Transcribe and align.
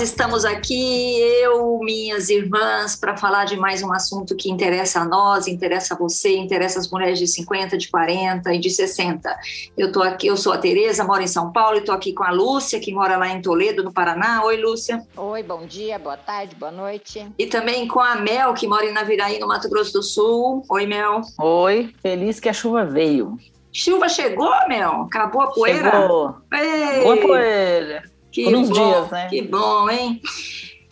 Nós 0.00 0.08
estamos 0.08 0.46
aqui, 0.46 1.20
eu, 1.42 1.78
minhas 1.82 2.30
irmãs, 2.30 2.96
para 2.96 3.18
falar 3.18 3.44
de 3.44 3.54
mais 3.54 3.82
um 3.82 3.92
assunto 3.92 4.34
que 4.34 4.50
interessa 4.50 5.00
a 5.00 5.04
nós, 5.04 5.46
interessa 5.46 5.92
a 5.92 5.98
você, 5.98 6.38
interessa 6.38 6.78
as 6.78 6.90
mulheres 6.90 7.18
de 7.18 7.26
50, 7.26 7.76
de 7.76 7.90
40 7.90 8.54
e 8.54 8.58
de 8.58 8.70
60. 8.70 9.38
Eu 9.76 9.92
tô 9.92 10.02
aqui, 10.02 10.26
eu 10.26 10.38
sou 10.38 10.54
a 10.54 10.58
Tereza, 10.58 11.04
moro 11.04 11.20
em 11.20 11.26
São 11.26 11.52
Paulo 11.52 11.76
e 11.76 11.80
estou 11.80 11.94
aqui 11.94 12.14
com 12.14 12.24
a 12.24 12.30
Lúcia, 12.30 12.80
que 12.80 12.94
mora 12.94 13.18
lá 13.18 13.28
em 13.28 13.42
Toledo, 13.42 13.84
no 13.84 13.92
Paraná. 13.92 14.42
Oi, 14.42 14.56
Lúcia. 14.56 15.06
Oi, 15.14 15.42
bom 15.42 15.66
dia, 15.66 15.98
boa 15.98 16.16
tarde, 16.16 16.56
boa 16.56 16.72
noite. 16.72 17.30
E 17.38 17.46
também 17.46 17.86
com 17.86 18.00
a 18.00 18.14
Mel, 18.14 18.54
que 18.54 18.66
mora 18.66 18.86
em 18.86 18.94
Naviraí, 18.94 19.38
no 19.38 19.48
Mato 19.48 19.68
Grosso 19.68 19.92
do 19.92 20.02
Sul. 20.02 20.64
Oi, 20.70 20.86
Mel. 20.86 21.20
Oi, 21.38 21.94
feliz 22.00 22.40
que 22.40 22.48
a 22.48 22.54
chuva 22.54 22.86
veio. 22.86 23.36
Chuva 23.70 24.08
chegou, 24.08 24.50
Mel? 24.66 25.02
Acabou 25.02 25.42
a 25.42 25.48
poeira? 25.48 25.90
Chegou. 25.90 26.36
Ei. 26.54 27.02
Boa 27.02 27.16
poeira. 27.18 28.19
Que 28.30 28.44
Por 28.44 28.54
uns 28.54 28.68
bom, 28.68 28.74
dias, 28.74 29.10
né? 29.10 29.28
Que 29.28 29.42
bom, 29.42 29.90
hein? 29.90 30.20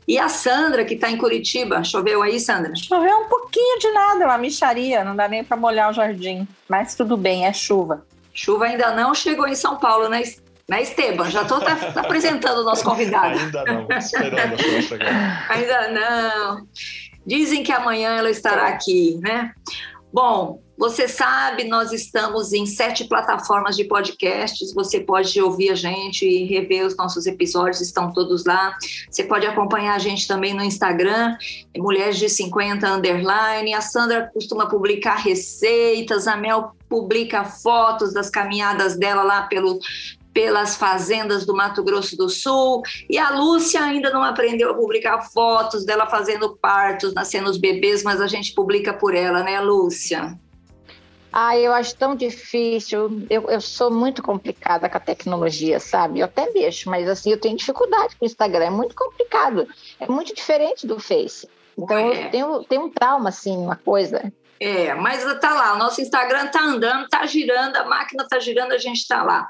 E 0.06 0.19
a 0.19 0.29
Sandra, 0.29 0.84
que 0.84 0.95
está 0.95 1.10
em 1.10 1.19
Curitiba, 1.19 1.84
choveu 1.84 2.23
aí, 2.23 2.41
Sandra? 2.41 2.74
Choveu 2.74 3.15
um 3.15 3.29
pouquinho 3.29 3.79
de 3.79 3.91
nada, 3.91 4.24
uma 4.24 4.38
micharia, 4.38 5.05
não 5.05 5.15
dá 5.15 5.29
nem 5.29 5.45
para 5.45 5.56
molhar 5.56 5.90
o 5.90 5.93
jardim. 5.93 6.49
Mas 6.68 6.95
tudo 6.95 7.16
bem, 7.16 7.45
é 7.45 7.52
chuva. 7.52 8.07
Chuva 8.32 8.65
ainda 8.65 8.95
não 8.95 9.15
chegou 9.15 9.46
em 9.46 9.54
São 9.54 9.77
Paulo, 9.77 10.09
né, 10.09 10.23
né 10.66 10.82
Esteban? 10.82 11.29
Já 11.30 11.43
estou 11.43 11.60
tá, 11.60 11.77
tá 11.77 12.01
apresentando 12.01 12.60
o 12.60 12.65
nosso 12.65 12.82
convidado. 12.82 13.38
Ainda 13.38 13.65
não, 13.65 13.99
esperando 13.99 14.55
a 14.55 14.57
chuva 14.57 14.82
chegar. 14.82 15.46
Ainda 15.51 15.88
não. 15.90 16.66
Dizem 17.27 17.62
que 17.62 17.71
amanhã 17.71 18.16
ela 18.16 18.30
estará 18.30 18.68
aqui, 18.68 19.18
né? 19.21 19.52
Bom, 20.12 20.62
você 20.78 21.09
sabe, 21.09 21.64
nós 21.64 21.92
estamos 21.92 22.52
em 22.52 22.64
sete 22.64 23.04
plataformas 23.04 23.76
de 23.76 23.84
podcasts. 23.84 24.73
Você 24.73 25.00
pode 25.00 25.40
ouvir 25.40 25.70
a 25.70 25.74
gente 25.74 26.24
e 26.24 26.45
rever 26.45 26.87
os 26.87 26.96
nossos 26.96 27.26
episódios, 27.26 27.80
estão 27.80 28.12
todos 28.12 28.45
lá. 28.45 28.74
Você 29.10 29.24
pode 29.24 29.45
acompanhar 29.45 29.96
a 29.96 29.98
gente 29.98 30.26
também 30.26 30.54
no 30.54 30.62
Instagram, 30.62 31.37
Mulheres 31.76 32.16
de 32.16 32.28
50 32.28 32.88
Underline. 32.88 33.74
A 33.74 33.80
Sandra 33.80 34.30
costuma 34.32 34.68
publicar 34.68 35.16
receitas, 35.16 36.26
a 36.26 36.37
Mel 36.37 36.72
publica 36.88 37.45
fotos 37.45 38.15
das 38.15 38.30
caminhadas 38.30 38.96
dela 38.96 39.22
lá 39.22 39.43
pelo, 39.43 39.78
pelas 40.38 40.76
fazendas 40.76 41.44
do 41.44 41.52
Mato 41.52 41.82
Grosso 41.82 42.16
do 42.16 42.28
Sul. 42.28 42.80
E 43.10 43.18
a 43.18 43.30
Lúcia 43.30 43.82
ainda 43.82 44.08
não 44.10 44.22
aprendeu 44.22 44.70
a 44.70 44.74
publicar 44.74 45.20
fotos 45.20 45.84
dela 45.84 46.06
fazendo 46.06 46.56
partos, 46.56 47.12
nascendo 47.12 47.50
os 47.50 47.58
bebês, 47.58 48.04
mas 48.04 48.20
a 48.20 48.28
gente 48.28 48.54
publica 48.54 48.92
por 48.94 49.16
ela, 49.16 49.42
né, 49.42 49.60
Lúcia? 49.60 50.38
Ah, 51.32 51.59
eu 51.59 51.72
acho 51.72 51.96
tão 51.96 52.14
difícil. 52.14 53.26
Eu, 53.28 53.50
eu 53.50 53.60
sou 53.60 53.90
muito 53.90 54.22
complicada 54.22 54.88
com 54.88 54.96
a 54.96 55.00
tecnologia, 55.00 55.80
sabe? 55.80 56.20
Eu 56.20 56.26
até 56.26 56.48
mexo, 56.52 56.88
mas 56.88 57.09
assim, 57.09 57.32
eu 57.32 57.40
tenho 57.40 57.56
dificuldade 57.56 58.14
com 58.14 58.24
o 58.24 58.28
Instagram. 58.28 58.66
É 58.66 58.70
muito 58.70 58.94
complicado. 58.94 59.66
É 59.98 60.06
muito 60.06 60.32
diferente 60.32 60.86
do 60.86 61.00
Face. 61.00 61.48
Então, 61.76 61.98
É. 61.98 62.26
eu 62.26 62.30
tenho, 62.30 62.64
tenho 62.64 62.84
um 62.84 62.90
trauma, 62.90 63.30
assim, 63.30 63.56
uma 63.56 63.74
coisa. 63.74 64.32
É, 64.60 64.94
mas 64.94 65.22
tá 65.41 65.54
lá, 65.54 65.75
o 65.75 65.78
nosso 65.78 66.00
Instagram 66.00 66.48
tá 66.48 66.62
andando, 66.62 67.09
tá 67.09 67.25
girando, 67.26 67.76
a 67.76 67.84
máquina 67.84 68.26
tá 68.28 68.41
girando, 68.41 68.72
a 68.72 68.78
gente 68.78 69.06
tá 69.06 69.22
lá. 69.22 69.47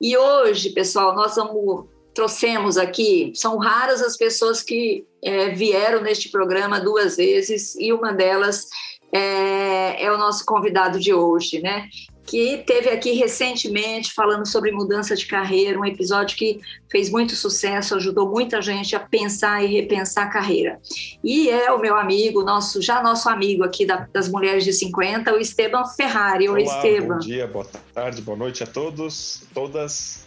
E 0.00 0.16
hoje, 0.16 0.70
pessoal, 0.70 1.14
nós 1.14 1.34
vamos, 1.34 1.86
trouxemos 2.14 2.76
aqui, 2.76 3.32
são 3.34 3.58
raras 3.58 4.00
as 4.00 4.16
pessoas 4.16 4.62
que 4.62 5.04
é, 5.22 5.48
vieram 5.50 6.02
neste 6.02 6.28
programa 6.28 6.80
duas 6.80 7.16
vezes, 7.16 7.74
e 7.74 7.92
uma 7.92 8.12
delas 8.12 8.68
é, 9.12 10.04
é 10.04 10.12
o 10.12 10.18
nosso 10.18 10.44
convidado 10.44 11.00
de 11.00 11.12
hoje, 11.12 11.60
né? 11.60 11.88
Que 12.26 12.58
teve 12.66 12.88
aqui 12.88 13.12
recentemente 13.12 14.12
falando 14.14 14.46
sobre 14.46 14.72
mudança 14.72 15.14
de 15.14 15.26
carreira, 15.26 15.78
um 15.78 15.84
episódio 15.84 16.36
que 16.36 16.58
fez 16.90 17.10
muito 17.10 17.36
sucesso, 17.36 17.94
ajudou 17.94 18.28
muita 18.30 18.62
gente 18.62 18.96
a 18.96 19.00
pensar 19.00 19.62
e 19.62 19.66
repensar 19.66 20.24
a 20.26 20.30
carreira. 20.30 20.80
E 21.22 21.50
é 21.50 21.70
o 21.70 21.78
meu 21.78 21.96
amigo, 21.96 22.42
nosso, 22.42 22.80
já 22.80 23.02
nosso 23.02 23.28
amigo 23.28 23.62
aqui 23.62 23.84
da- 23.84 24.08
das 24.12 24.28
Mulheres 24.28 24.64
de 24.64 24.72
50, 24.72 25.34
o 25.34 25.38
Esteban 25.38 25.84
Ferrari. 25.86 26.48
Oi, 26.48 26.62
Olá, 26.62 26.76
Esteban. 26.76 27.14
bom 27.14 27.18
dia, 27.18 27.46
boa 27.46 27.66
tarde, 27.92 28.22
boa 28.22 28.38
noite 28.38 28.62
a 28.62 28.66
todos, 28.66 29.42
todas. 29.52 30.26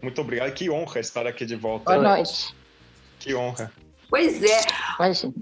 Muito 0.00 0.20
obrigado, 0.20 0.52
que 0.52 0.70
honra 0.70 1.00
estar 1.00 1.26
aqui 1.26 1.44
de 1.44 1.56
volta. 1.56 1.92
Boa 1.98 2.16
noite. 2.16 2.54
Que 3.18 3.34
honra. 3.34 3.72
Pois 4.10 4.42
é, 4.42 4.60
Imagina. 4.98 5.34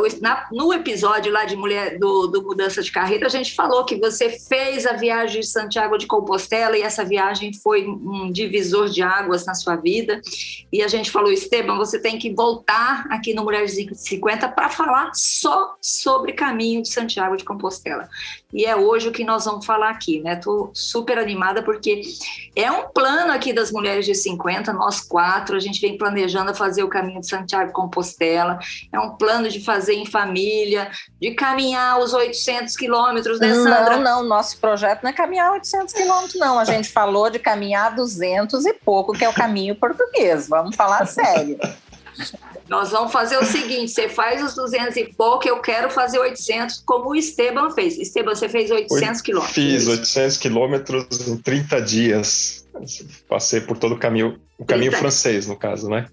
o 0.00 0.20
na- 0.22 0.48
no 0.50 0.72
episódio 0.72 1.30
lá 1.30 1.44
de 1.44 1.54
mulher 1.54 1.98
do, 1.98 2.26
do 2.26 2.42
Mudança 2.42 2.82
de 2.82 2.90
Carreira, 2.90 3.26
a 3.26 3.30
gente 3.30 3.54
falou 3.54 3.84
que 3.84 3.96
você 3.96 4.30
fez 4.30 4.86
a 4.86 4.94
viagem 4.94 5.40
de 5.40 5.46
Santiago 5.46 5.98
de 5.98 6.06
Compostela 6.06 6.78
e 6.78 6.82
essa 6.82 7.04
viagem 7.04 7.52
foi 7.52 7.86
um 7.86 8.32
divisor 8.32 8.88
de 8.88 9.02
águas 9.02 9.44
na 9.44 9.54
sua 9.54 9.76
vida. 9.76 10.20
E 10.72 10.82
a 10.82 10.88
gente 10.88 11.10
falou, 11.10 11.30
Esteban, 11.30 11.76
você 11.76 11.98
tem 12.00 12.18
que 12.18 12.32
voltar 12.34 13.04
aqui 13.10 13.34
no 13.34 13.44
Mulheres 13.44 13.74
de 13.74 13.94
50 13.94 14.48
para 14.48 14.70
falar 14.70 15.10
só 15.14 15.76
sobre 15.80 16.32
caminho 16.32 16.80
de 16.82 16.88
Santiago 16.88 17.36
de 17.36 17.44
Compostela. 17.44 18.08
E 18.54 18.64
é 18.64 18.76
hoje 18.76 19.08
o 19.08 19.12
que 19.12 19.24
nós 19.24 19.44
vamos 19.44 19.66
falar 19.66 19.90
aqui, 19.90 20.20
né? 20.20 20.36
Tô 20.36 20.70
super 20.72 21.18
animada 21.18 21.60
porque 21.60 22.02
é 22.54 22.70
um 22.70 22.86
plano 22.88 23.32
aqui 23.32 23.52
das 23.52 23.72
Mulheres 23.72 24.06
de 24.06 24.14
50, 24.14 24.72
nós 24.72 25.00
quatro, 25.00 25.56
a 25.56 25.60
gente 25.60 25.80
vem 25.80 25.98
planejando 25.98 26.54
fazer 26.54 26.84
o 26.84 26.88
caminho 26.88 27.20
de 27.20 27.26
Santiago 27.26 27.66
de 27.66 27.72
Compostela. 27.72 28.60
É 28.92 29.00
um 29.00 29.16
plano 29.16 29.48
de 29.48 29.64
fazer 29.64 29.94
em 29.94 30.06
família, 30.06 30.88
de 31.20 31.32
caminhar 31.32 31.98
os 31.98 32.14
800 32.14 32.76
quilômetros, 32.76 33.40
né, 33.40 33.52
Sandra? 33.54 33.96
Não, 33.96 34.22
não, 34.22 34.28
nosso 34.28 34.58
projeto 34.58 35.02
não 35.02 35.10
é 35.10 35.12
caminhar 35.12 35.50
800 35.52 35.92
quilômetros, 35.92 36.38
não. 36.38 36.56
A 36.56 36.64
gente 36.64 36.88
falou 36.88 37.28
de 37.28 37.40
caminhar 37.40 37.96
200 37.96 38.64
e 38.66 38.72
pouco, 38.72 39.12
que 39.12 39.24
é 39.24 39.28
o 39.28 39.34
caminho 39.34 39.74
português. 39.74 40.48
Vamos 40.48 40.76
falar 40.76 41.04
sério. 41.06 41.58
Nós 42.68 42.90
vamos 42.90 43.12
fazer 43.12 43.36
o 43.38 43.44
seguinte: 43.44 43.90
você 43.92 44.08
faz 44.08 44.42
os 44.42 44.54
200 44.54 44.96
e 44.96 45.12
pouco, 45.14 45.46
eu 45.48 45.60
quero 45.60 45.90
fazer 45.90 46.18
800, 46.18 46.82
como 46.86 47.10
o 47.10 47.14
Esteban 47.16 47.70
fez. 47.70 47.98
Esteban, 47.98 48.34
você 48.34 48.48
fez 48.48 48.70
800 48.70 49.20
quilômetros. 49.20 49.54
Fiz 49.54 49.86
800 49.88 50.36
quilômetros 50.38 51.28
em 51.28 51.36
30 51.36 51.80
dias. 51.82 52.66
Passei 53.28 53.60
por 53.60 53.76
todo 53.78 53.94
o 53.94 53.98
caminho, 53.98 54.40
o 54.58 54.64
caminho 54.64 54.90
30. 54.90 54.98
francês, 54.98 55.46
no 55.46 55.56
caso, 55.56 55.88
né? 55.88 56.06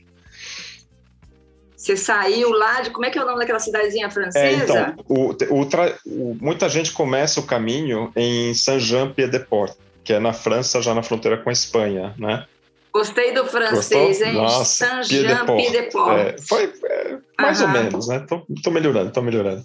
Você 1.76 1.98
saiu 1.98 2.52
lá 2.52 2.82
de. 2.82 2.92
Como 2.92 3.06
é 3.06 3.10
que 3.10 3.18
é 3.18 3.24
o 3.24 3.26
nome 3.26 3.40
daquela 3.40 3.60
cidadezinha 3.60 4.06
É, 4.06 4.10
francesa? 4.12 4.64
então, 4.64 5.06
o, 5.08 5.62
o 5.62 5.66
tra- 5.66 5.96
o- 6.06 6.38
muita 6.40 6.70
gente 6.70 6.92
começa 6.92 7.40
o 7.40 7.44
caminho 7.44 8.12
em 8.16 8.54
Saint-Jean-Pied-de-Port, 8.54 9.74
que 10.04 10.14
é 10.14 10.20
na 10.20 10.32
França, 10.32 10.80
já 10.82 10.94
na 10.94 11.02
fronteira 11.02 11.38
com 11.38 11.50
a 11.50 11.54
Espanha, 11.54 12.14
né? 12.20 12.46
Gostei 12.94 13.34
do 13.34 13.46
francês, 13.46 14.20
Gostou? 14.20 14.28
hein? 14.28 14.34
Nossa, 14.36 14.86
Saint-Jean-Pied-de-Port. 14.86 16.18
É, 16.20 16.36
foi 16.42 16.74
é, 16.86 17.18
mais 17.40 17.62
Aham. 17.62 17.68
ou 17.68 17.84
menos, 17.84 18.08
né? 18.08 18.26
Tô, 18.28 18.46
tô 18.64 18.72
melhorando, 18.72 19.12
tô 19.12 19.22
melhorando. 19.22 19.64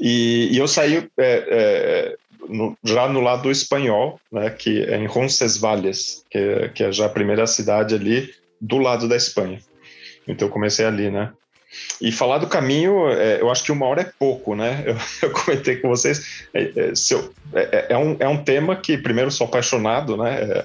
E, 0.00 0.48
e 0.52 0.58
eu 0.58 0.68
saí 0.68 1.08
é, 1.18 1.44
é, 1.48 2.16
no- 2.48 2.76
já 2.84 3.08
no 3.08 3.20
lado 3.20 3.50
espanhol, 3.50 4.20
né? 4.30 4.50
Que 4.50 4.82
é 4.84 4.96
em 4.98 5.06
Roncesvalles, 5.06 6.22
que, 6.30 6.68
que 6.74 6.84
é 6.84 6.92
já 6.92 7.06
a 7.06 7.10
primeira 7.10 7.46
cidade 7.46 7.94
ali 7.94 8.28
do 8.60 8.76
lado 8.78 9.08
da 9.08 9.16
Espanha. 9.16 9.58
Então 10.28 10.48
eu 10.48 10.52
comecei 10.52 10.84
ali, 10.84 11.10
né? 11.10 11.32
E 12.00 12.10
falar 12.12 12.38
do 12.38 12.46
caminho, 12.46 13.08
é, 13.08 13.40
eu 13.40 13.50
acho 13.50 13.64
que 13.64 13.72
uma 13.72 13.86
hora 13.86 14.02
é 14.02 14.12
pouco, 14.18 14.54
né? 14.54 14.82
Eu, 14.86 14.96
eu 15.22 15.30
comentei 15.30 15.76
com 15.76 15.88
vocês. 15.88 16.46
É, 16.52 16.62
é, 16.62 16.92
eu- 17.10 17.34
é- 17.54 17.86
é 17.90 17.96
um, 17.96 18.16
é 18.18 18.28
um 18.28 18.42
tema 18.42 18.76
que, 18.76 18.98
primeiro, 18.98 19.30
sou 19.30 19.46
apaixonado, 19.46 20.16
né? 20.16 20.40
É, 20.42 20.64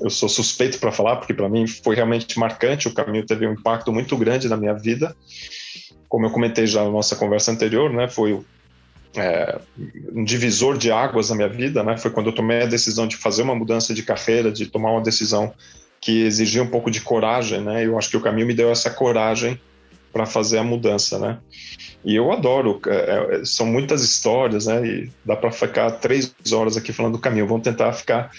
eu 0.00 0.10
sou 0.10 0.28
suspeito 0.28 0.78
para 0.78 0.90
falar, 0.92 1.16
porque 1.16 1.34
para 1.34 1.48
mim 1.48 1.66
foi 1.66 1.94
realmente 1.94 2.38
marcante. 2.38 2.88
O 2.88 2.94
caminho 2.94 3.24
teve 3.26 3.46
um 3.46 3.52
impacto 3.52 3.92
muito 3.92 4.16
grande 4.16 4.48
na 4.48 4.56
minha 4.56 4.74
vida. 4.74 5.14
Como 6.08 6.26
eu 6.26 6.30
comentei 6.30 6.66
já 6.66 6.82
na 6.84 6.90
nossa 6.90 7.14
conversa 7.16 7.50
anterior, 7.52 7.92
né? 7.92 8.08
Foi 8.08 8.40
é, 9.16 9.58
um 10.12 10.24
divisor 10.24 10.76
de 10.76 10.90
águas 10.90 11.30
na 11.30 11.36
minha 11.36 11.48
vida, 11.48 11.82
né? 11.82 11.96
Foi 11.96 12.10
quando 12.10 12.26
eu 12.30 12.34
tomei 12.34 12.62
a 12.62 12.66
decisão 12.66 13.06
de 13.06 13.16
fazer 13.16 13.42
uma 13.42 13.54
mudança 13.54 13.94
de 13.94 14.02
carreira, 14.02 14.50
de 14.50 14.66
tomar 14.66 14.90
uma 14.92 15.02
decisão 15.02 15.52
que 16.00 16.22
exigia 16.24 16.62
um 16.62 16.66
pouco 16.66 16.90
de 16.90 17.00
coragem, 17.00 17.60
né? 17.60 17.86
Eu 17.86 17.96
acho 17.96 18.10
que 18.10 18.16
o 18.16 18.20
caminho 18.20 18.46
me 18.46 18.54
deu 18.54 18.70
essa 18.70 18.90
coragem 18.90 19.58
para 20.14 20.24
fazer 20.24 20.58
a 20.58 20.64
mudança, 20.64 21.18
né? 21.18 21.38
E 22.04 22.14
eu 22.14 22.30
adoro, 22.30 22.80
é, 22.86 23.40
é, 23.40 23.44
são 23.44 23.66
muitas 23.66 24.02
histórias, 24.02 24.66
né? 24.66 24.86
E 24.86 25.10
dá 25.24 25.34
para 25.34 25.50
ficar 25.50 25.90
três 25.90 26.32
horas 26.52 26.76
aqui 26.76 26.92
falando 26.92 27.14
do 27.14 27.18
caminho. 27.18 27.48
Vamos 27.48 27.64
tentar 27.64 27.92
ficar 27.92 28.30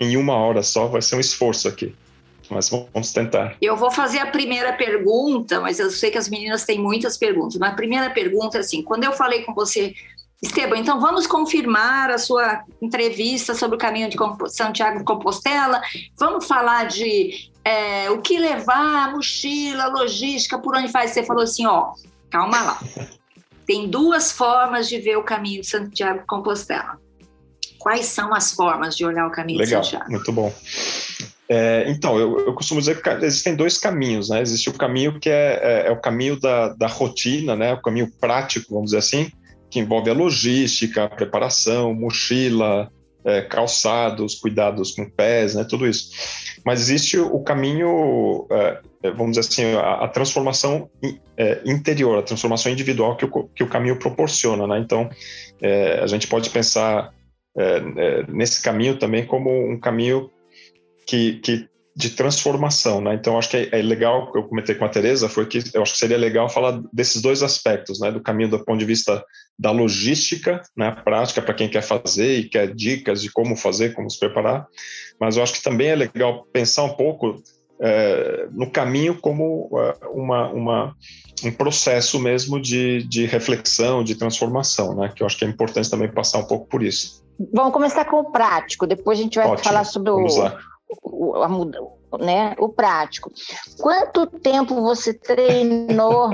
em 0.00 0.16
uma 0.16 0.34
hora 0.34 0.62
só, 0.64 0.88
vai 0.88 1.00
ser 1.00 1.14
um 1.14 1.20
esforço 1.20 1.68
aqui, 1.68 1.94
mas 2.50 2.68
vamos 2.68 3.12
tentar. 3.12 3.56
Eu 3.62 3.76
vou 3.76 3.92
fazer 3.92 4.18
a 4.18 4.26
primeira 4.26 4.72
pergunta, 4.72 5.60
mas 5.60 5.78
eu 5.78 5.88
sei 5.90 6.10
que 6.10 6.18
as 6.18 6.28
meninas 6.28 6.64
têm 6.64 6.80
muitas 6.80 7.16
perguntas. 7.16 7.56
Mas 7.58 7.72
a 7.72 7.76
primeira 7.76 8.10
pergunta 8.10 8.58
é 8.58 8.60
assim: 8.60 8.82
quando 8.82 9.04
eu 9.04 9.12
falei 9.12 9.42
com 9.44 9.54
você 9.54 9.94
Esteban, 10.42 10.78
então 10.78 10.98
vamos 10.98 11.28
confirmar 11.28 12.10
a 12.10 12.18
sua 12.18 12.64
entrevista 12.82 13.54
sobre 13.54 13.76
o 13.76 13.78
caminho 13.78 14.08
de 14.08 14.16
Santiago 14.48 14.98
de 14.98 15.04
Compostela. 15.04 15.80
Vamos 16.18 16.46
falar 16.46 16.88
de 16.88 17.50
é, 17.70 18.10
o 18.10 18.20
que 18.20 18.36
levar, 18.36 19.12
mochila, 19.12 19.86
logística, 19.86 20.58
por 20.58 20.76
onde 20.76 20.88
faz. 20.88 21.12
Você 21.12 21.22
falou 21.22 21.44
assim, 21.44 21.66
ó, 21.66 21.92
calma 22.28 22.60
lá. 22.60 22.80
Tem 23.64 23.88
duas 23.88 24.32
formas 24.32 24.88
de 24.88 24.98
ver 24.98 25.16
o 25.16 25.22
caminho 25.22 25.60
de 25.60 25.66
Santiago 25.68 26.20
de 26.20 26.26
Compostela. 26.26 26.98
Quais 27.78 28.06
são 28.06 28.34
as 28.34 28.52
formas 28.52 28.96
de 28.96 29.06
olhar 29.06 29.26
o 29.26 29.30
caminho 29.30 29.60
Legal, 29.60 29.80
de 29.80 29.86
Santiago? 29.86 30.10
Muito 30.10 30.32
bom. 30.32 30.52
É, 31.48 31.84
então, 31.88 32.18
eu, 32.18 32.38
eu, 32.46 32.54
costumo 32.54 32.80
dizer 32.80 33.00
que 33.00 33.08
existem 33.24 33.54
dois 33.54 33.78
caminhos, 33.78 34.28
né? 34.28 34.42
Existe 34.42 34.68
o 34.68 34.74
caminho 34.74 35.18
que 35.18 35.28
é, 35.28 35.60
é, 35.62 35.88
é 35.88 35.90
o 35.90 36.00
caminho 36.00 36.38
da, 36.38 36.68
da 36.74 36.86
rotina, 36.86 37.56
né? 37.56 37.72
O 37.72 37.82
caminho 37.82 38.10
prático, 38.20 38.74
vamos 38.74 38.90
dizer 38.90 38.98
assim, 38.98 39.30
que 39.70 39.78
envolve 39.78 40.10
a 40.10 40.14
logística, 40.14 41.04
a 41.04 41.08
preparação, 41.08 41.94
mochila, 41.94 42.90
é, 43.24 43.42
calçados, 43.42 44.34
cuidados 44.34 44.92
com 44.92 45.08
pés, 45.08 45.54
né, 45.54 45.64
tudo 45.64 45.86
isso. 45.86 46.10
Mas 46.64 46.80
existe 46.80 47.18
o 47.18 47.40
caminho, 47.40 48.46
é, 48.50 48.80
é 49.04 49.10
vamos 49.10 49.36
dizer 49.36 49.40
assim, 49.40 49.74
a, 49.74 50.04
a 50.04 50.08
transformação 50.08 50.90
é, 51.36 51.60
interior, 51.64 52.18
a 52.18 52.22
transformação 52.22 52.70
individual 52.70 53.16
que 53.16 53.24
o, 53.24 53.48
que 53.48 53.62
o 53.62 53.68
caminho 53.68 53.98
proporciona. 53.98 54.66
Né? 54.66 54.78
Então, 54.78 55.08
é, 55.62 56.00
a 56.00 56.06
gente 56.06 56.26
pode 56.26 56.50
pensar 56.50 57.12
é, 57.56 57.80
nesse 58.28 58.62
caminho 58.62 58.98
também 58.98 59.26
como 59.26 59.50
um 59.50 59.78
caminho 59.78 60.30
que, 61.06 61.40
que 61.40 61.69
de 61.96 62.10
transformação, 62.10 63.00
né? 63.00 63.14
Então 63.14 63.38
acho 63.38 63.50
que 63.50 63.56
é, 63.56 63.80
é 63.80 63.82
legal 63.82 64.30
que 64.30 64.38
eu 64.38 64.44
comentei 64.44 64.74
com 64.74 64.84
a 64.84 64.88
Teresa 64.88 65.28
foi 65.28 65.46
que 65.46 65.62
eu 65.74 65.82
acho 65.82 65.92
que 65.92 65.98
seria 65.98 66.16
legal 66.16 66.48
falar 66.48 66.80
desses 66.92 67.20
dois 67.20 67.42
aspectos, 67.42 68.00
né? 68.00 68.12
Do 68.12 68.22
caminho 68.22 68.50
do 68.50 68.64
ponto 68.64 68.78
de 68.78 68.84
vista 68.84 69.24
da 69.58 69.70
logística, 69.70 70.62
né? 70.76 70.90
Prática 71.04 71.42
para 71.42 71.54
quem 71.54 71.68
quer 71.68 71.82
fazer 71.82 72.38
e 72.38 72.48
quer 72.48 72.74
dicas 72.74 73.22
de 73.22 73.30
como 73.30 73.56
fazer, 73.56 73.94
como 73.94 74.10
se 74.10 74.18
preparar. 74.18 74.66
Mas 75.20 75.36
eu 75.36 75.42
acho 75.42 75.54
que 75.54 75.62
também 75.62 75.88
é 75.88 75.96
legal 75.96 76.46
pensar 76.52 76.84
um 76.84 76.94
pouco 76.94 77.42
é, 77.82 78.46
no 78.52 78.70
caminho 78.70 79.18
como 79.20 79.70
é, 79.74 80.06
uma, 80.08 80.48
uma, 80.50 80.96
um 81.42 81.50
processo 81.50 82.20
mesmo 82.20 82.60
de, 82.60 83.02
de 83.08 83.26
reflexão, 83.26 84.04
de 84.04 84.14
transformação, 84.14 84.94
né? 84.94 85.12
Que 85.14 85.22
eu 85.22 85.26
acho 85.26 85.36
que 85.36 85.44
é 85.44 85.48
importante 85.48 85.90
também 85.90 86.10
passar 86.10 86.38
um 86.38 86.46
pouco 86.46 86.68
por 86.68 86.82
isso. 86.82 87.20
Vamos 87.52 87.72
começar 87.72 88.04
com 88.04 88.20
o 88.20 88.30
prático, 88.30 88.86
depois 88.86 89.18
a 89.18 89.22
gente 89.22 89.36
vai 89.36 89.46
Ótimo. 89.46 89.64
falar 89.64 89.84
sobre 89.84 90.10
o, 90.10 90.26
o, 91.02 91.42
a, 91.42 91.48
né, 92.18 92.54
o 92.58 92.68
prático. 92.68 93.32
Quanto 93.78 94.26
tempo 94.26 94.80
você 94.82 95.14
treinou 95.14 96.30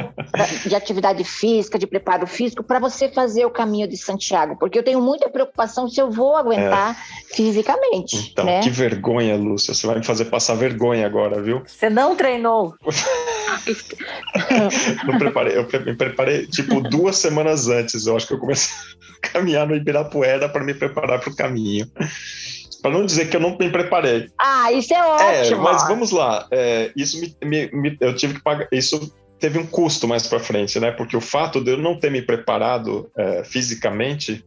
de 0.66 0.74
atividade 0.74 1.22
física, 1.24 1.78
de 1.78 1.86
preparo 1.86 2.26
físico, 2.26 2.62
para 2.62 2.78
você 2.78 3.08
fazer 3.08 3.44
o 3.44 3.50
caminho 3.50 3.88
de 3.88 3.96
Santiago? 3.96 4.56
Porque 4.58 4.78
eu 4.78 4.82
tenho 4.82 5.00
muita 5.00 5.28
preocupação 5.28 5.88
se 5.88 6.00
eu 6.00 6.10
vou 6.10 6.36
aguentar 6.36 6.92
é. 6.92 7.34
fisicamente. 7.34 8.30
Então, 8.32 8.44
né? 8.44 8.60
que 8.60 8.70
vergonha, 8.70 9.36
Lúcia. 9.36 9.74
Você 9.74 9.86
vai 9.86 9.98
me 9.98 10.04
fazer 10.04 10.26
passar 10.26 10.54
vergonha 10.54 11.06
agora, 11.06 11.42
viu? 11.42 11.62
Você 11.66 11.90
não 11.90 12.16
treinou? 12.16 12.74
não 15.04 15.18
preparei. 15.18 15.56
Eu 15.56 15.66
me 15.84 15.94
preparei, 15.94 16.46
tipo, 16.46 16.80
duas 16.80 17.16
semanas 17.16 17.68
antes. 17.68 18.06
Eu 18.06 18.16
acho 18.16 18.26
que 18.26 18.34
eu 18.34 18.38
comecei 18.38 18.74
a 19.22 19.28
caminhar 19.28 19.66
no 19.66 19.76
Ibirapuera 19.76 20.48
para 20.48 20.64
me 20.64 20.74
preparar 20.74 21.20
para 21.20 21.30
o 21.30 21.36
caminho. 21.36 21.90
Para 22.86 22.96
não 22.96 23.04
dizer 23.04 23.28
que 23.28 23.34
eu 23.34 23.40
não 23.40 23.58
me 23.58 23.68
preparei. 23.68 24.28
Ah, 24.38 24.70
isso 24.70 24.94
é, 24.94 24.96
é 24.96 25.02
ótimo. 25.02 25.60
É, 25.60 25.64
mas 25.64 25.88
vamos 25.88 26.12
lá. 26.12 26.46
É, 26.52 26.92
isso 26.94 27.20
me, 27.20 27.36
me, 27.44 27.68
me, 27.72 27.96
eu 28.00 28.14
tive 28.14 28.34
que 28.34 28.42
pagar. 28.42 28.68
Isso 28.70 29.12
teve 29.40 29.58
um 29.58 29.66
custo 29.66 30.06
mais 30.06 30.28
para 30.28 30.38
frente, 30.38 30.78
né? 30.78 30.92
Porque 30.92 31.16
o 31.16 31.20
fato 31.20 31.60
de 31.60 31.72
eu 31.72 31.78
não 31.78 31.98
ter 31.98 32.12
me 32.12 32.22
preparado 32.22 33.10
é, 33.18 33.42
fisicamente 33.42 34.44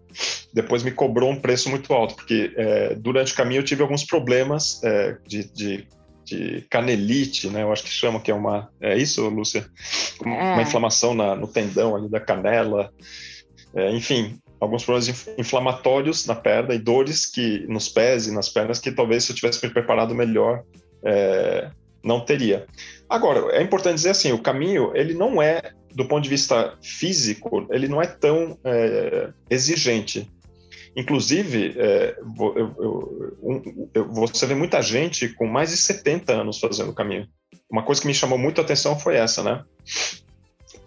depois 0.54 0.84
me 0.84 0.92
cobrou 0.92 1.30
um 1.30 1.36
preço 1.36 1.70
muito 1.70 1.94
alto, 1.94 2.16
porque 2.16 2.54
é, 2.56 2.96
durante 2.96 3.34
o 3.34 3.36
caminho 3.36 3.60
eu 3.60 3.66
tive 3.66 3.82
alguns 3.82 4.06
problemas 4.06 4.82
é, 4.86 5.18
de, 5.28 5.44
de, 5.52 5.88
de, 6.24 6.66
canelite, 6.70 7.50
né? 7.50 7.64
Eu 7.64 7.74
acho 7.74 7.84
que 7.84 7.90
chama 7.90 8.22
que 8.22 8.32
é 8.32 8.34
uma 8.34 8.70
é 8.80 8.98
isso, 8.98 9.28
Lúcia, 9.28 9.66
uma 10.22 10.60
é. 10.60 10.62
inflamação 10.62 11.14
na, 11.14 11.36
no 11.36 11.48
tendão 11.48 11.94
ali 11.94 12.08
da 12.08 12.22
canela, 12.22 12.90
é, 13.76 13.92
enfim, 13.92 14.40
alguns 14.60 14.84
problemas 14.84 15.28
inflamatórios 15.38 16.26
na 16.26 16.36
perna 16.36 16.74
e 16.74 16.80
dores 16.80 17.26
que 17.26 17.66
nos 17.68 17.88
pés 17.88 18.28
e 18.28 18.32
nas 18.32 18.50
pernas 18.50 18.80
que 18.80 18.92
talvez 18.92 19.24
se 19.24 19.32
eu 19.32 19.36
tivesse 19.36 19.66
me 19.66 19.72
preparado 19.72 20.14
melhor 20.14 20.64
é, 21.04 21.70
não 22.04 22.20
teria. 22.20 22.66
Agora, 23.10 23.56
é 23.56 23.62
importante 23.62 23.96
dizer 23.96 24.12
assim, 24.12 24.32
o 24.32 24.42
caminho 24.42 24.92
ele 24.96 25.14
não 25.14 25.42
é 25.42 25.72
do 25.94 26.06
ponto 26.06 26.24
de 26.24 26.30
vista 26.30 26.78
físico, 26.82 27.68
ele 27.72 27.88
não 27.88 28.02
é 28.02 28.08
tão 28.08 28.58
é, 28.64 29.30
exigente. 29.50 30.30
Inclusive, 30.96 31.76
é, 31.78 32.16
eu, 32.20 32.78
eu, 33.44 33.90
eu, 33.94 34.08
você 34.10 34.46
vê 34.46 34.56
muita 34.56 34.82
gente 34.82 35.30
com 35.30 35.48
mais 35.48 35.70
de 35.70 35.78
70 35.78 36.34
anos 36.34 36.60
fazendo 36.60 36.92
o 36.92 36.96
caminho. 36.96 37.28
Uma 37.70 37.84
coisa 37.84 38.02
que 38.02 38.08
me 38.08 38.14
chamou 38.14 38.38
muito 38.38 38.60
a 38.60 38.64
atenção 38.64 39.00
foi 39.00 39.16
essa, 39.16 39.44
né? 39.44 39.64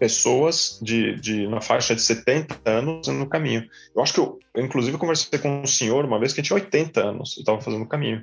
Pessoas 0.03 0.77
de, 0.81 1.15
de 1.15 1.47
na 1.47 1.61
faixa 1.61 1.95
de 1.95 2.01
70 2.01 2.59
anos 2.65 3.07
no 3.07 3.25
caminho. 3.25 3.65
Eu 3.95 4.03
acho 4.03 4.13
que 4.13 4.19
eu, 4.19 4.37
eu 4.53 4.65
inclusive, 4.65 4.97
conversei 4.97 5.39
com 5.39 5.61
um 5.61 5.65
senhor 5.65 6.03
uma 6.03 6.19
vez 6.19 6.33
que 6.33 6.41
tinha 6.41 6.55
80 6.55 6.99
anos 6.99 7.37
e 7.37 7.39
estava 7.39 7.61
fazendo 7.61 7.83
o 7.83 7.87
caminho. 7.87 8.21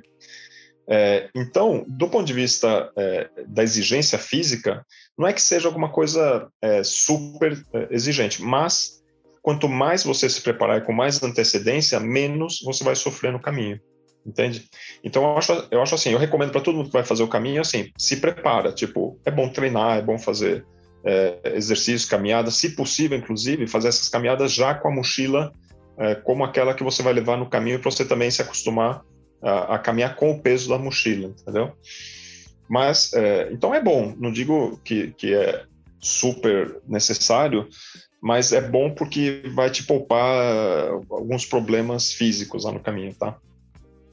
É, 0.87 1.27
então, 1.35 1.83
do 1.87 2.07
ponto 2.07 2.23
de 2.23 2.33
vista 2.33 2.91
é, 2.95 3.31
da 3.47 3.63
exigência 3.63 4.19
física, 4.19 4.85
não 5.17 5.27
é 5.27 5.33
que 5.33 5.41
seja 5.41 5.67
alguma 5.67 5.89
coisa 5.89 6.47
é, 6.61 6.83
super 6.83 7.59
é, 7.73 7.87
exigente, 7.89 8.43
mas 8.43 9.01
quanto 9.41 9.67
mais 9.67 10.03
você 10.03 10.29
se 10.29 10.39
preparar 10.39 10.83
com 10.83 10.93
mais 10.93 11.23
antecedência, 11.23 11.99
menos 11.99 12.61
você 12.63 12.83
vai 12.83 12.95
sofrer 12.95 13.33
no 13.33 13.41
caminho. 13.41 13.81
Entende? 14.23 14.69
Então, 15.03 15.23
eu 15.23 15.35
acho, 15.35 15.67
eu 15.71 15.81
acho 15.81 15.95
assim, 15.95 16.11
eu 16.11 16.19
recomendo 16.19 16.51
para 16.51 16.61
todo 16.61 16.75
mundo 16.75 16.89
que 16.89 16.93
vai 16.93 17.03
fazer 17.03 17.23
o 17.23 17.27
caminho, 17.27 17.59
assim, 17.59 17.91
se 17.97 18.17
prepara. 18.17 18.71
Tipo, 18.71 19.19
é 19.25 19.31
bom 19.31 19.49
treinar, 19.49 19.97
é 19.97 20.01
bom 20.03 20.19
fazer 20.19 20.63
é, 21.03 21.53
exercícios, 21.55 22.05
caminhadas, 22.05 22.55
se 22.55 22.75
possível, 22.75 23.17
inclusive, 23.17 23.67
fazer 23.67 23.87
essas 23.87 24.09
caminhadas 24.09 24.53
já 24.53 24.73
com 24.73 24.87
a 24.87 24.91
mochila, 24.91 25.53
é, 25.97 26.15
como 26.15 26.43
aquela 26.43 26.73
que 26.73 26.83
você 26.83 27.03
vai 27.03 27.13
levar 27.13 27.37
no 27.37 27.49
caminho, 27.49 27.79
para 27.79 27.91
você 27.91 28.05
também 28.05 28.29
se 28.31 28.41
acostumar 28.41 29.03
a, 29.41 29.75
a, 29.75 29.79
caminhar 29.79 30.15
com 30.15 30.31
o 30.31 30.41
peso 30.41 30.69
da 30.69 30.77
mochila, 30.77 31.27
entendeu? 31.27 31.73
Mas, 32.69 33.11
é, 33.13 33.51
então 33.51 33.73
é 33.73 33.81
bom, 33.81 34.15
não 34.17 34.31
digo 34.31 34.79
que, 34.83 35.11
que 35.11 35.33
é 35.33 35.65
super 35.99 36.79
necessário, 36.87 37.67
mas 38.21 38.51
é 38.51 38.61
bom 38.61 38.93
porque 38.93 39.43
vai 39.53 39.69
te 39.69 39.83
poupar 39.83 40.89
alguns 41.09 41.45
problemas 41.45 42.13
físicos 42.13 42.65
lá 42.65 42.71
no 42.71 42.79
caminho, 42.79 43.13
tá? 43.15 43.37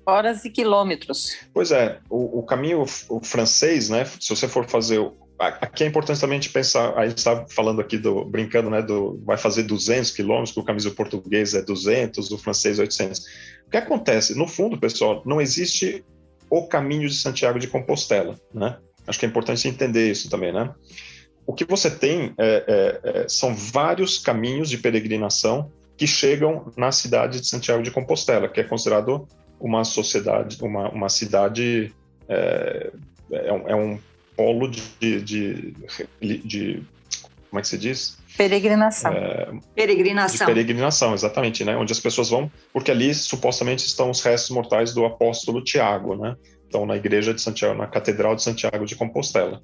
Horas 0.06 0.44
e 0.46 0.50
quilômetros. 0.50 1.36
Pois 1.52 1.70
é, 1.70 2.00
o, 2.08 2.38
o 2.38 2.42
caminho 2.42 2.84
o 3.10 3.20
francês, 3.22 3.90
né? 3.90 4.06
Se 4.18 4.30
você 4.30 4.48
for 4.48 4.66
fazer 4.66 4.98
aqui 5.38 5.84
é 5.84 5.86
importante 5.86 6.20
também 6.20 6.38
a 6.38 6.40
gente 6.40 6.52
pensar, 6.52 6.94
a 6.96 7.06
gente 7.06 7.18
está 7.18 7.46
falando 7.48 7.80
aqui 7.80 7.96
do, 7.96 8.24
brincando, 8.24 8.68
né, 8.68 8.82
do, 8.82 9.20
vai 9.24 9.36
fazer 9.36 9.62
200 9.62 10.10
quilômetros, 10.10 10.52
que 10.52 10.60
o 10.60 10.64
camisa 10.64 10.90
português 10.90 11.54
é 11.54 11.62
200, 11.62 12.30
o 12.30 12.38
francês 12.38 12.78
é 12.78 12.82
800. 12.82 13.20
O 13.66 13.70
que 13.70 13.76
acontece? 13.76 14.36
No 14.36 14.48
fundo, 14.48 14.78
pessoal, 14.78 15.22
não 15.24 15.40
existe 15.40 16.04
o 16.50 16.66
caminho 16.66 17.08
de 17.08 17.14
Santiago 17.14 17.58
de 17.58 17.68
Compostela, 17.68 18.38
né? 18.52 18.78
Acho 19.06 19.18
que 19.18 19.26
é 19.26 19.28
importante 19.28 19.68
entender 19.68 20.10
isso 20.10 20.28
também, 20.28 20.52
né? 20.52 20.74
O 21.46 21.54
que 21.54 21.64
você 21.64 21.90
tem 21.90 22.34
é, 22.36 23.00
é, 23.04 23.10
é, 23.22 23.28
são 23.28 23.54
vários 23.54 24.18
caminhos 24.18 24.68
de 24.68 24.76
peregrinação 24.76 25.70
que 25.96 26.06
chegam 26.06 26.70
na 26.76 26.92
cidade 26.92 27.40
de 27.40 27.46
Santiago 27.46 27.82
de 27.82 27.90
Compostela, 27.90 28.48
que 28.48 28.60
é 28.60 28.64
considerado 28.64 29.26
uma 29.58 29.84
sociedade, 29.84 30.58
uma, 30.62 30.90
uma 30.90 31.08
cidade 31.08 31.92
é, 32.28 32.92
é, 33.32 33.52
um, 33.52 33.68
é 33.68 33.74
um 33.74 33.98
polo 34.38 34.68
de, 34.68 34.80
de, 35.20 35.20
de, 35.20 35.74
de 36.38 36.82
como 37.50 37.58
é 37.58 37.60
que 37.60 37.66
se 37.68 37.76
diz? 37.76 38.18
Peregrinação. 38.36 39.12
É, 39.12 39.50
peregrinação. 39.74 40.46
peregrinação, 40.46 41.12
exatamente, 41.12 41.64
né? 41.64 41.76
Onde 41.76 41.92
as 41.92 41.98
pessoas 41.98 42.30
vão, 42.30 42.48
porque 42.72 42.92
ali 42.92 43.12
supostamente 43.12 43.84
estão 43.84 44.10
os 44.10 44.22
restos 44.22 44.50
mortais 44.50 44.94
do 44.94 45.04
apóstolo 45.04 45.64
Tiago, 45.64 46.14
né? 46.14 46.36
Então, 46.68 46.86
na 46.86 46.94
igreja 46.94 47.34
de 47.34 47.40
Santiago, 47.40 47.74
na 47.76 47.88
Catedral 47.88 48.36
de 48.36 48.42
Santiago 48.42 48.84
de 48.84 48.94
Compostela. 48.94 49.60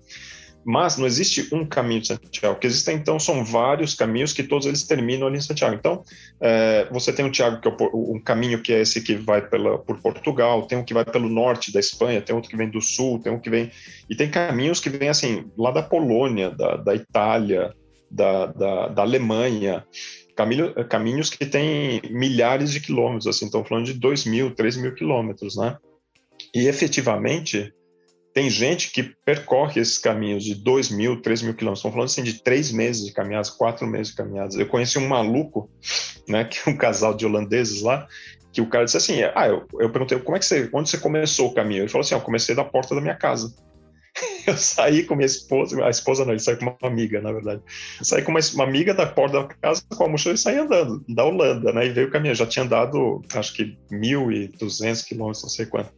Mas 0.64 0.97
não 0.97 1.06
existe 1.06 1.54
um 1.54 1.66
caminho 1.66 2.00
de 2.00 2.09
Santiago. 2.09 2.56
O 2.56 2.59
que 2.59 2.66
existem, 2.66 2.97
então, 2.97 3.18
são 3.18 3.44
vários 3.44 3.94
caminhos 3.94 4.33
que 4.33 4.42
todos 4.42 4.66
eles 4.66 4.85
terminam 4.85 5.26
ali 5.26 5.37
em 5.37 5.40
Santiago. 5.40 5.75
Então, 5.75 6.02
é, 6.40 6.88
você 6.90 7.12
tem 7.12 7.25
o 7.25 7.30
Tiago, 7.30 7.61
que 7.61 7.68
é 7.68 7.73
um 7.92 8.18
caminho 8.18 8.62
que 8.62 8.73
é 8.73 8.80
esse 8.80 9.02
que 9.02 9.14
vai 9.14 9.47
pela, 9.47 9.78
por 9.78 10.00
Portugal, 10.00 10.66
tem 10.66 10.78
um 10.78 10.85
que 10.85 10.94
vai 10.94 11.04
pelo 11.04 11.28
norte 11.28 11.73
da 11.73 11.80
Espanha, 11.80 12.23
tem 12.23 12.35
outro 12.35 12.50
que 12.50 12.56
vem 12.56 12.71
do 12.71 12.80
sul, 12.80 13.18
tem 13.18 13.33
um 13.33 13.38
que 13.38 13.50
vem... 13.50 13.71
E 14.09 14.16
tem 14.16 14.30
caminhos 14.30 14.80
que 14.80 14.88
vêm, 14.88 15.09
assim, 15.09 15.44
lá 15.56 15.71
da 15.71 15.83
Polônia, 15.83 16.50
da, 16.50 16.76
da 16.76 16.94
Itália, 16.94 17.75
da, 18.11 18.47
da, 18.47 18.88
da 18.88 19.02
Alemanha, 19.02 19.85
caminho, 20.35 20.73
caminhos 20.88 21.30
que 21.30 21.44
têm 21.44 22.00
milhares 22.11 22.71
de 22.71 22.80
quilômetros, 22.80 23.26
assim, 23.26 23.47
estão 23.47 23.64
falando 23.64 23.87
de 23.87 23.94
2 23.94 24.25
mil, 24.26 24.54
3 24.54 24.76
mil 24.76 24.94
quilômetros, 24.94 25.56
né? 25.56 25.76
E 26.54 26.66
efetivamente 26.66 27.73
tem 28.34 28.50
gente 28.50 28.90
que 28.90 29.04
percorre 29.24 29.80
esses 29.80 29.96
caminhos 29.96 30.42
de 30.42 30.56
2 30.56 30.90
mil, 30.90 31.22
3 31.22 31.42
mil 31.42 31.54
quilômetros. 31.54 31.78
Estamos 31.78 31.94
falando 31.94 32.08
assim 32.08 32.24
de 32.24 32.42
três 32.42 32.72
meses 32.72 33.06
de 33.06 33.12
caminhadas, 33.12 33.48
quatro 33.48 33.86
meses 33.86 34.08
de 34.08 34.16
caminhadas. 34.16 34.56
Eu 34.56 34.66
conheci 34.66 34.98
um 34.98 35.06
maluco, 35.06 35.70
né, 36.28 36.44
que 36.44 36.58
é 36.68 36.72
um 36.72 36.76
casal 36.76 37.14
de 37.14 37.24
holandeses 37.24 37.80
lá, 37.80 38.08
que 38.52 38.60
o 38.60 38.68
cara 38.68 38.84
disse 38.84 38.96
assim: 38.96 39.22
Ah, 39.36 39.46
eu, 39.46 39.64
eu 39.78 39.88
perguntei, 39.88 40.18
como 40.18 40.36
é 40.36 40.40
que 40.40 40.46
você, 40.46 40.68
onde 40.74 40.90
você 40.90 40.98
começou 40.98 41.48
o 41.48 41.54
caminho? 41.54 41.82
Ele 41.82 41.88
falou 41.88 42.02
assim: 42.02 42.16
ah, 42.16 42.18
Eu 42.18 42.22
comecei 42.22 42.56
da 42.56 42.64
porta 42.64 42.92
da 42.92 43.00
minha 43.00 43.14
casa. 43.14 43.54
Eu 44.46 44.56
saí 44.56 45.04
com 45.04 45.14
minha 45.14 45.26
esposa, 45.26 45.84
a 45.84 45.90
esposa 45.90 46.24
não, 46.24 46.32
ele 46.32 46.38
saiu 46.38 46.58
com 46.58 46.66
uma 46.66 46.76
amiga, 46.82 47.20
na 47.20 47.32
verdade. 47.32 47.62
Eu 47.98 48.04
saí 48.04 48.22
com 48.22 48.30
uma, 48.30 48.40
uma, 48.54 48.64
amiga 48.64 48.92
da 48.92 49.06
porta 49.06 49.40
da 49.40 49.48
casa 49.54 49.82
com 49.88 50.04
a 50.04 50.08
mochila 50.08 50.34
e 50.34 50.38
saí 50.38 50.58
andando, 50.58 51.04
da 51.08 51.24
Holanda, 51.24 51.72
né? 51.72 51.86
E 51.86 51.90
veio 51.90 52.08
o 52.08 52.10
caminho. 52.10 52.34
Já 52.34 52.46
tinha 52.46 52.64
dado, 52.64 53.22
acho 53.34 53.54
que 53.54 53.76
1.200 53.90 55.04
quilômetros, 55.04 55.42
não 55.42 55.48
sei 55.48 55.66
quanto. 55.66 55.92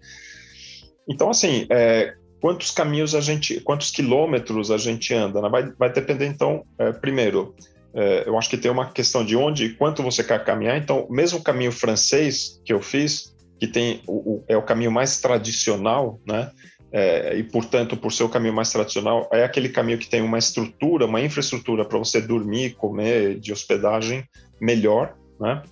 Então, 1.09 1.29
assim, 1.29 1.67
é, 1.71 2.15
quantos 2.47 2.71
caminhos 2.71 3.13
a 3.13 3.21
gente, 3.21 3.59
quantos 3.59 3.91
quilômetros 3.91 4.71
a 4.71 4.79
gente 4.79 5.13
anda? 5.13 5.43
Né? 5.43 5.49
Vai, 5.49 5.73
vai 5.77 5.93
depender, 5.93 6.27
então, 6.27 6.65
é, 6.79 6.93
primeiro, 6.93 7.57
é, 7.93 8.23
eu 8.25 8.39
acho 8.39 8.49
que 8.49 8.57
tem 8.57 8.71
uma 8.71 8.93
questão 8.93 9.25
de 9.25 9.35
onde 9.35 9.65
e 9.65 9.75
quanto 9.75 10.01
você 10.01 10.23
quer 10.23 10.45
caminhar. 10.45 10.79
Então, 10.79 11.09
mesmo 11.11 11.41
o 11.41 11.43
caminho 11.43 11.73
francês 11.73 12.63
que 12.65 12.73
eu 12.73 12.81
fiz, 12.81 13.35
que 13.59 13.67
tem 13.67 14.01
o, 14.07 14.13
o, 14.13 14.45
é 14.47 14.57
o 14.57 14.63
caminho 14.63 14.93
mais 14.93 15.21
tradicional, 15.21 16.21
né? 16.25 16.53
É, 16.93 17.37
e, 17.37 17.43
portanto, 17.43 17.97
por 17.97 18.13
ser 18.13 18.23
o 18.23 18.29
caminho 18.29 18.55
mais 18.55 18.71
tradicional, 18.71 19.29
é 19.33 19.43
aquele 19.43 19.69
caminho 19.69 19.99
que 19.99 20.09
tem 20.09 20.23
uma 20.23 20.39
estrutura, 20.39 21.05
uma 21.05 21.21
infraestrutura 21.21 21.85
para 21.85 21.99
você 21.99 22.21
dormir, 22.21 22.77
comer, 22.77 23.41
de 23.41 23.53
hospedagem 23.53 24.25
melhor, 24.61 25.17
né? 25.41 25.65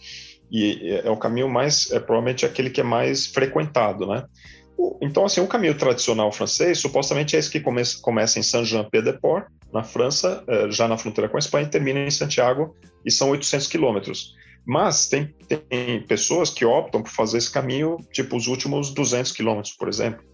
E 0.51 1.01
é 1.05 1.09
o 1.09 1.17
caminho 1.17 1.49
mais, 1.49 1.93
é 1.93 2.01
provavelmente 2.01 2.45
aquele 2.45 2.69
que 2.69 2.81
é 2.81 2.85
mais 2.85 3.27
frequentado, 3.27 4.09
né? 4.09 4.25
Então, 5.01 5.25
assim, 5.25 5.41
o 5.41 5.47
caminho 5.47 5.77
tradicional 5.77 6.33
francês, 6.33 6.79
supostamente 6.79 7.37
é 7.37 7.39
esse 7.39 7.51
que 7.51 7.61
começa, 7.61 8.01
começa 8.01 8.39
em 8.39 8.43
Saint-Jean-Pied-de-Port, 8.43 9.47
na 9.73 9.83
França, 9.83 10.43
eh, 10.47 10.71
já 10.71 10.87
na 10.87 10.97
fronteira 10.97 11.29
com 11.29 11.37
a 11.37 11.39
Espanha, 11.39 11.67
e 11.67 11.71
termina 11.71 12.01
em 12.01 12.11
Santiago, 12.11 12.75
e 13.05 13.11
são 13.11 13.31
800 13.31 13.67
quilômetros. 13.67 14.35
Mas 14.67 15.09
tem, 15.09 15.35
tem 15.47 16.01
pessoas 16.03 16.49
que 16.49 16.65
optam 16.65 17.03
por 17.03 17.11
fazer 17.11 17.39
esse 17.39 17.51
caminho, 17.51 17.99
tipo, 18.13 18.37
os 18.37 18.47
últimos 18.47 18.95
200 18.95 19.33
quilômetros, 19.33 19.75
por 19.75 19.89
exemplo, 19.89 20.25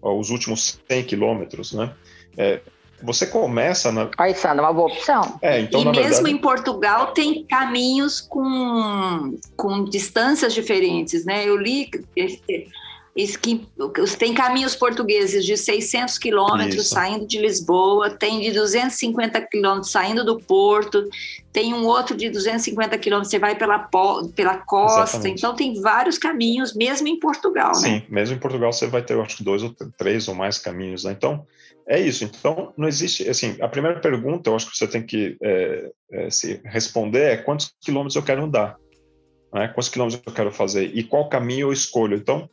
ou 0.00 0.20
os 0.20 0.30
últimos 0.30 0.80
100 0.88 1.04
quilômetros, 1.04 1.72
né? 1.72 1.92
É, 2.36 2.60
você 3.02 3.26
começa 3.26 3.90
na. 3.90 4.08
Aí, 4.16 4.34
Sandra, 4.34 4.62
uma 4.62 4.72
boa 4.72 4.92
opção. 4.92 5.38
É, 5.42 5.60
então, 5.60 5.80
e 5.80 5.84
mesmo 5.84 6.02
verdade... 6.02 6.30
em 6.30 6.38
Portugal 6.38 7.12
tem 7.12 7.44
caminhos 7.44 8.20
com, 8.20 9.36
com 9.56 9.84
distâncias 9.84 10.54
diferentes, 10.54 11.24
né? 11.24 11.46
Eu 11.46 11.56
li 11.56 11.90
que 13.14 13.66
tem 14.18 14.32
caminhos 14.32 14.74
portugueses 14.74 15.44
de 15.44 15.54
600 15.56 16.16
quilômetros 16.16 16.88
saindo 16.88 17.26
de 17.26 17.38
Lisboa, 17.38 18.08
tem 18.08 18.40
de 18.40 18.50
250 18.52 19.40
quilômetros 19.48 19.92
saindo 19.92 20.24
do 20.24 20.40
Porto, 20.40 21.08
tem 21.52 21.74
um 21.74 21.84
outro 21.84 22.16
de 22.16 22.30
250 22.30 22.96
quilômetros, 22.96 23.30
você 23.30 23.38
vai 23.38 23.54
pela, 23.54 23.86
pela 24.34 24.56
costa, 24.58 25.02
Exatamente. 25.02 25.38
então 25.38 25.54
tem 25.54 25.78
vários 25.80 26.16
caminhos, 26.16 26.74
mesmo 26.74 27.06
em 27.06 27.18
Portugal, 27.18 27.74
Sim, 27.74 27.96
né? 27.96 28.04
mesmo 28.08 28.36
em 28.36 28.38
Portugal 28.38 28.72
você 28.72 28.86
vai 28.86 29.02
ter, 29.02 29.18
acho 29.20 29.36
que 29.36 29.44
dois 29.44 29.62
ou 29.62 29.74
três 29.98 30.26
ou 30.26 30.34
mais 30.34 30.58
caminhos, 30.58 31.04
né? 31.04 31.12
Então, 31.12 31.46
é 31.86 32.00
isso. 32.00 32.24
Então, 32.24 32.72
não 32.76 32.88
existe, 32.88 33.28
assim, 33.28 33.56
a 33.60 33.68
primeira 33.68 34.00
pergunta, 34.00 34.48
eu 34.48 34.56
acho 34.56 34.70
que 34.70 34.76
você 34.76 34.86
tem 34.86 35.02
que 35.02 35.36
é, 35.42 35.90
é, 36.12 36.30
se 36.30 36.60
responder 36.64 37.32
é 37.32 37.36
quantos 37.36 37.74
quilômetros 37.80 38.16
eu 38.16 38.22
quero 38.22 38.44
andar, 38.44 38.76
né? 39.52 39.68
quantos 39.68 39.88
quilômetros 39.88 40.22
eu 40.24 40.32
quero 40.32 40.50
fazer 40.50 40.90
e 40.94 41.02
qual 41.02 41.28
caminho 41.28 41.68
eu 41.68 41.72
escolho. 41.72 42.16
Então, 42.16 42.48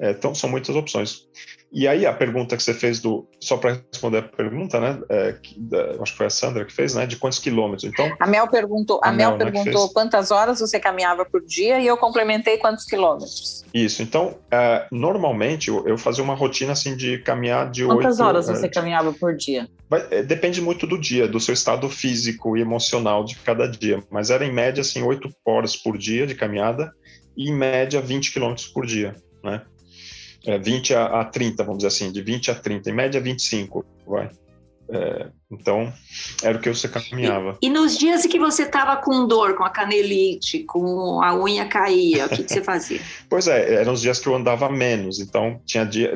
é, 0.00 0.10
então, 0.12 0.32
são 0.34 0.48
muitas 0.48 0.76
opções. 0.76 1.26
E 1.70 1.86
aí, 1.86 2.06
a 2.06 2.12
pergunta 2.12 2.56
que 2.56 2.62
você 2.62 2.72
fez 2.72 3.00
do. 3.00 3.28
Só 3.40 3.58
para 3.58 3.78
responder 3.92 4.18
a 4.18 4.22
pergunta, 4.22 4.80
né? 4.80 4.98
É, 5.08 5.32
que, 5.32 5.60
da, 5.60 6.00
acho 6.00 6.12
que 6.12 6.18
foi 6.18 6.26
a 6.26 6.30
Sandra 6.30 6.64
que 6.64 6.72
fez, 6.72 6.94
né? 6.94 7.04
De 7.04 7.16
quantos 7.16 7.38
quilômetros? 7.38 7.84
Então. 7.84 8.10
A 8.18 8.26
Mel 8.26 8.48
perguntou, 8.48 9.00
a, 9.02 9.08
a 9.08 9.12
Mel, 9.12 9.36
Mel 9.36 9.46
né, 9.46 9.50
perguntou 9.50 9.90
quantas 9.90 10.30
horas 10.30 10.60
você 10.60 10.80
caminhava 10.80 11.26
por 11.26 11.44
dia 11.44 11.78
e 11.80 11.86
eu 11.86 11.96
complementei 11.98 12.56
quantos 12.56 12.84
quilômetros. 12.84 13.66
Isso. 13.74 14.02
Então, 14.02 14.38
é, 14.50 14.86
normalmente, 14.90 15.68
eu, 15.68 15.86
eu, 15.86 15.98
fazia 15.98 16.24
uma 16.24 16.34
rotina 16.34 16.72
assim 16.72 16.96
de 16.96 17.18
caminhar 17.18 17.70
de 17.70 17.84
Quantas 17.84 18.18
8, 18.18 18.26
horas 18.26 18.46
você 18.46 18.68
de, 18.68 18.74
caminhava 18.74 19.12
por 19.12 19.36
dia? 19.36 19.68
Vai, 19.90 20.06
é, 20.10 20.22
depende 20.22 20.62
muito 20.62 20.86
do 20.86 20.98
dia, 20.98 21.28
do 21.28 21.40
seu 21.40 21.52
estado 21.52 21.88
físico 21.90 22.56
e 22.56 22.62
emocional 22.62 23.24
de 23.24 23.36
cada 23.36 23.66
dia. 23.66 24.02
Mas 24.10 24.30
era 24.30 24.46
em 24.46 24.52
média, 24.52 24.80
assim, 24.80 25.02
8 25.02 25.28
horas 25.44 25.76
por 25.76 25.98
dia 25.98 26.26
de 26.26 26.34
caminhada 26.34 26.92
e 27.36 27.50
em 27.50 27.54
média 27.54 28.00
20 28.00 28.32
quilômetros 28.32 28.68
por 28.68 28.86
dia, 28.86 29.14
né? 29.44 29.62
É, 30.46 30.58
20 30.58 30.94
a, 30.94 31.20
a 31.20 31.24
30, 31.24 31.64
vamos 31.64 31.78
dizer 31.78 31.88
assim, 31.88 32.12
de 32.12 32.22
20 32.22 32.50
a 32.50 32.54
30, 32.54 32.90
em 32.90 32.92
média 32.92 33.20
25, 33.20 33.84
vai. 34.06 34.30
É, 34.90 35.26
então, 35.50 35.92
era 36.42 36.56
o 36.56 36.60
que 36.60 36.68
você 36.70 36.88
caminhava. 36.88 37.58
E, 37.60 37.66
e 37.66 37.70
nos 37.70 37.98
dias 37.98 38.24
em 38.24 38.28
que 38.28 38.38
você 38.38 38.62
estava 38.62 38.96
com 38.96 39.26
dor, 39.26 39.54
com 39.54 39.64
a 39.64 39.68
canelite, 39.68 40.64
com 40.64 41.22
a 41.22 41.36
unha 41.36 41.66
caía, 41.66 42.26
o 42.26 42.28
que, 42.28 42.42
que 42.42 42.52
você 42.52 42.62
fazia? 42.62 43.00
pois 43.28 43.46
é, 43.46 43.74
eram 43.74 43.92
os 43.92 44.00
dias 44.00 44.18
que 44.18 44.28
eu 44.28 44.34
andava 44.34 44.70
menos. 44.70 45.20
Então, 45.20 45.60
tinha 45.66 45.84
dia, 45.84 46.14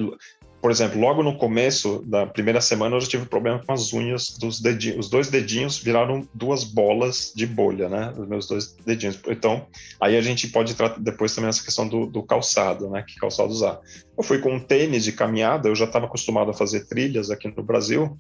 por 0.63 0.71
exemplo, 0.71 1.01
logo 1.01 1.25
no 1.25 1.37
começo 1.37 2.05
da 2.07 2.25
primeira 2.25 2.61
semana 2.61 2.95
eu 2.95 3.01
já 3.01 3.09
tive 3.09 3.27
problema 3.27 3.59
com 3.59 3.73
as 3.73 3.93
unhas 3.93 4.39
dos 4.39 4.61
dedinhos. 4.61 5.07
Os 5.07 5.11
dois 5.11 5.29
dedinhos 5.29 5.77
viraram 5.77 6.27
duas 6.33 6.63
bolas 6.63 7.33
de 7.35 7.45
bolha, 7.45 7.89
né? 7.89 8.15
Os 8.17 8.29
meus 8.29 8.47
dois 8.47 8.73
dedinhos. 8.87 9.19
Então, 9.27 9.67
aí 10.01 10.17
a 10.17 10.21
gente 10.21 10.47
pode 10.47 10.75
tratar 10.75 11.01
depois 11.01 11.35
também 11.35 11.49
essa 11.49 11.65
questão 11.65 11.89
do, 11.89 12.07
do 12.07 12.23
calçado, 12.23 12.89
né? 12.89 13.05
Que 13.05 13.17
calçado 13.17 13.51
usar. 13.51 13.81
Eu 14.17 14.23
fui 14.23 14.39
com 14.39 14.55
um 14.55 14.61
tênis 14.61 15.03
de 15.03 15.11
caminhada, 15.11 15.69
eu 15.69 15.75
já 15.75 15.85
estava 15.85 16.07
acostumado 16.07 16.53
a 16.53 16.55
fazer 16.55 16.87
trilhas 16.87 17.29
aqui 17.29 17.49
no 17.49 17.63
Brasil, 17.65 18.17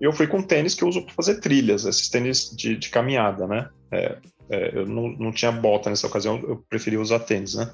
e 0.00 0.04
eu 0.04 0.12
fui 0.12 0.26
com 0.26 0.38
um 0.38 0.42
tênis 0.42 0.74
que 0.74 0.82
eu 0.82 0.88
uso 0.88 1.02
para 1.02 1.14
fazer 1.14 1.38
trilhas, 1.38 1.84
esses 1.84 2.08
tênis 2.08 2.50
de, 2.50 2.76
de 2.76 2.88
caminhada, 2.88 3.46
né? 3.46 3.68
É, 3.92 4.18
é, 4.50 4.78
eu 4.78 4.86
não, 4.86 5.06
não 5.10 5.30
tinha 5.30 5.52
bota 5.52 5.88
nessa 5.88 6.08
ocasião, 6.08 6.42
eu 6.48 6.64
preferia 6.68 7.00
usar 7.00 7.20
tênis, 7.20 7.54
né? 7.54 7.70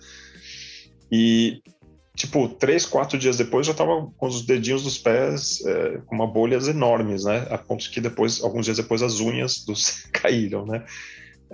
E 1.11 1.63
tipo, 2.17 2.49
três, 2.49 2.85
quatro 2.85 3.19
dias 3.19 3.39
depois 3.39 3.67
já 3.67 3.73
estava 3.73 4.07
com 4.17 4.27
os 4.27 4.45
dedinhos 4.45 4.83
dos 4.83 4.99
pés 4.99 5.65
é, 5.65 5.99
com 6.07 6.15
uma 6.15 6.27
bolhas 6.27 6.69
enormes, 6.69 7.25
né? 7.25 7.47
A 7.51 7.59
ponto 7.59 7.91
que 7.91 8.01
depois, 8.01 8.43
alguns 8.43 8.67
dias 8.67 8.77
depois, 8.77 9.03
as 9.03 9.21
unhas 9.21 9.65
dos 9.65 10.05
caíram, 10.13 10.67
né? 10.67 10.85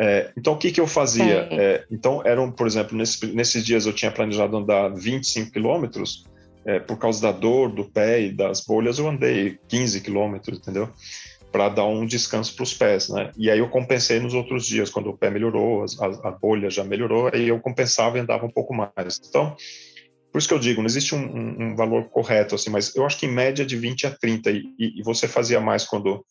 É, 0.00 0.31
então, 0.37 0.53
o 0.53 0.57
que, 0.57 0.71
que 0.71 0.81
eu 0.81 0.87
fazia? 0.87 1.49
É, 1.50 1.85
então, 1.91 2.23
eram, 2.25 2.53
por 2.53 2.67
exemplo, 2.67 2.97
nesse, 2.97 3.27
nesses 3.35 3.65
dias 3.65 3.85
eu 3.85 3.93
tinha 3.93 4.12
planejado 4.12 4.57
andar 4.57 4.88
25 4.91 5.50
quilômetros, 5.50 6.25
é, 6.65 6.79
por 6.79 6.99
causa 6.99 7.21
da 7.21 7.33
dor 7.33 7.73
do 7.73 7.85
pé 7.85 8.23
e 8.23 8.33
das 8.33 8.61
bolhas, 8.61 8.99
eu 8.99 9.09
andei 9.09 9.59
15 9.69 10.00
quilômetros, 10.00 10.59
entendeu? 10.59 10.88
Para 11.50 11.69
dar 11.69 11.87
um 11.87 12.07
descanso 12.07 12.55
para 12.55 12.62
os 12.62 12.75
pés, 12.75 13.09
né? 13.09 13.33
E 13.37 13.50
aí 13.50 13.59
eu 13.59 13.69
compensei 13.69 14.21
nos 14.21 14.35
outros 14.35 14.67
dias, 14.67 14.91
quando 14.91 15.11
o 15.11 15.17
pé 15.17 15.31
melhorou, 15.31 15.85
a, 15.85 16.29
a 16.29 16.31
bolha 16.31 16.71
já 16.71 16.85
melhorou, 16.85 17.31
aí 17.33 17.49
eu 17.49 17.59
compensava 17.59 18.19
e 18.19 18.21
andava 18.21 18.47
um 18.47 18.50
pouco 18.50 18.75
mais. 18.75 19.21
Então, 19.29 19.57
por 20.38 20.42
isso 20.42 20.49
que 20.49 20.54
eu 20.54 20.61
digo, 20.61 20.80
não 20.80 20.87
existe 20.87 21.16
um, 21.16 21.18
um, 21.18 21.62
um, 21.62 21.75
valor 21.75 22.04
correto, 22.11 22.54
assim, 22.54 22.71
mas 22.71 22.95
eu 22.95 23.04
acho 23.04 23.18
que 23.18 23.26
em 23.26 23.33
média 23.33 23.66
de 23.66 23.76
20 23.76 24.07
a 24.07 24.11
30, 24.12 24.50
e, 24.52 24.62
e, 24.78 25.02
você 25.02 25.26
fazia 25.26 25.61
mais 25.61 25.85
quando. 25.85 26.25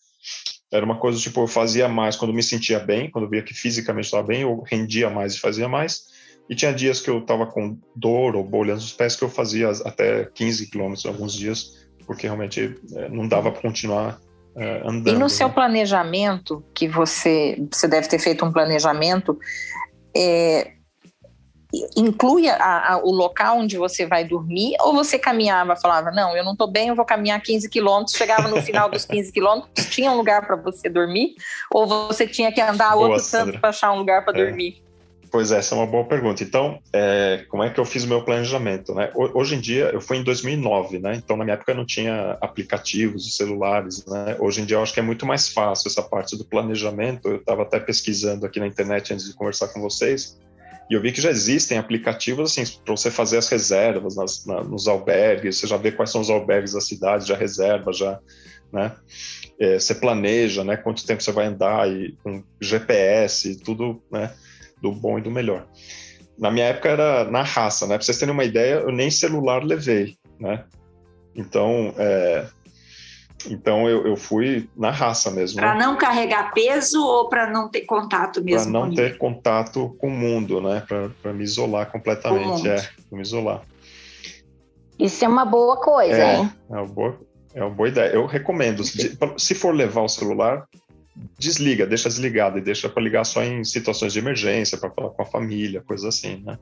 Era 0.71 0.85
uma 0.85 0.97
coisa 0.97 1.19
tipo, 1.19 1.41
eu 1.41 1.47
fazia 1.47 1.89
mais 1.89 2.15
quando 2.15 2.33
me 2.33 2.41
sentia 2.41 2.79
bem, 2.79 3.11
quando 3.11 3.29
via 3.29 3.43
que 3.43 3.53
fisicamente 3.53 4.05
estava 4.05 4.23
bem, 4.23 4.43
eu 4.43 4.61
rendia 4.61 5.09
mais 5.09 5.35
e 5.35 5.39
fazia 5.41 5.67
mais. 5.67 6.05
E 6.49 6.55
tinha 6.55 6.73
dias 6.73 7.01
que 7.01 7.09
eu 7.09 7.19
estava 7.19 7.47
com 7.47 7.77
dor 7.93 8.37
ou 8.37 8.45
bolhas 8.45 8.81
nos 8.81 8.93
pés 8.93 9.13
que 9.13 9.23
eu 9.23 9.29
fazia 9.29 9.71
até 9.83 10.23
15 10.33 10.69
quilômetros 10.69 11.05
alguns 11.05 11.33
dias, 11.33 11.85
porque 12.05 12.27
realmente 12.27 12.79
é, 12.95 13.09
não 13.09 13.27
dava 13.27 13.51
para 13.51 13.61
continuar 13.61 14.21
é, 14.55 14.83
andando. 14.85 15.15
E 15.15 15.19
no 15.19 15.29
seu 15.29 15.49
né? 15.49 15.53
planejamento, 15.53 16.63
que 16.73 16.87
você, 16.87 17.61
você 17.69 17.89
deve 17.89 18.07
ter 18.07 18.19
feito 18.19 18.45
um 18.45 18.53
planejamento, 18.53 19.37
é, 20.15 20.76
inclui 21.95 22.47
a, 22.47 22.93
a, 22.93 22.97
o 22.97 23.11
local 23.11 23.59
onde 23.59 23.77
você 23.77 24.05
vai 24.05 24.23
dormir 24.23 24.75
ou 24.79 24.93
você 24.93 25.19
caminhava, 25.19 25.75
falava, 25.75 26.11
não, 26.11 26.35
eu 26.35 26.43
não 26.43 26.53
estou 26.53 26.67
bem, 26.67 26.87
eu 26.87 26.95
vou 26.95 27.05
caminhar 27.05 27.41
15 27.41 27.69
quilômetros, 27.69 28.15
chegava 28.15 28.47
no 28.47 28.61
final 28.61 28.89
dos 28.89 29.05
15 29.05 29.31
quilômetros, 29.31 29.85
tinha 29.87 30.11
um 30.11 30.15
lugar 30.15 30.45
para 30.45 30.55
você 30.55 30.87
dormir 30.89 31.35
ou 31.71 31.85
você 31.85 32.25
tinha 32.25 32.51
que 32.51 32.61
andar 32.61 32.93
boa, 32.93 33.09
outro 33.09 33.23
Sandra. 33.23 33.45
tanto 33.47 33.59
para 33.59 33.69
achar 33.69 33.91
um 33.91 33.97
lugar 33.97 34.23
para 34.23 34.39
é. 34.39 34.45
dormir? 34.45 34.87
Pois 35.29 35.51
é, 35.51 35.57
essa 35.57 35.75
é 35.75 35.77
uma 35.77 35.85
boa 35.85 36.05
pergunta. 36.05 36.41
Então, 36.41 36.79
é, 36.93 37.45
como 37.49 37.61
é 37.61 37.69
que 37.69 37.79
eu 37.79 37.85
fiz 37.85 38.05
o 38.05 38.07
meu 38.07 38.23
planejamento? 38.23 38.93
Né? 38.95 39.11
Hoje 39.13 39.55
em 39.55 39.59
dia, 39.59 39.89
eu 39.93 39.99
fui 39.99 40.17
em 40.17 40.23
2009, 40.23 40.99
né? 40.99 41.15
então 41.15 41.35
na 41.35 41.43
minha 41.43 41.55
época 41.55 41.73
não 41.73 41.85
tinha 41.85 42.37
aplicativos 42.39 43.35
celulares. 43.35 44.05
Né? 44.05 44.37
Hoje 44.39 44.61
em 44.61 44.65
dia 44.65 44.77
eu 44.77 44.81
acho 44.81 44.93
que 44.93 44.99
é 44.99 45.03
muito 45.03 45.25
mais 45.25 45.49
fácil 45.49 45.89
essa 45.89 46.01
parte 46.01 46.37
do 46.37 46.45
planejamento. 46.45 47.27
Eu 47.27 47.35
estava 47.37 47.63
até 47.63 47.79
pesquisando 47.79 48.45
aqui 48.45 48.59
na 48.59 48.67
internet 48.67 49.13
antes 49.13 49.25
de 49.25 49.33
conversar 49.33 49.67
com 49.67 49.81
vocês. 49.81 50.37
E 50.89 50.93
eu 50.93 51.01
vi 51.01 51.11
que 51.11 51.21
já 51.21 51.29
existem 51.29 51.77
aplicativos 51.77 52.51
assim 52.51 52.79
para 52.83 52.95
você 52.95 53.11
fazer 53.11 53.37
as 53.37 53.49
reservas 53.49 54.15
nas, 54.15 54.45
na, 54.45 54.63
nos 54.63 54.87
albergues, 54.87 55.57
você 55.57 55.67
já 55.67 55.77
vê 55.77 55.91
quais 55.91 56.11
são 56.11 56.21
os 56.21 56.29
albergues 56.29 56.73
da 56.73 56.81
cidade, 56.81 57.27
já 57.27 57.35
reserva, 57.35 57.91
já, 57.91 58.19
né? 58.71 58.95
É, 59.59 59.79
você 59.79 59.95
planeja, 59.95 60.63
né? 60.63 60.77
Quanto 60.77 61.05
tempo 61.05 61.21
você 61.21 61.31
vai 61.31 61.47
andar 61.47 61.89
e 61.89 62.15
com 62.23 62.43
GPS, 62.61 63.57
tudo, 63.63 64.01
né? 64.11 64.33
Do 64.81 64.91
bom 64.91 65.17
e 65.17 65.21
do 65.21 65.31
melhor. 65.31 65.67
Na 66.37 66.51
minha 66.51 66.67
época 66.67 66.89
era 66.89 67.23
na 67.25 67.41
raça, 67.41 67.87
né? 67.87 67.95
Para 67.95 68.05
vocês 68.05 68.17
terem 68.17 68.33
uma 68.33 68.43
ideia, 68.43 68.75
eu 68.75 68.91
nem 68.91 69.09
celular 69.09 69.63
levei, 69.63 70.15
né? 70.39 70.63
Então, 71.35 71.93
é, 71.97 72.47
então 73.45 73.87
eu, 73.87 74.07
eu 74.07 74.15
fui 74.15 74.69
na 74.75 74.89
raça 74.89 75.29
mesmo. 75.29 75.59
Para 75.59 75.75
né? 75.75 75.85
não 75.85 75.95
carregar 75.95 76.51
peso 76.53 77.05
ou 77.05 77.29
para 77.29 77.49
não 77.49 77.69
ter 77.69 77.81
contato 77.81 78.43
mesmo? 78.43 78.71
Para 78.71 78.81
não 78.81 78.93
ter 78.93 79.17
contato 79.17 79.95
com 79.99 80.07
o 80.07 80.11
mundo, 80.11 80.61
né? 80.61 80.83
Para 81.21 81.33
me 81.33 81.43
isolar 81.43 81.91
completamente. 81.91 82.67
É, 82.67 82.81
pra 83.09 83.17
me 83.17 83.21
isolar. 83.21 83.61
Isso 84.97 85.23
é 85.23 85.27
uma 85.27 85.45
boa 85.45 85.77
coisa, 85.77 86.17
É, 86.17 86.37
hein? 86.37 86.51
é 86.69 86.73
uma 86.73 86.85
boa, 86.85 87.19
é 87.53 87.63
uma 87.63 87.69
boa 87.69 87.89
ideia. 87.89 88.09
Eu 88.09 88.25
recomendo. 88.25 88.83
Se 88.83 89.17
se 89.37 89.55
for 89.55 89.73
levar 89.73 90.01
o 90.01 90.09
celular, 90.09 90.67
desliga, 91.37 91.85
deixa 91.85 92.09
desligado 92.09 92.57
e 92.57 92.61
deixa 92.61 92.89
para 92.89 93.03
ligar 93.03 93.23
só 93.23 93.43
em 93.43 93.63
situações 93.63 94.13
de 94.13 94.19
emergência, 94.19 94.77
para 94.77 94.89
falar 94.89 95.09
com 95.09 95.21
a 95.21 95.25
família, 95.25 95.83
coisa 95.85 96.09
assim, 96.09 96.41
né? 96.43 96.57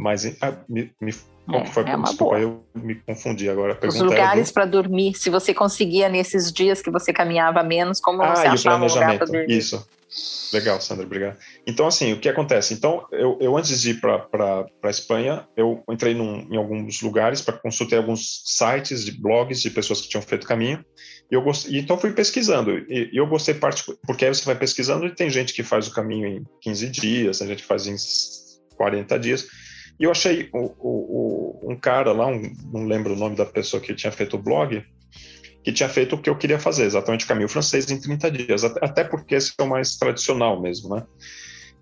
Mas 0.00 0.24
ah, 0.40 0.54
me, 0.68 0.90
me, 1.00 1.12
qual 1.46 1.60
É, 1.60 1.64
que 1.64 1.70
foi? 1.74 1.82
é 1.84 1.94
uma 1.96 2.08
Desculpa, 2.08 2.38
boa. 2.38 2.40
eu 2.40 2.64
me 2.82 2.94
confundi 2.94 3.50
agora. 3.50 3.78
A 3.82 3.86
Os 3.86 4.00
lugares 4.00 4.48
do- 4.50 4.54
para 4.54 4.64
dormir, 4.64 5.14
se 5.14 5.28
você 5.28 5.52
conseguia 5.52 6.08
nesses 6.08 6.50
dias 6.50 6.80
que 6.80 6.90
você 6.90 7.12
caminhava 7.12 7.62
menos, 7.62 8.00
como 8.00 8.18
você 8.18 8.46
Ah, 8.46 8.50
o 8.50 8.54
achava 8.54 8.84
um 8.84 8.88
lugar 8.88 9.16
para 9.18 9.26
planejamento. 9.26 9.32
dormir? 9.32 9.50
Isso. 9.58 9.86
Legal, 10.52 10.80
Sandra, 10.80 11.04
obrigado. 11.06 11.36
Então, 11.66 11.86
assim, 11.86 12.12
o 12.14 12.18
que 12.18 12.28
acontece? 12.28 12.74
Então, 12.74 13.06
eu, 13.12 13.38
eu 13.40 13.56
antes 13.56 13.80
de 13.80 13.90
ir 13.90 14.00
para 14.00 14.26
a 14.82 14.88
Espanha, 14.90 15.46
eu 15.56 15.84
entrei 15.88 16.14
num, 16.14 16.48
em 16.50 16.56
alguns 16.56 17.00
lugares 17.02 17.40
para 17.42 17.56
consultar 17.56 17.98
alguns 17.98 18.42
sites 18.44 19.04
de 19.04 19.12
blogs 19.12 19.60
de 19.60 19.70
pessoas 19.70 20.00
que 20.00 20.08
tinham 20.08 20.22
feito 20.22 20.44
o 20.44 20.48
caminho. 20.48 20.84
E 21.30 21.34
eu 21.34 21.42
gostei, 21.42 21.78
então 21.78 21.96
fui 21.96 22.10
pesquisando. 22.12 22.76
E, 22.88 23.10
e 23.12 23.16
eu 23.18 23.26
gostei 23.28 23.54
parte 23.54 23.84
porque 24.04 24.24
aí 24.24 24.34
você 24.34 24.44
vai 24.44 24.56
pesquisando 24.56 25.06
e 25.06 25.14
tem 25.14 25.30
gente 25.30 25.52
que 25.52 25.62
faz 25.62 25.86
o 25.86 25.92
caminho 25.94 26.26
em 26.26 26.42
15 26.60 26.88
dias, 26.88 27.38
tem 27.38 27.46
gente 27.46 27.62
que 27.62 27.68
faz 27.68 27.86
em 27.86 27.94
40 28.76 29.16
dias. 29.18 29.46
E 30.00 30.04
eu 30.04 30.10
achei 30.10 30.48
o, 30.54 30.58
o, 30.78 31.60
o- 31.62 31.70
um 31.72 31.76
cara 31.76 32.10
lá, 32.12 32.26
um, 32.26 32.40
não 32.72 32.86
lembro 32.86 33.12
o 33.12 33.16
nome 33.16 33.36
da 33.36 33.44
pessoa 33.44 33.82
que 33.82 33.94
tinha 33.94 34.10
feito 34.10 34.34
o 34.36 34.42
blog, 34.42 34.82
que 35.62 35.70
tinha 35.72 35.90
feito 35.90 36.16
o 36.16 36.18
que 36.22 36.30
eu 36.30 36.36
queria 36.38 36.58
fazer, 36.58 36.84
exatamente 36.84 37.26
o 37.26 37.28
caminho 37.28 37.48
francês 37.50 37.90
em 37.90 38.00
30 38.00 38.30
dias, 38.30 38.64
até, 38.64 39.04
porque 39.04 39.34
esse 39.34 39.52
é 39.58 39.62
o 39.62 39.68
mais 39.68 39.96
tradicional 39.96 40.60
mesmo, 40.60 40.96
né? 40.96 41.04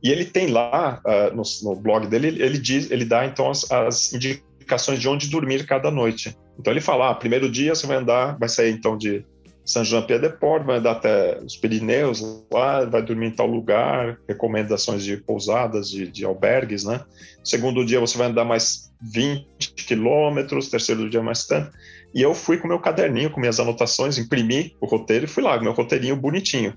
E 0.02 0.10
ele 0.10 0.24
tem 0.24 0.48
lá, 0.48 1.00
ah, 1.06 1.30
no, 1.30 1.42
no 1.62 1.76
blog 1.76 2.08
dele, 2.08 2.26
ele, 2.28 2.42
ele 2.42 2.58
diz, 2.58 2.90
ele 2.90 3.04
dá 3.04 3.24
então 3.24 3.48
as, 3.50 3.70
as 3.70 4.12
indicações 4.12 4.98
de 4.98 5.08
onde 5.08 5.28
dormir 5.28 5.64
cada 5.64 5.90
noite. 5.90 6.36
Então 6.58 6.72
ele 6.72 6.80
fala, 6.80 7.10
ah, 7.10 7.14
primeiro 7.14 7.48
dia 7.48 7.72
você 7.74 7.86
vai 7.86 7.96
andar, 7.98 8.36
vai 8.36 8.48
sair 8.48 8.72
então 8.72 8.98
de 8.98 9.24
Saint-Jean-Pied-de-Port, 9.68 10.64
vai 10.64 10.78
andar 10.78 10.92
até 10.92 11.38
os 11.44 11.54
Pirineus, 11.54 12.22
lá 12.50 12.86
vai 12.86 13.02
dormir 13.02 13.26
em 13.26 13.30
tal 13.30 13.46
lugar, 13.46 14.18
recomendações 14.26 15.04
de 15.04 15.18
pousadas, 15.18 15.90
de, 15.90 16.08
de 16.08 16.24
albergues, 16.24 16.84
né? 16.84 17.04
Segundo 17.44 17.84
dia 17.84 18.00
você 18.00 18.16
vai 18.16 18.28
andar 18.28 18.46
mais 18.46 18.90
20 19.02 19.74
quilômetros, 19.86 20.70
terceiro 20.70 21.10
dia 21.10 21.22
mais 21.22 21.46
tanto. 21.46 21.70
E 22.14 22.22
eu 22.22 22.34
fui 22.34 22.56
com 22.56 22.66
meu 22.66 22.78
caderninho, 22.78 23.30
com 23.30 23.38
minhas 23.38 23.60
anotações, 23.60 24.16
imprimi 24.16 24.74
o 24.80 24.86
roteiro 24.86 25.26
e 25.26 25.28
fui 25.28 25.42
lá, 25.42 25.60
meu 25.60 25.72
roteirinho 25.72 26.16
bonitinho. 26.16 26.72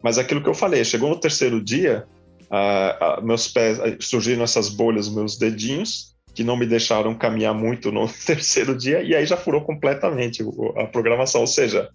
Mas 0.00 0.18
aquilo 0.18 0.40
que 0.40 0.48
eu 0.48 0.54
falei, 0.54 0.84
chegou 0.84 1.10
no 1.10 1.18
terceiro 1.18 1.60
dia, 1.60 2.06
ah, 2.48 2.96
ah, 3.00 3.20
meus 3.20 3.48
pés 3.48 3.76
surgiram 3.98 4.44
essas 4.44 4.68
bolhas 4.68 5.08
meus 5.08 5.36
dedinhos, 5.36 6.14
que 6.38 6.44
não 6.44 6.56
me 6.56 6.66
deixaram 6.66 7.16
caminhar 7.16 7.52
muito 7.52 7.90
no 7.90 8.06
terceiro 8.24 8.78
dia, 8.78 9.02
e 9.02 9.12
aí 9.12 9.26
já 9.26 9.36
furou 9.36 9.62
completamente 9.62 10.40
a 10.76 10.86
programação. 10.86 11.40
Ou 11.40 11.48
seja, 11.48 11.88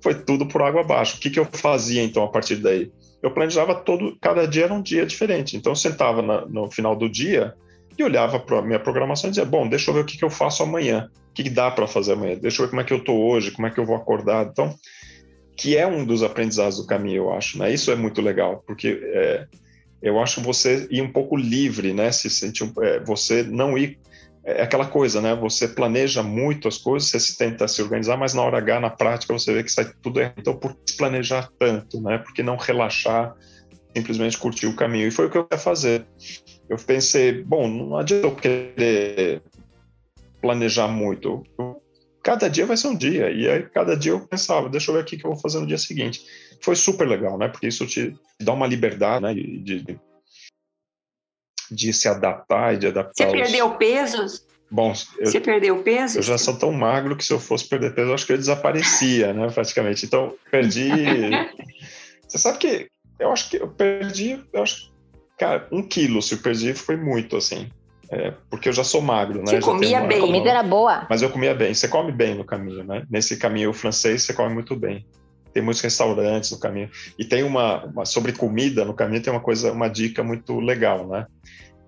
foi 0.00 0.14
tudo 0.14 0.46
por 0.46 0.62
água 0.62 0.82
abaixo. 0.82 1.16
O 1.16 1.20
que, 1.20 1.28
que 1.28 1.40
eu 1.40 1.44
fazia 1.52 2.00
então 2.00 2.22
a 2.22 2.28
partir 2.28 2.56
daí? 2.56 2.92
Eu 3.20 3.32
planejava 3.32 3.74
todo, 3.74 4.16
cada 4.20 4.46
dia 4.46 4.66
era 4.66 4.72
um 4.72 4.80
dia 4.80 5.04
diferente. 5.04 5.56
Então 5.56 5.72
eu 5.72 5.76
sentava 5.76 6.22
na- 6.22 6.46
no 6.46 6.70
final 6.70 6.94
do 6.94 7.08
dia 7.08 7.54
e 7.98 8.04
olhava 8.04 8.38
para 8.38 8.60
a 8.60 8.62
minha 8.62 8.78
programação 8.78 9.26
e 9.26 9.32
dizia: 9.32 9.44
Bom, 9.44 9.68
deixa 9.68 9.90
eu 9.90 9.94
ver 9.94 10.02
o 10.02 10.04
que, 10.04 10.16
que 10.16 10.24
eu 10.24 10.30
faço 10.30 10.62
amanhã, 10.62 11.08
o 11.30 11.34
que, 11.34 11.42
que 11.42 11.50
dá 11.50 11.68
para 11.68 11.88
fazer 11.88 12.12
amanhã, 12.12 12.38
deixa 12.40 12.62
eu 12.62 12.66
ver 12.66 12.70
como 12.70 12.82
é 12.82 12.84
que 12.84 12.92
eu 12.92 12.98
estou 12.98 13.20
hoje, 13.20 13.50
como 13.50 13.66
é 13.66 13.70
que 13.72 13.80
eu 13.80 13.84
vou 13.84 13.96
acordar. 13.96 14.46
Então, 14.46 14.72
que 15.56 15.76
é 15.76 15.84
um 15.88 16.04
dos 16.04 16.22
aprendizados 16.22 16.76
do 16.76 16.86
caminho, 16.86 17.24
eu 17.24 17.32
acho. 17.32 17.58
Né? 17.58 17.74
Isso 17.74 17.90
é 17.90 17.96
muito 17.96 18.22
legal, 18.22 18.62
porque 18.64 19.00
é, 19.02 19.46
eu 20.02 20.20
acho 20.20 20.40
você 20.40 20.86
ir 20.90 21.00
um 21.00 21.12
pouco 21.12 21.36
livre, 21.36 21.94
né? 21.94 22.10
Se 22.10 22.28
sentir, 22.28 22.70
é, 22.82 23.00
você 23.00 23.42
não 23.42 23.78
ir. 23.78 23.98
É 24.44 24.62
aquela 24.62 24.86
coisa, 24.86 25.20
né? 25.20 25.36
Você 25.36 25.68
planeja 25.68 26.20
muito 26.20 26.66
as 26.66 26.76
coisas, 26.76 27.08
você 27.08 27.20
se 27.20 27.38
tenta 27.38 27.68
se 27.68 27.80
organizar, 27.80 28.16
mas 28.16 28.34
na 28.34 28.42
hora 28.42 28.58
H, 28.58 28.80
na 28.80 28.90
prática, 28.90 29.32
você 29.32 29.54
vê 29.54 29.62
que 29.62 29.70
sai 29.70 29.92
tudo 30.02 30.18
errado. 30.18 30.34
Então, 30.38 30.56
por 30.56 30.74
que 30.74 30.96
planejar 30.96 31.48
tanto, 31.56 32.00
né? 32.00 32.18
Por 32.18 32.34
que 32.34 32.42
não 32.42 32.56
relaxar, 32.56 33.36
simplesmente 33.94 34.36
curtir 34.36 34.66
o 34.66 34.74
caminho? 34.74 35.06
E 35.06 35.12
foi 35.12 35.26
o 35.26 35.30
que 35.30 35.38
eu 35.38 35.44
queria 35.44 35.62
fazer. 35.62 36.04
Eu 36.68 36.76
pensei, 36.76 37.44
bom, 37.44 37.68
não 37.68 37.96
adianta 37.96 38.26
eu 38.26 38.34
querer 38.34 39.42
planejar 40.40 40.88
muito. 40.88 41.44
Cada 42.22 42.48
dia 42.48 42.64
vai 42.64 42.76
ser 42.76 42.88
um 42.88 42.96
dia. 42.96 43.30
E 43.30 43.48
aí, 43.48 43.62
cada 43.70 43.96
dia 43.96 44.12
eu 44.12 44.20
pensava, 44.20 44.68
deixa 44.68 44.90
eu 44.90 44.94
ver 44.94 45.02
o 45.02 45.04
que 45.04 45.16
eu 45.16 45.30
vou 45.30 45.40
fazer 45.40 45.58
no 45.58 45.66
dia 45.66 45.78
seguinte. 45.78 46.24
Foi 46.62 46.76
super 46.76 47.06
legal, 47.08 47.36
né? 47.36 47.48
Porque 47.48 47.66
isso 47.66 47.86
te 47.86 48.14
dá 48.40 48.52
uma 48.52 48.66
liberdade, 48.66 49.22
né? 49.22 49.34
De, 49.34 49.98
de, 51.70 51.92
se 51.92 52.08
adaptar 52.08 52.74
e 52.74 52.78
de 52.78 52.86
adaptar. 52.86 53.24
Você 53.24 53.26
os- 53.26 53.32
perdeu 53.32 53.76
peso? 53.76 54.42
Bom, 54.70 54.94
eu, 55.18 55.26
Você 55.26 55.40
perdeu 55.40 55.82
peso? 55.82 56.18
eu 56.18 56.22
já 56.22 56.38
sou 56.38 56.56
tão 56.56 56.72
magro 56.72 57.16
que 57.16 57.24
se 57.24 57.32
eu 57.32 57.38
fosse 57.38 57.68
perder 57.68 57.94
peso, 57.94 58.10
eu 58.10 58.14
acho 58.14 58.24
que 58.26 58.32
eu 58.32 58.38
desaparecia, 58.38 59.32
né? 59.34 59.50
Praticamente. 59.50 60.06
Então, 60.06 60.34
perdi. 60.50 61.30
Você 62.26 62.38
sabe 62.38 62.58
que 62.58 62.88
eu 63.18 63.30
acho 63.30 63.50
que 63.50 63.56
eu 63.58 63.68
perdi, 63.68 64.42
eu 64.52 64.62
acho, 64.62 64.90
cara, 65.38 65.68
um 65.70 65.82
quilo 65.86 66.22
se 66.22 66.34
eu 66.34 66.38
perdi 66.38 66.72
foi 66.72 66.96
muito, 66.96 67.36
assim. 67.36 67.70
É, 68.14 68.34
porque 68.50 68.68
eu 68.68 68.72
já 68.74 68.84
sou 68.84 69.00
magro, 69.00 69.38
né? 69.38 69.46
Você 69.46 69.56
Já 69.56 69.62
comia 69.62 69.98
uma- 70.00 70.06
bem. 70.06 70.18
A 70.18 70.20
comida 70.20 70.50
era 70.50 70.62
boa. 70.62 71.06
Mas 71.08 71.22
eu 71.22 71.30
comia 71.30 71.54
bem. 71.54 71.72
Você 71.72 71.88
come 71.88 72.12
bem 72.12 72.34
no 72.34 72.44
caminho, 72.44 72.84
né? 72.84 73.04
Nesse 73.10 73.38
caminho 73.38 73.72
francês, 73.72 74.22
você 74.22 74.34
come 74.34 74.52
muito 74.52 74.76
bem. 74.76 75.06
Tem 75.54 75.62
muitos 75.62 75.82
restaurantes 75.82 76.50
no 76.50 76.58
caminho. 76.60 76.90
E 77.18 77.24
tem 77.24 77.42
uma, 77.42 77.84
uma- 77.86 78.04
sobre 78.04 78.32
comida 78.32 78.84
no 78.84 78.92
caminho 78.92 79.22
tem 79.22 79.32
uma 79.32 79.40
coisa, 79.40 79.72
uma 79.72 79.88
dica 79.88 80.22
muito 80.22 80.60
legal, 80.60 81.08
né? 81.08 81.26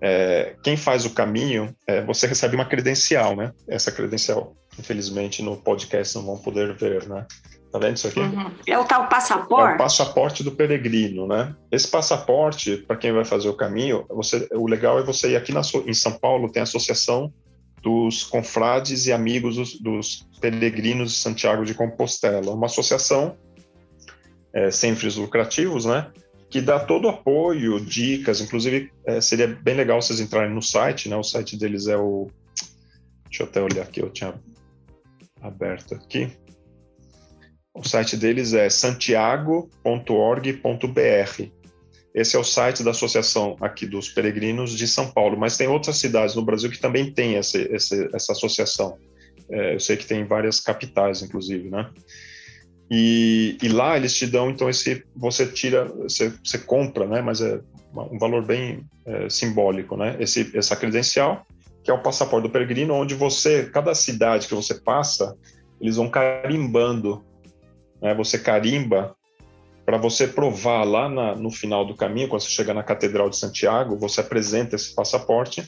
É, 0.01 0.55
quem 0.63 0.75
faz 0.75 1.05
o 1.05 1.11
caminho, 1.11 1.73
é, 1.87 2.01
você 2.01 2.25
recebe 2.27 2.55
uma 2.55 2.65
credencial, 2.65 3.35
né? 3.35 3.51
Essa 3.67 3.91
credencial, 3.91 4.55
infelizmente, 4.79 5.43
no 5.43 5.55
podcast 5.57 6.15
não 6.15 6.25
vão 6.25 6.37
poder 6.39 6.73
ver, 6.75 7.07
né? 7.07 7.25
Tá 7.75 7.79
vendo 7.79 7.97
isso 7.97 8.07
aqui? 8.07 8.21
Uhum. 8.21 8.51
É 8.65 8.79
o 8.79 8.85
tal 8.85 9.01
É 9.01 9.05
o 9.05 9.09
passaporte? 9.09 9.77
passaporte 9.77 10.43
do 10.45 10.51
peregrino, 10.53 11.27
né? 11.27 11.53
Esse 11.69 11.85
passaporte, 11.89 12.77
para 12.77 12.95
quem 12.95 13.11
vai 13.11 13.25
fazer 13.25 13.49
o 13.49 13.53
caminho, 13.53 14.05
você, 14.07 14.47
o 14.53 14.65
legal 14.65 14.97
é 14.97 15.03
você 15.03 15.31
ir 15.31 15.35
aqui 15.35 15.51
na, 15.51 15.59
em 15.85 15.93
São 15.93 16.13
Paulo, 16.13 16.49
tem 16.49 16.61
a 16.61 16.63
associação 16.63 17.33
dos 17.83 18.23
confrades 18.23 19.07
e 19.07 19.11
amigos 19.11 19.57
dos, 19.57 19.77
dos 19.77 20.25
peregrinos 20.39 21.11
de 21.11 21.17
Santiago 21.17 21.65
de 21.65 21.73
Compostela, 21.73 22.53
uma 22.53 22.67
associação 22.67 23.35
é, 24.53 24.71
sem 24.71 24.95
fins 24.95 25.17
lucrativos, 25.17 25.83
né? 25.83 26.09
Que 26.49 26.61
dá 26.61 26.79
todo 26.79 27.05
o 27.05 27.09
apoio, 27.09 27.81
dicas, 27.81 28.39
inclusive 28.39 28.89
é, 29.05 29.19
seria 29.19 29.47
bem 29.47 29.75
legal 29.75 30.01
vocês 30.01 30.21
entrarem 30.21 30.55
no 30.55 30.61
site, 30.61 31.09
né? 31.09 31.17
O 31.17 31.23
site 31.23 31.57
deles 31.57 31.87
é 31.87 31.97
o, 31.97 32.29
deixa 33.25 33.43
eu 33.43 33.47
até 33.47 33.61
olhar 33.61 33.83
aqui, 33.83 33.99
eu 33.99 34.09
tinha 34.09 34.33
aberto 35.41 35.93
aqui. 35.93 36.31
O 37.75 37.87
site 37.87 38.15
deles 38.15 38.53
é 38.53 38.69
santiago.org.br. 38.69 41.43
Esse 42.13 42.37
é 42.37 42.39
o 42.39 42.43
site 42.43 42.81
da 42.81 42.91
associação 42.91 43.57
aqui 43.59 43.85
dos 43.85 44.07
peregrinos 44.07 44.71
de 44.71 44.87
São 44.87 45.11
Paulo, 45.11 45.37
mas 45.37 45.57
tem 45.57 45.67
outras 45.67 45.97
cidades 45.97 46.33
no 46.33 46.45
Brasil 46.45 46.71
que 46.71 46.79
também 46.79 47.11
tem 47.11 47.35
essa, 47.35 47.61
essa, 47.61 48.09
essa 48.13 48.31
associação. 48.31 48.97
É, 49.49 49.75
eu 49.75 49.79
sei 49.81 49.97
que 49.97 50.05
tem 50.05 50.21
em 50.21 50.25
várias 50.25 50.61
capitais, 50.61 51.21
inclusive, 51.21 51.69
né? 51.69 51.89
E, 52.89 53.57
e 53.61 53.67
lá 53.67 53.97
eles 53.97 54.15
te 54.15 54.25
dão, 54.25 54.49
então, 54.49 54.69
esse. 54.69 55.03
Você 55.13 55.45
tira, 55.47 55.85
você, 55.85 56.31
você 56.41 56.57
compra, 56.57 57.05
né? 57.05 57.21
Mas 57.21 57.41
é 57.41 57.59
um 57.93 58.17
valor 58.17 58.45
bem 58.45 58.85
é, 59.05 59.27
simbólico, 59.27 59.97
né? 59.97 60.15
Esse, 60.17 60.49
essa 60.55 60.77
credencial, 60.77 61.45
que 61.83 61.91
é 61.91 61.93
o 61.93 62.01
passaporte 62.01 62.47
do 62.47 62.51
peregrino, 62.51 62.93
onde 62.93 63.15
você, 63.15 63.65
cada 63.65 63.93
cidade 63.93 64.47
que 64.47 64.55
você 64.55 64.75
passa, 64.75 65.35
eles 65.81 65.97
vão 65.97 66.09
carimbando 66.09 67.24
né? 68.05 68.13
Você 68.13 68.37
carimba 68.37 69.15
para 69.83 69.97
você 69.97 70.27
provar 70.27 70.83
lá 70.83 71.09
na, 71.09 71.35
no 71.35 71.49
final 71.49 71.83
do 71.83 71.95
caminho, 71.95 72.27
quando 72.27 72.41
você 72.41 72.49
chegar 72.49 72.75
na 72.75 72.83
Catedral 72.83 73.29
de 73.31 73.37
Santiago, 73.37 73.97
você 73.97 74.21
apresenta 74.21 74.75
esse 74.75 74.93
passaporte 74.93 75.67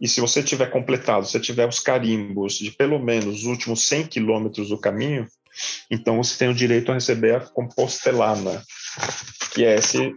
e 0.00 0.08
se 0.08 0.20
você 0.20 0.42
tiver 0.42 0.66
completado, 0.70 1.26
se 1.26 1.38
tiver 1.40 1.68
os 1.68 1.78
carimbos 1.78 2.58
de 2.58 2.72
pelo 2.72 2.98
menos 2.98 3.36
os 3.36 3.44
últimos 3.44 3.82
100 3.82 4.08
quilômetros 4.08 4.68
do 4.68 4.78
caminho, 4.78 5.26
então 5.88 6.16
você 6.16 6.36
tem 6.36 6.48
o 6.48 6.54
direito 6.54 6.90
a 6.90 6.94
receber 6.94 7.36
a 7.36 7.40
compostelana, 7.40 8.62
que 9.54 9.64
é 9.64 9.76
esse 9.76 9.98
O 9.98 10.16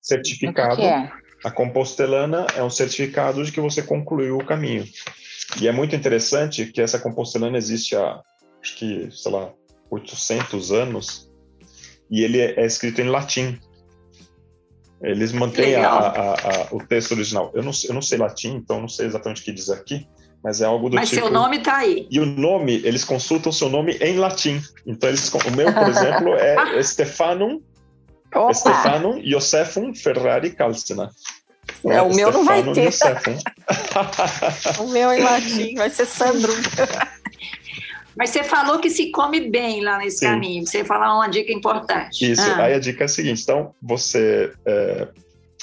certificado. 0.00 0.80
é? 0.80 1.12
A 1.44 1.50
compostelana 1.50 2.46
é 2.56 2.62
um 2.62 2.70
certificado 2.70 3.44
de 3.44 3.50
que 3.50 3.60
você 3.60 3.82
concluiu 3.82 4.38
o 4.38 4.44
caminho. 4.44 4.84
E 5.60 5.66
é 5.66 5.72
muito 5.72 5.94
interessante 5.94 6.66
que 6.66 6.80
essa 6.80 6.98
compostelana 6.98 7.58
existe 7.58 7.94
há, 7.96 8.20
acho 8.62 8.76
que, 8.76 9.08
sei 9.12 9.32
lá, 9.32 9.52
800 9.90 10.72
anos, 10.72 11.30
e 12.10 12.22
ele 12.22 12.40
é, 12.40 12.60
é 12.60 12.66
escrito 12.66 13.00
em 13.00 13.08
latim. 13.08 13.58
Eles 15.02 15.32
mantêm 15.32 15.76
a, 15.76 15.88
a- 15.90 16.32
a- 16.34 16.68
o 16.72 16.78
texto 16.84 17.12
original. 17.12 17.52
Eu 17.54 17.62
não, 17.62 17.72
sei- 17.72 17.90
eu 17.90 17.94
não 17.94 18.02
sei 18.02 18.18
latim, 18.18 18.56
então 18.56 18.80
não 18.80 18.88
sei 18.88 19.06
exatamente 19.06 19.42
o 19.42 19.44
que 19.44 19.52
diz 19.52 19.70
aqui, 19.70 20.08
mas 20.42 20.60
é 20.60 20.64
algo 20.64 20.88
do 20.88 20.96
Mas 20.96 21.08
tipo. 21.10 21.22
seu 21.22 21.30
nome 21.32 21.60
tá 21.60 21.76
aí. 21.76 22.08
E 22.10 22.18
o 22.18 22.26
nome, 22.26 22.80
eles 22.84 23.04
consultam 23.04 23.52
seu 23.52 23.68
nome 23.68 23.96
em 24.00 24.16
latim. 24.18 24.60
Então, 24.86 25.08
eles, 25.08 25.32
o 25.32 25.50
meu, 25.56 25.72
por 25.72 25.88
exemplo, 25.88 26.34
é 26.34 26.56
Stefanum, 26.82 27.60
Opa! 28.34 28.52
Stefanum 28.54 29.22
Josefum 29.24 29.94
Ferrari 29.94 30.50
Calcina. 30.50 31.10
É, 31.84 32.00
o 32.02 32.12
meu 32.14 32.32
não 32.32 32.44
vai 32.44 32.62
ter. 32.72 32.90
O 34.80 34.88
meu 34.88 35.12
em 35.12 35.22
latim 35.22 35.74
vai 35.76 35.90
ser 35.90 36.06
Sandro. 36.06 36.52
Mas 38.18 38.30
você 38.30 38.42
falou 38.42 38.80
que 38.80 38.90
se 38.90 39.12
come 39.12 39.48
bem 39.48 39.80
lá 39.80 39.98
nesse 39.98 40.18
Sim. 40.18 40.26
caminho. 40.26 40.66
Você 40.66 40.84
falar 40.84 41.14
uma 41.14 41.28
dica 41.28 41.52
importante. 41.52 42.32
Isso, 42.32 42.42
Ah, 42.42 42.64
aí 42.64 42.74
a 42.74 42.78
dica 42.80 43.04
é 43.04 43.06
a 43.06 43.08
seguinte: 43.08 43.42
então, 43.42 43.72
você. 43.80 44.52
é, 44.66 45.08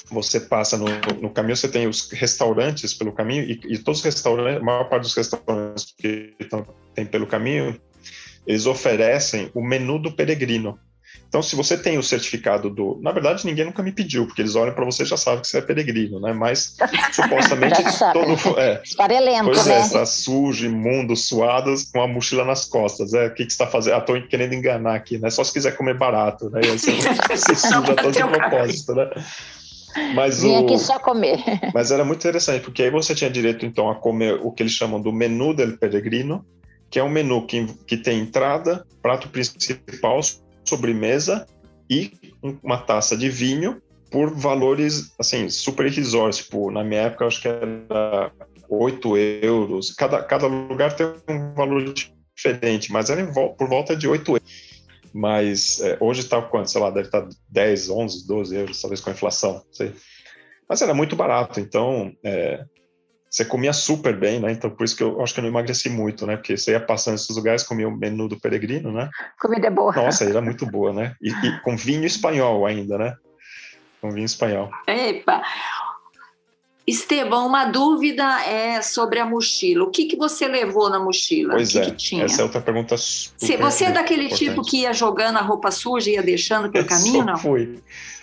você 0.10 0.40
passa 0.40 0.78
no, 0.78 0.86
no 1.20 1.32
caminho, 1.32 1.58
você 1.58 1.68
tem 1.68 1.88
os 1.88 2.12
restaurantes 2.12 2.94
pelo 2.94 3.12
caminho, 3.12 3.44
e, 3.44 3.60
e 3.74 3.78
todos 3.80 4.00
os 4.00 4.06
restaurantes, 4.06 4.62
a 4.62 4.64
maior 4.64 4.88
parte 4.88 5.02
dos 5.02 5.16
restaurantes 5.16 5.94
que 5.98 6.34
estão, 6.40 6.64
tem 6.94 7.06
pelo 7.08 7.26
caminho, 7.26 7.80
eles 8.46 8.68
oferecem 8.68 9.50
o 9.54 9.62
menu 9.62 9.98
do 9.98 10.12
peregrino. 10.12 10.80
Então, 11.28 11.44
se 11.44 11.56
você 11.56 11.78
tem 11.78 11.98
o 11.98 12.04
certificado 12.04 12.70
do. 12.70 12.98
Na 13.02 13.12
verdade, 13.12 13.46
ninguém 13.46 13.66
nunca 13.66 13.84
me 13.84 13.92
pediu, 13.92 14.26
porque 14.26 14.42
eles 14.42 14.56
olham 14.56 14.74
para 14.74 14.86
você 14.86 15.04
e 15.04 15.06
já 15.06 15.18
sabem 15.18 15.42
que 15.42 15.48
você 15.48 15.58
é 15.58 15.62
peregrino, 15.62 16.20
né? 16.20 16.32
Mas 16.32 16.78
supostamente 17.12 17.82
todo. 18.14 18.58
É, 18.58 18.82
Esfarelento, 18.84 19.46
Pois 19.46 19.66
né? 19.66 19.76
é, 19.76 19.82
está 19.82 20.06
sujo, 20.06 20.66
imundo, 20.66 21.16
suado, 21.16 21.74
com 21.92 22.02
a 22.02 22.08
mochila 22.08 22.46
nas 22.46 22.66
costas. 22.66 23.14
É, 23.14 23.28
o 23.28 23.34
que, 23.34 23.46
que 23.46 23.52
você 23.52 23.56
está 23.56 23.68
fazendo? 23.68 23.96
Ah, 23.96 23.98
estou 23.98 24.22
querendo 24.28 24.54
enganar 24.54 24.96
aqui, 24.96 25.18
né? 25.18 25.30
Só 25.30 25.44
se 25.44 25.52
quiser 25.52 25.76
comer 25.76 25.98
barato, 25.98 26.50
né? 26.50 26.62
E 26.64 26.70
aí 26.70 26.80
você, 26.80 26.92
você 27.30 27.56
suja 27.56 27.96
todo 27.96 28.12
de 28.12 28.20
propósito, 28.24 28.96
né? 28.96 29.10
Mas, 30.14 30.42
Vim 30.42 30.56
o, 30.58 30.66
aqui 30.66 30.78
só 30.78 31.00
comer. 31.00 31.40
mas 31.74 31.92
era 31.92 32.04
muito 32.04 32.20
interessante, 32.20 32.62
porque 32.62 32.84
aí 32.84 32.90
você 32.90 33.16
tinha 33.16 33.30
direito, 33.30 33.66
então, 33.66 33.90
a 33.90 33.96
comer 33.96 34.40
o 34.42 34.52
que 34.52 34.62
eles 34.64 34.74
chamam 34.74 35.02
do 35.02 35.12
menu 35.12 35.54
del 35.54 35.78
peregrino, 35.78 36.46
que 36.90 37.00
é 37.00 37.04
um 37.04 37.10
menu 37.10 37.46
que, 37.46 37.66
que 37.88 37.98
tem 37.98 38.20
entrada, 38.20 38.86
prato 39.02 39.30
principal, 39.30 40.20
sobremesa 40.66 41.46
e 41.90 42.12
um- 42.44 42.58
uma 42.64 42.78
taça 42.78 43.16
de 43.16 43.30
vinho 43.30 43.82
por 44.12 44.34
valores, 44.34 45.14
assim, 45.20 45.50
super 45.50 45.86
irrisórios. 45.86 46.38
Tipo, 46.38 46.72
na 46.72 46.84
minha 46.84 47.02
época, 47.02 47.26
acho 47.26 47.42
que 47.42 47.48
era 47.48 48.32
8 48.70 49.18
euros. 49.18 49.94
Cada, 49.94 50.24
cada 50.24 50.48
lugar 50.48 50.96
tem 50.96 51.08
um 51.30 51.54
valor 51.54 51.94
diferente, 52.36 52.92
mas 52.92 53.10
era 53.10 53.26
por 53.28 53.68
volta 53.68 53.96
de 53.96 54.08
8 54.08 54.32
euros. 54.32 54.66
Mas 55.14 55.80
é, 55.82 55.98
hoje 56.02 56.22
está 56.22 56.42
quanto? 56.42 56.70
Sei 56.70 56.82
lá, 56.82 56.90
deve 56.90 57.08
estar 57.08 57.28
10, 57.50 57.90
11, 57.90 58.28
12 58.28 58.56
euros, 58.56 58.82
talvez 58.82 59.00
com 59.00 59.10
a 59.10 59.14
inflação, 59.14 59.64
sei. 59.72 59.94
Mas 60.68 60.82
era 60.82 60.94
muito 60.94 61.16
barato, 61.16 61.60
então 61.60 62.12
é, 62.24 62.66
você 63.36 63.44
comia 63.44 63.74
super 63.74 64.16
bem, 64.16 64.40
né? 64.40 64.50
Então 64.50 64.70
por 64.70 64.86
isso 64.86 64.96
que 64.96 65.04
eu 65.04 65.22
acho 65.22 65.34
que 65.34 65.42
eu 65.42 65.42
não 65.42 65.50
emagreci 65.50 65.90
muito, 65.90 66.26
né? 66.26 66.38
Porque 66.38 66.56
você 66.56 66.72
ia 66.72 66.80
passando 66.80 67.14
nesses 67.14 67.36
lugares, 67.36 67.64
comia 67.64 67.86
o 67.86 67.92
menu 67.92 68.30
do 68.30 68.40
peregrino, 68.40 68.94
né? 68.94 69.10
Comida 69.38 69.68
é 69.68 69.70
boa. 69.70 69.92
Nossa, 69.94 70.24
era 70.24 70.42
muito 70.42 70.66
boa, 70.66 70.94
né? 70.94 71.16
E, 71.22 71.32
e 71.32 71.60
com 71.60 71.76
vinho 71.76 72.06
espanhol 72.06 72.66
ainda, 72.66 72.98
né? 72.98 73.14
Com 74.00 74.10
vinho 74.10 74.26
espanhol. 74.26 74.72
Epa! 74.88 75.44
Estevão, 76.88 77.48
uma 77.48 77.66
dúvida 77.66 78.24
é 78.44 78.80
sobre 78.80 79.20
a 79.20 79.26
mochila. 79.26 79.86
O 79.86 79.90
que, 79.90 80.06
que 80.06 80.16
você 80.16 80.48
levou 80.48 80.88
na 80.88 81.00
mochila? 81.00 81.54
Pois 81.56 81.70
o 81.70 81.72
que, 81.72 81.80
é, 81.80 81.86
que 81.86 81.92
tinha? 81.96 82.26
essa 82.26 82.42
é 82.42 82.44
outra 82.44 82.62
pergunta 82.62 82.96
Se 82.98 83.58
você 83.58 83.86
é 83.86 83.92
daquele 83.92 84.26
importante. 84.26 84.46
tipo 84.46 84.62
que 84.62 84.82
ia 84.82 84.94
jogando 84.94 85.38
a 85.38 85.42
roupa 85.42 85.72
suja 85.72 86.12
e 86.12 86.14
ia 86.14 86.22
deixando 86.22 86.70
pelo 86.70 86.86
caminho, 86.86 87.26
não? 87.26 87.38
Fui, 87.38 87.80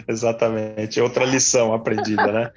exatamente. 0.07 1.01
Outra 1.01 1.25
lição 1.25 1.75
aprendida, 1.75 2.31
né? 2.31 2.51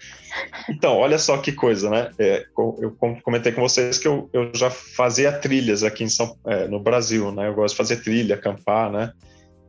Então, 0.69 0.95
olha 0.95 1.17
só 1.17 1.37
que 1.37 1.51
coisa, 1.51 1.89
né? 1.89 2.11
É, 2.19 2.45
eu 2.79 2.91
com- 2.99 3.19
comentei 3.21 3.51
com 3.51 3.61
vocês 3.61 3.97
que 3.97 4.07
eu, 4.07 4.29
eu 4.31 4.51
já 4.53 4.69
fazia 4.69 5.31
trilhas 5.31 5.83
aqui 5.83 6.03
em 6.03 6.09
São, 6.09 6.37
é, 6.45 6.67
no 6.67 6.79
Brasil, 6.79 7.31
né? 7.31 7.47
Eu 7.47 7.55
gosto 7.55 7.73
de 7.73 7.77
fazer 7.77 8.03
trilha, 8.03 8.35
acampar, 8.35 8.91
né? 8.91 9.11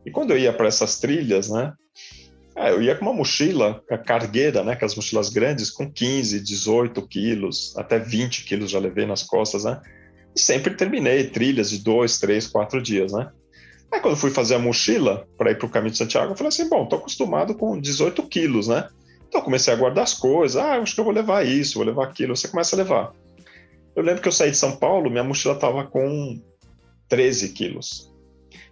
E 0.05 0.11
quando 0.11 0.33
eu 0.33 0.38
ia 0.38 0.53
para 0.53 0.68
essas 0.68 0.99
trilhas, 1.01 1.49
né? 1.49 1.72
É, 2.57 2.71
eu 2.71 2.83
ia 2.83 2.97
com 2.97 3.05
uma 3.05 3.12
mochila 3.12 3.83
cargueira, 4.07 4.64
né? 4.64 4.73
Aquelas 4.73 4.95
mochilas 4.95 5.29
grandes 5.29 5.71
com 5.71 5.90
15, 5.90 6.40
18 6.40 7.07
quilos, 7.07 7.77
até 7.77 7.99
20 7.99 8.45
quilos 8.45 8.71
já 8.71 8.79
levei 8.79 9.05
nas 9.05 9.23
costas, 9.23 9.64
né? 9.64 9.81
E 10.35 10.40
sempre 10.40 10.75
terminei 10.75 11.25
trilhas 11.25 11.69
de 11.69 11.79
dois, 11.79 12.19
três, 12.19 12.47
quatro 12.47 12.81
dias, 12.81 13.12
né? 13.12 13.31
Aí 13.92 14.01
quando 14.01 14.16
fui 14.16 14.31
fazer 14.31 14.55
a 14.55 14.59
mochila 14.59 15.29
para 15.37 15.51
ir 15.51 15.59
para 15.59 15.66
o 15.66 15.71
caminho 15.71 15.92
de 15.92 15.99
Santiago, 15.99 16.33
eu 16.33 16.37
falei 16.37 16.49
assim, 16.49 16.69
bom, 16.69 16.87
tô 16.87 16.97
acostumado 16.97 17.55
com 17.55 17.79
18 17.79 18.23
quilos, 18.25 18.69
né? 18.69 18.88
Então 19.29 19.42
comecei 19.42 19.73
a 19.73 19.77
guardar 19.77 20.05
as 20.05 20.14
coisas, 20.14 20.57
ah, 20.57 20.79
acho 20.79 20.95
que 20.95 21.01
eu 21.01 21.05
vou 21.05 21.12
levar 21.12 21.47
isso, 21.47 21.75
vou 21.75 21.87
levar 21.87 22.05
aquilo, 22.05 22.35
você 22.35 22.49
começa 22.49 22.75
a 22.75 22.79
levar. 22.79 23.12
Eu 23.95 24.03
lembro 24.03 24.23
que 24.23 24.29
eu 24.29 24.33
saí 24.33 24.51
de 24.51 24.57
São 24.57 24.77
Paulo, 24.77 25.11
minha 25.11 25.25
mochila 25.25 25.55
estava 25.55 25.85
com 25.87 26.40
13 27.09 27.51
quilos. 27.51 28.12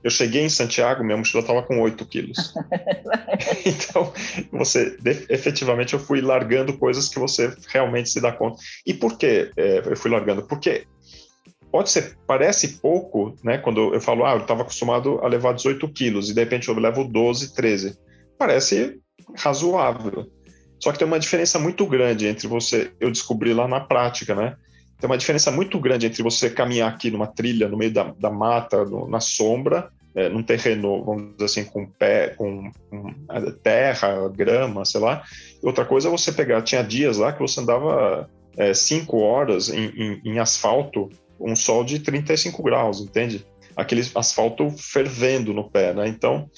Eu 0.02 0.10
cheguei 0.10 0.42
em 0.42 0.48
Santiago, 0.48 1.02
minha 1.02 1.16
mochila 1.16 1.40
estava 1.40 1.62
com 1.62 1.80
8 1.80 2.04
quilos. 2.06 2.54
então, 3.64 4.12
você, 4.52 4.96
efetivamente, 5.28 5.94
eu 5.94 5.98
fui 5.98 6.20
largando 6.20 6.76
coisas 6.76 7.08
que 7.08 7.18
você 7.18 7.54
realmente 7.68 8.10
se 8.10 8.20
dá 8.20 8.30
conta. 8.32 8.58
E 8.86 8.92
por 8.92 9.16
que 9.16 9.50
é, 9.56 9.82
eu 9.84 9.96
fui 9.96 10.10
largando? 10.10 10.46
Porque 10.46 10.86
pode 11.70 11.90
ser, 11.90 12.16
parece 12.26 12.78
pouco, 12.80 13.34
né? 13.42 13.58
Quando 13.58 13.94
eu 13.94 14.00
falo, 14.00 14.24
ah, 14.24 14.34
eu 14.34 14.42
estava 14.42 14.62
acostumado 14.62 15.18
a 15.22 15.26
levar 15.26 15.54
18 15.54 15.88
quilos 15.88 16.30
e 16.30 16.34
de 16.34 16.40
repente 16.40 16.68
eu 16.68 16.74
levo 16.74 17.02
12, 17.04 17.54
13. 17.54 17.98
Parece 18.38 19.00
razoável. 19.36 20.30
Só 20.78 20.92
que 20.92 20.98
tem 20.98 21.06
uma 21.06 21.18
diferença 21.18 21.58
muito 21.58 21.86
grande 21.86 22.26
entre 22.26 22.46
você, 22.46 22.92
eu 23.00 23.10
descobri 23.10 23.54
lá 23.54 23.66
na 23.66 23.80
prática, 23.80 24.34
né? 24.34 24.54
Tem 25.04 25.10
uma 25.10 25.18
diferença 25.18 25.50
muito 25.50 25.78
grande 25.78 26.06
entre 26.06 26.22
você 26.22 26.48
caminhar 26.48 26.90
aqui 26.90 27.10
numa 27.10 27.26
trilha, 27.26 27.68
no 27.68 27.76
meio 27.76 27.92
da, 27.92 28.04
da 28.18 28.30
mata, 28.30 28.86
no- 28.86 29.06
na 29.06 29.20
sombra, 29.20 29.90
é, 30.14 30.30
num 30.30 30.42
terreno, 30.42 31.04
vamos 31.04 31.32
dizer 31.34 31.44
assim, 31.44 31.64
com 31.66 31.84
pé, 31.86 32.28
com, 32.28 32.72
com 32.88 33.12
terra, 33.62 34.26
grama, 34.30 34.82
sei 34.86 35.02
lá. 35.02 35.22
Outra 35.62 35.84
coisa 35.84 36.08
é 36.08 36.10
você 36.10 36.32
pegar, 36.32 36.62
tinha 36.62 36.82
dias 36.82 37.18
lá 37.18 37.34
que 37.34 37.40
você 37.40 37.60
andava 37.60 38.30
é, 38.56 38.72
cinco 38.72 39.18
horas 39.18 39.68
em, 39.68 39.90
em- 39.94 40.20
em 40.24 40.38
asfalto, 40.38 41.10
um 41.38 41.54
sol 41.54 41.84
de 41.84 41.98
35 41.98 42.62
graus, 42.62 43.02
entende? 43.02 43.44
Aquele 43.76 44.08
asfalto 44.14 44.70
fervendo 44.70 45.52
no 45.52 45.68
pé, 45.68 45.92
né? 45.92 46.08
Então, 46.08 46.48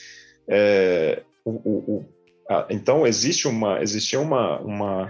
é, 0.47 1.21
o, 1.45 1.51
o- 1.51 1.97
o- 1.97 2.07
a- 2.49 2.67
então 2.71 3.05
existe 3.05 3.49
uma, 3.49 3.83
existia 3.83 4.21
uma, 4.21 4.61
uma 4.61 5.09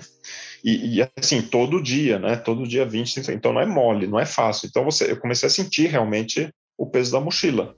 e, 0.66 0.98
e, 0.98 1.10
assim, 1.16 1.40
todo 1.40 1.80
dia, 1.80 2.18
né? 2.18 2.34
Todo 2.34 2.66
dia 2.66 2.84
20, 2.84 3.14
30, 3.14 3.32
então 3.34 3.52
não 3.52 3.60
é 3.60 3.66
mole, 3.66 4.08
não 4.08 4.18
é 4.18 4.26
fácil. 4.26 4.66
Então 4.66 4.84
você, 4.84 5.12
eu 5.12 5.16
comecei 5.16 5.46
a 5.46 5.50
sentir 5.50 5.86
realmente 5.86 6.52
o 6.76 6.84
peso 6.84 7.12
da 7.12 7.20
mochila. 7.20 7.72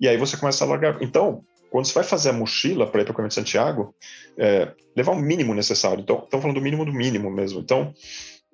E 0.00 0.08
aí 0.08 0.16
você 0.16 0.38
começa 0.38 0.64
a 0.64 0.66
largar. 0.66 0.96
Então, 1.02 1.44
quando 1.70 1.84
você 1.84 1.92
vai 1.92 2.04
fazer 2.04 2.30
a 2.30 2.32
mochila 2.32 2.86
para 2.86 3.02
ir 3.02 3.04
para 3.04 3.12
o 3.12 3.14
caminho 3.14 3.28
de 3.28 3.34
Santiago, 3.34 3.94
é, 4.38 4.72
levar 4.96 5.12
o 5.12 5.20
mínimo 5.20 5.52
necessário. 5.52 6.00
Então, 6.00 6.22
estamos 6.24 6.42
falando 6.42 6.56
do 6.56 6.62
mínimo 6.62 6.86
do 6.86 6.92
mínimo 6.92 7.30
mesmo. 7.30 7.60
Então, 7.60 7.92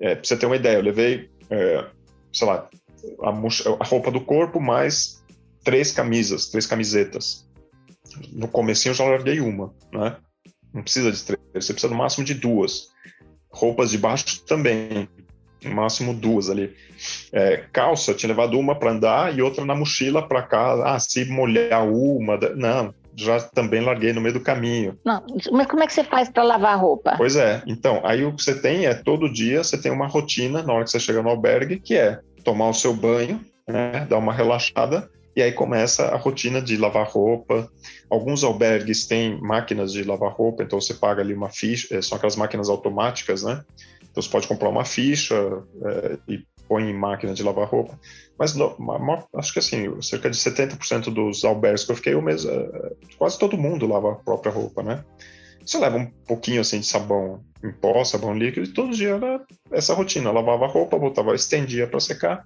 é, 0.01 0.17
para 0.17 0.25
você 0.25 0.37
ter 0.37 0.47
uma 0.47 0.57
ideia, 0.57 0.79
eu 0.79 0.83
levei, 0.83 1.31
é, 1.49 1.87
sei 2.33 2.49
lá, 2.49 2.69
a, 3.23 3.29
a 3.31 3.85
roupa 3.85 4.11
do 4.11 4.21
corpo 4.21 4.61
mais 4.61 5.23
três 5.62 5.93
camisas, 5.93 6.49
três 6.49 6.67
camisetas. 6.67 7.49
No 8.33 8.49
comecinho 8.49 8.91
eu 8.91 8.97
já 8.97 9.05
larguei 9.05 9.38
uma, 9.38 9.73
né? 9.93 10.17
Não 10.75 10.83
precisa 10.83 11.12
de 11.12 11.23
três, 11.23 11.41
você 11.55 11.73
precisa 11.73 11.93
no 11.93 11.99
máximo 11.99 12.25
de 12.25 12.35
duas. 12.35 12.88
Roupas 13.59 13.90
de 13.90 13.99
baixo 13.99 14.40
também, 14.44 15.09
no 15.64 15.75
máximo 15.75 16.14
duas 16.14 16.49
ali. 16.49 16.73
É, 17.33 17.64
calça, 17.73 18.14
tinha 18.14 18.29
levado 18.29 18.57
uma 18.57 18.77
para 18.77 18.92
andar 18.92 19.37
e 19.37 19.42
outra 19.42 19.64
na 19.64 19.75
mochila 19.75 20.27
para 20.27 20.42
casa. 20.42 20.85
Ah, 20.85 21.01
se 21.01 21.25
molhar 21.25 21.85
uma, 21.85 22.38
não, 22.55 22.94
já 23.16 23.40
também 23.40 23.81
larguei 23.81 24.12
no 24.12 24.21
meio 24.21 24.35
do 24.35 24.40
caminho. 24.40 24.97
Não, 25.05 25.25
mas 25.51 25.66
como 25.66 25.83
é 25.83 25.87
que 25.88 25.92
você 25.92 26.05
faz 26.05 26.29
para 26.29 26.44
lavar 26.44 26.75
a 26.75 26.77
roupa? 26.77 27.14
Pois 27.16 27.35
é, 27.35 27.61
então, 27.66 28.01
aí 28.05 28.25
o 28.25 28.33
que 28.33 28.44
você 28.44 28.55
tem 28.55 28.87
é 28.87 28.94
todo 28.94 29.33
dia 29.33 29.64
você 29.64 29.77
tem 29.77 29.90
uma 29.90 30.07
rotina 30.07 30.62
na 30.62 30.73
hora 30.73 30.85
que 30.85 30.90
você 30.92 31.01
chega 31.01 31.21
no 31.21 31.29
albergue, 31.29 31.81
que 31.81 31.97
é 31.97 32.21
tomar 32.44 32.68
o 32.68 32.75
seu 32.75 32.94
banho, 32.94 33.40
né, 33.66 34.07
dar 34.09 34.18
uma 34.18 34.33
relaxada, 34.33 35.11
e 35.38 35.42
aí 35.42 35.53
começa 35.53 36.07
a 36.07 36.16
rotina 36.16 36.61
de 36.61 36.77
lavar 36.77 37.07
roupa. 37.07 37.70
Alguns 38.11 38.42
albergues 38.42 39.07
têm 39.07 39.40
máquinas 39.40 39.92
de 39.92 40.03
lavar 40.03 40.33
roupa, 40.33 40.64
então 40.64 40.81
você 40.81 40.94
paga 40.94 41.22
ali 41.22 41.33
uma 41.33 41.48
ficha, 41.48 41.94
eh, 41.94 42.03
são 42.03 42.16
aquelas 42.16 42.35
máquinas 42.35 42.68
automáticas, 42.68 43.44
né? 43.44 43.62
Então 44.11 44.20
você 44.20 44.29
pode 44.29 44.48
comprar 44.48 44.68
uma 44.68 44.85
ficha 44.85 45.37
eh, 45.85 46.18
e 46.27 46.44
põe 46.66 46.90
em 46.90 46.92
máquina 46.92 47.35
de 47.35 47.44
lavar 47.44 47.68
roupa. 47.68 47.96
Mas 48.37 48.57
acho 49.33 49.53
que 49.53 49.61
assim, 49.61 50.03
cerca 50.03 50.29
de 50.29 50.37
70% 50.37 51.05
dos 51.05 51.44
albergues 51.44 51.85
que 51.85 51.92
eu 51.92 51.96
fiquei, 51.96 52.14
eu 52.14 52.22
mesmo, 52.22 52.51
eh, 52.51 52.96
quase 53.16 53.38
todo 53.38 53.57
mundo 53.57 53.87
lava 53.87 54.14
a 54.14 54.16
própria 54.16 54.51
roupa, 54.51 54.83
né? 54.83 55.05
Você 55.64 55.79
leva 55.79 55.98
um 55.98 56.07
pouquinho 56.27 56.62
assim 56.62 56.81
de 56.81 56.87
sabão 56.87 57.44
em 57.62 57.70
pó, 57.70 58.03
sabão 58.03 58.37
líquido, 58.37 58.66
e 58.66 58.72
todo 58.72 58.90
dia 58.90 59.11
era 59.11 59.40
essa 59.70 59.94
rotina. 59.94 60.31
Eu 60.31 60.35
lavava 60.35 60.64
a 60.64 60.68
roupa, 60.68 60.98
botava, 60.98 61.33
estendia 61.33 61.87
para 61.87 62.01
secar, 62.01 62.44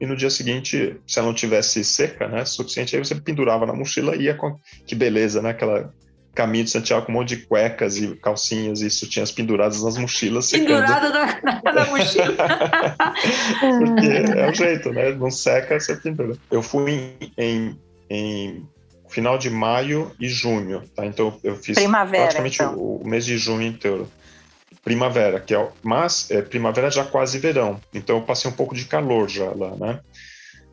e 0.00 0.06
no 0.06 0.16
dia 0.16 0.30
seguinte, 0.30 0.96
se 1.06 1.18
ela 1.18 1.28
não 1.28 1.34
tivesse 1.34 1.84
seca, 1.84 2.28
né, 2.28 2.44
suficiente, 2.44 2.96
aí 2.96 3.04
você 3.04 3.14
pendurava 3.14 3.66
na 3.66 3.72
mochila 3.72 4.16
e 4.16 4.22
ia 4.22 4.34
com. 4.34 4.58
Que 4.86 4.94
beleza, 4.94 5.40
né? 5.40 5.50
Aquela 5.50 5.92
caminho 6.34 6.64
de 6.64 6.70
Santiago 6.70 7.06
com 7.06 7.12
um 7.12 7.16
monte 7.16 7.36
de 7.36 7.46
cuecas 7.46 7.98
e 7.98 8.16
calcinhas 8.16 8.80
e 8.80 8.90
sutiãs 8.90 9.30
penduradas 9.30 9.82
nas 9.82 9.96
mochilas. 9.96 10.50
Pendurada 10.50 11.10
na, 11.10 11.72
na 11.72 11.86
mochila. 11.86 12.34
Porque 13.60 14.38
é 14.38 14.50
o 14.50 14.54
jeito, 14.54 14.90
né? 14.92 15.12
Não 15.12 15.30
seca, 15.30 15.78
você 15.78 15.96
pendura. 15.96 16.36
Eu 16.50 16.62
fui 16.62 16.90
em, 16.90 17.32
em, 17.36 17.78
em 18.08 18.66
final 19.08 19.36
de 19.36 19.50
maio 19.50 20.10
e 20.18 20.28
junho, 20.28 20.82
tá? 20.96 21.04
Então 21.04 21.38
eu 21.44 21.56
fiz 21.56 21.76
Primavera, 21.76 22.24
praticamente 22.24 22.62
então. 22.62 22.76
o, 22.76 23.02
o 23.02 23.06
mês 23.06 23.24
de 23.24 23.36
junho 23.36 23.66
inteiro. 23.66 24.08
Primavera, 24.82 25.38
que 25.38 25.54
é, 25.54 25.68
mas 25.82 26.30
é, 26.30 26.42
primavera 26.42 26.90
já 26.90 27.04
quase 27.04 27.38
verão, 27.38 27.80
então 27.94 28.16
eu 28.16 28.22
passei 28.22 28.50
um 28.50 28.54
pouco 28.54 28.74
de 28.74 28.84
calor 28.84 29.28
já 29.28 29.50
lá, 29.54 29.76
né? 29.76 30.00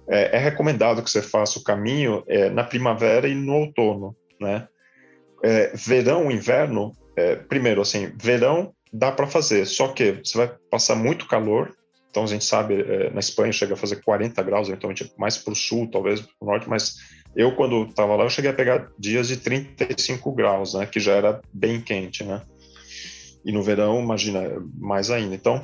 É, 0.08 0.36
é 0.36 0.40
recomendado 0.40 1.04
que 1.04 1.12
você 1.12 1.22
faça 1.22 1.60
o 1.60 1.64
caminho 1.64 2.24
é, 2.28 2.50
na 2.50 2.64
primavera 2.64 3.28
e 3.28 3.36
no 3.36 3.54
outono, 3.54 4.16
né? 4.42 4.68
É, 5.44 5.72
verão, 5.76 6.32
inverno, 6.32 6.92
é, 7.16 7.36
primeiro 7.36 7.82
assim, 7.82 8.12
verão 8.18 8.74
dá 8.92 9.12
para 9.12 9.28
fazer, 9.28 9.66
só 9.66 9.90
que 9.90 10.20
você 10.24 10.38
vai 10.38 10.52
passar 10.72 10.96
muito 10.96 11.28
calor. 11.28 11.72
Então 12.10 12.24
a 12.24 12.28
gente 12.28 12.44
sabe, 12.44 12.82
é, 12.82 13.12
na 13.12 13.20
Espanha 13.20 13.54
chega 13.54 13.76
a 13.76 13.78
fazer 13.78 14.02
40 14.02 14.42
graus, 14.42 14.70
então 14.70 14.92
mais 15.18 15.38
para 15.38 15.54
o 15.54 15.56
sul, 15.56 15.88
talvez 15.92 16.20
para 16.20 16.32
o 16.42 16.46
norte, 16.48 16.68
mas 16.68 16.96
eu 17.36 17.56
quando 17.56 17.84
estava 17.84 18.16
lá 18.16 18.24
eu 18.24 18.30
cheguei 18.32 18.50
a 18.50 18.56
pegar 18.56 18.90
dias 18.98 19.28
de 19.28 19.38
35 19.38 20.32
graus, 20.32 20.74
né? 20.74 20.88
Que 20.88 21.00
já 21.00 21.14
era 21.14 21.40
bem 21.54 21.80
quente, 21.80 22.24
né? 22.24 22.42
E 23.46 23.52
no 23.52 23.64
verão, 23.64 24.02
imagina, 24.02 24.42
mais 24.78 25.10
ainda. 25.10 25.34
Então, 25.36 25.64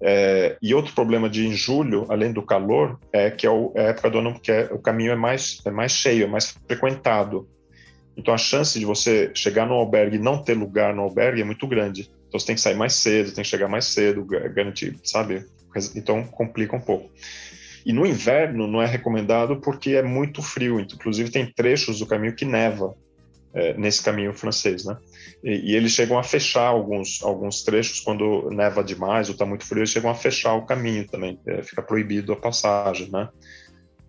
é, 0.00 0.56
e 0.60 0.74
outro 0.74 0.92
problema 0.94 1.30
de 1.30 1.46
em 1.46 1.52
julho, 1.52 2.06
além 2.08 2.32
do 2.32 2.42
calor, 2.42 2.98
é 3.12 3.30
que 3.30 3.46
é, 3.46 3.50
o, 3.50 3.72
é 3.76 3.86
a 3.86 3.88
época 3.90 4.10
do 4.10 4.18
ano 4.18 4.40
que 4.40 4.50
é, 4.50 4.68
o 4.72 4.78
caminho 4.78 5.12
é 5.12 5.16
mais, 5.16 5.60
é 5.64 5.70
mais 5.70 5.92
cheio, 5.92 6.24
é 6.24 6.26
mais 6.26 6.56
frequentado. 6.66 7.48
Então 8.16 8.34
a 8.34 8.38
chance 8.38 8.78
de 8.78 8.84
você 8.84 9.30
chegar 9.34 9.66
no 9.66 9.74
albergue 9.74 10.16
e 10.16 10.20
não 10.20 10.42
ter 10.42 10.54
lugar 10.54 10.92
no 10.94 11.02
albergue 11.02 11.40
é 11.40 11.44
muito 11.44 11.66
grande. 11.68 12.10
Então 12.28 12.38
você 12.38 12.46
tem 12.46 12.56
que 12.56 12.60
sair 12.60 12.74
mais 12.74 12.94
cedo, 12.94 13.32
tem 13.32 13.44
que 13.44 13.48
chegar 13.50 13.68
mais 13.68 13.86
cedo, 13.86 14.24
ga- 14.24 14.48
garantir, 14.48 14.96
sabe? 15.04 15.46
Então 15.94 16.24
complica 16.24 16.76
um 16.76 16.80
pouco. 16.80 17.08
E 17.86 17.92
no 17.92 18.04
inverno 18.04 18.66
não 18.66 18.82
é 18.82 18.86
recomendado 18.86 19.60
porque 19.60 19.90
é 19.90 20.02
muito 20.02 20.42
frio. 20.42 20.80
Inclusive 20.80 21.30
tem 21.30 21.46
trechos 21.46 22.00
do 22.00 22.06
caminho 22.06 22.34
que 22.34 22.44
neva 22.44 22.94
é, 23.54 23.74
nesse 23.74 24.02
caminho 24.02 24.32
francês, 24.32 24.84
né? 24.84 24.96
E, 25.44 25.72
e 25.72 25.76
eles 25.76 25.92
chegam 25.92 26.18
a 26.18 26.22
fechar 26.22 26.66
alguns, 26.66 27.22
alguns 27.22 27.62
trechos 27.62 28.00
quando 28.00 28.50
neva 28.50 28.82
demais 28.82 29.28
ou 29.28 29.32
está 29.32 29.44
muito 29.44 29.64
frio, 29.64 29.80
eles 29.80 29.90
chegam 29.90 30.10
a 30.10 30.14
fechar 30.14 30.54
o 30.54 30.66
caminho 30.66 31.06
também. 31.06 31.38
É, 31.46 31.62
fica 31.62 31.82
proibido 31.82 32.32
a 32.32 32.36
passagem, 32.36 33.10
né? 33.10 33.28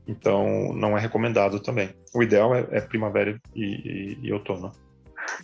Então 0.07 0.73
não 0.73 0.97
é 0.97 1.01
recomendado 1.01 1.59
também. 1.59 1.89
O 2.13 2.21
ideal 2.21 2.53
é, 2.55 2.67
é 2.71 2.81
primavera 2.81 3.39
e, 3.55 3.63
e- 3.63 4.17
e 4.27 4.33
outono. 4.33 4.71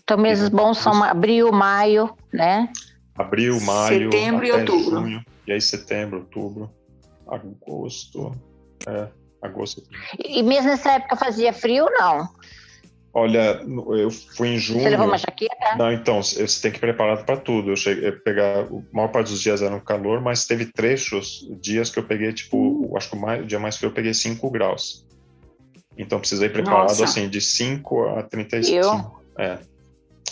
Então, 0.03 0.17
meses 0.17 0.49
bons 0.49 0.77
são 0.77 1.03
abril, 1.03 1.51
maio, 1.51 2.13
né? 2.33 2.71
Abril, 3.17 3.59
maio, 3.61 4.11
Setembro 4.11 4.45
e 4.45 4.51
outubro. 4.51 5.01
junho, 5.01 5.23
e 5.47 5.51
aí 5.53 5.61
setembro, 5.61 6.19
outubro, 6.19 6.69
agosto, 7.27 8.31
é, 8.87 9.07
agosto. 9.41 9.81
E 10.17 10.43
mesmo 10.43 10.69
nessa 10.69 10.93
época 10.93 11.15
fazia 11.15 11.53
frio, 11.53 11.85
não? 11.91 12.27
Olha, 13.19 13.61
eu 13.97 14.09
fui 14.09 14.49
em 14.49 14.57
junho. 14.57 14.81
Você 14.81 14.89
levou 14.89 15.07
uma 15.07 15.17
jaqueta? 15.17 15.55
Não, 15.77 15.91
então, 15.91 16.23
você 16.23 16.61
tem 16.61 16.71
que 16.71 16.77
ir 16.77 16.79
preparado 16.79 17.25
para 17.25 17.35
tudo. 17.35 17.71
Eu 17.71 17.75
cheguei 17.75 18.09
a 18.09 18.11
pegar, 18.13 18.61
a 18.61 18.67
maior 18.93 19.09
parte 19.09 19.29
dos 19.29 19.41
dias 19.41 19.61
era 19.61 19.71
no 19.71 19.81
calor, 19.81 20.21
mas 20.21 20.45
teve 20.47 20.65
trechos, 20.65 21.45
dias 21.61 21.89
que 21.89 21.99
eu 21.99 22.03
peguei, 22.03 22.31
tipo, 22.31 22.87
eu 22.89 22.95
acho 22.97 23.09
que 23.09 23.15
o, 23.17 23.19
mais, 23.19 23.43
o 23.43 23.45
dia 23.45 23.59
mais 23.59 23.75
frio 23.75 23.89
eu 23.89 23.93
peguei 23.93 24.13
5 24.13 24.49
graus. 24.49 25.05
Então 25.97 26.17
precisei 26.19 26.47
ir 26.47 26.53
preparado, 26.53 26.87
Nossa. 26.87 27.03
assim, 27.03 27.27
de 27.27 27.41
5 27.41 28.07
a 28.17 28.23
35. 28.23 29.21
É, 29.37 29.57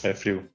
é 0.04 0.13
frio. 0.13 0.47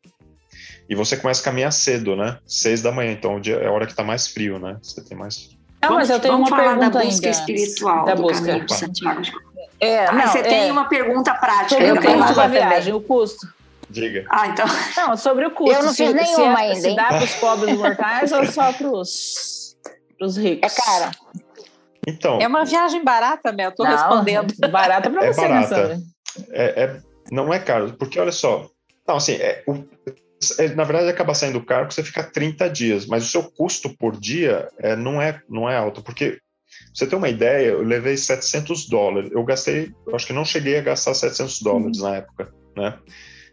E 0.88 0.94
você 0.94 1.16
começa 1.16 1.42
a 1.42 1.44
caminhar 1.44 1.72
cedo, 1.72 2.16
né? 2.16 2.38
6 2.46 2.80
da 2.82 2.90
manhã, 2.90 3.12
então 3.12 3.36
o 3.36 3.40
dia 3.40 3.56
é 3.56 3.66
a 3.66 3.72
hora 3.72 3.86
que 3.86 3.94
tá 3.94 4.02
mais 4.02 4.26
frio, 4.26 4.58
né? 4.58 4.78
Você 4.82 5.04
tem 5.04 5.16
mais. 5.16 5.50
Não, 5.82 5.94
mas 5.94 6.08
eu 6.10 6.18
tenho 6.20 6.34
vamos 6.34 6.48
uma 6.48 6.56
falar 6.56 6.76
pergunta 6.78 6.98
da 6.98 7.04
busca 7.04 7.26
ainda. 7.26 7.38
espiritual 7.38 8.04
Da 8.06 8.14
do 8.14 8.22
busca. 8.22 8.46
caminho 8.46 8.66
de 8.66 8.74
Santiago. 8.74 9.22
É, 9.82 10.06
Ah, 10.06 10.12
não, 10.12 10.26
você 10.28 10.38
é, 10.38 10.42
tem 10.42 10.70
uma 10.70 10.88
pergunta 10.88 11.34
prática. 11.34 11.70
sobre 11.70 11.90
eu 11.90 12.00
tenho 12.00 12.16
uma 12.16 12.48
viagem, 12.48 12.94
o 12.94 13.00
custo. 13.00 13.46
Diga. 13.90 14.24
Ah, 14.30 14.46
então. 14.46 14.64
Não, 14.96 15.16
sobre 15.16 15.44
o 15.44 15.50
custo. 15.50 15.74
Eu 15.74 15.82
não 15.82 15.92
se, 15.92 16.06
fiz 16.06 16.14
nenhuma 16.14 16.56
se, 16.58 16.62
é- 16.62 16.66
ainda, 16.68 16.80
Se 16.80 16.88
hein? 16.90 16.96
dá 16.96 17.06
para 17.08 17.24
os 17.24 17.34
pobres 17.34 17.76
mortais 17.76 18.32
ou 18.32 18.46
só 18.46 18.72
para 18.72 18.88
os 18.88 19.76
É 20.20 20.40
ricos? 20.40 20.74
cara. 20.74 21.10
Então, 22.06 22.38
É 22.40 22.46
uma 22.46 22.64
viagem 22.64 23.02
barata, 23.04 23.52
Mel, 23.52 23.72
tô 23.72 23.82
Não, 23.84 23.90
respondendo. 23.90 24.54
Barata 24.70 25.10
para 25.10 25.24
É 25.26 25.32
você, 25.32 25.42
né, 25.42 25.48
barata. 25.48 26.00
É, 26.50 26.82
é- 26.84 27.00
não 27.30 27.52
é 27.52 27.58
caro, 27.58 27.92
porque 27.98 28.18
olha 28.20 28.32
só, 28.32 28.68
não, 29.06 29.16
assim, 29.16 29.34
é, 29.34 29.62
o- 29.66 29.84
é, 30.58 30.68
na 30.74 30.84
verdade 30.84 31.08
acaba 31.10 31.34
saindo 31.34 31.62
caro 31.64 31.82
porque 31.86 31.94
você 31.96 32.02
fica 32.04 32.22
30 32.22 32.68
dias, 32.70 33.04
mas 33.06 33.24
o 33.24 33.28
seu 33.28 33.42
custo 33.44 33.90
por 33.98 34.16
dia 34.16 34.68
é, 34.78 34.94
não, 34.96 35.20
é, 35.20 35.40
não 35.48 35.68
é 35.68 35.76
alto, 35.76 36.02
porque 36.02 36.38
pra 36.78 36.90
você 36.94 37.06
ter 37.06 37.16
uma 37.16 37.28
ideia, 37.28 37.68
eu 37.68 37.82
levei 37.82 38.16
700 38.16 38.88
dólares, 38.88 39.30
eu 39.32 39.42
gastei, 39.44 39.92
eu 40.06 40.14
acho 40.14 40.26
que 40.26 40.32
não 40.32 40.44
cheguei 40.44 40.78
a 40.78 40.82
gastar 40.82 41.14
700 41.14 41.60
dólares 41.62 41.98
na 41.98 42.16
época, 42.16 42.52
né? 42.76 42.98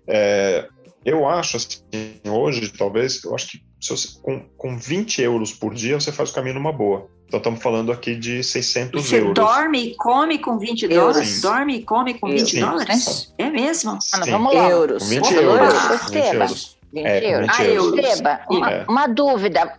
É, 0.08 0.68
eu 1.06 1.28
acho, 1.28 1.58
assim, 1.58 1.80
hoje, 2.28 2.72
talvez, 2.78 3.24
eu 3.24 3.34
acho 3.36 3.50
que 3.52 3.62
se 3.80 3.90
você, 3.92 4.20
com, 4.22 4.42
com 4.58 4.78
20 4.78 5.22
euros 5.22 5.54
por 5.54 5.74
dia 5.74 6.00
você 6.00 6.12
faz 6.12 6.32
o 6.32 6.34
caminho 6.34 6.56
numa 6.56 6.74
boa. 6.74 7.08
Então 7.28 7.38
estamos 7.38 7.62
falando 7.62 7.92
aqui 7.92 8.16
de 8.16 8.44
600 8.44 9.06
Você 9.08 9.20
euros. 9.20 9.36
dorme 9.36 9.90
e 9.92 9.96
come 9.96 10.40
com 10.40 10.58
20 10.58 10.84
Euros. 10.84 10.98
dólares? 10.98 11.30
Sim. 11.30 11.42
Dorme 11.42 11.76
e 11.78 11.84
come 11.84 12.14
com 12.16 12.28
20 12.28 12.50
Sim. 12.52 12.60
dólares? 12.60 13.34
É 13.38 13.50
mesmo? 13.52 14.00
Ah, 14.14 14.20
vamos 14.26 14.54
lá. 14.56 14.68
Euros. 14.70 15.04
Com 15.04 15.10
20 15.10 15.34
Ô, 15.36 15.40
euros. 15.42 15.74
ah, 15.76 15.88
20 15.90 16.02
Esteban. 16.18 16.34
euros. 16.44 16.78
20 16.92 17.06
É, 17.06 17.34
euros. 17.36 17.48
20 17.48 17.60
Ah, 17.62 17.66
euros. 17.66 18.20
Uma, 18.50 18.72
É. 18.72 18.86
uma 18.90 19.08
dúvida. 19.08 19.74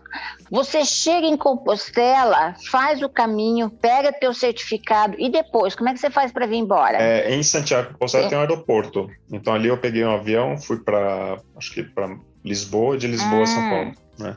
Você 0.51 0.85
chega 0.85 1.27
em 1.27 1.37
Compostela, 1.37 2.57
faz 2.71 3.01
o 3.03 3.09
caminho, 3.09 3.71
pega 3.71 4.13
teu 4.13 4.35
certificado 4.35 5.15
e 5.17 5.31
depois, 5.31 5.77
como 5.77 5.89
é 5.89 5.93
que 5.93 6.01
você 6.01 6.11
faz 6.11 6.33
para 6.33 6.47
vir 6.47 6.57
embora? 6.57 6.99
É, 7.01 7.33
em 7.33 7.43
Santiago 7.43 7.89
de 7.89 7.93
Compostela 7.93 8.27
É. 8.27 8.29
tem 8.29 8.37
um 8.37 8.41
aeroporto. 8.41 9.09
Então 9.31 9.55
ali 9.55 9.69
eu 9.69 9.79
peguei 9.79 10.05
um 10.05 10.11
avião, 10.11 10.59
fui 10.59 10.79
para 10.81 11.39
acho 11.57 11.73
que 11.73 11.85
para 11.85 12.17
Lisboa, 12.45 12.99
de 12.99 13.07
Lisboa 13.07 13.43
a 13.45 13.47
São 13.47 13.63
Hum. 13.63 13.71
Paulo, 13.71 13.93
né? 14.19 14.37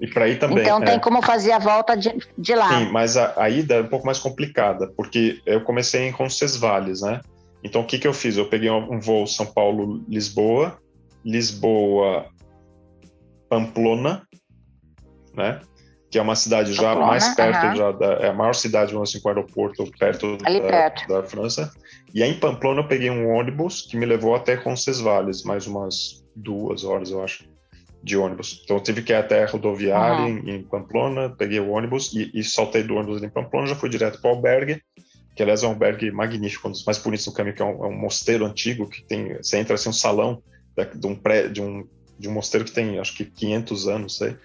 E 0.00 0.08
para 0.08 0.28
ir 0.28 0.40
também. 0.40 0.58
então 0.58 0.82
é. 0.82 0.86
tem 0.86 0.98
como 0.98 1.22
fazer 1.22 1.52
a 1.52 1.58
volta 1.60 1.96
de, 1.96 2.12
de 2.36 2.54
lá. 2.56 2.68
Sim, 2.68 2.90
mas 2.90 3.16
a, 3.16 3.32
a 3.40 3.48
ida 3.48 3.74
é 3.76 3.82
um 3.82 3.86
pouco 3.86 4.04
mais 4.04 4.18
complicada, 4.18 4.92
porque 4.96 5.40
eu 5.46 5.60
comecei 5.60 6.08
em 6.08 6.10
Roncesvalles, 6.10 7.00
né? 7.00 7.20
Então 7.62 7.82
o 7.82 7.86
que 7.86 7.98
que 7.98 8.08
eu 8.08 8.12
fiz? 8.12 8.36
Eu 8.36 8.48
peguei 8.48 8.70
um, 8.70 8.94
um 8.94 9.00
voo 9.00 9.24
São 9.24 9.46
Paulo 9.46 10.02
Lisboa, 10.08 10.76
Lisboa 11.24 12.26
Pamplona, 13.48 14.26
né? 15.36 15.60
Que 16.10 16.18
é 16.18 16.22
uma 16.22 16.36
cidade 16.36 16.72
já 16.72 16.82
Pamplona, 16.82 17.06
mais 17.06 17.34
perto 17.34 17.66
aham. 17.66 17.76
já 17.76 17.92
da 17.92 18.06
é 18.14 18.28
a 18.28 18.32
maior 18.32 18.54
cidade, 18.54 18.92
vamos 18.92 19.10
assim, 19.10 19.20
com 19.20 19.28
o 19.28 19.32
aeroporto 19.32 19.84
perto, 19.98 20.36
da, 20.36 20.60
perto. 20.60 21.08
da 21.08 21.22
França. 21.24 21.70
E 22.14 22.22
aí 22.22 22.30
em 22.30 22.38
Pamplona 22.38 22.82
eu 22.82 22.88
peguei 22.88 23.10
um 23.10 23.28
ônibus 23.30 23.82
que 23.82 23.96
me 23.96 24.06
levou 24.06 24.34
até 24.34 24.54
Roncesvalles, 24.54 25.42
mais 25.42 25.66
umas 25.66 26.24
duas 26.36 26.84
horas, 26.84 27.10
eu 27.10 27.22
acho, 27.22 27.44
de 28.02 28.16
ônibus. 28.16 28.60
Então 28.62 28.76
eu 28.76 28.82
tive 28.82 29.02
que 29.02 29.12
ir 29.12 29.16
até 29.16 29.42
a 29.42 29.46
rodoviária 29.46 30.22
Aham. 30.24 30.38
em, 30.46 30.50
em 30.56 30.62
Pamplona, 30.62 31.34
peguei 31.36 31.58
o 31.58 31.70
ônibus 31.70 32.12
e, 32.12 32.30
e 32.32 32.44
saltei 32.44 32.82
do 32.82 32.94
ônibus 32.94 33.16
ali 33.16 33.26
em 33.26 33.30
Pamplona, 33.30 33.66
já 33.66 33.74
fui 33.74 33.88
direto 33.88 34.20
para 34.20 34.30
o 34.30 34.34
albergue, 34.36 34.80
que 35.34 35.42
aliás 35.42 35.64
é 35.64 35.66
um 35.66 35.70
albergue 35.70 36.12
magnífico, 36.12 36.68
um 36.68 36.70
dos 36.70 36.84
mais 36.84 36.98
bonitos 36.98 37.26
do 37.26 37.32
caminho, 37.32 37.56
que 37.56 37.62
é 37.62 37.64
um, 37.64 37.84
é 37.84 37.88
um 37.88 37.98
mosteiro 37.98 38.44
antigo, 38.46 38.88
que 38.88 39.02
tem, 39.04 39.36
você 39.38 39.58
entra 39.58 39.74
assim, 39.74 39.88
um 39.88 39.92
salão 39.92 40.40
da- 40.76 40.84
de 40.84 41.06
um, 41.06 41.16
pré, 41.16 41.48
de, 41.48 41.60
um, 41.60 41.84
de 42.18 42.28
um 42.28 42.32
mosteiro 42.32 42.64
que 42.64 42.70
tem 42.72 43.00
acho 43.00 43.16
que 43.16 43.24
500 43.24 43.88
anos, 43.88 44.16
sei, 44.18 44.36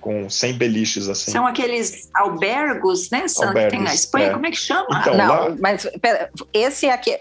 com 0.00 0.30
100 0.30 0.54
beliches 0.54 1.08
assim. 1.08 1.30
São 1.32 1.46
aqueles 1.46 2.08
albergos, 2.14 3.10
né, 3.10 3.26
Sandra, 3.28 3.64
que 3.64 3.70
tem 3.70 3.78
na 3.80 3.86
Albergues, 3.86 4.00
Espanha? 4.00 4.26
é. 4.26 4.30
Como 4.32 4.46
é 4.46 4.50
que 4.50 4.56
chama? 4.56 4.86
Então, 5.00 5.16
não, 5.16 5.26
lá- 5.28 5.56
mas 5.58 5.88
pera, 6.00 6.30
esse, 6.52 6.86
é 6.86 6.92
aque- 6.92 7.18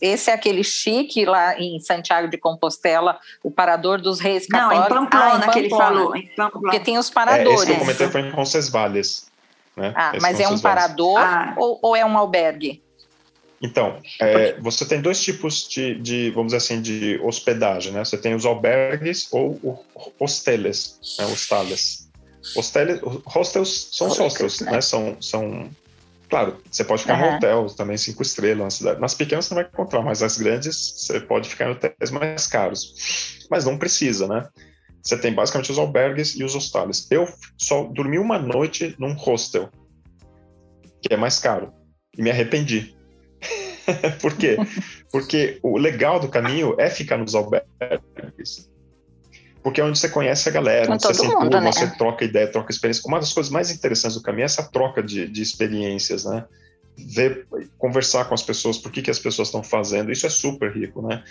esse 0.00 0.30
é 0.30 0.34
aquele 0.34 0.62
chique 0.62 1.24
lá 1.24 1.58
em 1.58 1.78
Santiago 1.80 2.28
de 2.28 2.36
Compostela, 2.36 3.18
o 3.42 3.50
Parador 3.50 4.00
dos 4.00 4.20
Reis 4.20 4.46
Não, 4.50 4.58
Católicos. 4.70 4.86
em 4.86 4.94
Pamplona, 4.94 5.44
Ah, 5.44 5.46
em 5.46 5.50
que 5.50 5.58
ele 5.58 5.68
Pamplona. 5.70 5.94
falou. 5.96 6.16
Em 6.16 6.26
Pamplona. 6.28 6.60
Porque 6.70 6.80
tem 6.80 6.98
os 6.98 7.06
É, 7.06 7.08
esse 7.08 7.14
paradores. 7.14 7.64
que 7.64 7.70
eu 7.72 7.78
comentei 7.78 8.08
foi 8.08 8.20
em 8.22 8.30
Roncesvalles. 8.30 9.26
Né? 9.76 9.92
Ah, 9.96 10.10
Esse 10.12 10.20
mas 10.22 10.40
é 10.40 10.48
um 10.48 10.58
parador 10.58 11.18
Ah. 11.20 11.54
ou, 11.56 11.78
ou 11.80 11.96
é 11.96 12.04
um 12.04 12.18
albergue? 12.18 12.82
Então, 13.62 13.96
é, 14.20 14.54
você 14.60 14.84
tem 14.84 15.00
dois 15.00 15.20
tipos 15.20 15.66
de, 15.68 15.94
de, 16.00 16.30
vamos 16.30 16.48
dizer 16.52 16.58
assim, 16.58 16.80
de 16.80 17.20
hospedagem, 17.24 17.92
né? 17.92 18.04
Você 18.04 18.16
tem 18.16 18.34
os 18.34 18.44
albergues 18.46 19.26
ou 19.32 19.50
o 19.62 19.78
hosteles, 20.18 20.98
né? 21.18 21.24
hostales. 21.26 22.07
Hostels 22.54 23.88
são 23.92 24.08
os 24.08 24.18
hostels, 24.18 24.60
né? 24.60 24.80
São, 24.80 25.20
são, 25.20 25.70
claro, 26.28 26.60
você 26.70 26.84
pode 26.84 27.02
ficar 27.02 27.14
Aham. 27.14 27.32
em 27.32 27.36
hotel 27.36 27.66
também, 27.66 27.96
cinco 27.96 28.22
estrelas 28.22 28.58
na 28.64 28.70
cidade. 28.70 29.00
Nas 29.00 29.14
pequenas 29.14 29.46
você 29.46 29.54
não 29.54 29.62
vai 29.62 29.70
encontrar, 29.70 30.02
mas 30.02 30.20
nas 30.20 30.38
grandes 30.38 30.76
você 30.96 31.20
pode 31.20 31.48
ficar 31.48 31.68
em 31.68 31.72
hotéis 31.72 32.10
mais 32.10 32.46
caros. 32.46 33.46
Mas 33.50 33.64
não 33.64 33.78
precisa, 33.78 34.26
né? 34.26 34.48
Você 35.02 35.16
tem 35.16 35.32
basicamente 35.32 35.72
os 35.72 35.78
albergues 35.78 36.34
e 36.34 36.44
os 36.44 36.54
hostales. 36.54 37.06
Eu 37.10 37.26
só 37.56 37.84
dormi 37.84 38.18
uma 38.18 38.38
noite 38.38 38.94
num 38.98 39.14
hostel, 39.14 39.70
que 41.00 41.14
é 41.14 41.16
mais 41.16 41.38
caro, 41.38 41.72
e 42.16 42.22
me 42.22 42.30
arrependi. 42.30 42.94
Por 44.20 44.36
quê? 44.36 44.56
Porque 45.10 45.58
o 45.62 45.78
legal 45.78 46.20
do 46.20 46.28
caminho 46.28 46.74
é 46.78 46.90
ficar 46.90 47.16
nos 47.16 47.34
albergues. 47.34 48.68
Porque 49.68 49.82
é 49.82 49.84
onde 49.84 49.98
você 49.98 50.08
conhece 50.08 50.48
a 50.48 50.52
galera, 50.52 50.90
onde 50.90 51.02
você 51.02 51.12
se 51.12 51.26
enturma, 51.26 51.60
né? 51.60 51.70
você 51.70 51.86
troca 51.88 52.24
ideia, 52.24 52.50
troca 52.50 52.72
experiência. 52.72 53.02
Uma 53.06 53.20
das 53.20 53.34
coisas 53.34 53.52
mais 53.52 53.70
interessantes 53.70 54.16
do 54.16 54.22
caminho 54.22 54.44
é 54.44 54.46
essa 54.46 54.62
troca 54.62 55.02
de, 55.02 55.28
de 55.28 55.42
experiências, 55.42 56.24
né? 56.24 56.46
Ver, 56.96 57.46
conversar 57.76 58.24
com 58.24 58.32
as 58.32 58.40
pessoas, 58.40 58.78
por 58.78 58.90
que, 58.90 59.02
que 59.02 59.10
as 59.10 59.18
pessoas 59.18 59.48
estão 59.48 59.62
fazendo, 59.62 60.10
isso 60.10 60.26
é 60.26 60.30
super 60.30 60.74
rico, 60.74 61.06
né? 61.06 61.22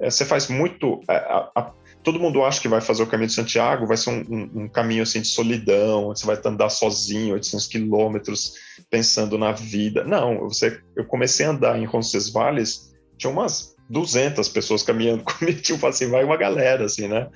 É, 0.00 0.08
você 0.08 0.24
faz 0.24 0.48
muito. 0.48 1.02
É, 1.06 1.16
a, 1.16 1.50
a, 1.54 1.70
todo 2.02 2.18
mundo 2.18 2.42
acha 2.42 2.62
que 2.62 2.66
vai 2.66 2.80
fazer 2.80 3.02
o 3.02 3.06
caminho 3.06 3.28
de 3.28 3.34
Santiago, 3.34 3.86
vai 3.86 3.98
ser 3.98 4.08
um, 4.08 4.24
um, 4.30 4.62
um 4.62 4.68
caminho 4.68 5.02
assim 5.02 5.20
de 5.20 5.28
solidão, 5.28 6.06
você 6.06 6.24
vai 6.24 6.40
andar 6.46 6.70
sozinho 6.70 7.34
800 7.34 7.66
quilômetros, 7.66 8.54
pensando 8.88 9.36
na 9.36 9.52
vida. 9.52 10.02
Não, 10.02 10.48
você, 10.48 10.80
eu 10.96 11.04
comecei 11.04 11.44
a 11.44 11.50
andar 11.50 11.78
em 11.78 11.84
Roncesvalles, 11.84 12.90
tinha 13.18 13.30
umas 13.30 13.76
200 13.90 14.48
pessoas 14.48 14.82
caminhando 14.82 15.24
comigo, 15.28 15.60
tipo 15.60 15.86
assim, 15.86 16.08
vai 16.08 16.24
uma 16.24 16.38
galera, 16.38 16.86
assim, 16.86 17.06
né? 17.06 17.28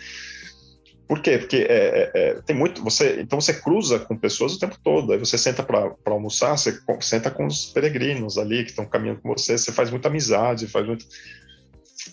Por 1.08 1.20
quê? 1.20 1.38
Porque 1.38 1.58
é, 1.58 1.62
é, 1.68 2.10
é, 2.14 2.34
tem 2.44 2.56
muito. 2.56 2.82
Você, 2.82 3.20
então 3.20 3.40
você 3.40 3.54
cruza 3.54 4.00
com 4.00 4.16
pessoas 4.16 4.54
o 4.54 4.58
tempo 4.58 4.76
todo. 4.82 5.12
Aí 5.12 5.18
você 5.18 5.38
senta 5.38 5.62
para 5.62 5.94
almoçar, 6.06 6.58
você 6.58 6.78
senta 7.00 7.30
com 7.30 7.46
os 7.46 7.66
peregrinos 7.66 8.36
ali 8.36 8.64
que 8.64 8.70
estão 8.70 8.84
caminhando 8.84 9.20
com 9.20 9.32
você, 9.32 9.56
você 9.56 9.70
faz 9.70 9.90
muita 9.90 10.08
amizade, 10.08 10.66
faz 10.66 10.84
muito. 10.86 11.06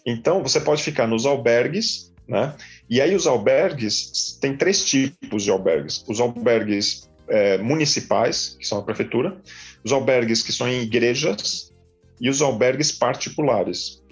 Então 0.05 0.43
você 0.43 0.59
pode 0.59 0.83
ficar 0.83 1.07
nos 1.07 1.25
albergues, 1.25 2.13
né? 2.27 2.55
E 2.87 3.01
aí 3.01 3.15
os 3.15 3.25
albergues 3.25 4.37
tem 4.39 4.55
três 4.55 4.85
tipos 4.85 5.43
de 5.43 5.49
albergues: 5.49 6.03
os 6.07 6.19
albergues 6.19 7.09
é, 7.27 7.57
municipais, 7.57 8.55
que 8.59 8.67
são 8.67 8.77
a 8.77 8.83
prefeitura, 8.83 9.41
os 9.83 9.91
albergues 9.91 10.43
que 10.43 10.51
são 10.51 10.67
em 10.67 10.81
igrejas 10.81 11.73
e 12.21 12.29
os 12.29 12.43
albergues 12.43 12.91
particulares. 12.91 14.02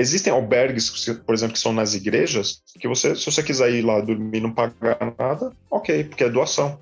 Existem 0.00 0.32
albergues, 0.32 0.88
por 1.26 1.34
exemplo, 1.34 1.52
que 1.52 1.60
são 1.60 1.74
nas 1.74 1.92
igrejas, 1.92 2.62
que 2.80 2.88
você, 2.88 3.14
se 3.14 3.26
você 3.26 3.42
quiser 3.42 3.70
ir 3.70 3.82
lá 3.82 4.00
dormir 4.00 4.38
e 4.38 4.40
não 4.40 4.50
pagar 4.50 4.96
nada, 5.18 5.52
ok, 5.70 6.04
porque 6.04 6.24
é 6.24 6.30
doação. 6.30 6.80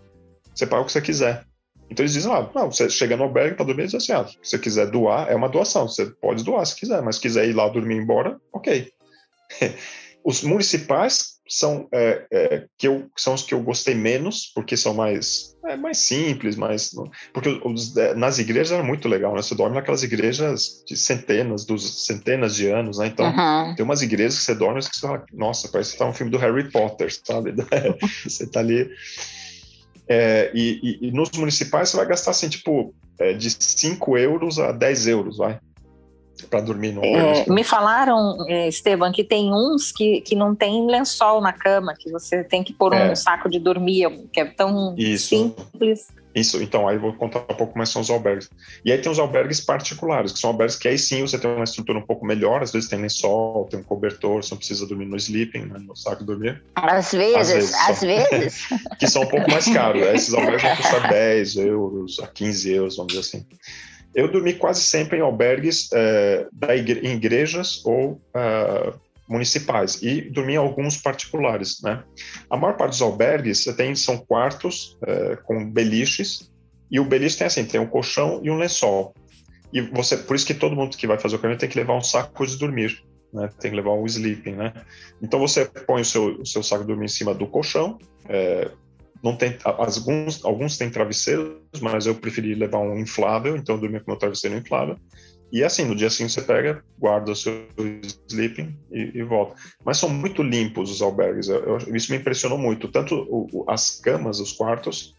Você 0.54 0.64
paga 0.64 0.82
o 0.82 0.84
que 0.84 0.92
você 0.92 1.00
quiser. 1.00 1.44
Então 1.90 2.04
eles 2.04 2.12
dizem, 2.12 2.32
ah, 2.32 2.48
não, 2.54 2.70
você 2.70 2.88
chega 2.88 3.16
no 3.16 3.24
albergue 3.24 3.56
para 3.56 3.66
dormir 3.66 3.82
e 3.82 3.86
diz 3.86 3.96
assim, 3.96 4.12
ah, 4.12 4.24
se 4.24 4.36
você 4.40 4.56
quiser 4.56 4.88
doar, 4.88 5.28
é 5.28 5.34
uma 5.34 5.48
doação, 5.48 5.88
você 5.88 6.06
pode 6.06 6.44
doar 6.44 6.64
se 6.64 6.76
quiser, 6.76 7.02
mas 7.02 7.16
se 7.16 7.22
quiser 7.22 7.48
ir 7.48 7.54
lá 7.54 7.68
dormir 7.68 7.96
e 7.96 7.98
embora, 7.98 8.40
ok. 8.52 8.88
Os 10.24 10.42
municipais 10.44 11.37
são, 11.48 11.88
é, 11.92 12.26
é, 12.30 12.64
que 12.76 12.86
eu, 12.86 13.08
são 13.16 13.34
os 13.34 13.42
que 13.42 13.54
eu 13.54 13.60
gostei 13.60 13.94
menos, 13.94 14.52
porque 14.54 14.76
são 14.76 14.92
mais, 14.92 15.56
é, 15.64 15.76
mais 15.76 15.98
simples, 15.98 16.56
mais. 16.56 16.90
Porque 17.32 17.60
os, 17.64 17.96
é, 17.96 18.14
nas 18.14 18.38
igrejas 18.38 18.72
era 18.72 18.82
muito 18.82 19.08
legal, 19.08 19.34
né? 19.34 19.42
Você 19.42 19.54
dorme 19.54 19.76
naquelas 19.76 20.02
igrejas 20.02 20.82
de 20.86 20.96
centenas, 20.96 21.64
dos 21.64 22.04
centenas 22.04 22.54
de 22.54 22.68
anos, 22.68 22.98
né? 22.98 23.06
Então, 23.06 23.26
uhum. 23.26 23.74
tem 23.74 23.84
umas 23.84 24.02
igrejas 24.02 24.38
que 24.38 24.44
você 24.44 24.54
dorme 24.54 24.80
e 24.80 24.82
você 24.82 25.00
fala, 25.00 25.24
nossa, 25.32 25.68
parece 25.68 25.92
que 25.92 25.98
tá 25.98 26.06
um 26.06 26.14
filme 26.14 26.30
do 26.30 26.38
Harry 26.38 26.70
Potter, 26.70 27.12
sabe? 27.24 27.54
você 28.24 28.46
tá 28.46 28.60
ali. 28.60 28.90
É, 30.06 30.50
e, 30.54 30.80
e, 30.82 31.08
e, 31.08 31.12
nos 31.12 31.30
municipais 31.32 31.88
você 31.88 31.96
vai 31.96 32.06
gastar 32.06 32.30
assim, 32.30 32.48
tipo, 32.48 32.94
é, 33.18 33.32
de 33.32 33.50
5 33.50 34.16
euros 34.16 34.58
a 34.58 34.72
10 34.72 35.06
euros, 35.06 35.36
vai 35.38 35.58
para 36.46 36.60
dormir 36.60 36.92
no 36.92 37.04
é, 37.04 37.44
Me 37.48 37.64
falaram, 37.64 38.36
é, 38.48 38.68
Esteban, 38.68 39.12
que 39.12 39.24
tem 39.24 39.52
uns 39.52 39.92
que, 39.92 40.20
que 40.20 40.34
não 40.34 40.54
tem 40.54 40.86
lençol 40.86 41.40
na 41.40 41.52
cama, 41.52 41.94
que 41.98 42.10
você 42.10 42.44
tem 42.44 42.62
que 42.62 42.72
pôr 42.72 42.92
é. 42.92 43.10
um 43.10 43.16
saco 43.16 43.48
de 43.48 43.58
dormir, 43.58 44.28
que 44.32 44.40
é 44.40 44.44
tão 44.44 44.94
Isso. 44.96 45.28
simples. 45.28 46.08
Isso, 46.34 46.62
então 46.62 46.86
aí 46.86 46.98
vou 46.98 47.12
contar 47.14 47.40
um 47.40 47.56
pouco 47.56 47.76
mais 47.76 47.88
são 47.88 48.00
os 48.00 48.10
albergues. 48.10 48.48
E 48.84 48.92
aí 48.92 48.98
tem 48.98 49.10
os 49.10 49.18
albergues 49.18 49.60
particulares, 49.60 50.30
que 50.30 50.38
são 50.38 50.50
albergues 50.50 50.76
que 50.76 50.86
aí 50.86 50.98
sim 50.98 51.22
você 51.22 51.38
tem 51.38 51.50
uma 51.50 51.64
estrutura 51.64 51.98
um 51.98 52.06
pouco 52.06 52.24
melhor, 52.24 52.62
às 52.62 52.70
vezes 52.70 52.88
tem 52.88 53.00
lençol, 53.00 53.66
tem 53.68 53.80
um 53.80 53.82
cobertor, 53.82 54.42
você 54.42 54.52
não 54.52 54.58
precisa 54.58 54.86
dormir 54.86 55.06
no 55.06 55.16
sleeping, 55.16 55.66
né, 55.66 55.78
no 55.80 55.96
saco 55.96 56.20
de 56.20 56.26
dormir. 56.26 56.62
Às 56.76 57.12
vezes, 57.12 57.34
às 57.36 57.52
vezes. 57.52 57.74
Às 57.74 58.00
vezes. 58.00 58.68
que 58.98 59.08
são 59.08 59.22
um 59.22 59.26
pouco 59.26 59.50
mais 59.50 59.66
caros, 59.66 60.02
esses 60.02 60.34
albergues 60.34 60.62
vão 60.62 60.76
custar 60.76 61.08
10 61.10 61.56
euros 61.56 62.20
a 62.20 62.26
15 62.26 62.72
euros, 62.72 62.96
vamos 62.96 63.12
dizer 63.12 63.20
assim. 63.20 63.46
Eu 64.14 64.28
dormi 64.28 64.54
quase 64.54 64.80
sempre 64.80 65.18
em 65.18 65.20
albergues 65.20 65.88
é, 65.92 66.46
da 66.52 66.74
igre 66.74 67.00
em 67.06 67.14
igrejas 67.14 67.84
ou 67.84 68.12
uh, 68.12 68.98
municipais 69.28 70.02
e 70.02 70.22
dormi 70.22 70.54
em 70.54 70.56
alguns 70.56 70.96
particulares, 70.96 71.80
né? 71.82 72.02
A 72.50 72.56
maior 72.56 72.76
parte 72.76 72.92
dos 72.92 73.02
albergues 73.02 73.64
tem 73.76 73.94
são 73.94 74.16
quartos 74.16 74.96
é, 75.06 75.36
com 75.36 75.70
beliches 75.70 76.50
e 76.90 76.98
o 76.98 77.04
beliche 77.04 77.36
tem 77.36 77.46
assim 77.46 77.64
tem 77.66 77.78
um 77.78 77.86
colchão 77.86 78.40
e 78.42 78.50
um 78.50 78.56
lençol 78.56 79.14
e 79.72 79.82
você 79.82 80.16
por 80.16 80.34
isso 80.34 80.46
que 80.46 80.54
todo 80.54 80.74
mundo 80.74 80.96
que 80.96 81.06
vai 81.06 81.18
fazer 81.18 81.36
o 81.36 81.38
caminho 81.38 81.58
tem 81.58 81.68
que 81.68 81.78
levar 81.78 81.94
um 81.94 82.02
saco 82.02 82.46
de 82.46 82.56
dormir, 82.56 83.02
né? 83.32 83.50
Tem 83.60 83.70
que 83.70 83.76
levar 83.76 83.92
um 83.92 84.06
sleeping, 84.06 84.52
né? 84.52 84.72
Então 85.20 85.38
você 85.38 85.64
põe 85.66 86.00
o 86.00 86.04
seu, 86.04 86.40
o 86.40 86.46
seu 86.46 86.62
saco 86.62 86.82
de 86.82 86.88
dormir 86.88 87.06
em 87.06 87.08
cima 87.08 87.34
do 87.34 87.46
colchão, 87.46 87.98
é, 88.28 88.70
não 89.22 89.36
tem 89.36 89.56
alguns 89.64 90.44
alguns 90.44 90.78
têm 90.78 90.90
travesseiros, 90.90 91.80
mas 91.80 92.06
eu 92.06 92.14
preferi 92.14 92.54
levar 92.54 92.78
um 92.78 92.98
inflável, 92.98 93.56
então 93.56 93.74
eu 93.74 93.80
dormi 93.80 94.00
com 94.00 94.10
meu 94.10 94.18
travesseiro 94.18 94.56
inflável. 94.56 94.96
E 95.50 95.64
assim, 95.64 95.84
no 95.84 95.96
dia 95.96 96.10
seguinte 96.10 96.34
você 96.34 96.42
pega, 96.42 96.84
guarda 96.98 97.32
o 97.32 97.36
seu 97.36 97.66
sleeping 98.28 98.76
e, 98.92 99.18
e 99.18 99.22
volta. 99.22 99.54
Mas 99.84 99.96
são 99.96 100.08
muito 100.08 100.42
limpos 100.42 100.90
os 100.90 101.00
albergues. 101.00 101.48
Eu, 101.48 101.64
eu, 101.64 101.96
isso 101.96 102.12
me 102.12 102.18
impressionou 102.18 102.58
muito. 102.58 102.88
Tanto 102.88 103.14
o, 103.14 103.48
o, 103.52 103.70
as 103.70 103.98
camas, 103.98 104.40
os 104.40 104.52
quartos, 104.52 105.14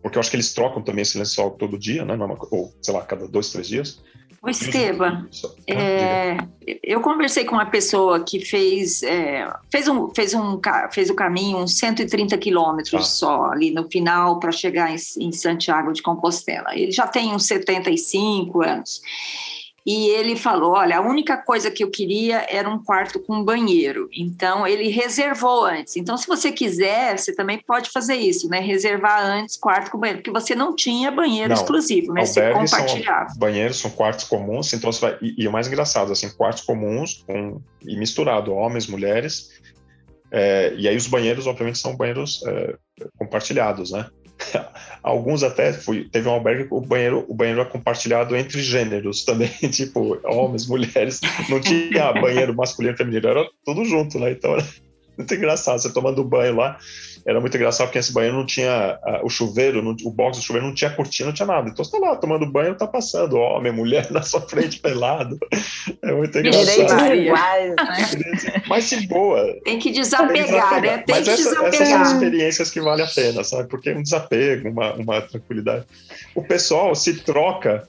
porque 0.00 0.16
eu 0.16 0.20
acho 0.20 0.30
que 0.30 0.36
eles 0.36 0.54
trocam 0.54 0.82
também 0.82 1.02
esse 1.02 1.18
lençol 1.18 1.50
todo 1.52 1.78
dia, 1.78 2.04
né? 2.04 2.16
Ou, 2.52 2.72
sei 2.80 2.94
lá, 2.94 3.02
cada 3.02 3.26
dois, 3.26 3.50
três 3.50 3.66
dias. 3.66 4.00
O 4.42 4.50
Esteban, 4.50 5.28
é, 5.68 6.36
eu 6.82 7.00
conversei 7.00 7.44
com 7.44 7.54
uma 7.54 7.66
pessoa 7.66 8.24
que 8.24 8.44
fez, 8.44 9.00
é, 9.04 9.48
fez, 9.70 9.86
um, 9.86 10.12
fez, 10.12 10.34
um, 10.34 10.60
fez 10.90 11.10
o 11.10 11.14
caminho 11.14 11.58
uns 11.58 11.78
130 11.78 12.36
quilômetros 12.38 13.02
ah. 13.02 13.04
só 13.04 13.44
ali 13.52 13.70
no 13.70 13.88
final 13.88 14.40
para 14.40 14.50
chegar 14.50 14.90
em, 14.90 14.96
em 15.20 15.30
Santiago 15.30 15.92
de 15.92 16.02
Compostela. 16.02 16.74
Ele 16.74 16.90
já 16.90 17.06
tem 17.06 17.32
uns 17.32 17.46
75 17.46 18.62
anos. 18.62 19.00
E 19.84 20.08
ele 20.10 20.36
falou: 20.36 20.72
Olha, 20.72 20.98
a 20.98 21.00
única 21.00 21.36
coisa 21.36 21.70
que 21.70 21.82
eu 21.82 21.90
queria 21.90 22.46
era 22.48 22.68
um 22.68 22.82
quarto 22.82 23.18
com 23.18 23.44
banheiro. 23.44 24.08
Então, 24.16 24.66
ele 24.66 24.88
reservou 24.88 25.64
antes. 25.64 25.96
Então, 25.96 26.16
se 26.16 26.26
você 26.26 26.52
quiser, 26.52 27.18
você 27.18 27.34
também 27.34 27.60
pode 27.66 27.90
fazer 27.90 28.14
isso, 28.14 28.48
né? 28.48 28.60
Reservar 28.60 29.20
antes 29.24 29.56
quarto 29.56 29.90
com 29.90 29.98
banheiro, 29.98 30.22
porque 30.22 30.30
você 30.30 30.54
não 30.54 30.74
tinha 30.76 31.10
banheiro 31.10 31.48
não, 31.48 31.56
exclusivo, 31.56 32.12
né? 32.12 32.24
Você 32.24 32.52
compartilhava. 32.52 33.30
São, 33.30 33.38
banheiros 33.38 33.76
são 33.78 33.90
quartos 33.90 34.24
comuns, 34.24 34.72
então 34.72 34.92
você 34.92 35.00
vai. 35.00 35.18
E, 35.20 35.42
e, 35.42 35.48
o 35.48 35.52
mais 35.52 35.66
engraçado, 35.66 36.12
assim, 36.12 36.30
quartos 36.30 36.62
comuns 36.62 37.24
com, 37.26 37.60
e 37.84 37.96
misturado, 37.96 38.52
homens, 38.52 38.86
mulheres. 38.86 39.50
É, 40.30 40.74
e 40.78 40.88
aí 40.88 40.96
os 40.96 41.08
banheiros, 41.08 41.46
obviamente, 41.46 41.78
são 41.78 41.96
banheiros 41.96 42.40
é, 42.46 42.76
compartilhados, 43.18 43.90
né? 43.90 44.08
Alguns 45.02 45.42
até 45.42 45.72
fui, 45.72 46.08
teve 46.08 46.28
um 46.28 46.32
albergue 46.32 46.68
o 46.70 46.80
banheiro 46.80 47.24
o 47.28 47.34
banheiro 47.34 47.60
é 47.60 47.64
compartilhado 47.64 48.36
entre 48.36 48.62
gêneros 48.62 49.24
também, 49.24 49.48
tipo 49.70 50.18
homens, 50.24 50.66
mulheres, 50.66 51.20
não 51.48 51.60
tinha 51.60 52.12
banheiro 52.12 52.54
masculino 52.54 52.94
e 52.94 52.96
feminino, 52.96 53.28
era 53.28 53.44
tudo 53.64 53.84
junto, 53.84 54.18
né? 54.18 54.30
Então 54.32 54.54
era 54.54 54.64
muito 55.16 55.34
engraçado, 55.34 55.80
você 55.80 55.92
tomando 55.92 56.24
banho 56.24 56.56
lá, 56.56 56.78
era 57.26 57.40
muito 57.40 57.56
engraçado 57.56 57.86
porque 57.86 57.98
esse 57.98 58.12
banheiro 58.12 58.36
não 58.36 58.46
tinha 58.46 58.98
uh, 59.04 59.24
o 59.24 59.30
chuveiro, 59.30 59.82
não, 59.82 59.94
o 60.04 60.10
box 60.10 60.38
do 60.38 60.44
chuveiro 60.44 60.66
não 60.66 60.74
tinha 60.74 60.90
cortina, 60.90 61.28
não 61.28 61.34
tinha 61.34 61.46
nada. 61.46 61.68
Então 61.68 61.84
você 61.84 61.90
tá 61.90 61.98
lá 61.98 62.16
tomando 62.16 62.50
banho, 62.50 62.74
tá 62.74 62.86
passando 62.86 63.36
homem, 63.36 63.72
mulher 63.72 64.08
na 64.12 64.22
sua 64.22 64.40
frente 64.40 64.80
pelado. 64.80 65.38
É 66.02 66.12
muito 66.12 66.38
engraçado. 66.38 67.14
Iguais, 67.14 67.74
né? 67.76 68.62
Mas 68.66 68.90
de 68.90 69.06
boa. 69.06 69.56
Tem 69.64 69.78
que 69.78 69.90
desapegar, 69.90 70.80
né? 70.80 70.98
Tem 70.98 71.14
Mas 71.14 71.24
que 71.24 71.30
essa, 71.30 71.42
desapegar. 71.42 71.74
essas 71.74 71.88
são 71.88 72.02
experiências 72.02 72.70
que 72.70 72.80
valem 72.80 73.04
a 73.04 73.08
pena, 73.08 73.44
sabe? 73.44 73.68
Porque 73.68 73.90
é 73.90 73.96
um 73.96 74.02
desapego, 74.02 74.68
uma, 74.68 74.94
uma 74.94 75.20
tranquilidade. 75.20 75.84
O 76.34 76.42
pessoal 76.42 76.94
se 76.94 77.20
troca 77.20 77.88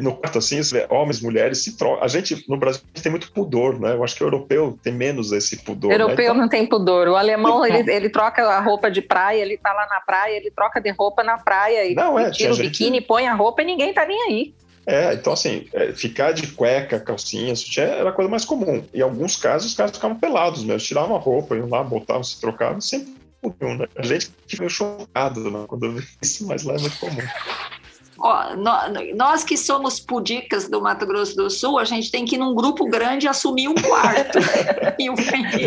no 0.00 0.16
quarto 0.16 0.38
assim, 0.38 0.60
homens, 0.88 1.20
mulheres 1.20 1.62
se 1.62 1.76
trocam. 1.76 2.02
A 2.02 2.08
gente 2.08 2.44
no 2.48 2.56
Brasil 2.56 2.82
tem 3.00 3.10
muito 3.10 3.30
pudor, 3.32 3.78
né? 3.78 3.92
Eu 3.92 4.02
acho 4.02 4.16
que 4.16 4.24
o 4.24 4.26
europeu 4.26 4.78
tem 4.82 4.92
menos 4.92 5.30
esse 5.30 5.58
pudor. 5.58 5.90
O 5.92 5.96
né? 5.96 6.02
europeu 6.02 6.16
né? 6.16 6.24
então... 6.24 6.34
não 6.36 6.48
tem 6.48 6.66
pudor. 6.66 7.08
O 7.08 7.16
alemão 7.16 7.64
ele, 7.64 7.88
ele 7.90 8.08
troca 8.08 8.42
a 8.42 8.60
roupa 8.60 8.90
de 8.90 9.02
praia, 9.02 9.42
ele 9.42 9.56
tá 9.56 9.72
lá 9.72 9.86
na 9.88 10.00
praia, 10.00 10.36
ele 10.36 10.50
troca 10.50 10.80
de 10.80 10.90
roupa 10.90 11.22
na 11.22 11.38
praia 11.38 11.84
e 11.86 11.94
não, 11.94 12.18
é, 12.18 12.30
tira 12.30 12.52
o 12.52 12.54
gente... 12.54 12.68
biquíni, 12.68 13.00
põe 13.00 13.28
a 13.28 13.34
roupa 13.34 13.62
e 13.62 13.66
ninguém 13.66 13.92
tá 13.92 14.06
nem 14.06 14.20
aí. 14.22 14.54
É, 14.86 15.12
então 15.12 15.34
assim, 15.34 15.66
é, 15.74 15.92
ficar 15.92 16.32
de 16.32 16.46
cueca, 16.46 16.98
calcinha, 16.98 17.54
sutiã 17.54 17.84
era 17.84 18.08
a 18.08 18.12
coisa 18.12 18.30
mais 18.30 18.46
comum. 18.46 18.82
Em 18.92 19.02
alguns 19.02 19.36
casos, 19.36 19.70
os 19.70 19.76
caras 19.76 19.92
ficavam 19.92 20.18
pelados 20.18 20.64
mesmo, 20.64 20.78
tiravam 20.78 21.14
a 21.14 21.18
roupa, 21.18 21.54
iam 21.54 21.68
lá, 21.68 21.84
botavam, 21.84 22.24
se 22.24 22.40
trocavam, 22.40 22.80
sempre 22.80 23.14
comum, 23.42 23.76
né? 23.76 23.86
A 23.96 24.02
gente 24.02 24.30
ficou 24.46 24.68
chocado 24.68 25.50
né, 25.50 25.64
quando 25.68 25.84
eu 25.84 25.92
vi 25.92 26.06
isso, 26.22 26.46
mas 26.46 26.64
lá 26.64 26.74
é 26.74 26.78
muito 26.78 26.98
comum. 26.98 27.22
Ó, 28.20 28.56
nós 29.14 29.44
que 29.44 29.56
somos 29.56 30.00
pudicas 30.00 30.68
do 30.68 30.80
Mato 30.80 31.06
Grosso 31.06 31.36
do 31.36 31.48
Sul, 31.48 31.78
a 31.78 31.84
gente 31.84 32.10
tem 32.10 32.24
que 32.24 32.34
ir 32.34 32.38
num 32.38 32.54
grupo 32.54 32.88
grande 32.88 33.28
assumir 33.28 33.68
um 33.68 33.74
quarto. 33.74 34.38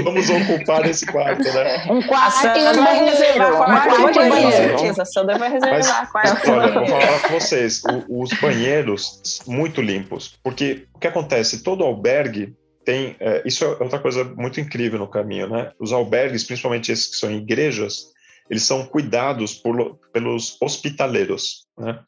Vamos 0.03 0.29
ocupar 0.29 0.85
esse 0.85 1.05
quarto, 1.05 1.43
né? 1.43 1.85
Um 1.89 2.01
quarto 2.01 2.47
e 2.57 2.67
um 2.67 2.83
banheiro. 2.83 3.53
Um 3.53 3.57
quarto 3.57 4.19
banheiro. 4.19 5.01
A 5.01 5.05
Sandra 5.05 5.37
vai 5.37 5.49
reservar 5.49 6.11
quarto. 6.11 6.51
Olha, 6.51 6.73
vou 6.73 6.87
falar 6.87 7.21
com 7.21 7.39
vocês, 7.39 7.81
o, 7.85 8.21
os 8.21 8.33
banheiros 8.33 9.41
muito 9.47 9.81
limpos, 9.81 10.37
porque 10.43 10.87
o 10.93 10.99
que 10.99 11.07
acontece, 11.07 11.63
todo 11.63 11.83
albergue 11.83 12.53
tem, 12.83 13.15
é, 13.19 13.41
isso 13.45 13.63
é 13.63 13.67
outra 13.67 13.99
coisa 13.99 14.23
muito 14.23 14.59
incrível 14.59 14.99
no 14.99 15.07
caminho, 15.07 15.47
né? 15.47 15.71
Os 15.79 15.93
albergues, 15.93 16.43
principalmente 16.43 16.91
esses 16.91 17.07
que 17.07 17.15
são 17.15 17.31
igrejas, 17.31 18.11
eles 18.49 18.63
são 18.63 18.85
cuidados 18.85 19.53
por, 19.53 19.97
pelos 20.11 20.57
hospitaleiros, 20.61 21.67
né? 21.77 21.99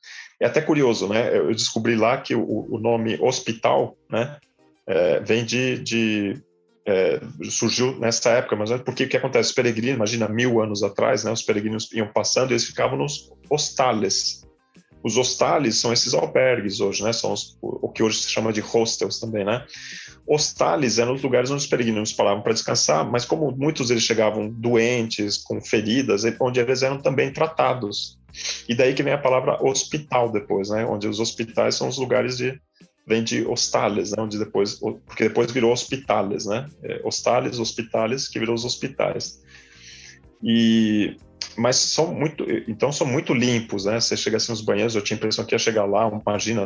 É 0.43 0.47
até 0.47 0.59
curioso, 0.59 1.07
né? 1.07 1.37
Eu 1.37 1.55
descobri 1.55 1.95
lá 1.95 2.17
que 2.17 2.35
o, 2.35 2.67
o 2.69 2.77
nome 2.77 3.17
hospital, 3.21 3.95
né, 4.11 4.35
é, 4.85 5.21
vem 5.21 5.45
de, 5.45 5.79
de 5.79 6.43
é, 6.85 7.21
surgiu 7.49 7.97
nessa 7.97 8.29
época, 8.31 8.57
mas 8.57 8.69
é 8.69 8.77
porque 8.77 9.05
o 9.05 9.07
que 9.07 9.15
acontece? 9.15 9.51
Os 9.51 9.55
peregrinos, 9.55 9.95
imagina 9.95 10.27
mil 10.27 10.61
anos 10.61 10.83
atrás, 10.83 11.23
né? 11.23 11.31
Os 11.31 11.41
peregrinos 11.41 11.89
iam 11.93 12.11
passando 12.11 12.51
e 12.51 12.53
eles 12.55 12.65
ficavam 12.65 12.97
nos 12.97 13.31
hostales. 13.49 14.45
Os 15.01 15.15
hostales 15.15 15.77
são 15.79 15.93
esses 15.93 16.13
albergues 16.13 16.81
hoje, 16.81 17.03
né? 17.03 17.13
São 17.13 17.31
os, 17.31 17.57
o 17.61 17.87
que 17.87 18.03
hoje 18.03 18.17
se 18.17 18.29
chama 18.29 18.51
de 18.51 18.59
hostels 18.59 19.21
também, 19.21 19.45
né? 19.45 19.65
Hostales 20.27 20.99
eram 20.99 21.13
os 21.13 21.23
lugares 21.23 21.51
onde 21.51 21.63
os 21.63 21.67
peregrinos 21.67 22.11
paravam 22.11 22.43
para 22.43 22.51
descansar, 22.51 23.09
mas 23.09 23.23
como 23.23 23.49
muitos 23.51 23.87
deles 23.87 24.03
chegavam 24.03 24.49
doentes, 24.49 25.37
com 25.37 25.61
feridas, 25.61 26.23
onde 26.41 26.59
eles 26.59 26.83
eram 26.83 27.01
também 27.01 27.31
tratados. 27.31 28.21
E 28.67 28.75
daí 28.75 28.93
que 28.93 29.03
vem 29.03 29.13
a 29.13 29.17
palavra 29.17 29.61
hospital 29.63 30.31
depois, 30.31 30.69
né? 30.69 30.86
Onde 30.86 31.07
os 31.07 31.19
hospitais 31.19 31.75
são 31.75 31.88
os 31.88 31.97
lugares 31.97 32.38
de 32.38 32.59
vem 33.05 33.23
de 33.23 33.43
hostales, 33.43 34.11
né? 34.11 34.21
Onde 34.21 34.39
depois 34.39 34.79
porque 35.05 35.27
depois 35.27 35.51
virou 35.51 35.71
hospitales, 35.71 36.45
né? 36.45 36.69
É, 36.84 37.01
hostales, 37.03 37.59
hospitales, 37.59 38.27
que 38.27 38.39
virou 38.39 38.55
os 38.55 38.65
hospitais. 38.65 39.41
E 40.43 41.15
mas 41.55 41.75
são 41.75 42.13
muito, 42.13 42.45
então 42.67 42.91
são 42.91 43.05
muito 43.05 43.34
limpos, 43.34 43.86
né? 43.86 43.99
Você 43.99 44.17
chega 44.17 44.38
assim 44.38 44.51
nos 44.51 44.61
banheiros, 44.61 44.95
eu 44.95 45.03
tinha 45.03 45.15
a 45.15 45.19
impressão 45.19 45.45
que 45.45 45.53
ia 45.53 45.59
chegar 45.59 45.86
lá, 45.86 46.09
imagina, 46.25 46.63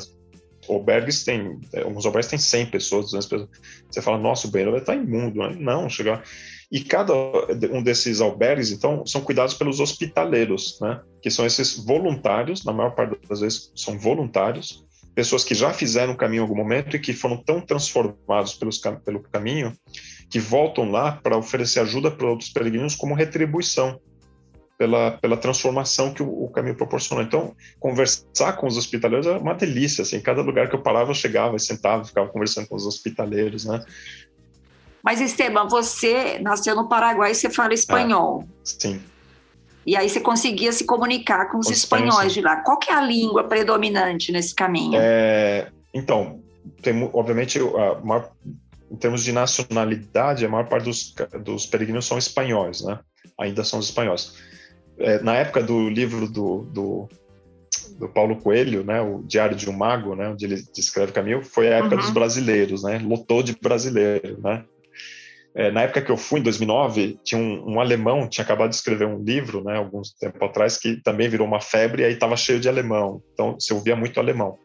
albergues 0.69 1.23
tem, 1.23 1.59
é, 1.73 1.81
alguns 1.81 2.05
albergues 2.05 2.29
tem 2.29 2.39
100 2.39 2.67
pessoas, 2.67 3.05
200 3.05 3.27
pessoas. 3.27 3.49
Você 3.89 4.01
fala, 4.01 4.17
nossa, 4.17 4.47
o 4.47 4.51
banheiro 4.51 4.71
vai 4.71 4.79
estar 4.79 4.95
imundo, 4.95 5.39
né? 5.39 5.55
Não, 5.59 5.89
chegar 5.89 6.23
e 6.71 6.81
cada 6.81 7.13
um 7.71 7.81
desses 7.81 8.19
albergues, 8.19 8.71
então, 8.71 9.05
são 9.05 9.21
cuidados 9.21 9.53
pelos 9.53 9.79
hospitaleiros, 9.79 10.77
né? 10.81 11.01
Que 11.21 11.31
são 11.31 11.45
esses 11.45 11.77
voluntários, 11.77 12.65
na 12.65 12.73
maior 12.73 12.93
parte 12.93 13.17
das 13.27 13.39
vezes 13.39 13.71
são 13.75 13.97
voluntários, 13.97 14.85
pessoas 15.15 15.43
que 15.43 15.55
já 15.55 15.73
fizeram 15.73 16.13
o 16.13 16.17
caminho 16.17 16.41
em 16.41 16.43
algum 16.43 16.55
momento 16.55 16.95
e 16.95 16.99
que 16.99 17.13
foram 17.13 17.37
tão 17.37 17.61
transformados 17.61 18.53
pelos, 18.53 18.77
pelo 19.03 19.21
caminho 19.23 19.75
que 20.29 20.39
voltam 20.39 20.91
lá 20.91 21.13
para 21.13 21.37
oferecer 21.37 21.79
ajuda 21.79 22.11
para 22.11 22.27
outros 22.27 22.49
peregrinos 22.49 22.95
como 22.95 23.15
retribuição 23.15 23.99
pela, 24.77 25.11
pela 25.11 25.35
transformação 25.35 26.13
que 26.13 26.21
o, 26.21 26.43
o, 26.43 26.49
caminho 26.49 26.75
proporcionou. 26.75 27.23
Então, 27.23 27.55
conversar 27.79 28.53
com 28.57 28.67
os 28.67 28.77
hospitaleiros 28.77 29.25
era 29.25 29.39
uma 29.39 29.55
delícia. 29.55 30.03
Assim, 30.03 30.21
cada 30.21 30.41
lugar 30.41 30.69
que 30.69 30.75
eu 30.75 30.83
parava, 30.83 31.09
eu 31.09 31.15
chegava 31.15 31.55
e 31.55 31.59
sentava, 31.59 32.05
ficava 32.05 32.29
conversando 32.29 32.67
com 32.67 32.75
os 32.75 32.85
hospitaleiros, 32.85 33.65
né? 33.65 33.83
Mas, 35.03 35.21
Esteban, 35.21 35.67
você 35.67 36.39
nasceu 36.39 36.75
no 36.75 36.87
Paraguai 36.87 37.31
e 37.31 37.35
você 37.35 37.49
fala 37.49 37.73
espanhol. 37.73 38.43
Ah, 38.45 38.61
sim. 38.63 39.01
E 39.85 39.95
aí 39.95 40.09
você 40.09 40.19
conseguia 40.19 40.73
se 40.73 40.85
comunicar 40.85 41.49
com 41.49 41.59
os, 41.59 41.67
os 41.67 41.77
espanhóis 41.77 42.33
de 42.33 42.41
lá. 42.41 42.57
Qual 42.57 42.77
que 42.77 42.91
é 42.91 42.93
a 42.93 43.01
língua 43.01 43.45
predominante 43.45 44.33
nesse 44.33 44.53
caminho? 44.53 44.99
É, 45.01 45.71
então, 45.93 46.41
tem, 46.81 47.09
obviamente, 47.13 47.57
a 47.57 47.99
maior, 48.03 48.29
em 48.91 48.97
termos 48.97 49.23
de 49.23 49.31
nacionalidade, 49.31 50.45
a 50.45 50.49
maior 50.49 50.67
parte 50.67 50.83
dos, 50.83 51.15
dos 51.41 51.65
peregrinos 51.65 52.05
são 52.05 52.17
espanhóis, 52.17 52.81
né? 52.81 52.99
Ainda 53.39 53.63
são 53.63 53.79
os 53.79 53.85
espanhóis. 53.85 54.33
É, 54.99 55.21
na 55.21 55.35
época 55.35 55.63
do 55.63 55.89
livro 55.89 56.27
do, 56.27 56.63
do, 56.63 57.09
do, 57.97 58.09
Paulo 58.09 58.35
Coelho, 58.37 58.83
né, 58.83 58.99
o 58.99 59.21
Diário 59.23 59.55
de 59.55 59.69
um 59.69 59.73
Mago, 59.73 60.15
né, 60.15 60.27
onde 60.29 60.43
ele 60.43 60.61
descreve 60.73 61.11
o 61.11 61.13
caminho, 61.13 61.43
foi 61.43 61.67
a 61.67 61.77
época 61.77 61.95
uhum. 61.95 62.01
dos 62.01 62.09
brasileiros, 62.09 62.83
né? 62.83 62.99
Lotou 62.99 63.41
de 63.41 63.55
brasileiro, 63.57 64.41
né? 64.41 64.65
É, 65.55 65.71
na 65.71 65.81
época 65.81 66.01
que 66.01 66.11
eu 66.11 66.17
fui, 66.17 66.39
em 66.39 66.43
2009, 66.43 67.19
tinha 67.23 67.39
um, 67.41 67.73
um, 67.73 67.79
alemão, 67.81 68.27
tinha 68.27 68.45
acabado 68.45 68.69
de 68.69 68.75
escrever 68.75 69.07
um 69.07 69.23
livro, 69.23 69.63
né, 69.63 69.77
alguns 69.77 70.11
tempo 70.11 70.43
atrás, 70.45 70.77
que 70.77 70.97
também 71.01 71.27
virou 71.27 71.47
uma 71.47 71.59
febre 71.59 72.03
e 72.03 72.05
aí 72.05 72.13
estava 72.13 72.37
cheio 72.37 72.59
de 72.59 72.69
alemão. 72.69 73.21
Então, 73.33 73.59
se 73.59 73.73
ouvia 73.73 73.95
muito 73.95 74.19
alemão. 74.19 74.57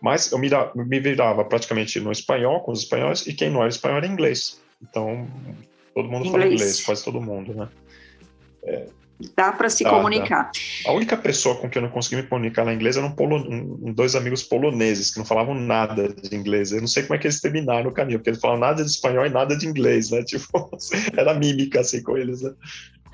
Mas 0.00 0.32
eu 0.32 0.38
me, 0.38 0.48
me 0.74 0.98
virava 0.98 1.44
praticamente 1.44 2.00
no 2.00 2.10
espanhol, 2.10 2.60
com 2.62 2.72
os 2.72 2.80
espanhóis, 2.80 3.26
e 3.26 3.34
quem 3.34 3.50
não 3.50 3.60
era 3.60 3.68
espanhol 3.68 3.98
era 3.98 4.06
inglês. 4.06 4.60
Então, 4.82 5.28
todo 5.94 6.08
mundo 6.08 6.26
inglês. 6.26 6.32
fala 6.32 6.46
inglês, 6.46 6.84
quase 6.84 7.04
todo 7.04 7.20
mundo, 7.20 7.54
né? 7.54 7.68
É, 8.64 8.86
Dá 9.36 9.52
para 9.52 9.68
se 9.68 9.84
dá, 9.84 9.90
comunicar. 9.90 10.50
Dá. 10.84 10.90
A 10.90 10.92
única 10.92 11.16
pessoa 11.16 11.56
com 11.56 11.68
quem 11.68 11.82
eu 11.82 11.86
não 11.86 11.92
consegui 11.92 12.16
me 12.16 12.28
comunicar 12.28 12.64
na 12.64 12.72
inglês 12.72 12.96
eram 12.96 13.14
um, 13.18 13.92
dois 13.92 14.14
amigos 14.14 14.42
poloneses 14.42 15.10
que 15.10 15.18
não 15.18 15.26
falavam 15.26 15.54
nada 15.54 16.08
de 16.08 16.34
inglês. 16.34 16.72
Eu 16.72 16.80
não 16.80 16.88
sei 16.88 17.02
como 17.02 17.14
é 17.14 17.18
que 17.18 17.26
eles 17.26 17.40
terminaram 17.40 17.90
o 17.90 17.92
caminho, 17.92 18.18
porque 18.18 18.30
eles 18.30 18.40
falavam 18.40 18.60
nada 18.60 18.82
de 18.82 18.90
espanhol 18.90 19.26
e 19.26 19.30
nada 19.30 19.56
de 19.56 19.66
inglês, 19.66 20.10
né? 20.10 20.22
Tipo, 20.30 20.70
era 21.16 21.34
mímica 21.34 21.80
assim 21.80 22.02
com 22.02 22.16
eles, 22.16 22.42
né? 22.42 22.52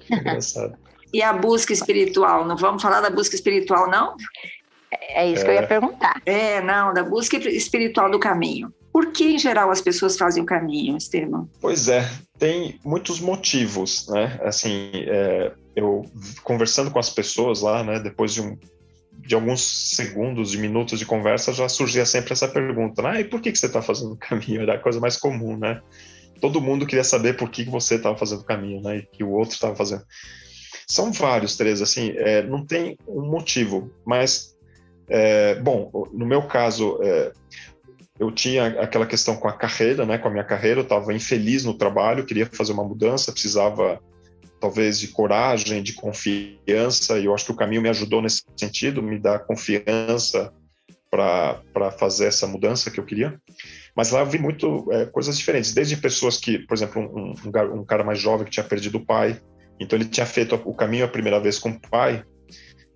Engraçado. 0.11 0.77
e 1.13 1.23
a 1.23 1.33
busca 1.33 1.73
espiritual? 1.73 2.47
Não 2.47 2.57
vamos 2.57 2.83
falar 2.83 3.01
da 3.01 3.11
busca 3.11 3.35
espiritual, 3.35 3.91
não? 3.91 4.15
É 5.09 5.31
isso 5.31 5.43
é. 5.43 5.45
que 5.45 5.51
eu 5.51 5.55
ia 5.55 5.61
é. 5.61 5.67
perguntar. 5.67 6.23
É, 6.25 6.61
não, 6.61 6.95
da 6.95 7.03
busca 7.03 7.37
espiritual 7.37 8.11
do 8.11 8.19
caminho. 8.19 8.73
Por 8.93 9.13
que, 9.13 9.35
em 9.35 9.39
geral, 9.39 9.71
as 9.71 9.81
pessoas 9.81 10.17
fazem 10.17 10.43
o 10.43 10.47
caminho, 10.47 10.97
Estevam? 10.97 11.51
Pois 11.61 11.87
é, 11.89 12.09
tem 12.39 12.81
muitos 12.83 13.21
motivos, 13.21 14.09
né? 14.09 14.41
Assim, 14.43 14.91
é, 14.95 15.53
eu 15.77 16.03
conversando 16.43 16.91
com 16.91 16.99
as 16.99 17.11
pessoas 17.11 17.61
lá, 17.61 17.85
né, 17.85 18.01
depois 18.01 18.33
de, 18.33 18.41
um, 18.41 18.59
de 19.13 19.35
alguns 19.35 19.61
segundos, 19.95 20.51
de 20.51 20.59
minutos 20.59 20.99
de 20.99 21.05
conversa, 21.05 21.53
já 21.53 21.69
surgia 21.69 22.07
sempre 22.07 22.33
essa 22.33 22.49
pergunta, 22.49 23.03
né? 23.03 23.11
ah, 23.11 23.21
e 23.21 23.25
por 23.25 23.43
que, 23.43 23.53
que 23.53 23.59
você 23.59 23.67
está 23.67 23.83
fazendo 23.83 24.15
o 24.15 24.17
caminho? 24.17 24.63
Era 24.63 24.75
a 24.75 24.79
coisa 24.79 24.99
mais 24.99 25.19
comum, 25.19 25.57
né? 25.57 25.83
Todo 26.41 26.61
mundo 26.61 26.87
queria 26.87 27.05
saber 27.05 27.37
por 27.37 27.51
que, 27.51 27.65
que 27.65 27.71
você 27.71 27.97
estava 27.97 28.17
fazendo 28.17 28.41
o 28.41 28.45
caminho, 28.45 28.81
né? 28.83 28.99
E 28.99 29.03
que 29.03 29.23
o 29.23 29.31
outro 29.31 29.55
estava 29.55 29.77
fazendo. 29.77 30.03
São 30.89 31.13
vários, 31.13 31.57
Teresa, 31.57 31.85
assim, 31.85 32.13
é, 32.17 32.43
não 32.43 32.65
tem 32.65 32.97
um 33.07 33.29
motivo, 33.29 33.91
mas, 34.05 34.57
é, 35.09 35.57
bom, 35.57 35.91
no 36.13 36.25
meu 36.25 36.43
caso, 36.43 36.99
é, 37.03 37.33
eu 38.19 38.31
tinha 38.31 38.67
aquela 38.81 39.07
questão 39.07 39.37
com 39.37 39.49
a 39.49 39.53
carreira, 39.53 40.07
né, 40.07 40.17
com 40.17 40.29
a 40.29 40.31
minha 40.31 40.45
carreira, 40.45 40.81
eu 40.81 40.85
estava 40.85 41.13
infeliz 41.13 41.65
no 41.65 41.75
trabalho, 41.75 42.25
queria 42.25 42.47
fazer 42.47 42.73
uma 42.73 42.85
mudança, 42.85 43.33
precisava 43.33 44.01
talvez 44.67 44.99
de 44.99 45.09
coragem, 45.09 45.81
de 45.81 45.93
confiança, 45.93 47.21
e 47.21 47.27
eu 47.27 47.35
acho 47.35 47.45
que 47.45 47.53
o 47.53 47.57
caminho 47.57 47.81
me 47.81 47.89
ajudou 47.89 48.21
nesse 48.21 48.43
sentido, 48.57 49.01
me 49.01 49.17
dá 49.17 49.39
confiança 49.39 50.53
para 51.09 51.93
fazer 51.93 52.27
essa 52.27 52.49
mudança 52.49 52.91
que 52.91 52.99
eu 52.99 53.05
queria. 53.05 53.41
Mas 53.95 54.11
lá 54.11 54.21
eu 54.21 54.27
vi 54.27 54.41
muito 54.41 54.93
é, 54.93 55.07
coisas 55.07 55.39
diferentes, 55.39 55.73
desde 55.73 55.97
pessoas 55.97 56.39
que, 56.39 56.59
por 56.59 56.75
exemplo, 56.75 57.01
um, 57.01 57.31
um, 57.31 57.81
um, 57.81 57.85
cara 57.85 58.03
mais 58.03 58.19
jovem 58.19 58.45
que 58.45 58.51
tinha 58.51 58.65
perdido 58.65 58.99
o 58.99 59.07
pai, 59.07 59.41
então 59.79 59.97
ele 59.97 60.09
tinha 60.09 60.27
feito 60.27 60.61
o 60.65 60.75
caminho 60.75 61.05
a 61.05 61.09
primeira 61.09 61.39
vez 61.39 61.61
com 61.61 61.69
o 61.69 61.81
pai, 61.81 62.25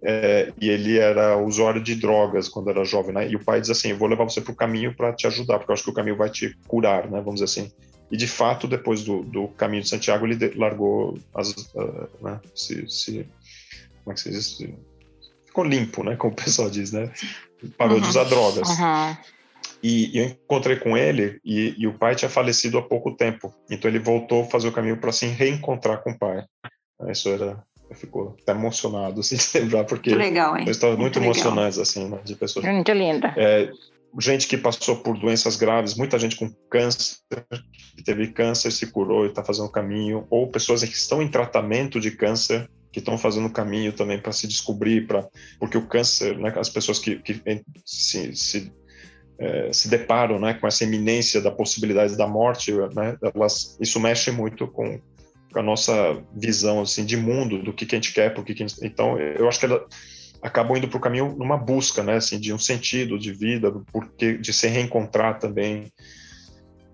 é, 0.02 0.52
e 0.60 0.68
ele 0.68 0.98
era 0.98 1.36
usuário 1.36 1.80
de 1.80 1.94
drogas 1.94 2.48
quando 2.48 2.68
era 2.68 2.84
jovem, 2.84 3.14
né? 3.14 3.28
E 3.28 3.36
o 3.36 3.44
pai 3.44 3.60
diz 3.60 3.70
assim: 3.70 3.90
eu 3.90 3.96
vou 3.96 4.08
levar 4.08 4.24
você 4.24 4.40
para 4.40 4.52
o 4.52 4.56
caminho 4.56 4.96
para 4.96 5.12
te 5.12 5.26
ajudar, 5.28 5.58
porque 5.58 5.70
eu 5.70 5.74
acho 5.74 5.84
que 5.84 5.90
o 5.90 5.94
caminho 5.94 6.16
vai 6.16 6.30
te 6.30 6.56
curar, 6.66 7.08
né? 7.08 7.20
Vamos 7.20 7.40
dizer 7.40 7.44
assim. 7.44 7.72
E 8.10 8.16
de 8.16 8.26
fato, 8.26 8.66
depois 8.66 9.04
do, 9.04 9.22
do 9.22 9.48
caminho 9.48 9.82
de 9.82 9.88
Santiago, 9.88 10.26
ele 10.26 10.52
largou 10.56 11.18
as, 11.34 11.50
uh, 11.74 12.08
né? 12.20 12.40
se, 12.54 12.88
se, 12.88 13.26
como 14.02 14.12
é 14.12 14.14
que 14.14 14.20
se 14.20 14.30
diz? 14.30 14.58
Ficou 15.46 15.64
limpo, 15.64 16.02
né? 16.02 16.16
Como 16.16 16.32
o 16.32 16.36
pessoal 16.36 16.68
diz, 16.68 16.92
né? 16.92 17.12
Parou 17.76 17.96
uhum. 17.96 18.02
de 18.02 18.08
usar 18.08 18.24
drogas. 18.24 18.68
Uhum. 18.68 19.16
E, 19.82 20.16
e, 20.16 20.18
eu 20.18 20.24
encontrei 20.26 20.76
com 20.76 20.96
ele 20.96 21.40
e, 21.44 21.74
e, 21.78 21.86
o 21.86 21.94
pai 21.94 22.14
tinha 22.14 22.28
falecido 22.28 22.78
há 22.78 22.82
pouco 22.82 23.16
tempo. 23.16 23.54
Então 23.70 23.90
ele 23.90 23.98
voltou 23.98 24.42
a 24.42 24.46
fazer 24.46 24.68
o 24.68 24.72
caminho 24.72 24.96
para 24.96 25.12
se 25.12 25.26
reencontrar 25.26 26.02
com 26.02 26.10
o 26.10 26.18
pai. 26.18 26.44
Isso 27.08 27.28
era 27.28 27.62
eu 27.90 27.96
fico 27.96 28.36
até 28.40 28.52
emocionado 28.52 29.20
assim, 29.20 29.36
de 29.36 29.58
lembrar, 29.58 29.84
porque 29.84 30.14
legal, 30.14 30.56
hein? 30.56 30.64
histórias 30.70 30.96
muito, 30.96 31.20
muito 31.20 31.40
emocionantes, 31.40 31.78
assim, 31.78 32.08
né, 32.08 32.20
de 32.24 32.36
pessoas. 32.36 32.64
Muito 32.64 32.92
linda. 32.92 33.34
É, 33.36 33.68
gente 34.18 34.48
que 34.48 34.56
passou 34.56 34.96
por 34.96 35.18
doenças 35.18 35.56
graves, 35.56 35.94
muita 35.94 36.18
gente 36.18 36.36
com 36.36 36.50
câncer, 36.68 37.18
que 37.96 38.02
teve 38.02 38.28
câncer, 38.28 38.72
se 38.72 38.86
curou 38.86 39.24
e 39.24 39.28
está 39.28 39.44
fazendo 39.44 39.70
caminho, 39.70 40.26
ou 40.30 40.48
pessoas 40.48 40.82
que 40.82 40.90
estão 40.90 41.22
em 41.22 41.28
tratamento 41.28 42.00
de 42.00 42.10
câncer, 42.10 42.68
que 42.92 42.98
estão 42.98 43.16
fazendo 43.16 43.50
caminho 43.50 43.92
também 43.92 44.20
para 44.20 44.32
se 44.32 44.48
descobrir, 44.48 45.06
para 45.06 45.28
porque 45.58 45.78
o 45.78 45.86
câncer, 45.86 46.36
né, 46.38 46.52
as 46.56 46.68
pessoas 46.68 46.98
que, 46.98 47.16
que 47.16 47.40
se, 47.84 48.34
se, 48.34 48.72
é, 49.38 49.72
se 49.72 49.88
deparam 49.88 50.40
né, 50.40 50.54
com 50.54 50.66
essa 50.66 50.84
iminência 50.84 51.40
da 51.40 51.50
possibilidade 51.50 52.16
da 52.16 52.26
morte, 52.26 52.72
né, 52.72 53.16
elas, 53.34 53.76
isso 53.80 54.00
mexe 54.00 54.32
muito 54.32 54.66
com, 54.66 55.00
com 55.52 55.58
a 55.58 55.62
nossa 55.62 56.20
visão 56.36 56.80
assim 56.80 57.04
de 57.04 57.16
mundo, 57.16 57.62
do 57.62 57.72
que, 57.72 57.86
que 57.86 57.94
a 57.94 57.98
gente 57.98 58.12
quer, 58.12 58.34
porque 58.34 58.54
que 58.54 58.60
gente... 58.60 58.74
então 58.82 59.18
eu 59.18 59.48
acho 59.48 59.60
que 59.60 59.66
ela 59.66 59.86
acabam 60.42 60.76
indo 60.76 60.88
para 60.88 60.96
o 60.96 61.00
caminho 61.00 61.34
numa 61.36 61.56
busca, 61.56 62.02
né, 62.02 62.14
assim, 62.14 62.38
de 62.38 62.52
um 62.52 62.58
sentido 62.58 63.18
de 63.18 63.32
vida, 63.32 63.72
porque 63.92 64.38
de 64.38 64.52
se 64.52 64.66
reencontrar 64.66 65.38
também. 65.38 65.92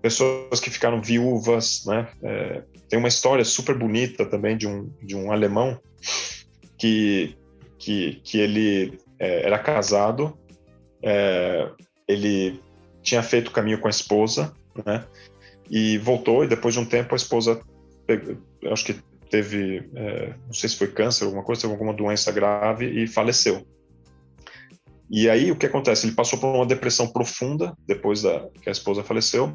Pessoas 0.01 0.59
que 0.59 0.69
ficaram 0.69 1.01
viúvas, 1.01 1.83
né? 1.85 2.07
É, 2.21 2.63
tem 2.87 2.99
uma 2.99 3.07
história 3.07 3.43
super 3.43 3.77
bonita 3.77 4.25
também 4.25 4.55
de 4.55 4.67
um, 4.67 4.89
de 5.01 5.15
um 5.15 5.31
alemão 5.31 5.79
que, 6.77 7.35
que, 7.79 8.21
que 8.23 8.37
ele 8.37 8.99
é, 9.19 9.45
era 9.45 9.57
casado, 9.57 10.37
é, 11.01 11.69
ele 12.07 12.61
tinha 13.01 13.23
feito 13.23 13.47
o 13.47 13.51
caminho 13.51 13.79
com 13.79 13.87
a 13.87 13.91
esposa, 13.91 14.53
né? 14.85 15.05
E 15.69 15.97
voltou, 15.97 16.43
e 16.43 16.47
depois 16.47 16.73
de 16.73 16.79
um 16.79 16.85
tempo 16.85 17.13
a 17.13 17.17
esposa, 17.17 17.59
acho 18.71 18.85
que 18.85 18.95
teve, 19.29 19.89
é, 19.95 20.33
não 20.45 20.53
sei 20.53 20.69
se 20.69 20.77
foi 20.77 20.87
câncer, 20.87 21.25
alguma 21.25 21.43
coisa, 21.43 21.61
teve 21.61 21.73
alguma 21.73 21.93
doença 21.93 22.31
grave 22.31 22.85
e 22.85 23.07
faleceu. 23.07 23.65
E 25.09 25.29
aí 25.29 25.51
o 25.51 25.55
que 25.55 25.65
acontece? 25.65 26.05
Ele 26.05 26.15
passou 26.15 26.37
por 26.37 26.53
uma 26.53 26.65
depressão 26.65 27.07
profunda 27.07 27.73
depois 27.87 28.21
da 28.21 28.49
que 28.61 28.67
a 28.67 28.71
esposa 28.71 29.03
faleceu. 29.03 29.53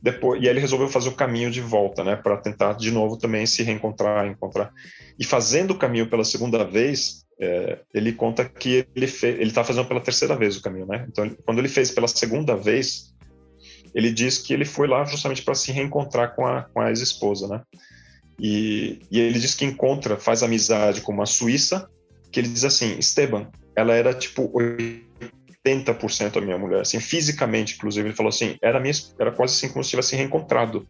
Depois, 0.00 0.40
e 0.40 0.46
aí 0.46 0.50
ele 0.50 0.60
resolveu 0.60 0.88
fazer 0.88 1.08
o 1.08 1.14
caminho 1.14 1.50
de 1.50 1.60
volta, 1.60 2.04
né, 2.04 2.16
para 2.16 2.36
tentar 2.36 2.74
de 2.74 2.90
novo 2.90 3.18
também 3.18 3.44
se 3.46 3.62
reencontrar, 3.62 4.26
encontrar. 4.26 4.72
E 5.18 5.24
fazendo 5.24 5.72
o 5.72 5.78
caminho 5.78 6.08
pela 6.08 6.24
segunda 6.24 6.64
vez, 6.64 7.26
é, 7.40 7.80
ele 7.92 8.12
conta 8.12 8.44
que 8.44 8.86
ele 8.94 9.12
ele 9.22 9.44
está 9.44 9.62
fazendo 9.64 9.86
pela 9.86 10.00
terceira 10.00 10.36
vez 10.36 10.56
o 10.56 10.62
caminho, 10.62 10.86
né? 10.86 11.06
Então, 11.08 11.28
quando 11.44 11.58
ele 11.58 11.68
fez 11.68 11.90
pela 11.90 12.08
segunda 12.08 12.56
vez, 12.56 13.12
ele 13.94 14.10
diz 14.10 14.38
que 14.38 14.52
ele 14.52 14.64
foi 14.64 14.86
lá 14.86 15.04
justamente 15.04 15.42
para 15.42 15.54
se 15.54 15.72
reencontrar 15.72 16.34
com 16.34 16.46
a, 16.46 16.62
com 16.62 16.80
a 16.80 16.88
ex-esposa, 16.90 17.48
né? 17.48 17.62
E, 18.40 19.00
e, 19.10 19.20
ele 19.20 19.38
diz 19.38 19.54
que 19.54 19.64
encontra, 19.64 20.16
faz 20.16 20.42
amizade 20.42 21.00
com 21.00 21.12
uma 21.12 21.26
suíça, 21.26 21.88
que 22.30 22.38
ele 22.38 22.48
diz 22.48 22.64
assim, 22.64 22.96
Esteban, 22.98 23.48
ela 23.74 23.94
era 23.94 24.14
tipo 24.14 24.52
80% 25.64 26.36
a 26.36 26.40
minha 26.40 26.58
mulher, 26.58 26.82
assim, 26.82 27.00
fisicamente, 27.00 27.74
inclusive, 27.74 28.08
ele 28.08 28.16
falou 28.16 28.30
assim, 28.30 28.56
era, 28.62 28.78
minha, 28.78 28.94
era 29.18 29.32
quase 29.32 29.54
assim 29.54 29.72
como 29.72 29.82
se 29.82 29.90
tivesse 29.90 30.14
reencontrado. 30.14 30.86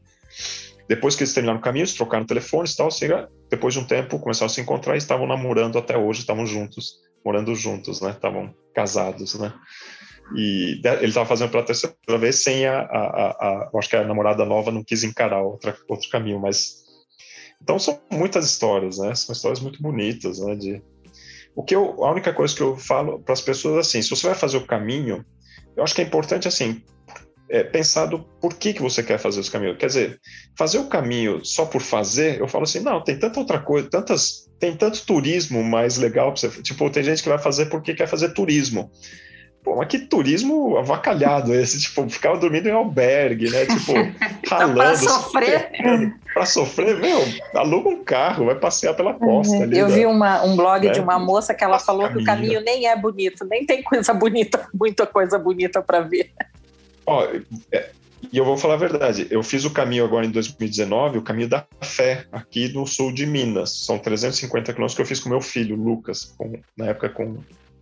Depois 0.88 1.14
que 1.14 1.22
eles 1.22 1.34
terminaram 1.34 1.60
o 1.60 1.62
caminho, 1.62 1.82
eles 1.82 1.94
trocaram 1.94 2.26
telefones 2.26 2.72
e 2.72 2.76
tal, 2.76 2.88
assim, 2.88 3.06
depois 3.50 3.74
de 3.74 3.80
um 3.80 3.84
tempo 3.84 4.18
começaram 4.18 4.46
a 4.46 4.54
se 4.54 4.60
encontrar 4.60 4.94
e 4.94 4.98
estavam 4.98 5.26
namorando 5.26 5.78
até 5.78 5.96
hoje, 5.96 6.20
estavam 6.20 6.46
juntos, 6.46 6.96
morando 7.24 7.54
juntos, 7.54 8.00
né, 8.00 8.10
estavam 8.10 8.54
casados, 8.74 9.38
né. 9.38 9.52
E 10.34 10.80
ele 10.84 11.06
estava 11.06 11.26
fazendo 11.26 11.50
pela 11.50 11.62
terceira 11.62 11.94
vez 12.18 12.42
sem 12.42 12.66
a, 12.66 12.80
a, 12.80 12.82
a, 12.82 13.28
a, 13.30 13.70
acho 13.78 13.88
que 13.88 13.96
a 13.96 14.04
namorada 14.04 14.44
nova 14.44 14.70
não 14.70 14.84
quis 14.84 15.02
encarar 15.02 15.40
outra, 15.40 15.74
outro 15.88 16.08
caminho, 16.10 16.38
mas 16.38 16.77
então 17.62 17.78
são 17.78 18.00
muitas 18.10 18.44
histórias, 18.44 18.98
né? 18.98 19.14
São 19.14 19.32
histórias 19.32 19.60
muito 19.60 19.82
bonitas, 19.82 20.38
né? 20.38 20.54
De 20.54 20.82
o 21.54 21.62
que 21.62 21.74
eu, 21.74 22.04
a 22.04 22.12
única 22.12 22.32
coisa 22.32 22.54
que 22.54 22.62
eu 22.62 22.76
falo 22.76 23.20
para 23.20 23.32
as 23.32 23.40
pessoas 23.40 23.86
assim, 23.86 24.00
se 24.00 24.10
você 24.10 24.26
vai 24.28 24.36
fazer 24.36 24.56
o 24.58 24.66
caminho, 24.66 25.24
eu 25.76 25.82
acho 25.82 25.94
que 25.94 26.00
é 26.00 26.04
importante 26.04 26.46
assim 26.46 26.82
é, 27.50 27.64
pensar 27.64 28.06
do 28.06 28.20
por 28.40 28.54
que 28.54 28.74
que 28.74 28.82
você 28.82 29.02
quer 29.02 29.18
fazer 29.18 29.40
os 29.40 29.48
caminhos. 29.48 29.78
Quer 29.78 29.86
dizer, 29.86 30.20
fazer 30.56 30.78
o 30.78 30.88
caminho 30.88 31.44
só 31.44 31.64
por 31.64 31.80
fazer, 31.80 32.40
eu 32.40 32.48
falo 32.48 32.64
assim, 32.64 32.80
não, 32.80 33.02
tem 33.02 33.18
tanta 33.18 33.40
outra 33.40 33.58
coisa, 33.58 33.88
tantas, 33.88 34.48
tem 34.58 34.76
tanto 34.76 35.04
turismo 35.04 35.64
mais 35.64 35.96
legal 35.96 36.32
para 36.32 36.40
você. 36.40 36.62
Tipo, 36.62 36.90
tem 36.90 37.02
gente 37.02 37.22
que 37.22 37.28
vai 37.28 37.38
fazer 37.38 37.66
porque 37.66 37.94
quer 37.94 38.06
fazer 38.06 38.34
turismo. 38.34 38.90
Pô, 39.68 39.76
mas 39.76 39.88
que 39.88 39.98
turismo 39.98 40.78
avacalhado 40.78 41.54
esse, 41.54 41.78
tipo, 41.78 42.08
ficava 42.08 42.38
dormindo 42.38 42.68
em 42.68 42.72
albergue, 42.72 43.50
né? 43.50 43.66
Tipo, 43.66 43.92
ralando. 44.48 44.74
pra 44.74 44.96
sofrer. 44.96 45.70
Pra 46.32 46.46
sofrer, 46.46 46.96
meu, 47.00 47.18
aluga 47.54 47.88
um 47.88 48.04
carro, 48.04 48.46
vai 48.46 48.54
passear 48.54 48.94
pela 48.94 49.12
costa. 49.12 49.56
Uhum. 49.56 49.62
Ali 49.64 49.78
Eu 49.78 49.88
da, 49.88 49.94
vi 49.94 50.06
uma, 50.06 50.42
um 50.44 50.54
blog 50.56 50.86
né? 50.86 50.92
de 50.92 51.00
uma 51.00 51.18
moça 51.18 51.52
que 51.52 51.64
ela 51.64 51.72
Passa 51.74 51.86
falou 51.86 52.08
que 52.08 52.18
o 52.18 52.24
caminho. 52.24 52.54
caminho 52.54 52.60
nem 52.60 52.86
é 52.86 52.96
bonito, 52.96 53.44
nem 53.44 53.66
tem 53.66 53.82
coisa 53.82 54.14
bonita, 54.14 54.68
muita 54.72 55.04
coisa 55.04 55.36
bonita 55.38 55.82
para 55.82 56.00
ver. 56.00 56.30
Ó, 57.04 57.26
é, 57.72 57.90
e 58.32 58.38
eu 58.38 58.44
vou 58.44 58.56
falar 58.56 58.74
a 58.74 58.78
verdade, 58.78 59.26
eu 59.30 59.42
fiz 59.42 59.64
o 59.64 59.70
caminho 59.70 60.04
agora 60.04 60.24
em 60.26 60.30
2019, 60.30 61.18
o 61.18 61.22
caminho 61.22 61.48
da 61.48 61.66
fé, 61.80 62.24
aqui 62.30 62.68
no 62.72 62.86
sul 62.86 63.12
de 63.12 63.26
Minas. 63.26 63.84
São 63.84 63.98
350 63.98 64.72
quilômetros 64.72 64.94
que 64.94 65.02
eu 65.02 65.06
fiz 65.06 65.18
com 65.20 65.28
meu 65.28 65.40
filho, 65.40 65.74
Lucas, 65.76 66.34
com- 66.38 66.58
na 66.76 66.86
época 66.86 67.08
com 67.08 67.38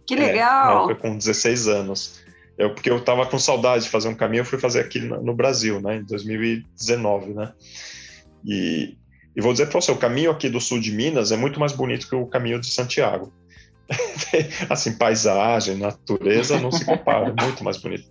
Que 0.07 0.14
É, 0.14 0.18
legal. 0.18 0.90
época 0.90 0.94
com 0.96 1.16
16 1.16 1.68
anos. 1.68 2.20
Eu, 2.59 2.72
porque 2.72 2.88
eu 2.88 3.00
tava 3.00 3.26
com 3.26 3.38
saudade 3.38 3.84
de 3.84 3.90
fazer 3.90 4.09
um 4.09 4.14
caminho, 4.14 4.40
eu 4.40 4.44
fui 4.44 4.59
fazer 4.59 4.80
aqui 4.80 4.98
no, 5.00 5.34
Brasil, 5.34 5.80
né, 5.80 5.96
em 5.96 6.04
2019, 6.04 7.34
né? 7.34 7.52
E, 8.44 8.96
e 9.36 9.40
vou 9.42 9.52
dizer 9.52 9.66
para 9.66 9.78
você, 9.80 9.92
o 9.92 9.96
caminho 9.96 10.30
aqui 10.30 10.48
do 10.48 10.61
sul 10.61 10.80
de 10.80 10.90
Minas 10.90 11.32
é 11.32 11.36
muito 11.36 11.61
mais 11.61 11.72
bonito 11.72 12.09
que 12.09 12.14
o 12.14 12.26
caminho 12.26 12.59
de 12.59 12.68
Santiago. 12.68 13.30
assim, 14.70 14.96
paisagem, 14.96 15.76
natureza 15.76 16.59
não 16.59 16.72
se 16.72 16.84
compara, 16.84 17.28
é 17.28 17.44
muito 17.44 17.62
mais 17.62 17.76
bonito. 17.76 18.04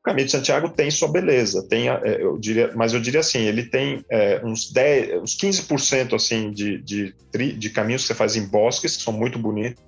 O 0.00 0.02
caminho 0.02 0.24
de 0.24 0.32
Santiago 0.32 0.70
tem 0.70 0.90
sua 0.90 1.12
beleza, 1.12 1.68
tem, 1.68 1.90
é, 1.90 2.22
eu 2.22 2.38
diria, 2.38 2.72
mas 2.74 2.94
eu 2.94 3.00
diria 3.00 3.20
assim, 3.20 3.40
ele 3.40 3.64
tem 3.64 4.02
é, 4.10 4.40
uns 4.42 4.72
10, 4.72 5.22
uns 5.22 5.36
15% 5.36 6.14
assim 6.14 6.50
de, 6.50 6.78
de, 6.80 7.14
de 7.52 7.70
caminhos 7.70 8.02
que 8.02 8.08
você 8.08 8.14
faz 8.14 8.34
em 8.34 8.46
bosques, 8.46 8.96
que 8.96 9.02
são 9.02 9.12
muito 9.12 9.38
bonitos, 9.38 9.84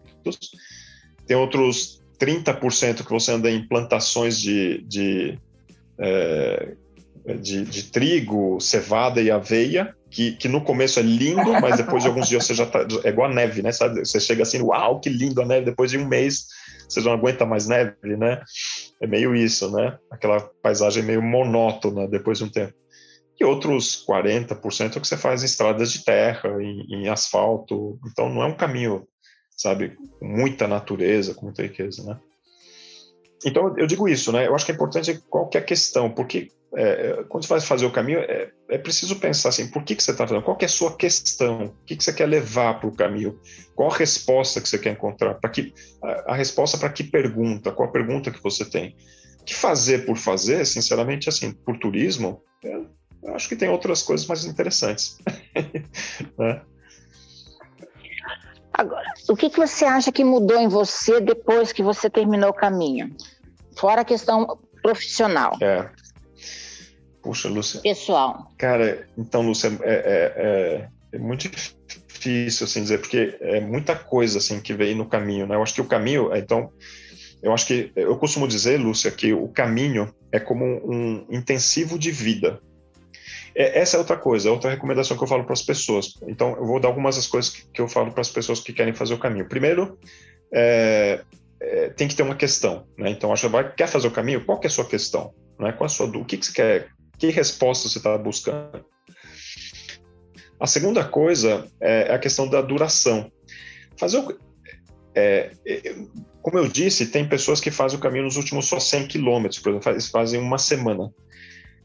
tem 1.26 1.36
outros 1.36 2.02
30% 2.18 3.04
que 3.04 3.10
você 3.10 3.32
anda 3.32 3.50
em 3.50 3.66
plantações 3.66 4.38
de, 4.38 4.82
de, 4.86 5.38
é, 5.98 6.74
de, 7.40 7.64
de 7.64 7.82
trigo, 7.84 8.60
cevada 8.60 9.20
e 9.20 9.30
aveia, 9.30 9.94
que, 10.10 10.32
que 10.32 10.46
no 10.46 10.62
começo 10.62 11.00
é 11.00 11.02
lindo, 11.02 11.52
mas 11.60 11.78
depois 11.78 12.02
de 12.02 12.08
alguns 12.08 12.28
dias 12.28 12.44
você 12.44 12.54
já 12.54 12.66
tá. 12.66 12.86
É 13.02 13.08
igual 13.08 13.30
a 13.30 13.34
neve, 13.34 13.62
né? 13.62 13.72
Sabe? 13.72 14.00
Você 14.00 14.20
chega 14.20 14.42
assim, 14.42 14.60
uau, 14.60 15.00
que 15.00 15.08
lindo 15.08 15.40
a 15.40 15.46
neve. 15.46 15.64
Depois 15.64 15.90
de 15.90 15.98
um 15.98 16.06
mês 16.06 16.46
você 16.88 17.00
não 17.00 17.12
aguenta 17.12 17.46
mais 17.46 17.66
neve, 17.66 18.16
né? 18.16 18.42
É 19.00 19.06
meio 19.06 19.34
isso, 19.34 19.70
né? 19.74 19.96
Aquela 20.10 20.40
paisagem 20.62 21.02
meio 21.02 21.22
monótona 21.22 22.06
depois 22.06 22.38
de 22.38 22.44
um 22.44 22.48
tempo. 22.48 22.74
E 23.40 23.44
outros 23.44 24.04
40% 24.06 24.96
é 24.96 25.00
que 25.00 25.08
você 25.08 25.16
faz 25.16 25.42
em 25.42 25.46
estradas 25.46 25.90
de 25.90 26.04
terra, 26.04 26.62
em, 26.62 26.86
em 26.90 27.08
asfalto. 27.08 27.98
Então 28.06 28.28
não 28.28 28.42
é 28.42 28.46
um 28.46 28.54
caminho 28.54 29.08
sabe, 29.62 29.96
com 30.18 30.26
muita 30.26 30.66
natureza, 30.66 31.34
com 31.34 31.46
muita 31.46 31.62
riqueza, 31.62 32.02
né? 32.04 32.18
Então 33.44 33.74
eu 33.76 33.86
digo 33.86 34.08
isso, 34.08 34.32
né? 34.32 34.46
Eu 34.46 34.54
acho 34.54 34.64
que 34.64 34.72
é 34.72 34.74
importante 34.74 35.22
qual 35.28 35.48
é 35.54 35.58
a 35.58 35.62
questão, 35.62 36.10
porque 36.10 36.50
é, 36.74 37.24
quando 37.28 37.44
você 37.44 37.50
vai 37.50 37.60
fazer 37.60 37.86
o 37.86 37.92
caminho, 37.92 38.20
é, 38.20 38.50
é 38.70 38.78
preciso 38.78 39.16
pensar 39.16 39.50
assim, 39.50 39.68
por 39.68 39.84
que, 39.84 39.94
que 39.94 40.02
você 40.02 40.10
está 40.10 40.26
fazendo? 40.26 40.42
Qual 40.42 40.56
é 40.60 40.64
a 40.64 40.68
sua 40.68 40.96
questão? 40.96 41.66
O 41.66 41.84
que, 41.84 41.96
que 41.96 42.04
você 42.04 42.12
quer 42.12 42.26
levar 42.26 42.80
para 42.80 42.88
o 42.88 42.96
caminho? 42.96 43.38
Qual 43.74 43.90
a 43.90 43.96
resposta 43.96 44.60
que 44.60 44.68
você 44.68 44.78
quer 44.78 44.92
encontrar? 44.92 45.34
Para 45.34 45.50
que 45.50 45.72
a, 46.02 46.32
a 46.32 46.34
resposta 46.34 46.78
para 46.78 46.90
que 46.90 47.04
pergunta? 47.04 47.72
Qual 47.72 47.88
a 47.88 47.92
pergunta 47.92 48.30
que 48.30 48.42
você 48.42 48.64
tem? 48.64 48.96
Que 49.44 49.54
fazer 49.54 50.06
por 50.06 50.16
fazer, 50.16 50.64
sinceramente, 50.64 51.28
assim, 51.28 51.52
por 51.52 51.76
turismo, 51.78 52.42
é, 52.64 52.80
eu 53.22 53.34
acho 53.34 53.48
que 53.48 53.56
tem 53.56 53.68
outras 53.68 54.02
coisas 54.02 54.26
mais 54.26 54.44
interessantes. 54.44 55.18
né? 56.38 56.62
Agora, 58.72 59.12
o 59.28 59.36
que, 59.36 59.50
que 59.50 59.58
você 59.58 59.84
acha 59.84 60.10
que 60.10 60.24
mudou 60.24 60.58
em 60.58 60.68
você 60.68 61.20
depois 61.20 61.72
que 61.72 61.82
você 61.82 62.08
terminou 62.08 62.50
o 62.50 62.54
caminho? 62.54 63.14
Fora 63.76 64.00
a 64.00 64.04
questão 64.04 64.58
profissional, 64.82 65.56
É. 65.60 65.88
Puxa, 67.22 67.48
Lúcia, 67.48 67.80
pessoal. 67.80 68.50
Cara, 68.58 69.06
então, 69.16 69.42
Lúcia, 69.42 69.68
é, 69.82 69.92
é, 69.92 70.32
é, 70.36 70.88
é 71.12 71.18
muito 71.18 71.48
difícil 71.48 72.64
assim 72.64 72.82
dizer, 72.82 72.98
porque 72.98 73.38
é 73.40 73.60
muita 73.60 73.94
coisa 73.94 74.38
assim 74.38 74.60
que 74.60 74.74
veio 74.74 74.96
no 74.96 75.06
caminho, 75.06 75.46
né? 75.46 75.54
Eu 75.54 75.62
acho 75.62 75.74
que 75.74 75.80
o 75.80 75.86
caminho, 75.86 76.34
então, 76.34 76.72
eu 77.40 77.52
acho 77.52 77.66
que 77.66 77.92
eu 77.94 78.16
costumo 78.16 78.48
dizer, 78.48 78.78
Lúcia, 78.78 79.10
que 79.10 79.32
o 79.32 79.46
caminho 79.48 80.12
é 80.32 80.40
como 80.40 80.64
um 80.64 81.24
intensivo 81.30 81.96
de 81.96 82.10
vida. 82.10 82.60
É, 83.54 83.80
essa 83.80 83.96
é 83.96 83.98
outra 83.98 84.16
coisa, 84.16 84.48
é 84.48 84.52
outra 84.52 84.70
recomendação 84.70 85.16
que 85.16 85.22
eu 85.22 85.28
falo 85.28 85.44
para 85.44 85.52
as 85.52 85.62
pessoas. 85.62 86.14
Então, 86.26 86.56
eu 86.56 86.66
vou 86.66 86.80
dar 86.80 86.88
algumas 86.88 87.16
das 87.16 87.26
coisas 87.26 87.50
que, 87.50 87.66
que 87.68 87.80
eu 87.80 87.88
falo 87.88 88.12
para 88.12 88.20
as 88.20 88.30
pessoas 88.30 88.60
que 88.60 88.72
querem 88.72 88.94
fazer 88.94 89.14
o 89.14 89.18
caminho. 89.18 89.48
Primeiro, 89.48 89.98
é, 90.52 91.20
é, 91.60 91.88
tem 91.90 92.08
que 92.08 92.14
ter 92.14 92.22
uma 92.22 92.34
questão, 92.34 92.86
né? 92.98 93.10
Então, 93.10 93.32
acho 93.32 93.48
que 93.48 93.76
quer 93.76 93.88
fazer 93.88 94.08
o 94.08 94.12
caminho? 94.12 94.44
Qual 94.44 94.60
é 94.62 94.66
a 94.66 94.70
sua 94.70 94.84
questão? 94.84 95.32
Né? 95.58 95.72
Qual 95.72 95.86
a 95.86 95.88
sua, 95.88 96.06
o 96.06 96.24
que, 96.24 96.36
que 96.36 96.46
você 96.46 96.52
quer? 96.52 96.88
Que 97.18 97.30
resposta 97.30 97.88
você 97.88 97.98
está 97.98 98.16
buscando? 98.18 98.84
A 100.58 100.66
segunda 100.66 101.04
coisa 101.04 101.66
é 101.80 102.14
a 102.14 102.18
questão 102.18 102.48
da 102.48 102.62
duração. 102.62 103.30
Fazer 103.96 104.18
o, 104.18 104.38
é, 105.14 105.50
é, 105.66 105.94
como 106.40 106.58
eu 106.58 106.66
disse, 106.66 107.06
tem 107.06 107.28
pessoas 107.28 107.60
que 107.60 107.70
fazem 107.70 107.98
o 107.98 108.00
caminho 108.00 108.24
nos 108.24 108.36
últimos 108.36 108.66
só 108.66 108.80
100 108.80 109.06
quilômetros, 109.06 109.60
por 109.60 109.70
exemplo, 109.70 110.00
fazem 110.10 110.40
uma 110.40 110.58
semana. 110.58 111.12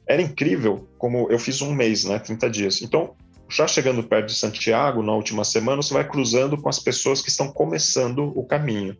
Era 0.07 0.21
incrível 0.21 0.87
como 0.97 1.29
eu 1.29 1.37
fiz 1.37 1.61
um 1.61 1.73
mês, 1.73 2.05
né, 2.05 2.17
30 2.19 2.49
dias. 2.49 2.81
Então, 2.81 3.15
já 3.49 3.67
chegando 3.67 4.03
perto 4.03 4.27
de 4.27 4.35
Santiago, 4.35 5.01
na 5.01 5.13
última 5.13 5.43
semana, 5.43 5.81
você 5.81 5.93
vai 5.93 6.07
cruzando 6.07 6.61
com 6.61 6.69
as 6.69 6.79
pessoas 6.79 7.21
que 7.21 7.29
estão 7.29 7.51
começando 7.51 8.31
o 8.37 8.45
caminho. 8.45 8.97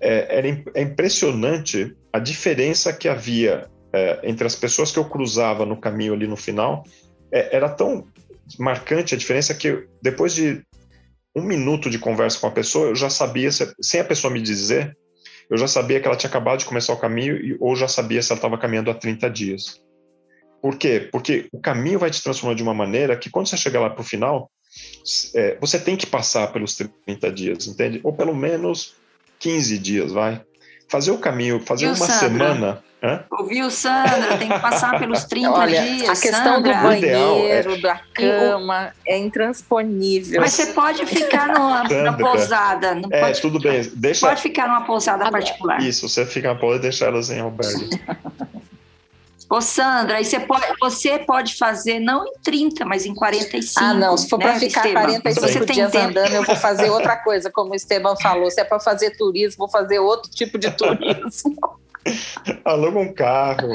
É, 0.00 0.38
era, 0.38 0.62
é 0.74 0.82
impressionante 0.82 1.94
a 2.12 2.18
diferença 2.18 2.92
que 2.92 3.08
havia 3.08 3.68
é, 3.92 4.20
entre 4.24 4.46
as 4.46 4.56
pessoas 4.56 4.90
que 4.90 4.98
eu 4.98 5.04
cruzava 5.04 5.64
no 5.64 5.76
caminho 5.76 6.14
ali 6.14 6.26
no 6.26 6.36
final. 6.36 6.84
É, 7.32 7.56
era 7.56 7.68
tão 7.68 8.06
marcante 8.58 9.14
a 9.14 9.18
diferença 9.18 9.54
que 9.54 9.86
depois 10.02 10.34
de 10.34 10.62
um 11.34 11.42
minuto 11.42 11.90
de 11.90 11.98
conversa 11.98 12.38
com 12.38 12.46
a 12.46 12.50
pessoa, 12.50 12.88
eu 12.88 12.94
já 12.94 13.10
sabia, 13.10 13.50
sem 13.50 14.00
a 14.00 14.04
pessoa 14.04 14.32
me 14.32 14.40
dizer, 14.40 14.96
eu 15.50 15.56
já 15.56 15.66
sabia 15.66 16.00
que 16.00 16.06
ela 16.06 16.16
tinha 16.16 16.30
acabado 16.30 16.60
de 16.60 16.64
começar 16.64 16.92
o 16.92 16.98
caminho 16.98 17.56
ou 17.60 17.74
já 17.74 17.88
sabia 17.88 18.22
se 18.22 18.32
ela 18.32 18.38
estava 18.38 18.58
caminhando 18.58 18.90
há 18.90 18.94
30 18.94 19.28
dias. 19.30 19.82
Por 20.64 20.78
quê? 20.78 21.10
Porque 21.12 21.46
o 21.52 21.60
caminho 21.60 21.98
vai 21.98 22.08
te 22.08 22.22
transformar 22.22 22.54
de 22.54 22.62
uma 22.62 22.72
maneira 22.72 23.14
que 23.18 23.28
quando 23.28 23.46
você 23.46 23.54
chegar 23.54 23.80
lá 23.80 23.90
para 23.90 24.00
o 24.00 24.02
final, 24.02 24.50
é, 25.34 25.58
você 25.60 25.78
tem 25.78 25.94
que 25.94 26.06
passar 26.06 26.50
pelos 26.54 26.74
30 26.74 27.30
dias, 27.30 27.66
entende? 27.66 28.00
Ou 28.02 28.14
pelo 28.14 28.34
menos 28.34 28.94
15 29.40 29.78
dias, 29.78 30.10
vai. 30.10 30.40
Fazer 30.88 31.10
o 31.10 31.18
caminho, 31.18 31.60
fazer 31.60 31.88
uma 31.88 31.96
Sandra? 31.96 32.18
semana. 32.18 32.84
Hã? 33.02 33.24
Ouviu, 33.32 33.70
Sandra? 33.70 34.38
Tem 34.38 34.48
que 34.48 34.58
passar 34.58 34.98
pelos 34.98 35.24
30 35.28 35.50
Olha, 35.50 35.82
dias. 35.82 36.08
A 36.08 36.12
questão 36.22 36.54
Sandra. 36.54 36.76
do 36.76 36.82
banheiro, 36.82 37.74
é... 37.74 37.80
da 37.82 38.00
cama, 38.14 38.94
é 39.06 39.18
intransponível. 39.18 40.40
Mas 40.40 40.54
você 40.54 40.72
pode 40.72 41.04
ficar 41.04 41.48
numa, 41.48 41.82
na 41.82 42.12
pousada. 42.14 42.94
Não 42.94 43.10
é, 43.12 43.20
pode 43.20 43.42
tudo 43.42 43.58
ficar, 43.58 43.70
bem. 43.70 43.92
Deixa... 43.96 44.26
Pode 44.26 44.40
ficar 44.40 44.66
numa 44.68 44.86
pousada 44.86 45.30
particular. 45.30 45.82
Isso, 45.82 46.08
você 46.08 46.24
fica 46.24 46.48
na 46.48 46.54
pousada 46.54 46.78
e 46.78 46.88
deixar 46.88 47.08
elas 47.08 47.28
em 47.28 47.40
albergue. 47.40 47.90
Ô, 49.54 49.60
Sandra, 49.60 50.16
aí 50.16 50.24
você 50.24 50.40
pode, 50.40 50.66
você 50.80 51.16
pode 51.20 51.54
fazer 51.54 52.00
não 52.00 52.26
em 52.26 52.32
30, 52.42 52.84
mas 52.84 53.06
em 53.06 53.14
45. 53.14 53.84
Ah, 53.84 53.94
não. 53.94 54.16
Se 54.16 54.28
for 54.28 54.36
né, 54.40 54.46
para 54.46 54.58
ficar 54.58 54.80
Esteban? 54.80 55.20
45 55.20 55.40
você 55.46 55.72
dias 55.72 55.92
tempo. 55.92 56.08
andando, 56.08 56.32
eu 56.32 56.42
vou 56.42 56.56
fazer 56.56 56.90
outra 56.90 57.16
coisa, 57.16 57.52
como 57.52 57.70
o 57.70 57.74
Esteban 57.76 58.16
falou. 58.16 58.50
Se 58.50 58.60
é 58.60 58.64
para 58.64 58.80
fazer 58.80 59.16
turismo, 59.16 59.58
vou 59.58 59.68
fazer 59.68 60.00
outro 60.00 60.28
tipo 60.28 60.58
de 60.58 60.72
turismo. 60.72 61.54
Aluga 62.64 62.98
um 62.98 63.14
carro. 63.14 63.68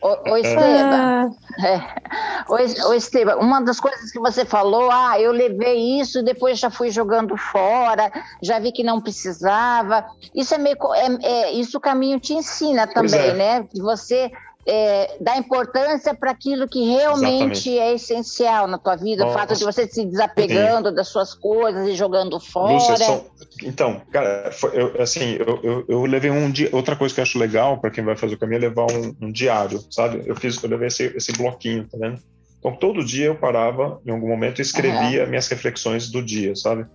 Ô, 0.00 0.36
Esteban, 0.36 1.34
é. 1.64 2.84
ô, 2.86 2.92
Esteban, 2.92 3.36
uma 3.36 3.60
das 3.60 3.80
coisas 3.80 4.12
que 4.12 4.20
você 4.20 4.44
falou, 4.44 4.88
ah, 4.92 5.18
eu 5.18 5.32
levei 5.32 5.98
isso, 5.98 6.22
depois 6.22 6.60
já 6.60 6.70
fui 6.70 6.90
jogando 6.90 7.36
fora, 7.36 8.12
já 8.40 8.60
vi 8.60 8.70
que 8.70 8.84
não 8.84 9.00
precisava. 9.00 10.06
Isso 10.32 10.54
é 10.54 10.58
meio, 10.58 10.76
é, 10.94 11.26
é 11.26 11.52
isso 11.52 11.78
o 11.78 11.80
caminho 11.80 12.20
te 12.20 12.34
ensina 12.34 12.86
também, 12.86 13.30
é. 13.30 13.32
né? 13.32 13.62
Que 13.64 13.80
você 13.80 14.30
é, 14.66 15.16
dar 15.20 15.36
importância 15.36 16.14
para 16.14 16.30
aquilo 16.30 16.66
que 16.66 16.82
realmente 16.84 17.68
Exatamente. 17.68 17.78
é 17.78 17.94
essencial 17.94 18.66
na 18.66 18.78
tua 18.78 18.96
vida, 18.96 19.26
o 19.26 19.32
fato 19.32 19.54
de 19.54 19.64
você 19.64 19.86
se 19.86 20.04
desapegando 20.04 20.92
das 20.92 21.08
suas 21.08 21.34
coisas 21.34 21.86
e 21.88 21.94
jogando 21.94 22.40
fora. 22.40 22.72
Lúcia, 22.72 22.96
só... 22.96 23.24
Então, 23.62 24.00
cara, 24.10 24.50
eu, 24.72 25.02
assim, 25.02 25.36
eu, 25.38 25.60
eu, 25.62 25.84
eu, 25.88 26.04
levei 26.06 26.30
um 26.30 26.50
dia. 26.50 26.68
Outra 26.72 26.96
coisa 26.96 27.14
que 27.14 27.20
eu 27.20 27.22
acho 27.22 27.38
legal 27.38 27.78
para 27.78 27.90
quem 27.90 28.02
vai 28.02 28.16
fazer 28.16 28.34
o 28.34 28.38
caminho 28.38 28.58
é 28.58 28.60
levar 28.68 28.86
um, 28.90 29.14
um, 29.20 29.32
diário, 29.32 29.80
sabe? 29.90 30.22
Eu 30.26 30.34
fiz, 30.34 30.62
eu 30.62 30.68
levei 30.68 30.88
esse, 30.88 31.04
esse 31.16 31.32
bloquinho, 31.32 31.86
tá 31.88 31.98
vendo? 32.00 32.20
Então, 32.58 32.74
todo 32.76 33.04
dia 33.04 33.26
eu 33.26 33.36
parava 33.36 34.00
em 34.06 34.10
algum 34.10 34.28
momento 34.28 34.58
e 34.58 34.62
escrevia 34.62 35.24
uhum. 35.24 35.28
minhas 35.28 35.46
reflexões 35.48 36.10
do 36.10 36.22
dia, 36.22 36.56
sabe? 36.56 36.86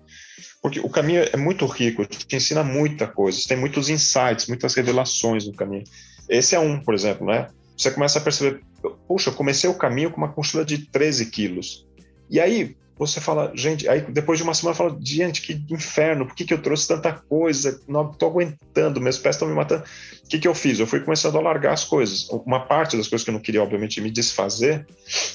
Porque 0.62 0.80
o 0.80 0.90
caminho 0.90 1.24
é 1.32 1.38
muito 1.38 1.66
rico, 1.68 2.06
te 2.06 2.36
ensina 2.36 2.64
muita 2.64 3.08
coisa, 3.08 3.40
tem 3.48 3.56
muitos 3.56 3.88
insights, 3.88 4.48
muitas 4.48 4.74
revelações 4.74 5.46
no 5.46 5.54
caminho. 5.54 5.84
Esse 6.28 6.56
é 6.56 6.60
um, 6.60 6.80
por 6.80 6.94
exemplo, 6.94 7.26
né? 7.26 7.48
Você 7.80 7.92
começa 7.92 8.20
a 8.20 8.22
perceber, 8.22 8.62
puxa, 9.08 9.30
eu 9.30 9.34
comecei 9.34 9.70
o 9.70 9.74
caminho 9.74 10.12
com 10.12 10.18
uma 10.18 10.34
mochila 10.36 10.66
de 10.66 10.80
13 10.80 11.28
quilos. 11.28 11.88
E 12.30 12.40
aí 12.40 12.76
você 12.98 13.22
fala, 13.22 13.54
gente, 13.56 13.88
aí 13.88 14.02
depois 14.02 14.38
de 14.38 14.44
uma 14.44 14.54
semana 14.54 14.76
fala, 14.76 14.98
gente, 15.02 15.42
que 15.42 15.64
inferno, 15.74 16.26
por 16.26 16.36
que, 16.36 16.44
que 16.44 16.54
eu 16.54 16.62
trouxe 16.62 16.90
tanta 16.90 17.14
coisa? 17.14 17.80
Não 17.88 18.12
estou 18.12 18.30
aguentando, 18.30 19.00
meus 19.00 19.18
pés 19.18 19.38
estão 19.38 19.48
me 19.48 19.56
matando. 19.56 19.86
O 20.26 20.28
que, 20.28 20.38
que 20.38 20.48
eu 20.48 20.54
fiz? 20.54 20.78
Eu 20.78 20.86
fui 20.86 21.00
começando 21.00 21.38
a 21.38 21.42
largar 21.42 21.72
as 21.72 21.86
coisas. 21.86 22.28
Uma 22.46 22.66
parte 22.66 22.98
das 22.98 23.08
coisas 23.08 23.24
que 23.24 23.30
eu 23.30 23.34
não 23.34 23.42
queria, 23.42 23.64
obviamente, 23.64 24.02
me 24.02 24.12
desfazer, 24.12 24.86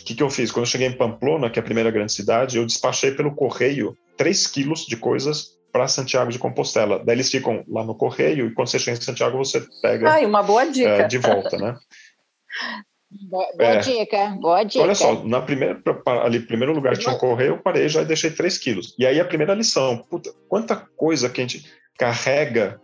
o 0.03 0.05
que, 0.05 0.15
que 0.15 0.23
eu 0.23 0.29
fiz? 0.29 0.53
Quando 0.53 0.67
eu 0.67 0.71
cheguei 0.71 0.87
em 0.87 0.93
Pamplona, 0.93 1.49
que 1.49 1.59
é 1.59 1.63
a 1.63 1.65
primeira 1.65 1.91
grande 1.91 2.13
cidade, 2.13 2.59
eu 2.59 2.67
despachei 2.67 3.13
pelo 3.13 3.35
correio 3.35 3.97
3 4.19 4.47
quilos 4.49 4.85
de 4.85 4.99
coisas 4.99 5.55
para 5.73 5.89
Santiago 5.89 6.31
de 6.31 6.39
Compostela. 6.39 7.03
Daí 7.03 7.17
eles 7.17 7.31
ficam 7.31 7.65
lá 7.67 7.83
no 7.83 7.97
correio 7.97 8.47
e 8.47 8.55
quando 8.55 8.69
você 8.69 8.79
chega 8.79 8.97
em 8.97 9.01
Santiago 9.01 9.37
você 9.37 9.61
pega 9.83 10.09
Ai, 10.09 10.25
uma 10.25 10.41
boa 10.43 10.65
dica. 10.67 10.89
É, 10.89 11.09
de 11.09 11.19
volta, 11.19 11.57
né? 11.57 11.77
Boa, 13.31 13.47
boa 13.57 13.71
é. 13.71 13.79
dica, 13.79 14.29
boa 14.41 14.65
dica. 14.65 14.83
Olha 14.83 14.95
só, 14.95 15.23
na 15.25 15.41
primeira, 15.41 15.81
ali, 16.23 16.41
primeiro 16.41 16.73
lugar 16.73 16.95
que 16.95 17.01
tinha 17.01 17.15
um 17.15 17.19
correio, 17.19 17.53
eu 17.53 17.59
parei 17.59 17.89
já 17.89 18.03
deixei 18.03 18.31
3 18.31 18.59
quilos. 18.59 18.95
E 18.99 19.07
aí 19.07 19.21
a 19.21 19.25
primeira 19.25 19.55
lição, 19.55 19.99
puta, 20.11 20.33
quanta 20.49 20.77
coisa 20.97 21.31
que 21.31 21.41
a 21.41 21.47
gente 21.47 21.65
carrega 21.97 22.81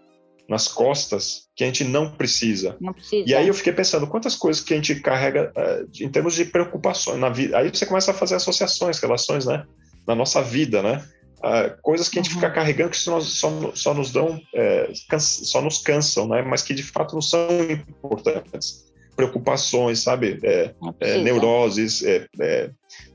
nas 0.48 0.66
costas 0.66 1.48
que 1.54 1.62
a 1.62 1.66
gente 1.66 1.84
não 1.84 2.10
precisa. 2.10 2.76
Não 2.80 2.92
precisa. 2.92 3.24
E 3.28 3.34
aí 3.34 3.46
eu 3.46 3.54
fiquei 3.54 3.72
pensando, 3.72 4.06
quantas 4.06 4.34
coisas 4.34 4.62
que 4.62 4.74
a 4.74 4.76
gente 4.76 4.96
carrega 4.96 5.52
uh, 5.56 5.88
em 6.02 6.08
termos 6.08 6.34
de 6.34 6.44
preocupações 6.44 7.18
na 7.18 7.28
vida. 7.28 7.56
Aí 7.56 7.68
você 7.68 7.86
começa 7.86 8.10
a 8.10 8.14
fazer 8.14 8.34
associações, 8.36 8.98
relações, 8.98 9.46
né? 9.46 9.64
Na 10.06 10.14
nossa 10.14 10.42
vida, 10.42 10.82
né? 10.82 11.04
Uh, 11.38 11.80
coisas 11.82 12.08
que 12.08 12.18
a 12.18 12.22
gente 12.22 12.34
uhum. 12.34 12.40
fica 12.40 12.52
carregando 12.52 12.90
que 12.90 12.96
só, 12.96 13.20
só, 13.20 13.70
só 13.74 13.94
nos 13.94 14.10
dão, 14.10 14.40
é, 14.52 14.92
cansa, 15.08 15.44
só 15.44 15.60
nos 15.60 15.78
cansam, 15.78 16.26
né? 16.26 16.42
Mas 16.42 16.62
que 16.62 16.74
de 16.74 16.82
fato 16.82 17.14
não 17.14 17.22
são 17.22 17.48
importantes 17.70 18.89
preocupações, 19.20 20.00
sabe? 20.00 20.38
É, 20.42 20.74
é, 21.00 21.18
neuroses, 21.22 22.02
é, 22.02 22.26
é, 22.40 22.70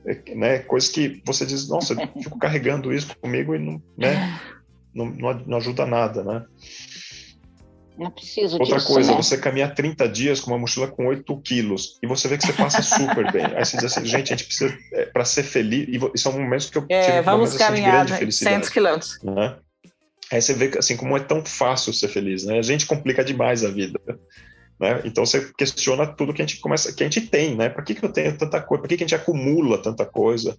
é, 0.06 0.34
né? 0.34 0.58
coisas 0.60 0.88
que 0.88 1.20
você 1.24 1.44
diz, 1.44 1.68
nossa, 1.68 1.94
eu 1.94 2.22
fico 2.22 2.38
carregando 2.40 2.92
isso 2.92 3.16
comigo 3.18 3.54
e 3.54 3.58
não, 3.58 3.82
né? 3.98 4.40
não, 4.94 5.06
não 5.06 5.56
ajuda 5.58 5.84
nada, 5.84 6.22
né? 6.22 6.44
Não 7.98 8.10
preciso 8.10 8.58
Outra 8.60 8.80
coisa, 8.82 9.12
né? 9.12 9.16
você 9.16 9.38
caminha 9.38 9.68
30 9.68 10.06
dias 10.08 10.38
com 10.38 10.50
uma 10.50 10.58
mochila 10.58 10.86
com 10.86 11.06
8 11.06 11.40
quilos 11.40 11.98
e 12.02 12.06
você 12.06 12.28
vê 12.28 12.36
que 12.36 12.46
você 12.46 12.52
passa 12.52 12.82
super 12.82 13.32
bem. 13.32 13.46
Aí 13.46 13.64
você 13.64 13.78
diz 13.78 13.86
assim, 13.86 14.04
gente, 14.04 14.34
a 14.34 14.36
gente 14.36 14.46
precisa, 14.46 14.76
é, 14.92 15.06
para 15.06 15.24
ser 15.24 15.42
feliz, 15.42 15.88
e 16.14 16.18
são 16.18 16.32
momentos 16.32 16.68
que 16.68 16.76
eu 16.76 16.84
é, 16.90 17.00
tive 17.00 17.22
vamos 17.22 17.52
momentos, 17.52 17.56
caminhar 17.56 17.94
assim, 17.94 18.04
de 18.04 18.06
grande 18.06 18.18
felicidade. 18.18 18.66
100 18.66 18.72
quilômetros. 18.72 19.18
Né? 19.22 19.56
Aí 20.30 20.42
você 20.42 20.52
vê 20.52 20.78
assim 20.78 20.96
como 20.96 21.16
é 21.16 21.20
tão 21.20 21.42
fácil 21.44 21.92
ser 21.92 22.08
feliz, 22.08 22.44
né? 22.44 22.58
A 22.58 22.62
gente 22.62 22.84
complica 22.84 23.24
demais 23.24 23.64
a 23.64 23.70
vida. 23.70 23.98
Né? 24.78 25.00
Então 25.04 25.24
você 25.24 25.50
questiona 25.56 26.06
tudo 26.06 26.34
que 26.34 26.42
a 26.42 26.46
gente 26.46 26.60
começa, 26.60 26.92
que 26.92 27.02
a 27.02 27.06
gente 27.06 27.22
tem, 27.22 27.56
né? 27.56 27.68
Por 27.68 27.82
que, 27.82 27.94
que 27.94 28.04
eu 28.04 28.12
tenho 28.12 28.36
tanta 28.36 28.60
coisa? 28.60 28.82
Por 28.82 28.88
que, 28.88 28.96
que 28.96 29.04
a 29.04 29.06
gente 29.06 29.14
acumula 29.14 29.78
tanta 29.78 30.04
coisa? 30.04 30.56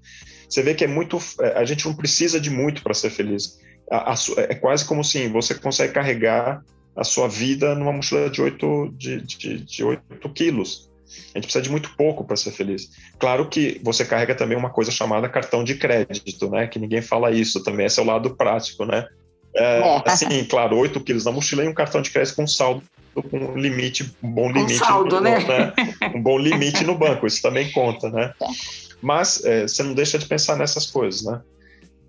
Você 0.49 0.63
vê 0.63 0.73
que 0.73 0.83
é 0.83 0.87
muito, 0.87 1.19
é, 1.39 1.57
a 1.57 1.65
gente 1.65 1.85
não 1.85 1.95
precisa 1.95 2.39
de 2.39 2.49
muito 2.49 2.81
para 2.81 2.93
ser 2.93 3.11
feliz. 3.11 3.59
A, 3.91 4.13
a, 4.13 4.15
é 4.37 4.55
quase 4.55 4.85
como 4.85 5.01
assim, 5.01 5.29
você 5.31 5.53
consegue 5.53 5.93
carregar 5.93 6.63
a 6.95 7.03
sua 7.03 7.27
vida 7.27 7.75
numa 7.75 7.93
mochila 7.93 8.29
de 8.29 8.41
8, 8.41 8.93
de, 8.97 9.21
de, 9.21 9.59
de 9.59 9.83
8 9.83 10.29
quilos. 10.33 10.89
A 11.33 11.37
gente 11.37 11.43
precisa 11.43 11.61
de 11.61 11.69
muito 11.69 11.95
pouco 11.95 12.25
para 12.25 12.35
ser 12.35 12.51
feliz. 12.51 12.89
Claro 13.19 13.47
que 13.47 13.79
você 13.83 14.03
carrega 14.03 14.35
também 14.35 14.57
uma 14.57 14.71
coisa 14.71 14.91
chamada 14.91 15.29
cartão 15.29 15.63
de 15.63 15.75
crédito, 15.75 16.49
né? 16.49 16.67
Que 16.67 16.79
ninguém 16.79 17.01
fala 17.01 17.31
isso 17.31 17.63
também, 17.63 17.85
esse 17.85 17.99
é 17.99 18.03
o 18.03 18.05
lado 18.05 18.35
prático, 18.35 18.83
né? 18.83 19.07
É, 19.57 19.79
é. 19.79 20.03
Assim, 20.05 20.43
claro, 20.45 20.77
8 20.77 20.99
quilos 21.01 21.25
na 21.25 21.31
mochila 21.31 21.63
e 21.63 21.67
um 21.67 21.73
cartão 21.73 22.01
de 22.01 22.11
crédito 22.11 22.35
com 22.35 22.47
saldo 22.47 22.83
com 23.23 23.37
um 23.37 23.57
limite, 23.57 24.13
um 24.21 24.31
bom 24.31 24.51
limite. 24.51 24.75
Um 24.75 24.77
saldo, 24.77 25.15
no, 25.15 25.21
né? 25.21 25.39
né? 25.39 25.73
Um 26.13 26.21
bom 26.21 26.37
limite 26.37 26.83
no 26.83 26.95
banco, 26.95 27.25
isso 27.25 27.41
também 27.41 27.71
conta, 27.71 28.09
né? 28.09 28.33
Mas 29.01 29.43
é, 29.43 29.63
você 29.67 29.83
não 29.83 29.93
deixa 29.93 30.17
de 30.17 30.25
pensar 30.25 30.55
nessas 30.55 30.85
coisas, 30.85 31.23
né? 31.23 31.41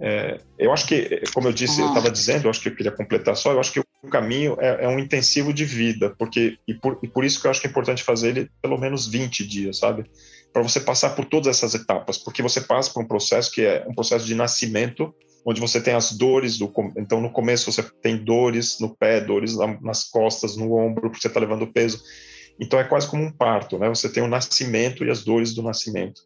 É, 0.00 0.38
eu 0.58 0.72
acho 0.72 0.86
que, 0.86 1.22
como 1.34 1.48
eu 1.48 1.52
disse, 1.52 1.80
eu 1.80 1.88
estava 1.88 2.10
dizendo, 2.10 2.44
eu 2.44 2.50
acho 2.50 2.60
que 2.60 2.68
eu 2.68 2.76
queria 2.76 2.92
completar 2.92 3.36
só, 3.36 3.52
eu 3.52 3.58
acho 3.58 3.72
que 3.72 3.80
o 3.80 4.08
caminho 4.08 4.56
é, 4.60 4.84
é 4.84 4.88
um 4.88 4.98
intensivo 4.98 5.52
de 5.52 5.64
vida, 5.64 6.14
porque 6.16 6.56
e 6.68 6.74
por, 6.74 6.98
e 7.02 7.08
por 7.08 7.24
isso 7.24 7.40
que 7.40 7.46
eu 7.46 7.50
acho 7.50 7.60
que 7.60 7.66
é 7.66 7.70
importante 7.70 8.04
fazer 8.04 8.28
ele 8.28 8.50
pelo 8.62 8.78
menos 8.78 9.08
20 9.08 9.46
dias, 9.46 9.78
sabe? 9.78 10.04
Para 10.52 10.62
você 10.62 10.80
passar 10.80 11.10
por 11.10 11.24
todas 11.24 11.48
essas 11.48 11.74
etapas, 11.74 12.18
porque 12.18 12.42
você 12.42 12.60
passa 12.60 12.92
por 12.92 13.02
um 13.02 13.06
processo 13.06 13.50
que 13.50 13.62
é 13.62 13.84
um 13.88 13.94
processo 13.94 14.26
de 14.26 14.34
nascimento, 14.34 15.14
onde 15.44 15.60
você 15.60 15.80
tem 15.80 15.94
as 15.94 16.12
dores 16.12 16.58
do 16.58 16.72
então 16.96 17.20
no 17.20 17.30
começo 17.30 17.70
você 17.70 17.82
tem 18.02 18.22
dores 18.22 18.78
no 18.80 18.94
pé, 18.96 19.20
dores 19.20 19.56
nas 19.80 20.04
costas, 20.04 20.56
no 20.56 20.74
ombro, 20.74 21.10
porque 21.10 21.20
você 21.20 21.28
está 21.28 21.40
levando 21.40 21.72
peso. 21.72 22.02
Então 22.60 22.78
é 22.78 22.84
quase 22.84 23.06
como 23.08 23.22
um 23.22 23.30
parto, 23.30 23.78
né? 23.78 23.88
Você 23.88 24.08
tem 24.08 24.22
o 24.22 24.28
nascimento 24.28 25.04
e 25.04 25.10
as 25.10 25.22
dores 25.22 25.54
do 25.54 25.62
nascimento. 25.62 26.20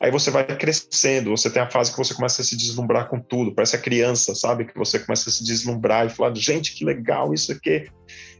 Aí 0.00 0.10
você 0.10 0.30
vai 0.30 0.44
crescendo, 0.44 1.30
você 1.30 1.50
tem 1.50 1.62
a 1.62 1.70
fase 1.70 1.90
que 1.90 1.98
você 1.98 2.14
começa 2.14 2.42
a 2.42 2.44
se 2.44 2.56
deslumbrar 2.56 3.08
com 3.08 3.20
tudo, 3.20 3.54
parece 3.54 3.76
a 3.76 3.80
criança, 3.80 4.34
sabe? 4.34 4.66
Que 4.66 4.76
você 4.76 4.98
começa 4.98 5.28
a 5.28 5.32
se 5.32 5.44
deslumbrar 5.44 6.06
e 6.06 6.10
falar, 6.10 6.34
gente, 6.34 6.74
que 6.74 6.84
legal 6.84 7.32
isso 7.32 7.52
aqui, 7.52 7.88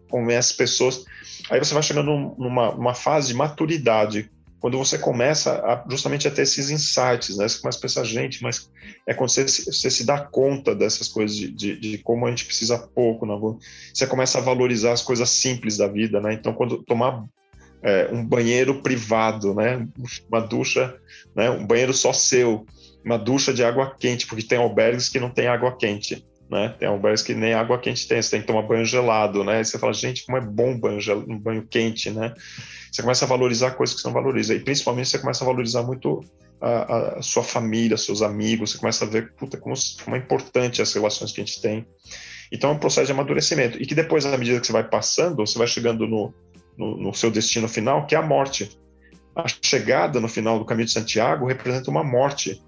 com 0.08 0.28
as 0.28 0.52
pessoas. 0.52 1.04
Aí 1.50 1.58
você 1.58 1.74
vai 1.74 1.82
chegando 1.82 2.34
numa, 2.38 2.74
numa 2.74 2.94
fase 2.94 3.28
de 3.28 3.34
maturidade, 3.34 4.30
quando 4.64 4.78
você 4.78 4.96
começa 4.96 5.60
a, 5.62 5.84
justamente 5.90 6.26
a 6.26 6.30
ter 6.30 6.40
esses 6.40 6.70
insights, 6.70 7.36
né? 7.36 7.46
Você 7.46 7.60
começa 7.60 7.76
a 7.76 7.82
pensar, 7.82 8.02
gente, 8.02 8.42
mas 8.42 8.70
é 9.06 9.12
quando 9.12 9.28
você, 9.28 9.44
você 9.44 9.90
se 9.90 10.06
dá 10.06 10.18
conta 10.18 10.74
dessas 10.74 11.06
coisas, 11.06 11.36
de, 11.36 11.50
de, 11.50 11.76
de 11.78 11.98
como 11.98 12.26
a 12.26 12.30
gente 12.30 12.46
precisa 12.46 12.78
pouco, 12.78 13.26
né? 13.26 13.34
você 13.92 14.06
começa 14.06 14.38
a 14.38 14.40
valorizar 14.40 14.92
as 14.92 15.02
coisas 15.02 15.28
simples 15.28 15.76
da 15.76 15.86
vida, 15.86 16.18
né? 16.18 16.32
Então, 16.32 16.54
quando 16.54 16.82
tomar 16.82 17.26
é, 17.82 18.08
um 18.10 18.24
banheiro 18.24 18.80
privado, 18.80 19.52
né? 19.52 19.86
Uma 20.30 20.40
ducha, 20.40 20.96
né? 21.36 21.50
Um 21.50 21.66
banheiro 21.66 21.92
só 21.92 22.14
seu, 22.14 22.64
uma 23.04 23.18
ducha 23.18 23.52
de 23.52 23.62
água 23.62 23.94
quente, 23.94 24.26
porque 24.26 24.46
tem 24.46 24.56
albergues 24.56 25.10
que 25.10 25.20
não 25.20 25.28
tem 25.28 25.46
água 25.46 25.76
quente. 25.76 26.26
Né? 26.50 26.74
Tem 26.78 26.88
albergues 26.88 27.22
que 27.22 27.34
nem 27.34 27.54
água 27.54 27.78
quente 27.78 28.06
tem, 28.06 28.20
você 28.20 28.30
tem 28.30 28.40
que 28.40 28.46
tomar 28.46 28.62
banho 28.62 28.84
gelado, 28.84 29.42
né? 29.42 29.60
E 29.60 29.64
você 29.64 29.78
fala, 29.78 29.92
gente, 29.92 30.24
como 30.24 30.38
é 30.38 30.40
bom 30.40 30.78
banho, 30.78 30.98
um 31.28 31.38
banho 31.38 31.66
quente, 31.66 32.10
né? 32.10 32.34
Você 32.90 33.02
começa 33.02 33.24
a 33.24 33.28
valorizar 33.28 33.72
coisas 33.72 33.96
que 33.96 34.02
você 34.02 34.08
não 34.08 34.14
valoriza. 34.14 34.54
E 34.54 34.60
principalmente 34.60 35.08
você 35.08 35.18
começa 35.18 35.42
a 35.42 35.46
valorizar 35.46 35.82
muito 35.82 36.20
a, 36.60 37.18
a 37.18 37.22
sua 37.22 37.42
família, 37.42 37.96
seus 37.96 38.22
amigos, 38.22 38.72
você 38.72 38.78
começa 38.78 39.04
a 39.04 39.08
ver, 39.08 39.32
puta, 39.34 39.56
como, 39.56 39.74
como 40.04 40.16
é 40.16 40.18
importante 40.18 40.80
as 40.80 40.92
relações 40.92 41.32
que 41.32 41.40
a 41.40 41.44
gente 41.44 41.60
tem. 41.60 41.86
Então 42.52 42.70
é 42.70 42.72
um 42.74 42.78
processo 42.78 43.06
de 43.06 43.12
amadurecimento. 43.12 43.82
E 43.82 43.86
que 43.86 43.94
depois, 43.94 44.24
à 44.24 44.38
medida 44.38 44.60
que 44.60 44.66
você 44.66 44.72
vai 44.72 44.88
passando, 44.88 45.44
você 45.44 45.58
vai 45.58 45.66
chegando 45.66 46.06
no, 46.06 46.32
no, 46.78 46.96
no 46.96 47.14
seu 47.14 47.30
destino 47.30 47.68
final, 47.68 48.06
que 48.06 48.14
é 48.14 48.18
a 48.18 48.22
morte. 48.22 48.78
A 49.34 49.46
chegada 49.48 50.20
no 50.20 50.28
final 50.28 50.58
do 50.58 50.64
caminho 50.64 50.86
de 50.86 50.92
Santiago 50.92 51.46
representa 51.46 51.90
uma 51.90 52.04
morte 52.04 52.62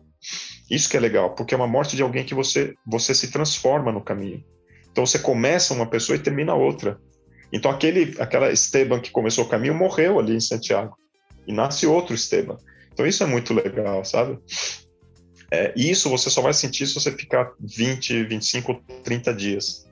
isso 0.71 0.89
que 0.89 0.97
é 0.97 1.01
legal, 1.01 1.35
porque 1.35 1.55
é 1.55 1.57
uma 1.57 1.67
morte 1.67 1.97
de 1.97 2.03
alguém 2.03 2.25
que 2.25 2.35
você, 2.35 2.75
você 2.87 3.15
se 3.15 3.31
transforma 3.31 3.93
no 3.93 4.01
caminho. 4.01 4.45
Então 4.91 5.07
você 5.07 5.19
começa 5.19 5.75
uma 5.75 5.87
pessoa 5.87 6.17
e 6.17 6.21
termina 6.21 6.55
outra. 6.55 6.99
Então 7.53 7.71
aquele, 7.71 8.15
aquela 8.19 8.51
Esteban 8.51 9.01
que 9.01 9.11
começou 9.11 9.45
o 9.45 9.49
caminho 9.49 9.75
morreu 9.75 10.19
ali 10.19 10.35
em 10.35 10.41
Santiago 10.41 10.97
e 11.47 11.53
nasce 11.53 11.87
outro 11.87 12.15
Esteban. 12.15 12.57
Então 12.93 13.07
isso 13.07 13.23
é 13.23 13.27
muito 13.27 13.55
legal, 13.55 14.05
sabe? 14.05 14.39
É, 15.51 15.73
e 15.77 15.91
isso 15.91 16.11
você 16.11 16.29
só 16.29 16.43
vai 16.43 16.53
sentir 16.53 16.87
se 16.87 16.95
você 16.95 17.13
ficar 17.13 17.53
20, 17.61 18.25
25, 18.25 18.83
30 19.05 19.35
dias. 19.35 19.87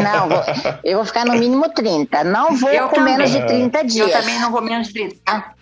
Não, 0.00 0.28
vou, 0.28 0.44
eu 0.84 0.98
vou 0.98 1.06
ficar 1.06 1.24
no 1.24 1.32
mínimo 1.32 1.68
30. 1.70 2.22
Não 2.22 2.54
vou 2.54 2.70
eu 2.70 2.88
com 2.88 2.96
também. 2.96 3.16
menos 3.16 3.32
de 3.32 3.44
30 3.44 3.82
dias. 3.84 4.08
Eu 4.08 4.20
também 4.20 4.38
não 4.38 4.52
vou 4.52 4.62
menos 4.62 4.86
de 4.88 4.92
30. 4.92 5.16
Ah, 5.26 5.54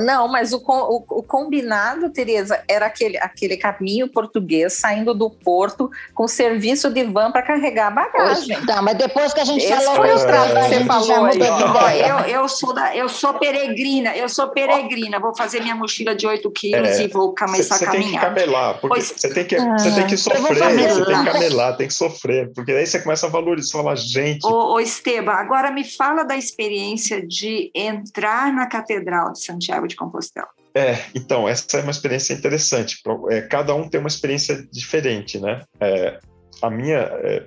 não, 0.00 0.26
mas 0.26 0.54
o, 0.54 0.62
o, 0.66 1.04
o, 1.18 1.22
combinado, 1.22 2.08
Tereza, 2.10 2.62
era 2.66 2.86
aquele, 2.86 3.18
aquele 3.18 3.58
caminho 3.58 4.08
português 4.08 4.72
saindo 4.72 5.12
do 5.12 5.28
porto 5.28 5.90
com 6.14 6.26
serviço 6.26 6.88
de 6.90 7.04
van 7.04 7.30
para 7.30 7.42
carregar 7.42 7.88
a 7.88 7.90
bagagem. 7.90 8.58
Tá, 8.64 8.80
mas 8.80 8.96
depois 8.96 9.34
que 9.34 9.40
a 9.40 9.44
gente 9.44 9.62
Esse 9.62 9.84
falou 9.84 9.96
foi 9.96 10.10
o 10.10 10.14
que 10.14 10.20
você 10.22 10.84
falou 10.84 11.80
aí. 11.84 12.00
Eu, 12.00 12.18
eu, 12.20 12.48
sou 12.48 12.72
da, 12.72 12.96
eu 12.96 13.08
sou 13.08 13.34
peregrina, 13.34 14.16
eu 14.16 14.30
sou 14.30 14.48
peregrina. 14.48 15.20
Vou 15.20 15.36
fazer 15.36 15.60
minha 15.60 15.74
mochila 15.74 16.14
de 16.14 16.26
8 16.26 16.50
quilos 16.52 16.98
é, 16.98 17.02
e 17.02 17.08
vou 17.08 17.34
começar 17.34 17.76
cê, 17.76 17.84
a 17.84 17.90
caminhar. 17.90 18.12
Você 18.12 18.26
tem 18.30 18.34
que 18.34 18.40
camelar, 18.40 18.80
porque 18.80 19.00
você 19.02 19.34
tem 19.34 19.44
que, 19.44 19.56
ah, 19.56 19.76
tem 19.76 20.06
que 20.06 20.16
sofrer, 20.16 20.54
você 20.54 21.04
tem 21.04 21.24
que 21.24 21.32
camelar, 21.32 21.76
tem 21.76 21.86
que 21.86 21.94
sofrer, 21.94 22.52
porque 22.54 22.72
aí 22.72 22.86
você 22.86 22.98
começa 22.98 23.26
a 23.26 23.30
valorizar, 23.30 23.72
falar, 23.72 23.96
gente... 23.96 24.46
Ô, 24.46 24.74
ô 24.74 24.80
Esteban, 24.80 25.32
agora 25.32 25.70
me 25.70 25.84
fala 25.84 26.22
da 26.22 26.36
experiência 26.36 27.24
de 27.26 27.70
entrar 27.74 28.52
na 28.52 28.66
Catedral 28.66 29.32
de 29.32 29.49
Santiago 29.50 29.86
de 29.86 29.96
Compostela. 29.96 30.48
É, 30.74 31.04
então, 31.14 31.48
essa 31.48 31.78
é 31.78 31.82
uma 31.82 31.90
experiência 31.90 32.32
interessante. 32.34 32.98
É, 33.30 33.42
cada 33.42 33.74
um 33.74 33.88
tem 33.88 34.00
uma 34.00 34.08
experiência 34.08 34.66
diferente, 34.72 35.38
né? 35.38 35.64
É, 35.80 36.20
a 36.62 36.70
minha, 36.70 36.98
é, 36.98 37.46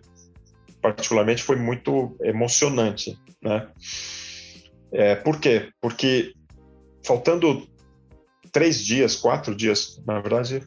particularmente, 0.82 1.42
foi 1.42 1.56
muito 1.56 2.16
emocionante, 2.22 3.18
né? 3.42 3.68
É, 4.92 5.16
por 5.16 5.40
quê? 5.40 5.70
Porque 5.82 6.34
faltando 7.04 7.68
três 8.52 8.84
dias, 8.84 9.16
quatro 9.16 9.56
dias, 9.56 10.02
na 10.06 10.20
verdade, 10.20 10.62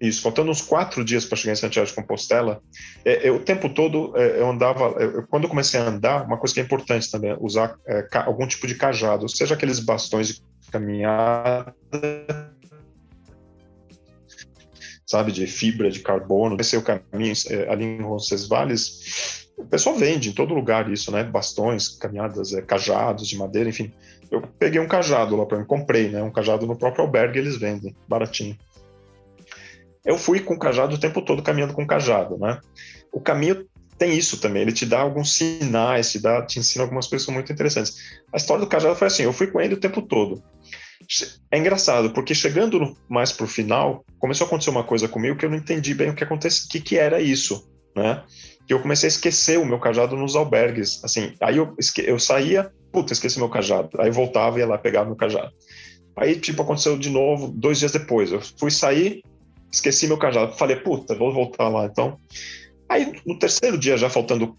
isso, 0.00 0.20
faltando 0.20 0.50
uns 0.50 0.60
quatro 0.60 1.04
dias 1.04 1.24
para 1.24 1.36
chegar 1.36 1.52
em 1.52 1.56
Santiago 1.56 1.88
de 1.88 1.94
Compostela, 1.94 2.60
é, 3.04 3.30
o 3.30 3.40
tempo 3.40 3.68
todo 3.68 4.12
é, 4.16 4.40
eu 4.40 4.50
andava. 4.50 4.86
Eu, 5.00 5.26
quando 5.28 5.44
eu 5.44 5.48
comecei 5.48 5.80
a 5.80 5.84
andar, 5.84 6.26
uma 6.26 6.36
coisa 6.36 6.52
que 6.52 6.60
é 6.60 6.62
importante 6.62 7.10
também 7.10 7.30
é 7.30 7.36
usar 7.40 7.76
é, 7.86 8.06
algum 8.26 8.46
tipo 8.46 8.66
de 8.66 8.74
cajado, 8.74 9.28
seja 9.28 9.54
aqueles 9.54 9.78
bastões 9.78 10.28
de 10.28 10.42
caminhada, 10.74 11.72
sabe, 15.06 15.30
de 15.30 15.46
fibra 15.46 15.88
de 15.88 16.00
carbono. 16.00 16.56
Esse 16.60 16.74
é 16.74 16.78
o 16.78 16.82
caminho 16.82 17.32
é, 17.48 17.68
ali 17.70 17.84
em 17.84 18.02
Roncesvalles. 18.02 19.46
O 19.56 19.64
pessoal 19.64 19.94
vende 19.94 20.30
em 20.30 20.32
todo 20.32 20.52
lugar 20.52 20.90
isso, 20.90 21.12
né? 21.12 21.22
Bastões, 21.22 21.88
caminhadas, 21.88 22.52
é, 22.52 22.60
cajados 22.60 23.28
de 23.28 23.38
madeira, 23.38 23.68
enfim. 23.68 23.92
Eu 24.28 24.42
peguei 24.58 24.80
um 24.80 24.88
cajado 24.88 25.36
lá 25.36 25.46
para 25.46 25.58
mim, 25.58 25.64
comprei, 25.64 26.08
né? 26.08 26.20
Um 26.20 26.32
cajado 26.32 26.66
no 26.66 26.76
próprio 26.76 27.04
albergue 27.04 27.38
eles 27.38 27.56
vendem, 27.56 27.94
baratinho. 28.08 28.58
Eu 30.04 30.18
fui 30.18 30.40
com 30.40 30.54
o 30.54 30.58
cajado 30.58 30.96
o 30.96 31.00
tempo 31.00 31.22
todo 31.22 31.42
caminhando 31.42 31.72
com 31.72 31.84
o 31.84 31.86
cajado, 31.86 32.36
né? 32.36 32.60
O 33.12 33.20
caminho 33.20 33.64
tem 33.96 34.12
isso 34.18 34.40
também, 34.40 34.62
ele 34.62 34.72
te 34.72 34.84
dá 34.84 35.00
alguns 35.00 35.32
sinais, 35.34 36.10
te, 36.10 36.18
dá, 36.18 36.42
te 36.42 36.58
ensina 36.58 36.82
algumas 36.82 37.06
coisas 37.06 37.28
muito 37.28 37.52
interessantes. 37.52 38.20
A 38.32 38.36
história 38.36 38.64
do 38.64 38.68
cajado 38.68 38.96
foi 38.96 39.06
assim, 39.06 39.22
eu 39.22 39.32
fui 39.32 39.46
com 39.46 39.60
ele 39.60 39.74
o 39.74 39.80
tempo 39.80 40.02
todo. 40.02 40.42
É 41.50 41.58
engraçado, 41.58 42.10
porque 42.10 42.34
chegando 42.34 42.96
mais 43.08 43.32
pro 43.32 43.46
final, 43.46 44.04
começou 44.18 44.44
a 44.44 44.48
acontecer 44.48 44.70
uma 44.70 44.84
coisa 44.84 45.08
comigo 45.08 45.36
que 45.36 45.44
eu 45.44 45.50
não 45.50 45.56
entendi 45.56 45.94
bem 45.94 46.10
o 46.10 46.14
que 46.14 46.24
aconteceu, 46.24 46.66
o 46.66 46.68
que, 46.68 46.80
que 46.80 46.98
era 46.98 47.20
isso, 47.20 47.68
né? 47.96 48.22
Que 48.66 48.74
eu 48.74 48.80
comecei 48.80 49.06
a 49.06 49.08
esquecer 49.08 49.58
o 49.58 49.64
meu 49.64 49.78
cajado 49.78 50.16
nos 50.16 50.36
albergues, 50.36 51.02
assim, 51.04 51.34
aí 51.40 51.56
eu, 51.56 51.74
eu 51.98 52.18
saía, 52.18 52.70
puta, 52.92 53.12
esqueci 53.12 53.38
meu 53.38 53.48
cajado, 53.48 53.90
aí 54.00 54.10
voltava 54.10 54.58
e 54.58 54.60
ia 54.60 54.66
lá 54.66 54.78
pegar 54.78 55.04
meu 55.04 55.16
cajado. 55.16 55.52
Aí, 56.16 56.36
tipo, 56.36 56.62
aconteceu 56.62 56.96
de 56.96 57.10
novo 57.10 57.48
dois 57.48 57.78
dias 57.78 57.92
depois, 57.92 58.32
eu 58.32 58.40
fui 58.58 58.70
sair, 58.70 59.22
esqueci 59.70 60.06
meu 60.06 60.16
cajado, 60.16 60.56
falei, 60.56 60.76
puta, 60.76 61.14
vou 61.14 61.32
voltar 61.32 61.68
lá, 61.68 61.86
então... 61.86 62.18
Aí, 62.88 63.12
no 63.26 63.38
terceiro 63.38 63.78
dia, 63.78 63.96
já 63.96 64.10
faltando 64.10 64.56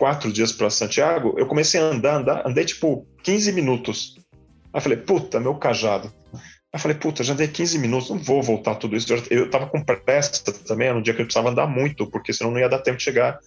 quatro 0.00 0.32
dias 0.32 0.50
para 0.50 0.70
Santiago, 0.70 1.34
eu 1.36 1.46
comecei 1.46 1.78
a 1.78 1.84
andar, 1.84 2.16
andar, 2.16 2.48
andei 2.48 2.64
tipo 2.64 3.06
15 3.22 3.52
minutos. 3.52 4.16
Aí 4.72 4.80
falei, 4.80 4.98
puta, 4.98 5.40
meu 5.40 5.54
cajado. 5.54 6.12
Aí 6.72 6.80
falei, 6.80 6.96
puta, 6.96 7.24
já 7.24 7.32
andei 7.32 7.48
15 7.48 7.78
minutos, 7.78 8.10
não 8.10 8.18
vou 8.18 8.42
voltar 8.42 8.76
tudo 8.76 8.96
isso. 8.96 9.12
Eu 9.30 9.50
tava 9.50 9.66
com 9.66 9.82
pressa 9.82 10.44
também, 10.66 10.88
era 10.88 10.96
um 10.96 11.02
dia 11.02 11.12
que 11.12 11.20
eu 11.20 11.26
precisava 11.26 11.50
andar 11.50 11.66
muito, 11.66 12.08
porque 12.08 12.32
senão 12.32 12.52
não 12.52 12.60
ia 12.60 12.68
dar 12.68 12.78
tempo 12.78 12.98
de 12.98 13.04
chegar 13.04 13.38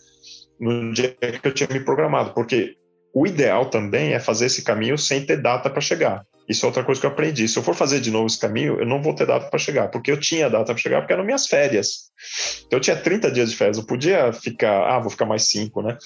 no 0.60 0.94
dia 0.94 1.16
que 1.42 1.48
eu 1.48 1.54
tinha 1.54 1.70
me 1.72 1.80
programado. 1.80 2.34
Porque 2.34 2.76
o 3.14 3.26
ideal 3.26 3.70
também 3.70 4.14
é 4.14 4.20
fazer 4.20 4.48
esse 4.48 4.64
caminho 4.64 4.98
sem 4.98 5.26
ter 5.26 5.42
data 5.42 5.70
para 5.70 5.80
chegar. 5.80 6.26
Isso 6.50 6.66
é 6.66 6.68
outra 6.68 6.84
coisa 6.84 7.00
que 7.00 7.08
eu 7.08 7.12
aprendi. 7.12 7.48
Se 7.48 7.58
eu 7.58 7.64
for 7.64 7.74
fazer 7.74 8.02
de 8.02 8.12
novo 8.12 8.28
esse 8.28 8.40
caminho, 8.40 8.78
eu 8.80 8.86
não 8.86 9.02
vou 9.02 9.16
ter 9.16 9.26
data 9.26 9.50
para 9.50 9.60
chegar, 9.60 9.88
porque 9.88 10.12
eu 10.12 10.20
tinha 10.20 10.50
data 10.50 10.74
para 10.74 10.78
chegar, 10.78 11.00
porque 11.00 11.14
eram 11.14 11.24
minhas 11.24 11.48
férias. 11.48 12.12
Então 12.66 12.78
eu 12.78 12.82
tinha 12.82 12.98
30 12.98 13.32
dias 13.32 13.52
de 13.52 13.56
férias, 13.56 13.78
eu 13.78 13.86
podia 13.86 14.34
ficar, 14.34 14.90
ah, 14.90 15.00
vou 15.00 15.10
ficar 15.10 15.26
mais 15.26 15.44
5, 15.44 15.82
né? 15.82 15.98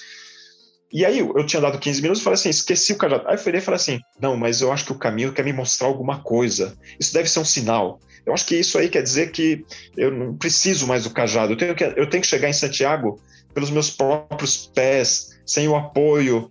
E 0.90 1.04
aí 1.04 1.18
eu 1.18 1.44
tinha 1.44 1.60
dado 1.60 1.78
15 1.78 2.00
minutos 2.00 2.20
e 2.20 2.24
falei 2.24 2.34
assim, 2.34 2.48
esqueci 2.48 2.94
o 2.94 2.96
cajado. 2.96 3.28
Aí 3.28 3.34
eu 3.34 3.38
falei, 3.38 3.60
falei 3.60 3.76
assim, 3.76 4.00
não, 4.20 4.36
mas 4.36 4.62
eu 4.62 4.72
acho 4.72 4.86
que 4.86 4.92
o 4.92 4.98
caminho 4.98 5.32
quer 5.32 5.44
me 5.44 5.52
mostrar 5.52 5.86
alguma 5.86 6.22
coisa. 6.22 6.74
Isso 6.98 7.12
deve 7.12 7.28
ser 7.28 7.40
um 7.40 7.44
sinal. 7.44 8.00
Eu 8.24 8.32
acho 8.32 8.46
que 8.46 8.56
isso 8.56 8.78
aí 8.78 8.88
quer 8.88 9.02
dizer 9.02 9.30
que 9.30 9.64
eu 9.96 10.10
não 10.10 10.34
preciso 10.34 10.86
mais 10.86 11.04
do 11.04 11.10
cajado. 11.10 11.52
Eu 11.52 11.56
tenho 11.56 11.74
que, 11.74 11.84
eu 11.84 12.08
tenho 12.08 12.22
que 12.22 12.26
chegar 12.26 12.48
em 12.48 12.54
Santiago 12.54 13.20
pelos 13.52 13.70
meus 13.70 13.90
próprios 13.90 14.66
pés, 14.74 15.38
sem 15.44 15.68
o 15.68 15.76
apoio. 15.76 16.50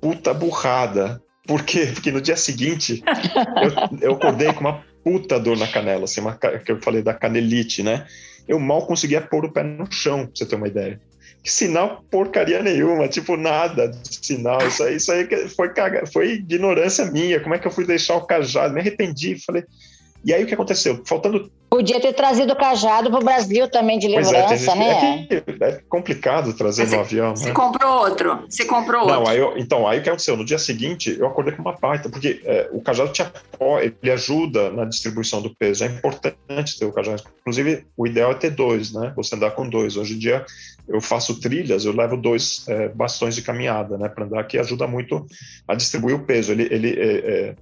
Puta 0.00 0.32
burrada. 0.32 1.20
Por 1.46 1.64
quê? 1.64 1.90
Porque 1.92 2.12
no 2.12 2.20
dia 2.20 2.36
seguinte 2.36 3.02
eu, 3.62 4.10
eu 4.10 4.12
acordei 4.14 4.52
com 4.52 4.60
uma 4.60 4.84
puta 5.02 5.40
dor 5.40 5.58
na 5.58 5.66
canela, 5.66 6.04
assim, 6.04 6.20
uma, 6.20 6.34
que 6.36 6.70
eu 6.70 6.80
falei 6.80 7.02
da 7.02 7.12
canelite, 7.12 7.82
né? 7.82 8.06
Eu 8.46 8.58
mal 8.60 8.86
conseguia 8.86 9.20
pôr 9.20 9.44
o 9.44 9.52
pé 9.52 9.62
no 9.62 9.90
chão, 9.90 10.26
pra 10.26 10.30
você 10.34 10.46
ter 10.46 10.56
uma 10.56 10.68
ideia 10.68 11.00
sinal 11.50 12.02
porcaria 12.10 12.62
nenhuma, 12.62 13.08
tipo 13.08 13.36
nada 13.36 13.88
de 13.88 14.26
sinal. 14.26 14.66
Isso 14.66 14.82
aí, 14.82 14.96
isso 14.96 15.12
aí 15.12 15.48
foi, 15.48 15.72
caga, 15.72 16.06
foi 16.06 16.32
ignorância 16.32 17.04
minha. 17.04 17.40
Como 17.40 17.54
é 17.54 17.58
que 17.58 17.66
eu 17.66 17.72
fui 17.72 17.86
deixar 17.86 18.16
o 18.16 18.26
cajado? 18.26 18.72
Me 18.72 18.80
arrependi. 18.80 19.36
Falei. 19.44 19.64
E 20.24 20.32
aí 20.32 20.42
o 20.42 20.46
que 20.46 20.54
aconteceu? 20.54 21.02
Faltando 21.04 21.50
Podia 21.74 22.00
ter 22.00 22.12
trazido 22.12 22.52
o 22.52 22.56
cajado 22.56 23.10
para 23.10 23.18
o 23.18 23.24
Brasil 23.24 23.68
também 23.68 23.98
de 23.98 24.06
lembrança, 24.06 24.70
é, 24.70 24.74
né? 24.76 25.26
É, 25.28 25.64
é, 25.70 25.80
complicado 25.88 26.52
trazer 26.52 26.86
no 26.86 27.00
avião. 27.00 27.34
Você 27.34 27.46
né? 27.46 27.52
comprou 27.52 27.98
outro. 27.98 28.44
Você 28.48 28.64
comprou 28.64 29.00
outro. 29.00 29.16
Não, 29.16 29.26
aí 29.26 29.38
eu, 29.38 29.58
então, 29.58 29.84
aí 29.84 29.98
o 29.98 30.02
que 30.02 30.08
aconteceu? 30.08 30.36
No 30.36 30.44
dia 30.44 30.56
seguinte, 30.56 31.16
eu 31.18 31.26
acordei 31.26 31.52
com 31.52 31.62
uma 31.62 31.72
baita, 31.72 32.08
porque 32.08 32.40
é, 32.44 32.68
o 32.70 32.80
cajado 32.80 33.10
tinha 33.10 33.32
pó, 33.58 33.80
ele 33.80 34.08
ajuda 34.08 34.70
na 34.70 34.84
distribuição 34.84 35.42
do 35.42 35.52
peso. 35.52 35.82
É 35.82 35.88
importante 35.88 36.78
ter 36.78 36.84
o 36.84 36.92
cajado. 36.92 37.24
Inclusive, 37.40 37.84
o 37.96 38.06
ideal 38.06 38.30
é 38.30 38.34
ter 38.34 38.50
dois, 38.50 38.92
né? 38.92 39.12
Você 39.16 39.34
andar 39.34 39.50
com 39.50 39.68
dois. 39.68 39.96
Hoje 39.96 40.14
em 40.14 40.18
dia, 40.18 40.46
eu 40.86 41.00
faço 41.00 41.40
trilhas, 41.40 41.84
eu 41.84 41.92
levo 41.92 42.16
dois 42.16 42.64
é, 42.68 42.88
bastões 42.88 43.34
de 43.34 43.42
caminhada, 43.42 43.96
né? 43.96 44.08
Para 44.08 44.24
andar, 44.24 44.44
que 44.44 44.58
ajuda 44.58 44.86
muito 44.86 45.26
a 45.66 45.74
distribuir 45.74 46.14
o 46.14 46.24
peso. 46.24 46.52
Ele, 46.52 46.68
ele, 46.70 46.90
é, 46.90 47.16
é, 47.16 47.56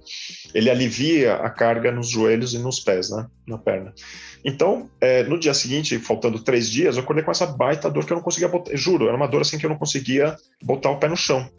ele 0.53 0.69
alivia 0.69 1.35
a 1.35 1.49
carga 1.49 1.91
nos 1.91 2.09
joelhos 2.09 2.53
e 2.53 2.59
nos 2.59 2.79
pés, 2.79 3.09
né? 3.09 3.25
Na 3.47 3.57
perna. 3.57 3.93
Então, 4.43 4.89
é, 4.99 5.23
no 5.23 5.39
dia 5.39 5.53
seguinte, 5.53 5.97
faltando 5.99 6.39
três 6.39 6.69
dias, 6.69 6.97
eu 6.97 7.03
acordei 7.03 7.23
com 7.23 7.31
essa 7.31 7.47
baita 7.47 7.89
dor 7.89 8.05
que 8.05 8.11
eu 8.11 8.17
não 8.17 8.23
conseguia 8.23 8.49
botar. 8.49 8.75
Juro, 8.75 9.07
era 9.07 9.15
uma 9.15 9.27
dor 9.27 9.41
assim 9.41 9.57
que 9.57 9.65
eu 9.65 9.69
não 9.69 9.77
conseguia 9.77 10.35
botar 10.61 10.89
o 10.89 10.99
pé 10.99 11.07
no 11.07 11.15
chão. 11.15 11.49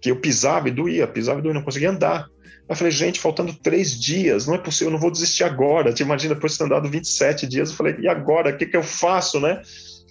Que 0.00 0.10
eu 0.10 0.20
pisava 0.20 0.68
e 0.68 0.72
doía, 0.72 1.06
pisava 1.06 1.38
e 1.38 1.42
doía, 1.42 1.54
não 1.54 1.62
conseguia 1.62 1.90
andar. 1.90 2.26
Eu 2.68 2.74
falei, 2.74 2.90
gente, 2.90 3.20
faltando 3.20 3.52
três 3.52 4.00
dias, 4.00 4.46
não 4.46 4.54
é 4.54 4.58
possível, 4.58 4.88
eu 4.88 4.92
não 4.92 4.98
vou 4.98 5.10
desistir 5.10 5.44
agora. 5.44 5.92
Te 5.92 6.02
imagina, 6.02 6.34
depois 6.34 6.52
de 6.52 6.58
ter 6.58 6.64
andado 6.64 6.88
27 6.88 7.46
dias, 7.46 7.70
eu 7.70 7.76
falei, 7.76 7.96
e 8.00 8.08
agora? 8.08 8.50
O 8.50 8.56
que, 8.56 8.66
que 8.66 8.76
eu 8.76 8.82
faço, 8.82 9.38
né? 9.38 9.62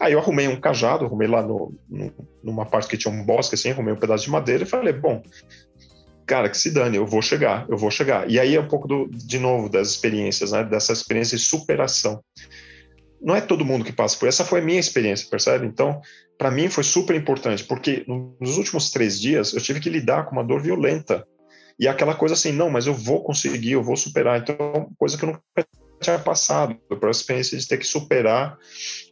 Aí 0.02 0.14
eu 0.14 0.20
arrumei 0.20 0.48
um 0.48 0.60
cajado, 0.60 1.06
arrumei 1.06 1.28
lá 1.28 1.44
no, 1.44 1.78
no, 1.88 2.12
numa 2.44 2.66
parte 2.66 2.88
que 2.88 2.98
tinha 2.98 3.14
um 3.14 3.24
bosque, 3.24 3.54
assim, 3.54 3.70
arrumei 3.70 3.94
um 3.94 4.00
pedaço 4.00 4.26
de 4.26 4.32
madeira 4.32 4.64
e 4.64 4.66
falei, 4.66 4.92
bom, 4.92 5.22
cara, 6.26 6.50
que 6.50 6.58
se 6.58 6.72
dane, 6.72 6.98
eu 6.98 7.06
vou 7.06 7.22
chegar, 7.22 7.68
eu 7.70 7.78
vou 7.78 7.92
chegar. 7.92 8.28
E 8.30 8.40
aí 8.40 8.56
é 8.56 8.60
um 8.60 8.68
pouco 8.68 8.88
do, 8.88 9.08
de 9.08 9.38
novo 9.38 9.70
das 9.70 9.90
experiências, 9.90 10.52
né? 10.52 10.64
Dessa 10.64 10.92
experiência 10.92 11.38
de 11.38 11.44
superação. 11.44 12.20
não 13.22 13.36
é 13.36 13.42
todo 13.42 13.64
mundo 13.64 13.86
que 13.86 13.94
passa 13.94 14.18
por 14.18 14.28
essa 14.28 14.44
foi 14.44 14.60
a 14.60 14.64
minha 14.64 14.80
experiência, 14.80 15.30
percebe? 15.30 15.68
Então, 15.68 16.02
para 16.36 16.50
mim 16.50 16.68
foi 16.68 16.84
super 16.84 17.16
importante, 17.16 17.64
porque 17.64 18.04
nos 18.08 18.58
últimos 18.58 18.90
três 18.90 19.22
dias 19.22 19.54
eu 19.54 19.62
tive 19.62 19.80
que 19.80 19.90
lidar 19.90 20.26
com 20.26 20.32
uma 20.32 20.44
dor 20.44 20.62
violenta 20.62 21.24
e 21.80 21.88
aquela 21.88 22.16
coisa 22.16 22.34
assim, 22.34 22.52
não, 22.52 22.70
mas 22.70 22.88
eu 22.88 22.94
vou 22.94 23.24
conseguir, 23.24 23.74
eu 23.74 23.84
vou 23.84 23.96
superar. 23.96 24.40
Então, 24.40 24.90
coisa 24.98 25.18
que 25.18 25.26
eu 25.26 25.28
nunca 25.28 25.42
tinha 26.02 26.20
passado, 26.20 26.76
por 26.90 27.08
a 27.08 27.12
experiência 27.12 27.58
de 27.58 27.68
ter 27.68 27.78
que 27.78 27.86
superar 27.86 28.58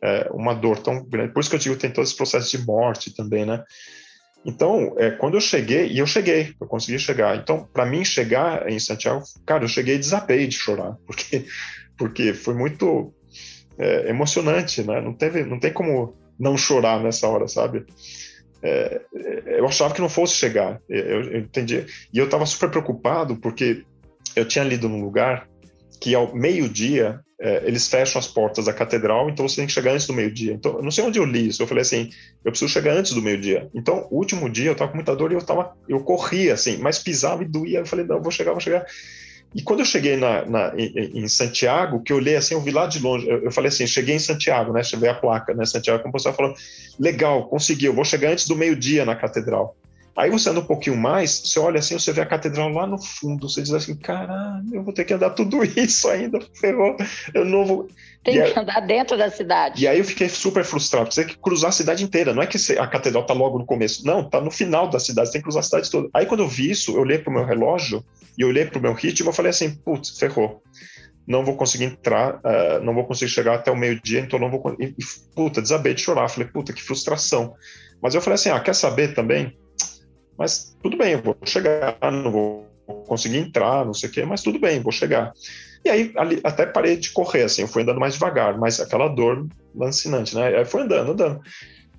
é, 0.02 0.30
uma 0.32 0.54
dor 0.54 0.80
tão 0.80 1.04
grande. 1.06 1.34
Por 1.34 1.40
isso 1.40 1.50
que 1.50 1.56
eu 1.56 1.60
digo 1.60 1.76
tem 1.78 1.92
todo 1.92 2.04
esse 2.04 2.16
processo 2.16 2.58
de 2.58 2.66
morte 2.66 3.16
também, 3.16 3.46
né? 3.46 3.64
Então, 4.46 4.96
é, 4.98 5.12
quando 5.12 5.36
eu 5.36 5.42
cheguei, 5.42 5.88
e 5.88 6.00
eu 6.00 6.08
cheguei, 6.08 6.54
eu 6.60 6.68
consegui 6.68 6.98
chegar. 6.98 7.38
Então, 7.38 7.68
para 7.72 7.86
mim 7.86 8.04
chegar 8.04 8.70
em 8.70 8.80
Santiago, 8.80 9.22
cara, 9.46 9.64
eu 9.64 9.68
cheguei 9.68 9.96
e 9.96 10.00
desabei 10.00 10.48
de 10.48 10.56
chorar, 10.56 10.98
porque, 11.06 11.46
porque 11.98 12.34
foi 12.34 12.54
muito 12.54 13.14
é, 13.78 14.10
emocionante, 14.10 14.82
né? 14.84 15.02
Não, 15.02 15.14
teve, 15.14 15.44
não 15.44 15.60
tem 15.60 15.72
como 15.72 16.18
não 16.40 16.58
chorar 16.58 17.02
nessa 17.02 17.28
hora, 17.28 17.48
sabe? 17.48 17.86
É, 18.62 19.02
eu 19.46 19.66
achava 19.66 19.94
que 19.94 20.02
não 20.02 20.10
fosse 20.10 20.36
chegar, 20.36 20.82
eu, 20.90 21.32
eu 21.32 21.40
entendi. 21.40 21.86
E 22.14 22.18
eu 22.18 22.26
estava 22.26 22.46
super 22.46 22.70
preocupado 22.70 23.38
porque 23.38 23.84
eu 24.36 24.46
tinha 24.46 24.64
lido 24.64 24.90
num 24.90 25.02
lugar 25.02 25.48
que 26.00 26.16
ao 26.16 26.34
meio-dia 26.34 27.20
é, 27.42 27.64
eles 27.66 27.88
fecham 27.88 28.20
as 28.20 28.28
portas 28.28 28.66
da 28.66 28.74
catedral, 28.74 29.30
então 29.30 29.48
você 29.48 29.58
tem 29.58 29.66
que 29.66 29.72
chegar 29.72 29.94
antes 29.94 30.06
do 30.06 30.14
meio-dia. 30.14 30.54
Então, 30.54 30.78
eu 30.78 30.84
não 30.84 30.92
sei 30.92 31.04
onde 31.04 31.20
eu 31.20 31.26
li 31.26 31.48
isso, 31.48 31.62
eu 31.62 31.68
falei 31.68 31.82
assim, 31.82 32.10
eu 32.44 32.52
preciso 32.52 32.72
chegar 32.72 32.94
antes 32.94 33.14
do 33.14 33.22
meio-dia. 33.22 33.70
Então, 33.74 34.08
o 34.12 34.18
último 34.18 34.50
dia 34.50 34.68
eu 34.68 34.74
estava 34.74 34.92
com 34.92 34.98
muita 34.98 35.16
dor 35.16 35.32
e 35.32 35.36
eu 35.36 35.42
tava, 35.42 35.74
eu 35.88 36.02
corria 36.02 36.54
assim, 36.54 36.78
mas 36.78 37.00
pisava 37.00 37.44
e 37.44 37.48
doía. 37.48 37.80
Eu 37.80 37.86
falei, 37.86 38.06
não, 38.06 38.22
vou 38.22 38.32
chegar, 38.32 38.52
vou 38.52 38.60
chegar. 38.60 38.86
E 39.54 39.64
quando 39.64 39.80
eu 39.80 39.86
cheguei 39.86 40.16
na, 40.16 40.46
na 40.46 40.74
em, 40.78 41.24
em, 41.24 41.28
Santiago, 41.28 42.04
que 42.04 42.14
eu 42.14 42.18
olhei 42.18 42.36
assim, 42.36 42.54
eu 42.54 42.62
vi 42.62 42.72
lá 42.72 42.86
de 42.86 43.00
longe, 43.00 43.28
eu, 43.28 43.44
eu 43.46 43.52
falei 43.52 43.70
assim, 43.70 43.88
cheguei 43.88 44.16
em 44.16 44.20
Santiago, 44.20 44.72
né? 44.72 44.84
Cheguei 44.84 45.10
a 45.10 45.16
placa, 45.16 45.54
né? 45.54 45.66
Santiago, 45.66 46.12
pessoal 46.12 46.36
falou, 46.36 46.54
legal, 47.00 47.48
consegui, 47.48 47.86
eu 47.86 47.94
vou 47.94 48.06
chegar 48.06 48.32
antes 48.32 48.48
do 48.48 48.56
meio-dia 48.56 49.06
na 49.06 49.16
catedral. 49.16 49.76
Aí 50.20 50.30
você 50.30 50.50
anda 50.50 50.60
um 50.60 50.66
pouquinho 50.66 50.98
mais, 50.98 51.40
você 51.40 51.58
olha 51.60 51.80
assim, 51.80 51.98
você 51.98 52.12
vê 52.12 52.20
a 52.20 52.26
catedral 52.26 52.68
lá 52.68 52.86
no 52.86 53.02
fundo, 53.02 53.48
você 53.48 53.62
diz 53.62 53.72
assim, 53.72 53.96
caralho, 53.96 54.68
eu 54.74 54.84
vou 54.84 54.94
ter 54.94 55.06
que 55.06 55.14
andar 55.14 55.30
tudo 55.30 55.64
isso 55.80 56.10
ainda, 56.10 56.40
ferrou, 56.60 56.98
eu 57.34 57.46
não 57.46 57.66
vou... 57.66 57.88
Tem 58.22 58.36
e 58.36 58.42
que 58.42 58.48
aí, 58.48 58.54
andar 58.58 58.82
dentro 58.82 59.18
da 59.18 59.32
cidade. 59.32 59.82
E 59.82 59.88
aí 59.88 59.98
eu 59.98 60.04
fiquei 60.04 60.28
super 60.28 60.66
frustrado, 60.66 61.14
você 61.14 61.24
tem 61.24 61.34
que 61.34 61.42
cruzar 61.42 61.70
a 61.70 61.72
cidade 61.72 62.04
inteira, 62.04 62.34
não 62.34 62.44
é 62.44 62.48
que 62.48 62.58
a 62.78 62.86
catedral 62.86 63.26
tá 63.26 63.34
logo 63.34 63.58
no 63.58 63.66
começo, 63.66 64.06
não, 64.06 64.30
tá 64.30 64.42
no 64.42 64.52
final 64.52 64.90
da 64.90 65.00
cidade, 65.00 65.30
você 65.30 65.34
tem 65.34 65.42
que 65.42 65.46
cruzar 65.46 65.62
a 65.62 65.64
cidade 65.64 65.90
toda. 65.90 66.10
Aí 66.14 66.26
quando 66.26 66.42
eu 66.42 66.50
vi 66.50 66.70
isso, 66.70 66.98
eu 66.98 67.00
olhei 67.00 67.20
pro 67.20 67.32
meu 67.32 67.46
relógio, 67.46 68.04
e 68.38 68.42
eu 68.42 68.50
olhei 68.50 68.66
pro 68.66 68.82
meu 68.82 68.94
ritmo, 68.94 69.30
eu 69.30 69.34
falei 69.34 69.52
assim, 69.52 69.74
putz, 69.74 70.20
ferrou 70.20 70.62
não 71.26 71.46
vou 71.46 71.56
conseguir 71.56 71.84
entrar, 71.84 72.38
uh, 72.38 72.84
não 72.84 72.92
vou 72.92 73.06
conseguir 73.06 73.30
chegar 73.30 73.54
até 73.54 73.70
o 73.70 73.78
meio-dia, 73.78 74.20
então 74.20 74.40
não 74.40 74.50
vou. 74.50 74.76
E, 74.80 74.96
puta, 75.36 75.62
desabei 75.62 75.94
de 75.94 76.02
chorar. 76.02 76.28
Falei, 76.28 76.50
puta, 76.50 76.74
que 76.74 76.82
frustração. 76.82 77.54
Mas 78.02 78.16
eu 78.16 78.22
falei 78.22 78.34
assim: 78.34 78.50
ah, 78.50 78.60
quer 78.60 78.74
saber 78.74 79.14
também? 79.14 79.56
Mas 80.40 80.74
tudo 80.82 80.96
bem, 80.96 81.12
eu 81.12 81.22
vou 81.22 81.36
chegar, 81.44 81.98
não 82.02 82.32
vou 82.32 82.66
conseguir 83.06 83.38
entrar, 83.38 83.86
não 83.86 83.94
sei 83.94 84.08
o 84.08 84.12
quê, 84.12 84.24
mas 84.24 84.42
tudo 84.42 84.58
bem, 84.58 84.80
vou 84.80 84.92
chegar. 84.92 85.34
E 85.84 85.90
aí 85.90 86.14
ali, 86.16 86.40
até 86.46 86.66
parei 86.66 86.96
de 86.96 87.12
correr, 87.12 87.44
assim, 87.44 87.64
eu 87.64 87.68
fui 87.68 87.84
andando 87.84 88.00
mais 88.00 88.14
devagar, 88.14 88.58
mas 88.58 88.80
aquela 88.80 89.10
dor 89.10 89.46
lancinante, 89.76 90.34
né? 90.34 90.58
Aí 90.58 90.66
foi 90.66 90.84
andando, 90.84 91.12
andando. 91.12 91.42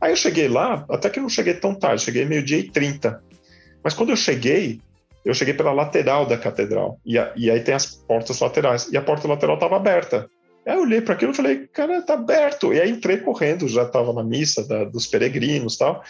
Aí 0.01 0.11
eu 0.13 0.17
cheguei 0.17 0.49
lá, 0.49 0.87
até 0.89 1.11
que 1.11 1.21
não 1.21 1.29
cheguei 1.29 1.53
tão 1.53 1.75
tarde, 1.75 2.03
cheguei 2.03 2.25
meio-dia 2.25 2.59
e 2.59 2.71
trinta. 2.71 3.23
Mas 3.85 3.93
quando 3.93 4.09
eu 4.09 4.17
cheguei, 4.17 4.81
eu 5.23 5.35
cheguei 5.35 5.53
pela 5.53 5.73
lateral 5.73 6.25
da 6.25 6.39
catedral. 6.39 6.99
E, 7.05 7.19
a, 7.19 7.33
e 7.37 7.51
aí 7.51 7.61
tem 7.61 7.75
as 7.75 7.87
portas 7.87 8.41
laterais. 8.41 8.89
E 8.91 8.97
a 8.97 9.03
porta 9.03 9.29
lateral 9.29 9.57
estava 9.57 9.77
aberta. 9.77 10.29
Aí 10.67 10.75
eu 10.75 10.83
olhei 10.83 11.03
para 11.03 11.15
aquilo 11.15 11.33
e 11.33 11.37
falei, 11.37 11.67
cara, 11.73 12.01
tá 12.01 12.15
aberto. 12.15 12.73
E 12.73 12.81
aí 12.81 12.91
entrei 12.91 13.19
correndo, 13.19 13.69
já 13.69 13.83
estava 13.83 14.13
na 14.15 14.25
missa 14.25 14.67
da, 14.67 14.85
dos 14.85 15.07
peregrinos 15.07 15.77
tal. 15.77 16.03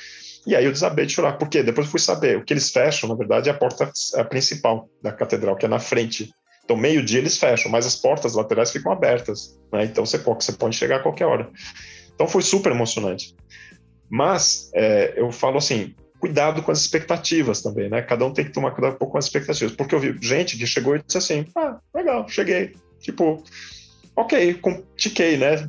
E 0.47 0.57
aí 0.57 0.65
eu 0.65 0.73
desabei 0.73 1.07
de 1.07 1.13
chorar, 1.13 1.35
porque 1.35 1.63
depois 1.63 1.87
eu 1.87 1.91
fui 1.91 2.01
saber, 2.01 2.39
o 2.39 2.45
que 2.45 2.53
eles 2.53 2.71
fecham, 2.71 3.09
na 3.09 3.15
verdade, 3.15 3.49
é 3.49 3.53
a 3.53 3.57
porta 3.57 3.91
a 4.17 4.25
principal 4.25 4.89
da 5.03 5.13
catedral, 5.13 5.57
que 5.57 5.67
é 5.67 5.69
na 5.69 5.79
frente. 5.79 6.31
Então, 6.65 6.77
meio-dia 6.77 7.19
eles 7.19 7.37
fecham, 7.37 7.71
mas 7.71 7.87
as 7.87 7.97
portas 7.97 8.35
laterais 8.35 8.71
ficam 8.71 8.93
abertas, 8.93 9.59
né? 9.73 9.85
Então 9.85 10.07
você 10.07 10.19
pode, 10.19 10.45
você 10.45 10.53
pode 10.53 10.77
chegar 10.77 10.97
a 10.97 11.03
qualquer 11.03 11.27
hora. 11.27 11.51
Então 12.15 12.29
foi 12.29 12.43
super 12.43 12.73
emocionante. 12.73 13.35
Mas 14.09 14.71
é, 14.75 15.15
eu 15.17 15.31
falo 15.31 15.59
assim, 15.59 15.95
cuidado 16.21 16.63
com 16.63 16.71
as 16.71 16.81
expectativas 16.81 17.63
também, 17.63 17.89
né? 17.89 18.03
Cada 18.03 18.25
um 18.25 18.33
tem 18.33 18.45
que 18.45 18.53
tomar 18.53 18.73
cuidado 18.73 18.95
um 18.95 18.99
pouco 18.99 19.13
com 19.13 19.19
as 19.19 19.25
expectativas, 19.25 19.75
porque 19.75 19.95
eu 19.95 20.01
vi 20.01 20.17
gente 20.21 20.57
que 20.57 20.67
chegou 20.67 20.95
e 20.95 21.03
disse 21.03 21.19
assim, 21.19 21.47
ah, 21.57 21.79
legal, 21.95 22.29
cheguei, 22.29 22.73
tipo, 23.01 23.43
ok, 24.15 24.61
tiquei, 24.97 25.37
né? 25.37 25.67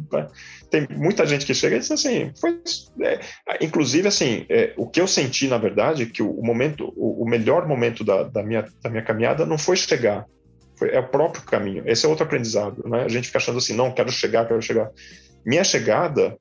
Tem 0.71 0.87
muita 0.89 1.27
gente 1.27 1.45
que 1.45 1.53
chega 1.53 1.75
e 1.75 1.79
diz 1.79 1.91
assim, 1.91 2.31
foi, 2.39 2.61
é, 3.01 3.19
inclusive 3.61 4.07
assim, 4.07 4.45
é, 4.49 4.73
o 4.77 4.87
que 4.87 5.01
eu 5.01 5.05
senti 5.05 5.47
na 5.47 5.57
verdade, 5.57 6.05
que 6.05 6.23
o, 6.23 6.41
momento, 6.41 6.93
o, 6.95 7.23
o, 7.23 7.29
melhor 7.29 7.67
momento 7.67 8.05
da, 8.05 8.23
da, 8.23 8.41
minha, 8.41 8.65
da 8.81 8.89
minha 8.89 9.03
caminhada 9.03 9.45
não 9.45 9.57
foi 9.57 9.75
chegar, 9.75 10.25
foi, 10.77 10.89
é 10.89 10.99
o 10.99 11.07
próprio 11.07 11.43
caminho. 11.43 11.83
Esse 11.85 12.05
é 12.05 12.09
outro 12.09 12.23
aprendizado, 12.23 12.87
né? 12.87 13.03
A 13.03 13.09
gente 13.09 13.27
fica 13.27 13.37
achando 13.37 13.57
assim, 13.57 13.73
não, 13.73 13.91
quero 13.91 14.09
chegar, 14.09 14.47
quero 14.47 14.61
chegar. 14.61 14.89
Minha 15.45 15.63
chegada 15.63 16.37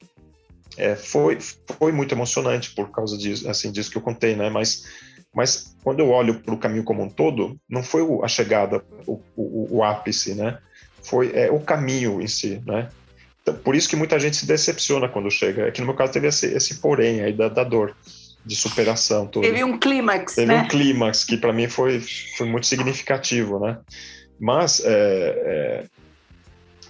é, 0.76 0.94
foi, 0.94 1.38
foi 1.78 1.90
muito 1.90 2.14
emocionante 2.14 2.72
por 2.72 2.90
causa 2.92 3.18
disso, 3.18 3.50
assim, 3.50 3.72
disso 3.72 3.90
que 3.90 3.98
eu 3.98 4.02
contei, 4.02 4.36
né? 4.36 4.48
Mas, 4.48 4.84
mas 5.34 5.76
quando 5.82 5.98
eu 5.98 6.08
olho 6.08 6.38
para 6.40 6.54
o 6.54 6.58
caminho 6.58 6.84
como 6.84 7.02
um 7.02 7.10
todo, 7.10 7.58
não 7.68 7.82
foi 7.82 8.02
a 8.22 8.28
chegada, 8.28 8.82
o, 9.06 9.20
o, 9.36 9.78
o 9.78 9.82
ápice, 9.82 10.34
né? 10.36 10.58
Foi 11.02 11.32
é, 11.34 11.50
o 11.50 11.58
caminho 11.58 12.22
em 12.22 12.28
si, 12.28 12.62
né? 12.64 12.88
Então, 13.42 13.54
por 13.54 13.74
isso 13.74 13.88
que 13.88 13.96
muita 13.96 14.18
gente 14.18 14.36
se 14.36 14.46
decepciona 14.46 15.08
quando 15.08 15.30
chega. 15.30 15.66
É 15.66 15.70
que 15.70 15.80
no 15.80 15.86
meu 15.86 15.96
caso 15.96 16.12
teve 16.12 16.28
esse, 16.28 16.46
esse 16.46 16.76
porém 16.76 17.20
aí 17.22 17.32
da, 17.32 17.48
da 17.48 17.64
dor 17.64 17.96
de 18.44 18.56
superação. 18.56 19.26
Toda. 19.26 19.46
Teve 19.46 19.64
um 19.64 19.78
clímax, 19.78 20.34
Teve 20.34 20.52
né? 20.52 20.62
um 20.62 20.68
clímax 20.68 21.24
que 21.24 21.36
para 21.36 21.52
mim 21.52 21.68
foi, 21.68 22.00
foi 22.36 22.46
muito 22.46 22.66
significativo, 22.66 23.58
né? 23.58 23.78
Mas 24.38 24.80
é, 24.80 24.88
é, 24.88 25.84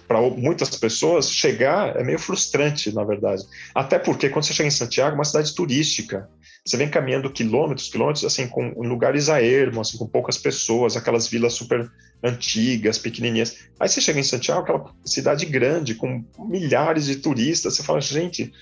para 0.07 0.21
muitas 0.21 0.75
pessoas 0.77 1.31
chegar 1.31 1.95
é 1.97 2.03
meio 2.03 2.19
frustrante, 2.19 2.93
na 2.93 3.03
verdade. 3.03 3.43
Até 3.73 3.99
porque 3.99 4.29
quando 4.29 4.45
você 4.45 4.53
chega 4.53 4.67
em 4.67 4.71
Santiago, 4.71 5.11
é 5.11 5.15
uma 5.15 5.25
cidade 5.25 5.53
turística. 5.53 6.29
Você 6.63 6.77
vem 6.77 6.89
caminhando 6.89 7.31
quilômetros, 7.31 7.89
quilômetros, 7.89 8.23
assim, 8.23 8.47
com 8.47 8.69
lugares 8.81 9.29
a 9.29 9.41
ermo, 9.41 9.81
assim, 9.81 9.97
com 9.97 10.05
poucas 10.07 10.37
pessoas, 10.37 10.95
aquelas 10.95 11.27
vilas 11.27 11.53
super 11.53 11.91
antigas, 12.23 12.99
pequenininhas. 12.99 13.67
Aí 13.79 13.89
você 13.89 13.99
chega 13.99 14.19
em 14.19 14.23
Santiago, 14.23 14.61
aquela 14.61 14.85
cidade 15.03 15.45
grande, 15.47 15.95
com 15.95 16.23
milhares 16.37 17.05
de 17.05 17.15
turistas, 17.15 17.75
você 17.75 17.83
fala, 17.83 17.99
gente, 17.99 18.53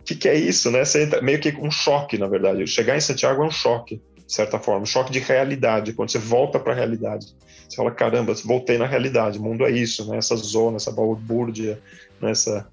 o 0.00 0.04
que, 0.04 0.14
que, 0.14 0.28
é 0.28 0.34
isso, 0.34 0.70
né? 0.70 0.82
Você 0.82 1.02
entra, 1.02 1.20
meio 1.20 1.38
que 1.38 1.54
um 1.60 1.70
choque, 1.70 2.16
na 2.16 2.26
verdade. 2.26 2.66
Chegar 2.66 2.96
em 2.96 3.00
Santiago 3.00 3.42
é 3.42 3.46
um 3.46 3.50
choque, 3.50 4.00
de 4.26 4.32
certa 4.32 4.58
forma, 4.58 4.82
um 4.82 4.86
choque 4.86 5.12
de 5.12 5.18
realidade, 5.18 5.92
quando 5.92 6.10
você 6.10 6.18
volta 6.18 6.58
para 6.58 6.72
a 6.72 6.76
realidade. 6.76 7.26
Você 7.68 7.76
fala, 7.76 7.90
caramba, 7.90 8.32
voltei 8.44 8.78
na 8.78 8.86
realidade, 8.86 9.38
o 9.38 9.42
mundo 9.42 9.66
é 9.66 9.70
isso, 9.70 10.08
né? 10.08 10.16
Essa 10.16 10.36
zona, 10.36 10.76
essa 10.76 10.90
balbúrdia, 10.90 11.78
né? 12.18 12.30
essa 12.30 12.66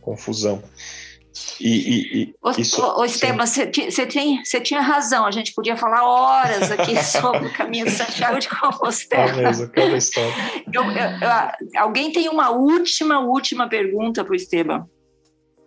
confusão. 0.00 0.62
E, 1.60 1.68
e, 1.68 2.22
e 2.22 2.34
ô, 2.42 2.50
isso, 2.50 2.80
ô, 2.82 3.04
Esteban, 3.04 3.44
você 3.44 3.66
tinha, 4.06 4.42
tinha 4.42 4.80
razão, 4.80 5.26
a 5.26 5.30
gente 5.30 5.52
podia 5.52 5.76
falar 5.76 6.04
horas 6.04 6.70
aqui 6.70 6.96
sobre 7.02 7.48
o 7.48 7.52
caminho 7.52 7.86
de 7.86 7.90
Santiago 7.90 8.38
de 8.38 8.48
Compostela. 8.48 9.30
É 9.30 9.42
mesmo, 9.42 9.68
cada 9.70 9.96
história. 9.96 10.32
Eu, 10.72 10.84
eu, 10.84 10.90
eu, 10.92 11.80
alguém 11.80 12.12
tem 12.12 12.28
uma 12.28 12.50
última, 12.50 13.18
última 13.18 13.68
pergunta 13.68 14.24
para 14.24 14.32
o 14.32 14.36
Esteban? 14.36 14.86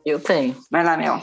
Eu 0.06 0.20
tenho. 0.20 0.56
Vai 0.72 0.84
lá, 0.84 0.98
Mel. 0.98 1.22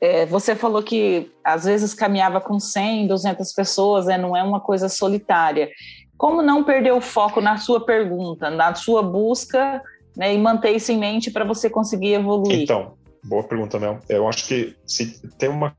É, 0.00 0.24
você 0.26 0.54
falou 0.54 0.82
que 0.82 1.30
às 1.42 1.64
vezes 1.64 1.92
caminhava 1.92 2.40
com 2.40 2.60
100, 2.60 3.08
200 3.08 3.52
pessoas, 3.52 4.06
né? 4.06 4.16
não 4.16 4.36
é 4.36 4.42
uma 4.42 4.60
coisa 4.60 4.88
solitária. 4.88 5.68
Como 6.16 6.42
não 6.42 6.64
perder 6.64 6.92
o 6.92 7.00
foco 7.00 7.40
na 7.40 7.56
sua 7.56 7.84
pergunta, 7.84 8.50
na 8.50 8.74
sua 8.74 9.02
busca 9.02 9.82
né, 10.16 10.34
e 10.34 10.38
manter 10.38 10.72
isso 10.72 10.90
em 10.90 10.98
mente 10.98 11.30
para 11.30 11.44
você 11.44 11.70
conseguir 11.70 12.14
evoluir? 12.14 12.62
Então, 12.62 12.97
Boa 13.28 13.42
pergunta, 13.42 13.78
Mel. 13.78 14.00
Eu 14.08 14.26
acho 14.26 14.46
que 14.46 14.74
se 14.86 15.20
tem 15.36 15.50
uma 15.50 15.76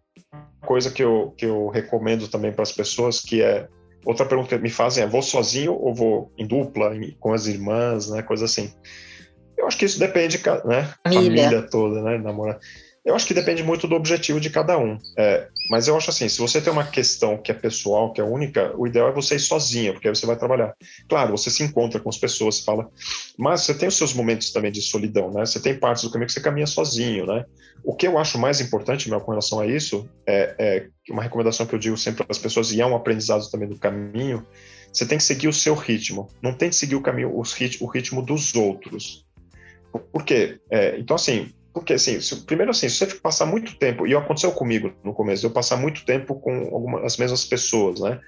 coisa 0.62 0.92
que 0.92 1.04
eu, 1.04 1.34
que 1.36 1.46
eu 1.46 1.68
recomendo 1.70 2.28
também 2.28 2.52
para 2.52 2.62
as 2.62 2.72
pessoas, 2.72 3.20
que 3.20 3.42
é 3.42 3.68
outra 4.06 4.24
pergunta 4.26 4.56
que 4.56 4.62
me 4.62 4.70
fazem 4.70 5.04
é: 5.04 5.08
vou 5.08 5.24
sozinho 5.24 5.74
ou 5.74 5.94
vou 5.94 6.32
em 6.38 6.46
dupla, 6.46 6.92
com 7.20 7.34
as 7.34 7.48
irmãs, 7.48 8.12
né? 8.12 8.22
Coisa 8.22 8.46
assim. 8.46 8.72
Eu 9.58 9.66
acho 9.66 9.78
que 9.78 9.86
isso 9.86 10.00
depende, 10.00 10.38
né? 10.64 10.94
Família, 11.04 11.44
Família 11.44 11.62
toda, 11.64 12.04
né? 12.04 12.20
Namorada. 12.20 12.60
Eu 13.06 13.16
acho 13.16 13.26
que 13.26 13.34
depende 13.34 13.64
muito 13.64 13.88
do 13.88 13.96
objetivo 13.96 14.40
de 14.40 14.50
cada 14.50 14.78
um. 14.78 14.98
É, 15.18 15.48
mas 15.70 15.88
eu 15.88 15.96
acho 15.96 16.10
assim, 16.10 16.28
se 16.28 16.40
você 16.40 16.60
tem 16.60 16.72
uma 16.72 16.86
questão 16.86 17.38
que 17.38 17.52
é 17.52 17.54
pessoal, 17.54 18.12
que 18.12 18.20
é 18.20 18.24
única, 18.24 18.74
o 18.78 18.86
ideal 18.86 19.10
é 19.10 19.12
você 19.12 19.36
ir 19.36 19.40
sozinha, 19.40 19.94
porque 19.94 20.08
aí 20.08 20.16
você 20.16 20.26
vai 20.26 20.36
trabalhar. 20.36 20.74
Claro, 21.08 21.32
você 21.32 21.50
se 21.50 21.64
encontra 21.64 22.00
com 22.00 22.10
as 22.10 22.18
pessoas, 22.18 22.60
fala, 22.60 22.90
mas 23.38 23.62
você 23.62 23.74
tem 23.74 23.88
os 23.88 23.96
seus 23.96 24.14
momentos 24.14 24.52
também 24.52 24.72
de 24.72 24.82
solidão, 24.82 25.32
né? 25.32 25.46
Você 25.46 25.60
tem 25.60 25.78
partes 25.78 26.04
do 26.04 26.12
caminho 26.12 26.28
que 26.28 26.34
você 26.34 26.42
caminha 26.42 26.68
sozinho, 26.68 27.26
né? 27.26 27.46
O 27.84 27.96
que 27.96 28.08
eu 28.08 28.18
acho 28.18 28.38
mais 28.38 28.60
importante, 28.60 29.10
meu, 29.10 29.22
com 29.22 29.32
relação 29.32 29.60
a 29.60 29.68
isso, 29.68 30.08
é, 30.28 30.56
é 30.60 30.88
uma 31.12 31.24
recomendação 31.24 31.66
que 31.66 31.74
eu 31.74 31.80
digo 31.80 31.98
sempre 31.98 32.24
para 32.24 32.34
as 32.34 32.38
pessoas, 32.38 32.72
e 32.72 32.82
é 32.82 32.86
um 32.86 32.96
aprendizado 32.96 33.50
também 33.50 33.70
do 33.70 33.78
caminho, 33.78 34.46
você 34.92 35.06
tem 35.06 35.18
que 35.18 35.24
seguir 35.24 35.48
o 35.48 35.54
seu 35.54 35.76
ritmo. 35.76 36.28
Não 36.42 36.54
tem 36.54 36.70
que 36.70 36.76
seguir 36.76 36.96
o 36.96 37.02
caminho, 37.02 37.32
o 37.34 37.88
ritmo 37.88 38.22
dos 38.22 38.56
outros 38.56 39.26
Por 40.12 40.24
quê? 40.24 40.60
É, 40.70 41.00
então, 41.00 41.16
assim, 41.16 41.52
porque 41.74 41.94
assim, 41.94 42.20
se, 42.20 42.36
primeiro 42.46 42.72
assim, 42.72 42.90
se 42.90 42.98
você 42.98 43.16
passar 43.16 43.46
muito 43.46 43.78
tempo, 43.78 44.08
e 44.08 44.16
aconteceu 44.16 44.52
comigo 44.52 44.92
no 45.04 45.14
começo, 45.14 45.46
eu 45.46 45.52
passar 45.52 45.78
muito 45.78 46.06
tempo 46.06 46.36
com 46.36 46.52
algumas, 46.74 47.04
as 47.04 47.18
mesmas 47.18 47.46
pessoas, 47.46 48.00
né? 48.00 48.20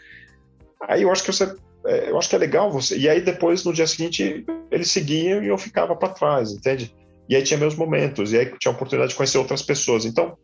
Aí 0.88 1.04
eu 1.04 1.12
acho 1.12 1.24
que 1.24 1.32
você, 1.32 1.54
é, 1.86 2.10
eu 2.10 2.18
acho 2.18 2.30
que 2.30 2.36
é 2.36 2.40
legal 2.40 2.72
você. 2.72 2.98
E 2.98 3.10
aí 3.10 3.22
depois 3.22 3.64
no 3.64 3.74
dia 3.74 3.88
seguinte 3.88 4.46
eles 4.70 4.92
seguiam 4.92 5.44
e 5.44 5.48
eu 5.48 5.58
ficava 5.58 5.96
para 5.96 6.14
trás, 6.14 6.52
entende? 6.52 6.96
E 7.28 7.36
aí 7.36 7.44
tinha 7.44 7.58
meus 7.58 7.76
momentos, 7.76 8.34
e 8.34 8.38
aí 8.38 8.46
tinha 8.60 8.72
a 8.72 8.76
oportunidade 8.76 9.12
de 9.12 9.18
conhecer 9.18 9.38
outras 9.38 9.62
pessoas. 9.62 10.06
Então, 10.06 10.38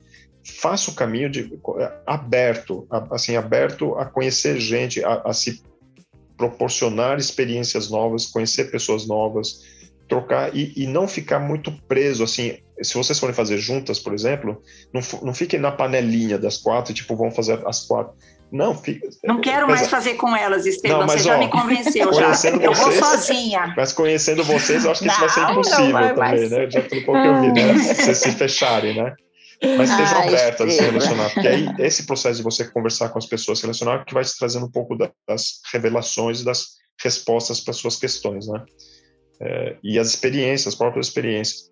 faça 0.61 0.89
o 0.89 0.95
caminho 0.95 1.29
de 1.29 1.59
aberto, 2.05 2.87
assim, 3.11 3.35
aberto 3.35 3.95
a 3.95 4.05
conhecer 4.05 4.59
gente, 4.59 5.03
a, 5.03 5.21
a 5.25 5.33
se 5.33 5.61
proporcionar 6.37 7.17
experiências 7.17 7.89
novas, 7.89 8.27
conhecer 8.27 8.71
pessoas 8.71 9.07
novas, 9.07 9.63
trocar 10.07 10.55
e, 10.55 10.73
e, 10.75 10.87
não 10.87 11.07
ficar 11.07 11.39
muito 11.39 11.71
preso 11.87 12.23
assim. 12.23 12.57
Se 12.81 12.93
vocês 12.93 13.19
forem 13.19 13.35
fazer 13.35 13.57
juntas, 13.57 13.99
por 13.99 14.13
exemplo, 14.13 14.61
não, 14.93 15.01
não 15.23 15.33
fiquem 15.33 15.59
na 15.59 15.71
panelinha 15.71 16.37
das 16.37 16.57
quatro, 16.57 16.93
tipo, 16.93 17.15
vão 17.15 17.31
fazer 17.31 17.61
as 17.65 17.85
quatro. 17.85 18.13
Não, 18.51 18.73
fica, 18.75 19.05
não 19.25 19.41
quero 19.41 19.67
mais 19.67 19.89
fazer 19.89 20.13
com 20.13 20.33
elas, 20.33 20.65
Estevam. 20.65 20.99
Não, 20.99 21.07
mas, 21.07 21.21
você 21.21 21.29
ó, 21.29 21.33
já 21.33 21.37
me 21.37 21.49
convenceu 21.49 22.13
já. 22.13 22.49
Eu 22.61 22.73
vou 22.73 22.91
sozinha. 22.93 23.73
Mas 23.75 23.91
conhecendo 23.91 24.43
vocês, 24.43 24.85
eu 24.85 24.91
acho 24.91 25.01
que 25.01 25.07
não, 25.07 25.13
isso 25.13 25.21
vai 25.21 25.29
ser 25.29 25.51
impossível 25.51 25.91
vai, 25.91 26.15
também, 26.15 26.39
mas... 26.39 26.51
né? 26.51 26.69
Já 26.71 26.81
pelo 26.81 27.05
pouco 27.05 27.21
que 27.21 27.27
eu 27.27 27.41
vi, 27.41 27.51
né? 27.51 27.73
Vocês 27.73 28.17
se 28.17 28.31
fecharem, 28.31 28.95
né? 28.95 29.13
Mas 29.75 29.89
estejam 29.89 30.21
abertas 30.21 30.67
a 30.67 30.71
se 30.71 30.81
relacionar, 30.81 31.29
porque 31.31 31.47
aí 31.47 31.67
esse 31.79 32.05
processo 32.05 32.37
de 32.37 32.43
você 32.43 32.63
conversar 32.65 33.09
com 33.09 33.17
as 33.17 33.25
pessoas, 33.25 33.57
se 33.57 33.63
relacionar, 33.63 34.05
que 34.05 34.13
vai 34.13 34.23
te 34.23 34.37
trazendo 34.37 34.67
um 34.67 34.71
pouco 34.71 34.95
das 35.27 35.61
revelações 35.73 36.41
e 36.41 36.45
das 36.45 36.77
respostas 37.01 37.59
para 37.59 37.73
suas 37.73 37.95
questões, 37.95 38.47
né? 38.47 38.63
É, 39.39 39.77
e 39.83 39.99
as 39.99 40.07
experiências, 40.07 40.73
as 40.73 40.75
próprias 40.75 41.07
experiências. 41.07 41.69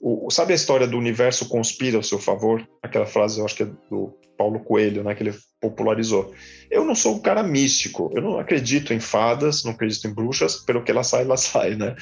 O, 0.00 0.30
sabe 0.30 0.52
a 0.52 0.56
história 0.56 0.86
do 0.86 0.96
universo 0.96 1.48
conspira 1.48 1.96
ao 1.96 2.02
seu 2.02 2.18
favor? 2.18 2.66
Aquela 2.82 3.06
frase, 3.06 3.40
eu 3.40 3.44
acho 3.44 3.56
que 3.56 3.64
é 3.64 3.70
do 3.90 4.14
Paulo 4.36 4.60
Coelho, 4.60 5.02
né, 5.02 5.14
que 5.14 5.24
ele 5.24 5.34
popularizou. 5.60 6.32
Eu 6.70 6.84
não 6.84 6.94
sou 6.94 7.16
um 7.16 7.20
cara 7.20 7.42
místico, 7.42 8.10
eu 8.14 8.22
não 8.22 8.38
acredito 8.38 8.94
em 8.94 9.00
fadas, 9.00 9.64
não 9.64 9.72
acredito 9.72 10.06
em 10.06 10.14
bruxas, 10.14 10.56
pelo 10.56 10.84
que 10.84 10.92
ela 10.92 11.02
sai, 11.02 11.22
ela 11.22 11.36
sai, 11.36 11.74
né? 11.74 11.96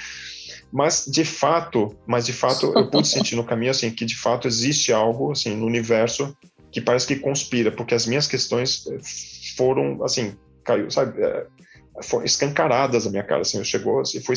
Mas 0.70 1.06
de 1.06 1.24
fato, 1.24 1.96
mas 2.06 2.26
de 2.26 2.32
fato 2.32 2.72
eu 2.76 2.90
pude 2.90 3.08
sentir 3.08 3.36
no 3.36 3.44
caminho 3.44 3.70
assim 3.70 3.90
que 3.90 4.04
de 4.04 4.16
fato 4.16 4.48
existe 4.48 4.92
algo 4.92 5.30
assim 5.30 5.54
no 5.54 5.64
universo 5.64 6.36
que 6.72 6.80
parece 6.80 7.06
que 7.06 7.16
conspira, 7.16 7.70
porque 7.70 7.94
as 7.94 8.04
minhas 8.04 8.26
questões 8.26 8.86
eh, 8.86 8.98
foram 9.56 10.04
assim, 10.04 10.36
caiu, 10.62 10.90
sabe, 10.90 11.22
é, 11.22 11.46
foram 12.02 12.24
escancaradas 12.24 13.06
na 13.06 13.12
minha 13.12 13.22
cara, 13.22 13.42
assim, 13.42 13.62
chegou 13.64 14.00
assim, 14.00 14.20
foi 14.20 14.34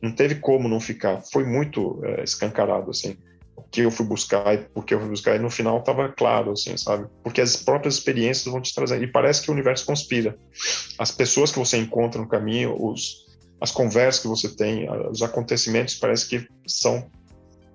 não 0.00 0.12
teve 0.12 0.36
como 0.36 0.68
não 0.68 0.80
ficar, 0.80 1.22
foi 1.22 1.44
muito 1.44 2.00
é, 2.04 2.24
escancarado 2.24 2.90
assim 2.90 3.16
o 3.58 3.62
que 3.62 3.80
eu 3.80 3.90
fui 3.90 4.06
buscar 4.06 4.54
e 4.54 4.58
por 4.58 4.84
que 4.84 4.94
eu 4.94 5.00
fui 5.00 5.08
buscar, 5.08 5.34
e 5.34 5.38
no 5.40 5.50
final 5.50 5.78
estava 5.78 6.08
claro, 6.08 6.52
assim, 6.52 6.76
sabe? 6.76 7.08
Porque 7.24 7.40
as 7.40 7.56
próprias 7.56 7.94
experiências 7.94 8.46
vão 8.46 8.60
te 8.60 8.72
trazendo, 8.72 9.02
e 9.02 9.10
parece 9.10 9.42
que 9.42 9.50
o 9.50 9.52
universo 9.52 9.84
conspira. 9.84 10.38
As 10.96 11.10
pessoas 11.10 11.50
que 11.50 11.58
você 11.58 11.76
encontra 11.76 12.20
no 12.20 12.28
caminho, 12.28 12.76
os, 12.80 13.26
as 13.60 13.72
conversas 13.72 14.22
que 14.22 14.28
você 14.28 14.48
tem, 14.48 14.88
os 15.10 15.22
acontecimentos, 15.22 15.96
parece 15.96 16.28
que 16.28 16.46
são 16.68 17.10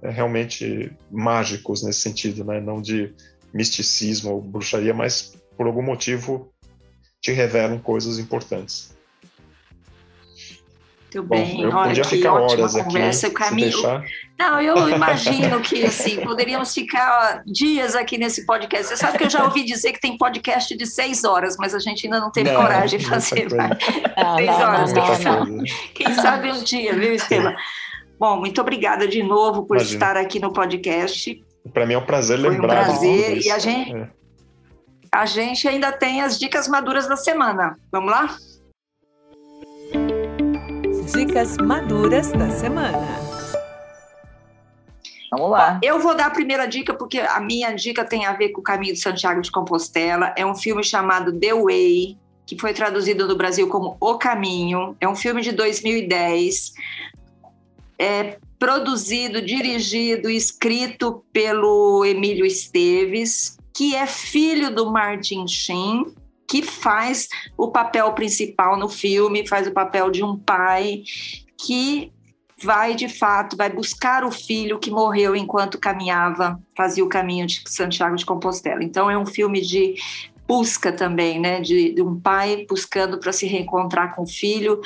é, 0.02 0.10
realmente 0.10 0.90
mágicos 1.12 1.84
nesse 1.84 2.00
sentido, 2.00 2.46
né? 2.46 2.62
Não 2.62 2.82
de 2.82 3.14
misticismo 3.54 4.32
ou 4.32 4.42
bruxaria, 4.42 4.94
mas 4.94 5.34
por 5.58 5.68
algum 5.68 5.84
motivo 5.84 6.54
te 7.20 7.34
revelam 7.34 7.78
coisas 7.78 8.20
importantes. 8.20 8.93
Muito 11.14 11.24
bem. 11.24 11.58
Bom, 11.58 11.64
eu 11.64 11.76
Olha, 11.76 11.88
podia 11.88 12.04
ficar 12.06 12.34
horas 12.34 12.74
conversa, 12.74 13.28
aqui. 13.28 13.36
O 13.36 13.40
caminho... 13.40 14.04
Não, 14.38 14.62
eu 14.62 14.90
imagino 14.90 15.62
que 15.62 15.86
assim, 15.86 16.20
poderíamos 16.22 16.74
ficar 16.74 17.44
dias 17.46 17.96
aqui 17.96 18.18
nesse 18.18 18.46
podcast. 18.46 18.88
Você 18.88 18.98
sabe 18.98 19.18
que 19.18 19.26
eu 19.26 19.30
já 19.30 19.44
ouvi 19.44 19.64
dizer 19.64 19.94
que 19.94 20.02
tem 20.02 20.18
podcast 20.18 20.76
de 20.76 20.86
seis 20.88 21.24
horas, 21.24 21.56
mas 21.58 21.76
a 21.76 21.80
gente 21.80 22.08
ainda 22.08 22.20
não 22.20 22.32
teve 22.32 22.52
não, 22.52 22.62
coragem 22.62 23.00
de 23.00 23.06
fazer. 23.06 23.48
Não, 23.52 24.36
seis 24.38 24.50
horas. 24.50 24.94
Não, 24.94 25.46
não, 25.46 25.64
Quem 25.94 26.14
sabe 26.16 26.52
um 26.52 26.64
dia, 26.64 26.94
viu, 26.94 27.14
Estevam? 27.14 27.54
Bom, 28.20 28.40
muito 28.40 28.60
obrigada 28.62 29.08
de 29.08 29.22
novo 29.22 29.64
por 29.64 29.78
Imagina. 29.78 29.96
estar 29.96 30.18
aqui 30.18 30.40
no 30.40 30.52
podcast. 30.52 31.44
Para 31.74 31.86
mim 31.86 31.94
é 31.94 31.98
um 31.98 32.06
prazer 32.06 32.40
lembrar. 32.40 32.86
Foi 32.86 32.94
um 32.96 33.00
prazer. 33.00 33.38
E 33.46 33.52
a 33.52 33.60
gente, 33.60 33.96
é. 33.96 34.10
a 35.12 35.26
gente 35.26 35.68
ainda 35.68 35.92
tem 35.92 36.22
as 36.22 36.40
dicas 36.40 36.68
maduras 36.68 37.08
da 37.08 37.16
semana. 37.16 37.78
Vamos 37.92 38.12
lá? 38.12 38.36
Dicas 41.12 41.58
maduras 41.58 42.32
da 42.32 42.50
semana. 42.50 43.20
Vamos 45.30 45.52
lá. 45.52 45.80
Eu 45.84 46.00
vou 46.00 46.16
dar 46.16 46.28
a 46.28 46.30
primeira 46.30 46.66
dica, 46.66 46.94
porque 46.94 47.20
a 47.20 47.40
minha 47.42 47.72
dica 47.74 48.06
tem 48.06 48.26
a 48.26 48.34
ver 48.34 48.50
com 48.50 48.62
o 48.62 48.64
Caminho 48.64 48.94
de 48.94 49.02
Santiago 49.02 49.42
de 49.42 49.52
Compostela. 49.52 50.34
É 50.38 50.46
um 50.46 50.56
filme 50.56 50.84
chamado 50.84 51.38
The 51.38 51.54
Way, 51.54 52.18
que 52.46 52.58
foi 52.58 52.74
traduzido 52.74 53.28
no 53.28 53.36
Brasil 53.36 53.68
como 53.68 53.98
O 54.00 54.18
Caminho. 54.18 54.96
É 55.02 55.08
um 55.08 55.16
filme 55.16 55.42
de 55.42 55.52
2010. 55.52 56.74
É 58.00 58.38
produzido, 58.58 59.42
dirigido 59.42 60.30
e 60.30 60.38
escrito 60.38 61.24
pelo 61.34 62.06
Emílio 62.06 62.46
Esteves, 62.46 63.58
que 63.74 63.96
é 63.96 64.08
filho 64.08 64.74
do 64.74 64.92
Martin 64.92 65.48
Sheen 65.48 66.14
que 66.54 66.62
faz 66.62 67.30
o 67.58 67.72
papel 67.72 68.14
principal 68.14 68.78
no 68.78 68.88
filme, 68.88 69.48
faz 69.48 69.66
o 69.66 69.72
papel 69.72 70.12
de 70.12 70.24
um 70.24 70.38
pai 70.38 71.02
que 71.58 72.14
vai 72.62 72.94
de 72.94 73.10
fato, 73.10 73.58
vai 73.58 73.72
buscar 73.72 74.24
o 74.24 74.30
filho 74.30 74.78
que 74.78 74.92
morreu 74.92 75.36
enquanto 75.36 75.80
caminhava, 75.80 76.62
fazia 76.78 77.04
o 77.04 77.10
caminho 77.10 77.48
de 77.48 77.64
Santiago 77.68 78.16
de 78.16 78.24
Compostela. 78.24 78.84
Então 78.84 79.10
é 79.10 79.18
um 79.18 79.26
filme 79.26 79.62
de 79.62 79.96
busca 80.48 80.92
também, 80.92 81.40
né, 81.40 81.60
de, 81.60 81.92
de 81.92 82.04
um 82.04 82.20
pai 82.20 82.68
buscando 82.70 83.20
para 83.20 83.34
se 83.34 83.48
reencontrar 83.48 84.14
com 84.14 84.22
o 84.22 84.28
filho. 84.28 84.80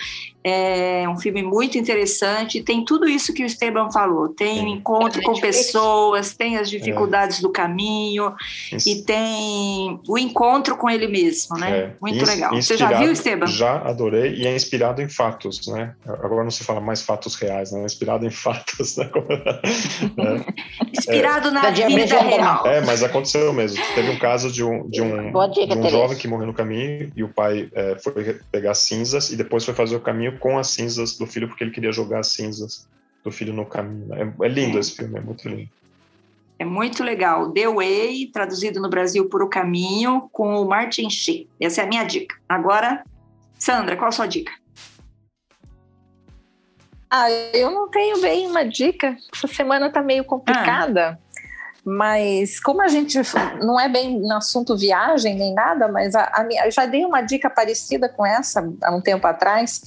É 0.50 1.10
um 1.10 1.18
filme 1.18 1.44
muito 1.44 1.78
interessante. 1.78 2.64
Tem 2.64 2.86
tudo 2.86 3.08
isso 3.08 3.34
que 3.34 3.44
o 3.44 3.46
Esteban 3.46 3.92
falou. 3.92 4.30
Tem 4.30 4.60
é. 4.60 4.70
encontro 4.70 5.20
é 5.20 5.24
com 5.24 5.38
pessoas, 5.40 6.34
tem 6.34 6.58
as 6.58 6.70
dificuldades 6.70 7.40
é. 7.40 7.42
do 7.42 7.50
caminho 7.50 8.34
isso. 8.72 8.88
e 8.88 9.02
tem 9.04 10.00
o 10.08 10.18
encontro 10.18 10.78
com 10.78 10.90
ele 10.90 11.08
mesmo, 11.08 11.58
né? 11.58 11.78
É. 11.78 11.96
Muito 12.02 12.26
legal. 12.26 12.56
Você 12.56 12.78
já 12.78 12.94
viu, 12.94 13.12
Esteban? 13.12 13.48
Já 13.48 13.82
adorei 13.82 14.36
e 14.36 14.48
é 14.48 14.56
inspirado 14.56 15.02
em 15.02 15.10
fatos, 15.10 15.68
né? 15.68 15.94
Agora 16.06 16.44
não 16.44 16.52
se 16.52 16.64
fala 16.64 16.80
mais 16.80 17.02
fatos 17.02 17.36
reais, 17.36 17.74
né? 17.74 17.82
É 17.82 17.86
inspirado 17.86 18.26
em 18.26 18.32
fatos, 18.32 18.96
né? 18.96 19.10
inspirado 20.98 21.52
na 21.52 21.70
vida 21.72 22.20
real. 22.20 22.66
É, 22.66 22.80
mas 22.82 23.04
aconteceu 23.04 23.52
mesmo. 23.52 23.84
Teve 23.96 24.12
um 24.12 24.20
caso 24.20 24.50
de 24.50 24.64
um 24.64 24.88
de 24.90 25.02
um, 25.02 25.32
de 25.52 25.78
um 25.78 25.90
jovem 25.90 26.18
que 26.18 26.28
morreu 26.28 26.48
no 26.48 26.54
caminho 26.54 27.12
e 27.16 27.24
o 27.24 27.28
pai 27.28 27.70
foi 28.02 28.40
pegar 28.50 28.74
cinzas 28.74 29.30
e 29.32 29.36
depois 29.36 29.66
foi 29.66 29.74
fazer 29.74 29.96
o 29.96 30.00
caminho 30.00 30.37
com 30.38 30.58
as 30.58 30.68
cinzas 30.68 31.18
do 31.18 31.26
filho, 31.26 31.48
porque 31.48 31.64
ele 31.64 31.72
queria 31.72 31.92
jogar 31.92 32.20
as 32.20 32.28
cinzas 32.28 32.88
do 33.24 33.32
filho 33.32 33.54
no 33.54 33.66
caminho. 33.66 34.14
É, 34.14 34.46
é 34.46 34.50
lindo 34.50 34.78
é. 34.78 34.80
esse 34.80 34.96
filme, 34.96 35.18
é 35.18 35.22
muito 35.22 35.48
lindo. 35.48 35.70
É 36.60 36.66
muito 36.66 37.04
legal. 37.04 37.52
The 37.52 37.68
Way, 37.68 38.32
traduzido 38.34 38.82
no 38.82 38.90
Brasil 38.90 39.30
por 39.30 39.44
O 39.44 39.50
Caminho, 39.50 40.28
com 40.32 40.56
o 40.60 40.68
Martin 40.68 41.10
Sheen. 41.10 41.48
Essa 41.60 41.82
é 41.82 41.84
a 41.84 41.88
minha 41.88 42.04
dica. 42.04 42.36
Agora, 42.50 43.04
Sandra, 43.60 43.96
qual 43.96 44.10
a 44.10 44.12
sua 44.12 44.26
dica? 44.26 44.52
Ah, 47.10 47.30
eu 47.54 47.72
não 47.72 47.90
tenho 47.90 48.20
bem 48.22 48.48
uma 48.48 48.64
dica. 48.64 49.16
Essa 49.34 49.48
semana 49.48 49.92
tá 49.92 50.02
meio 50.02 50.24
complicada. 50.24 51.20
Ah. 51.22 51.27
Mas 51.90 52.60
como 52.60 52.82
a 52.82 52.90
gente 52.90 53.18
não 53.62 53.80
é 53.80 53.88
bem 53.88 54.20
no 54.20 54.34
assunto 54.34 54.76
viagem 54.76 55.38
nem 55.38 55.54
nada, 55.54 55.88
mas 55.88 56.14
a, 56.16 56.24
a 56.34 56.46
eu 56.66 56.70
já 56.70 56.86
dei 56.86 57.06
uma 57.06 57.22
dica 57.22 57.50
parecida 57.50 58.10
com 58.10 58.26
essa 58.26 58.70
há 58.84 58.94
um 58.94 59.00
tempo 59.00 59.26
atrás, 59.26 59.82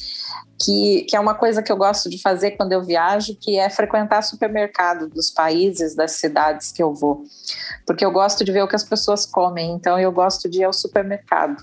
que, 0.58 1.02
que 1.02 1.14
é 1.14 1.20
uma 1.20 1.34
coisa 1.34 1.62
que 1.62 1.70
eu 1.70 1.76
gosto 1.76 2.08
de 2.08 2.18
fazer 2.22 2.52
quando 2.52 2.72
eu 2.72 2.82
viajo, 2.82 3.36
que 3.38 3.58
é 3.58 3.68
frequentar 3.68 4.22
supermercado 4.22 5.10
dos 5.10 5.30
países, 5.30 5.94
das 5.94 6.12
cidades 6.12 6.72
que 6.72 6.82
eu 6.82 6.94
vou. 6.94 7.24
Porque 7.86 8.02
eu 8.02 8.10
gosto 8.10 8.46
de 8.46 8.50
ver 8.50 8.62
o 8.62 8.68
que 8.68 8.76
as 8.76 8.84
pessoas 8.84 9.26
comem, 9.26 9.72
então 9.72 9.98
eu 9.98 10.10
gosto 10.10 10.48
de 10.48 10.60
ir 10.60 10.64
ao 10.64 10.72
supermercado 10.72 11.62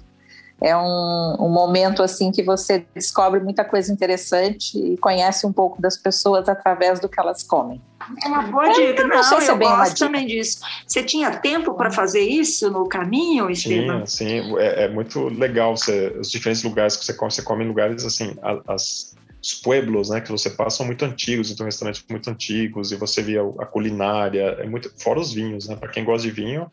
é 0.62 0.76
um, 0.76 1.36
um, 1.40 1.50
momento 1.50 2.02
assim 2.02 2.32
que 2.32 2.42
você 2.42 2.86
descobre 2.94 3.40
muita 3.40 3.64
coisa 3.64 3.94
interessante 3.94 4.78
e 4.78 4.98
conhece 4.98 5.46
um 5.46 5.54
pouco 5.54 5.80
das 5.80 5.98
pessoas 5.98 6.50
através 6.50 7.00
do 7.00 7.08
que 7.08 7.20
elas 7.20 7.44
comem. 7.44 7.80
É 8.24 8.28
uma 8.28 8.42
boa 8.44 8.70
dica. 8.70 9.04
não, 9.04 9.18
não 9.18 9.24
sei 9.24 9.42
se 9.42 9.52
é 9.52 9.56
bem 9.56 9.70
gosto 9.70 10.00
também 10.00 10.26
disso. 10.26 10.60
Você 10.86 11.04
tinha 11.04 11.32
tempo 11.32 11.76
para 11.76 11.92
fazer 11.92 12.22
isso 12.22 12.72
no 12.72 12.88
caminho, 12.88 13.52
Estevam? 13.52 14.06
Sim, 14.08 14.42
sim. 14.42 14.58
É, 14.58 14.86
é 14.86 14.88
muito 14.88 15.28
legal 15.30 15.78
você, 15.78 16.16
os 16.20 16.32
diferentes 16.32 16.64
lugares 16.64 16.96
que 16.96 17.06
você 17.06 17.14
come. 17.14 17.32
Você 17.32 17.42
come 17.44 17.64
em 17.64 17.68
lugares 17.68 18.04
assim, 18.04 18.36
as, 18.68 19.16
os 19.42 19.54
pueblos, 19.54 20.10
né, 20.10 20.22
que 20.22 20.32
você 20.32 20.50
passa 20.50 20.78
são 20.78 20.86
muito 20.86 21.06
antigos, 21.06 21.52
então 21.52 21.66
restaurantes 21.66 22.04
muito 22.10 22.30
antigos 22.30 22.92
e 22.92 22.96
você 22.96 23.22
via 23.22 23.42
a 23.60 23.66
culinária, 23.66 24.58
é 24.60 24.66
muito 24.66 24.92
fora 24.98 25.20
os 25.20 25.34
vinhos, 25.34 25.68
né? 25.68 25.76
Para 25.76 25.90
quem 25.90 26.04
gosta 26.04 26.28
de 26.28 26.34
vinho, 26.34 26.72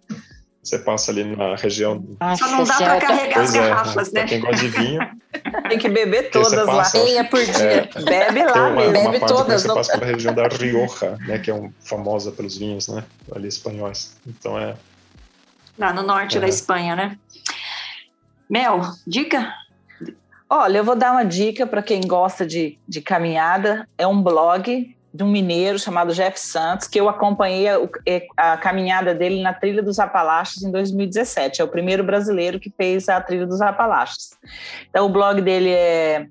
Você 0.65 0.79
passa 0.79 1.11
ali 1.11 1.25
na 1.37 1.57
região. 1.57 2.03
Só 2.39 2.49
não 2.49 2.65
dá 2.65 2.77
para 2.77 3.01
carregar 3.01 3.41
as 3.43 3.55
é, 3.55 3.59
garrafas, 3.59 4.09
pra 4.09 4.23
né? 4.23 4.29
quem 4.29 4.41
gosta 4.41 4.57
de 4.57 4.69
vinho, 4.69 5.01
Tem 5.69 5.79
que 5.79 5.89
beber 5.89 6.31
todas 6.31 6.67
lá. 6.67 6.91
Meia 6.95 7.25
por 7.25 7.45
dia. 7.45 7.89
É. 7.95 8.03
Bebe 8.03 8.45
lá 8.45 8.69
uma, 8.69 8.71
mesmo. 8.71 8.99
uma 9.01 9.11
Bebe 9.11 9.21
parte 9.21 9.35
todas, 9.35 9.55
que 9.55 9.61
você 9.63 9.69
não- 9.69 9.75
passa 9.75 9.93
pela 9.99 10.07
região 10.07 10.35
da 10.35 10.49
Rioja, 10.49 11.17
né? 11.27 11.39
Que 11.39 11.51
é 11.51 11.55
um, 11.55 11.73
famosa 11.81 12.33
pelos 12.33 12.57
vinhos, 12.57 12.89
né? 12.89 13.05
Ali 13.35 13.49
espanhóis. 13.49 14.17
Então 14.27 14.59
é. 14.59 14.75
Lá 15.79 15.93
no 15.93 16.03
norte 16.03 16.39
É. 16.39 16.41
da 16.41 16.49
Espanha, 16.49 16.97
né? 16.97 17.19
Mel, 18.49 18.81
dica? 19.07 19.53
Olha, 20.49 20.79
eu 20.79 20.85
vou 20.85 20.95
dar 20.95 21.13
uma 21.13 21.25
dica 21.25 21.67
para 21.67 21.83
quem 21.83 22.01
gosta 22.03 22.47
de, 22.47 22.79
de 22.87 23.01
caminhada. 23.01 23.89
É 23.99 24.07
um 24.07 24.23
blog 24.23 24.95
de 25.15 25.23
um 25.23 25.29
mineiro 25.29 25.79
chamado 25.79 26.13
Jeff 26.13 26.41
Santos, 26.41 26.89
que 26.89 26.99
eu 26.99 27.09
acompanhei 27.09 27.69
a, 27.69 27.79
a 28.37 28.57
caminhada 28.57 29.15
dele 29.15 29.41
na 29.41 29.55
Trilha 29.55 29.81
dos 29.81 30.01
Apalaches 30.01 30.65
em 30.65 30.73
2017. 30.73 31.61
É 31.61 31.65
o 31.65 31.69
primeiro 31.69 32.03
brasileiro 32.03 32.59
que 32.59 32.69
fez 32.77 33.09
a 33.09 33.21
Trilha 33.21 33.47
dos 33.47 33.61
Apalaches. 33.61 34.31
Então, 34.91 35.07
o 35.07 35.09
blog 35.09 35.41
dele 35.41 35.71
é, 35.71 36.27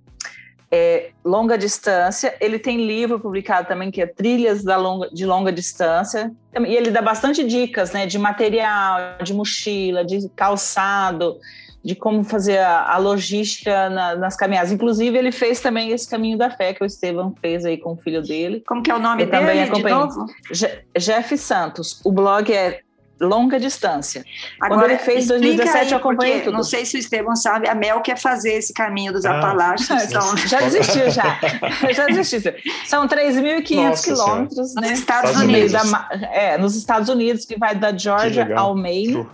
é 0.69 1.11
longa 1.23 1.57
distância. 1.57 2.35
Ele 2.41 2.59
tem 2.59 2.85
livro 2.85 3.21
publicado 3.21 3.69
também 3.69 3.89
que 3.89 4.01
é 4.01 4.05
Trilhas 4.05 4.65
longa, 4.65 5.09
de 5.13 5.25
longa 5.25 5.53
distância. 5.53 6.29
E 6.53 6.75
ele 6.75 6.91
dá 6.91 7.01
bastante 7.01 7.41
dicas, 7.41 7.93
né, 7.93 8.05
de 8.05 8.19
material, 8.19 9.17
de 9.23 9.33
mochila, 9.33 10.03
de 10.03 10.27
calçado, 10.35 11.39
de 11.83 11.95
como 11.95 12.23
fazer 12.23 12.59
a, 12.59 12.93
a 12.93 12.97
logística 12.97 13.89
na, 13.89 14.15
nas 14.15 14.35
caminhadas. 14.37 14.71
Inclusive, 14.71 15.17
ele 15.17 15.31
fez 15.31 15.59
também 15.59 15.89
esse 15.91 16.09
caminho 16.09 16.37
da 16.37 16.49
fé 16.49 16.73
que 16.73 16.81
o 16.81 16.85
Estevam 16.85 17.35
fez 17.41 17.65
aí 17.65 17.77
com 17.77 17.91
o 17.93 17.97
filho 17.97 18.21
dele. 18.21 18.63
Como 18.65 18.81
que 18.81 18.89
é 18.89 18.95
o 18.95 18.99
nome 18.99 19.23
Eu 19.23 19.29
também 19.29 19.47
dele, 19.57 19.65
de 19.65 19.71
acompanhei. 19.71 19.97
novo? 19.99 20.25
Je- 20.51 20.79
Jeff 20.97 21.37
Santos. 21.37 21.99
O 22.05 22.11
blog 22.11 22.53
é 22.53 22.79
Longa 23.21 23.59
Distância. 23.59 24.23
Agora, 24.59 24.87
ele 24.93 24.97
fez 24.97 25.25
explica 25.25 25.39
2017, 25.41 25.85
aí, 25.85 25.91
eu 25.91 25.97
acompanhei 25.97 26.41
tudo. 26.41 26.53
Não 26.55 26.63
sei 26.63 26.85
se 26.85 26.97
o 26.97 26.99
Estevam 26.99 27.35
sabe, 27.35 27.69
a 27.69 27.75
Mel 27.75 28.01
quer 28.01 28.17
fazer 28.17 28.53
esse 28.53 28.73
caminho 28.73 29.13
dos 29.13 29.23
Ah. 29.25 29.37
Apalaches. 29.37 29.87
Então, 30.09 30.35
Já 30.37 30.59
desistiu, 30.61 31.09
já. 31.09 31.39
já 31.93 32.05
desistiu. 32.07 32.53
São 32.85 33.07
3.500 33.07 33.75
Nossa 33.89 34.03
quilômetros, 34.03 34.75
né? 34.75 34.89
nos 34.89 34.99
Estados 34.99 35.35
Unidos. 35.37 35.71
da 35.91 36.09
é, 36.33 36.57
nos 36.57 36.75
Estados 36.75 37.07
Unidos, 37.09 37.45
que 37.45 37.57
vai 37.57 37.75
da 37.75 37.95
Georgia 37.95 38.57
ao 38.57 38.75
Maine. 38.75 39.25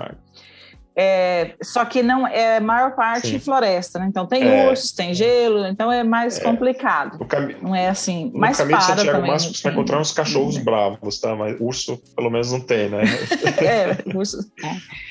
É, 1.01 1.55
só 1.63 1.85
que 1.85 2.03
não 2.03 2.27
é 2.27 2.57
a 2.57 2.59
maior 2.59 2.93
parte 2.93 3.27
Sim. 3.29 3.39
floresta, 3.39 3.97
né? 3.99 4.07
Então 4.09 4.25
tem 4.27 4.43
É. 4.43 4.67
ursos, 4.69 4.91
tem 4.91 5.13
gelo, 5.13 5.65
então 5.67 5.89
é 5.89 6.03
mais 6.03 6.37
É. 6.37 6.43
complicado. 6.43 7.17
Não 7.61 7.73
é 7.73 7.87
assim, 7.87 8.29
no 8.33 8.39
mas 8.39 8.57
caminho 8.57 8.77
de 8.79 8.83
Santiago, 8.83 9.11
também. 9.13 9.31
máximo 9.31 9.55
você 9.55 9.63
vai 9.63 9.71
encontrar 9.71 10.01
uns 10.01 10.11
cachorros 10.11 10.57
bravos, 10.59 11.17
tá? 11.21 11.33
Mas 11.37 11.55
urso, 11.61 12.01
pelo 12.17 12.29
menos, 12.29 12.51
não 12.51 12.59
tem, 12.59 12.89
né? 12.89 13.03
É, 13.61 13.97
urso. 14.17 14.39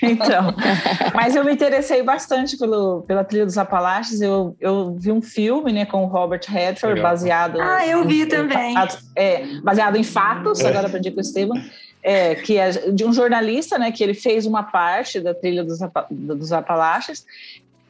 Então, 0.03 0.55
mas 1.15 1.35
eu 1.35 1.43
me 1.43 1.53
interessei 1.55 2.03
bastante 2.03 2.59
pelo, 2.59 3.03
pela 3.09 3.25
trilha 3.25 3.47
dos 3.47 3.57
Apalaches. 3.57 4.21
Eu, 4.21 4.55
eu 4.61 4.95
vi 4.99 5.11
um 5.11 5.23
filme, 5.23 5.73
né, 5.73 5.87
com 5.87 6.05
o 6.05 6.07
Robert 6.07 6.43
Redford, 6.47 6.97
Legal. 6.97 7.11
baseado. 7.13 7.61
Ah, 7.63 7.87
eu 7.87 8.07
vi 8.07 8.23
em- 8.23 8.29
também. 8.29 8.75
É, 9.17 9.47
baseado 9.63 9.97
em 9.97 10.05
fatos. 10.05 10.61
É. 10.61 10.69
Agora 10.69 10.87
aprendi 10.87 11.11
com 11.11 11.17
o 11.19 11.21
Esteban. 11.23 11.55
É, 12.03 12.35
que 12.37 12.57
é 12.57 12.71
de 12.71 13.05
um 13.05 13.13
jornalista, 13.13 13.79
né, 13.79 13.91
que 13.91 14.03
ele 14.05 14.15
fez 14.15 14.47
uma 14.47 14.63
parte 14.63 15.21
da 15.21 15.35
trilha 15.35 15.65
dos, 15.65 15.79
dos 16.11 16.53
Apalaches. 16.53 17.25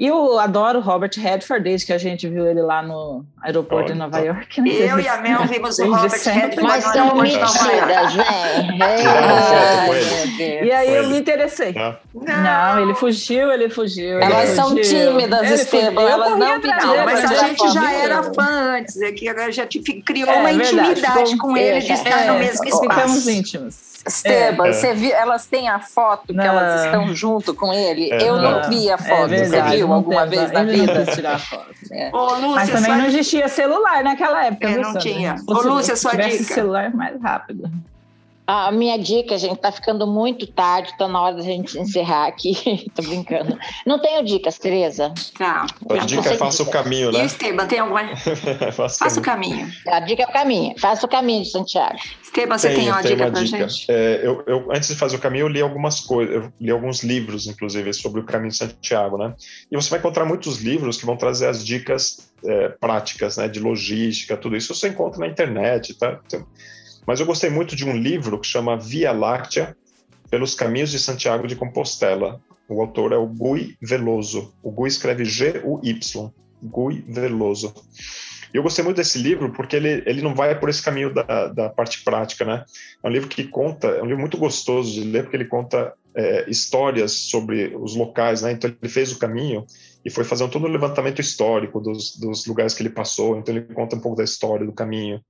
E 0.00 0.06
eu 0.06 0.38
adoro 0.38 0.78
o 0.78 0.80
Robert 0.80 1.10
Redford, 1.16 1.64
desde 1.64 1.86
que 1.88 1.92
a 1.92 1.98
gente 1.98 2.28
viu 2.28 2.46
ele 2.46 2.62
lá 2.62 2.80
no 2.80 3.24
aeroporto 3.42 3.86
Olha, 3.86 3.92
de 3.94 3.98
Nova. 3.98 4.18
York. 4.20 4.60
né? 4.60 4.70
eu 4.70 5.00
e 5.00 5.08
a 5.08 5.16
Mel 5.20 5.44
vimos 5.46 5.76
o 5.80 5.92
Robert. 5.92 6.10
Redford 6.24 6.62
Mas 6.62 6.84
no 6.86 6.92
são 6.92 7.02
aeroporto 7.02 7.30
de 7.30 7.36
Nova 7.38 7.72
York. 7.72 8.16
mentiras, 8.78 10.36
Deus. 10.38 10.66
E 10.66 10.72
aí 10.72 10.94
eu 10.94 11.08
me 11.08 11.18
interessei. 11.18 11.72
Tá? 11.72 11.98
Não, 12.14 12.80
ele 12.82 12.94
fugiu, 12.94 13.50
ele 13.50 13.68
fugiu. 13.68 14.20
Elas 14.20 14.48
ele 14.50 14.54
são 14.56 14.68
fugiu. 14.70 14.84
tímidas, 15.10 15.42
Ele 15.42 15.54
Esteban, 15.54 15.86
fugiu. 15.86 16.00
Eu 16.00 16.08
elas 16.08 16.36
não 16.38 16.60
pediram 16.60 16.86
Não, 16.96 17.04
mas 17.04 17.24
a 17.24 17.34
gente 17.48 17.68
já 17.72 17.92
era 17.92 18.22
fã 18.22 18.76
antes, 18.78 19.00
é 19.02 19.12
que 19.12 19.28
agora 19.28 19.50
já 19.52 19.66
te- 19.66 19.80
criou 19.80 20.30
É, 20.30 20.36
uma 20.36 20.52
verdade, 20.52 20.90
intimidade 20.92 21.36
com 21.38 21.56
ele 21.56 21.80
de 21.80 21.90
é, 21.90 21.94
estar 21.94 22.24
no 22.26 22.34
É, 22.34 22.38
mesmo 22.38 22.64
ficamos 22.64 23.16
espaço. 23.16 23.30
íntimos. 23.30 23.87
Esteban, 24.08 24.66
É. 24.68 24.72
você 24.72 24.94
viu, 24.94 25.12
elas 25.14 25.46
têm 25.46 25.68
a 25.68 25.78
foto 25.78 26.26
que 26.28 26.32
Não. 26.34 26.44
elas 26.44 26.84
estão 26.84 27.14
junto 27.14 27.54
com 27.54 27.72
ele? 27.72 28.12
É, 28.12 28.28
eu 28.28 28.36
não 28.36 28.60
não. 28.62 28.68
vi 28.68 28.90
a 28.90 28.94
É 28.94 28.98
foto. 28.98 29.28
verdade, 29.28 29.70
você 29.70 29.76
viu 29.76 29.88
não 29.88 29.94
alguma 29.94 30.26
temos- 30.26 30.36
vez 30.38 30.52
na 30.52 30.62
não 30.64 30.72
vida? 30.72 31.06
tirar 31.06 31.38
foto. 31.38 31.66
É. 31.92 32.10
Ô, 32.12 32.24
Lúcia, 32.34 32.48
Mas 32.54 32.68
também 32.70 32.84
sua- 32.84 32.96
não 32.96 33.06
existia 33.06 33.48
celular 33.48 34.02
naquela 34.02 34.44
época. 34.46 34.66
É, 34.68 34.76
não 34.76 34.84
Sandra? 34.84 35.00
tinha. 35.00 35.36
Ô, 35.46 35.52
Lúcia, 35.54 35.96
sua 35.96 36.10
tivesse 36.12 36.38
dica. 36.38 36.54
celular 36.54 36.94
mais 36.94 37.20
rápido. 37.22 37.70
A 38.50 38.72
minha 38.72 38.96
dica, 38.98 39.36
gente, 39.36 39.58
tá 39.58 39.70
ficando 39.70 40.06
muito 40.06 40.46
tarde, 40.46 40.96
tá 40.96 41.06
na 41.06 41.20
hora 41.20 41.36
da 41.36 41.42
gente 41.42 41.78
encerrar 41.78 42.26
aqui. 42.28 42.56
Tô 42.96 43.02
brincando. 43.02 43.58
Não 43.86 44.00
tenho 44.00 44.24
dicas, 44.24 44.58
Tereza. 44.58 45.12
Tá. 45.36 45.66
A 45.90 45.96
dica 46.06 46.30
é 46.30 46.32
faça 46.38 46.62
o 46.62 46.70
caminho, 46.70 47.10
E 47.12 47.14
o 47.14 47.18
né? 47.18 47.26
Esteban, 47.26 47.66
tem 47.66 47.78
alguma? 47.80 48.16
faça 48.72 49.04
Faça 49.04 49.20
o 49.20 49.22
caminho. 49.22 49.70
A 49.86 50.00
dica 50.00 50.22
é 50.22 50.26
o 50.26 50.32
caminho. 50.32 50.74
Faça 50.78 51.04
o 51.04 51.08
caminho 51.10 51.42
de 51.42 51.50
Santiago. 51.50 51.98
Esteban, 52.22 52.56
você 52.56 52.68
tem 52.68 52.78
Tenho, 52.78 52.92
uma 52.92 53.02
tenho 53.02 53.16
dica 53.16 53.26
uma 53.26 53.32
pra 53.32 53.42
dica. 53.42 53.68
gente? 53.68 53.84
É, 53.90 54.20
eu, 54.26 54.42
eu, 54.46 54.72
antes 54.72 54.88
de 54.88 54.94
fazer 54.94 55.16
o 55.16 55.18
caminho, 55.18 55.42
eu 55.42 55.48
li 55.48 55.60
algumas 55.60 56.00
coisas, 56.00 56.34
eu 56.34 56.50
li 56.58 56.70
alguns 56.70 57.02
livros, 57.02 57.46
inclusive, 57.46 57.92
sobre 57.92 58.22
o 58.22 58.24
caminho 58.24 58.50
de 58.50 58.56
Santiago, 58.56 59.18
né? 59.18 59.34
E 59.70 59.76
você 59.76 59.90
vai 59.90 59.98
encontrar 59.98 60.24
muitos 60.24 60.62
livros 60.62 60.96
que 60.96 61.04
vão 61.04 61.18
trazer 61.18 61.48
as 61.48 61.62
dicas 61.62 62.30
é, 62.42 62.70
práticas, 62.70 63.36
né? 63.36 63.46
De 63.46 63.60
logística, 63.60 64.38
tudo 64.38 64.56
isso 64.56 64.74
você 64.74 64.88
encontra 64.88 65.20
na 65.20 65.26
internet, 65.26 65.92
tá? 65.98 66.18
Então, 66.26 66.46
mas 67.08 67.20
eu 67.20 67.24
gostei 67.24 67.48
muito 67.48 67.74
de 67.74 67.86
um 67.86 67.96
livro 67.96 68.38
que 68.38 68.46
chama 68.46 68.76
Via 68.76 69.12
Láctea 69.12 69.74
pelos 70.28 70.54
Caminhos 70.54 70.90
de 70.90 70.98
Santiago 70.98 71.46
de 71.46 71.56
Compostela. 71.56 72.38
O 72.68 72.82
autor 72.82 73.12
é 73.12 73.16
o 73.16 73.26
Gui 73.26 73.78
Veloso. 73.80 74.52
O 74.62 74.70
Gui 74.70 74.88
escreve 74.88 75.24
G-U-Y. 75.24 76.30
Gui 76.62 77.04
Veloso. 77.08 77.72
E 78.52 78.58
eu 78.58 78.62
gostei 78.62 78.84
muito 78.84 78.98
desse 78.98 79.16
livro 79.16 79.50
porque 79.54 79.76
ele, 79.76 80.02
ele 80.04 80.20
não 80.20 80.34
vai 80.34 80.60
por 80.60 80.68
esse 80.68 80.82
caminho 80.82 81.14
da, 81.14 81.48
da 81.48 81.70
parte 81.70 82.04
prática, 82.04 82.44
né? 82.44 82.66
É 83.02 83.08
um 83.08 83.10
livro 83.10 83.26
que 83.26 83.44
conta, 83.44 83.86
é 83.86 84.02
um 84.02 84.06
livro 84.06 84.20
muito 84.20 84.36
gostoso 84.36 84.92
de 84.92 85.00
ler 85.00 85.22
porque 85.22 85.36
ele 85.38 85.46
conta 85.46 85.94
é, 86.14 86.44
histórias 86.46 87.12
sobre 87.12 87.74
os 87.74 87.96
locais, 87.96 88.42
né? 88.42 88.52
Então 88.52 88.70
ele 88.82 88.92
fez 88.92 89.12
o 89.12 89.18
caminho 89.18 89.64
e 90.04 90.10
foi 90.10 90.24
fazendo 90.24 90.50
todo 90.50 90.66
o 90.66 90.70
levantamento 90.70 91.22
histórico 91.22 91.80
dos, 91.80 92.18
dos 92.18 92.44
lugares 92.44 92.74
que 92.74 92.82
ele 92.82 92.90
passou. 92.90 93.38
Então 93.38 93.56
ele 93.56 93.64
conta 93.72 93.96
um 93.96 94.00
pouco 94.00 94.18
da 94.18 94.24
história 94.24 94.66
do 94.66 94.74
caminho. 94.74 95.22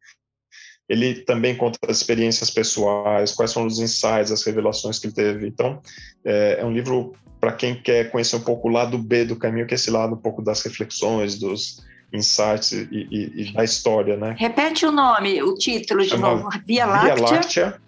Ele 0.89 1.17
também 1.17 1.55
conta 1.55 1.79
as 1.87 1.99
experiências 1.99 2.51
pessoais, 2.51 3.33
quais 3.33 3.53
foram 3.53 3.67
os 3.67 3.79
insights, 3.79 4.33
as 4.33 4.43
revelações 4.43 4.99
que 4.99 5.07
ele 5.07 5.15
teve. 5.15 5.47
Então 5.47 5.81
é, 6.25 6.59
é 6.61 6.65
um 6.65 6.73
livro 6.73 7.15
para 7.41 7.53
quem 7.53 7.75
quer 7.75 8.11
conhecer 8.11 8.37
um 8.37 8.41
pouco 8.41 8.69
o 8.69 8.73
lado 8.73 8.99
B 8.99 9.25
do 9.25 9.37
caminho, 9.37 9.67
que 9.67 9.75
é 9.75 9.77
esse 9.77 9.91
lado 9.91 10.15
um 10.15 10.19
pouco 10.19 10.43
das 10.43 10.63
reflexões, 10.63 11.39
dos 11.39 11.85
insights 12.13 12.73
e, 12.73 12.89
e, 12.91 13.43
e 13.43 13.53
da 13.53 13.63
história, 13.63 14.17
né? 14.17 14.35
Repete 14.39 14.87
o 14.87 14.91
nome, 14.91 15.43
o 15.43 15.55
título 15.55 16.03
de 16.03 16.09
Chama 16.09 16.37
novo. 16.37 16.49
Via 16.67 16.87
Láctea. 16.87 17.15
Via 17.15 17.25
Láctea 17.25 17.81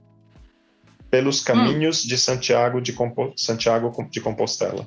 pelos 1.11 1.41
caminhos 1.41 2.03
de 2.03 2.17
Santiago 2.17 2.81
de, 2.81 2.93
Compo 2.93 3.33
Santiago 3.37 3.93
de 4.09 4.21
Compostela, 4.21 4.87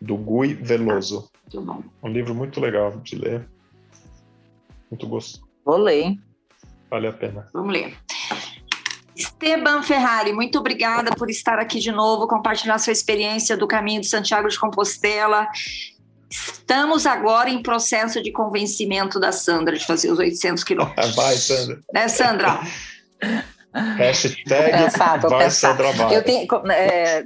do 0.00 0.16
Gui 0.16 0.54
Veloso. 0.54 1.28
Muito 1.42 1.66
bom. 1.66 1.82
Um 2.02 2.08
livro 2.08 2.34
muito 2.34 2.58
legal 2.58 2.92
de 3.02 3.16
ler, 3.16 3.46
muito 4.90 5.06
gostoso, 5.06 5.46
Vou 5.64 5.76
ler, 5.76 6.02
hein? 6.02 6.20
Vale 6.92 7.06
a 7.06 7.12
pena. 7.12 7.48
Vamos 7.54 7.72
ler. 7.72 7.96
Esteban 9.16 9.82
Ferrari, 9.82 10.32
muito 10.32 10.58
obrigada 10.58 11.10
por 11.12 11.30
estar 11.30 11.58
aqui 11.58 11.80
de 11.80 11.90
novo, 11.90 12.28
compartilhar 12.28 12.78
sua 12.78 12.92
experiência 12.92 13.56
do 13.56 13.66
caminho 13.66 14.02
de 14.02 14.08
Santiago 14.08 14.46
de 14.48 14.58
Compostela. 14.58 15.48
Estamos 16.30 17.06
agora 17.06 17.48
em 17.48 17.62
processo 17.62 18.22
de 18.22 18.30
convencimento 18.30 19.18
da 19.18 19.32
Sandra 19.32 19.76
de 19.76 19.86
fazer 19.86 20.10
os 20.10 20.18
800 20.18 20.64
quilômetros. 20.64 21.12
Vai, 21.16 21.34
Sandra. 21.36 21.82
Né, 21.92 22.08
Sandra? 22.08 22.60
Hashtag 23.96 24.70
Pensar, 24.70 25.18
vou 25.18 25.30
vai, 25.30 25.44
pensar. 25.44 25.68
Sandra, 25.70 25.92
vai. 25.92 26.14
Eu 26.14 26.22
tenho. 26.22 26.46
é, 26.70 27.24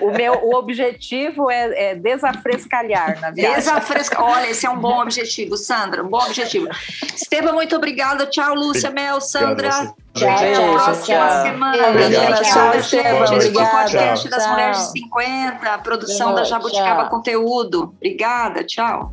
O, 0.00 0.10
meu 0.10 0.34
o 0.42 0.56
objetivo 0.56 1.50
é, 1.50 1.90
é 1.90 1.94
desafrescalhar 1.94 3.20
na 3.20 3.30
viagem. 3.30 3.56
Desafresca. 3.56 4.22
Olha, 4.22 4.50
esse 4.50 4.66
é 4.66 4.70
um 4.70 4.78
bom 4.78 5.00
objetivo, 5.00 5.56
Sandra, 5.56 6.02
um 6.02 6.08
bom 6.08 6.18
objetivo. 6.18 6.68
Esteban, 7.14 7.52
muito 7.52 7.76
obrigada. 7.76 8.26
Tchau, 8.26 8.54
Lúcia, 8.54 8.90
Mel, 8.90 9.20
Sandra. 9.20 9.68
Obrigado. 9.68 9.94
Tchau, 10.14 10.28
Até 10.28 10.52
a 10.52 10.56
tchau, 10.56 10.72
próxima 10.74 11.16
tchau. 11.16 11.42
semana. 11.42 11.88
Obrigada, 11.88 12.42
tchau, 12.42 12.74
Esteban, 12.74 13.26
gente, 13.26 13.38
esse 13.38 13.52
foi 13.52 13.62
o 13.62 13.64
obrigada. 13.64 13.70
podcast 13.70 14.28
das 14.28 14.42
Tchau. 14.42 14.52
Mulheres 14.52 14.78
de 14.78 15.00
50, 15.00 15.68
a 15.72 15.78
produção 15.78 16.34
da 16.34 16.42
Tchau. 16.42 16.50
Jabuticaba 16.50 17.08
Conteúdo. 17.08 17.94
Obrigada, 17.96 18.64
tchau. 18.64 19.12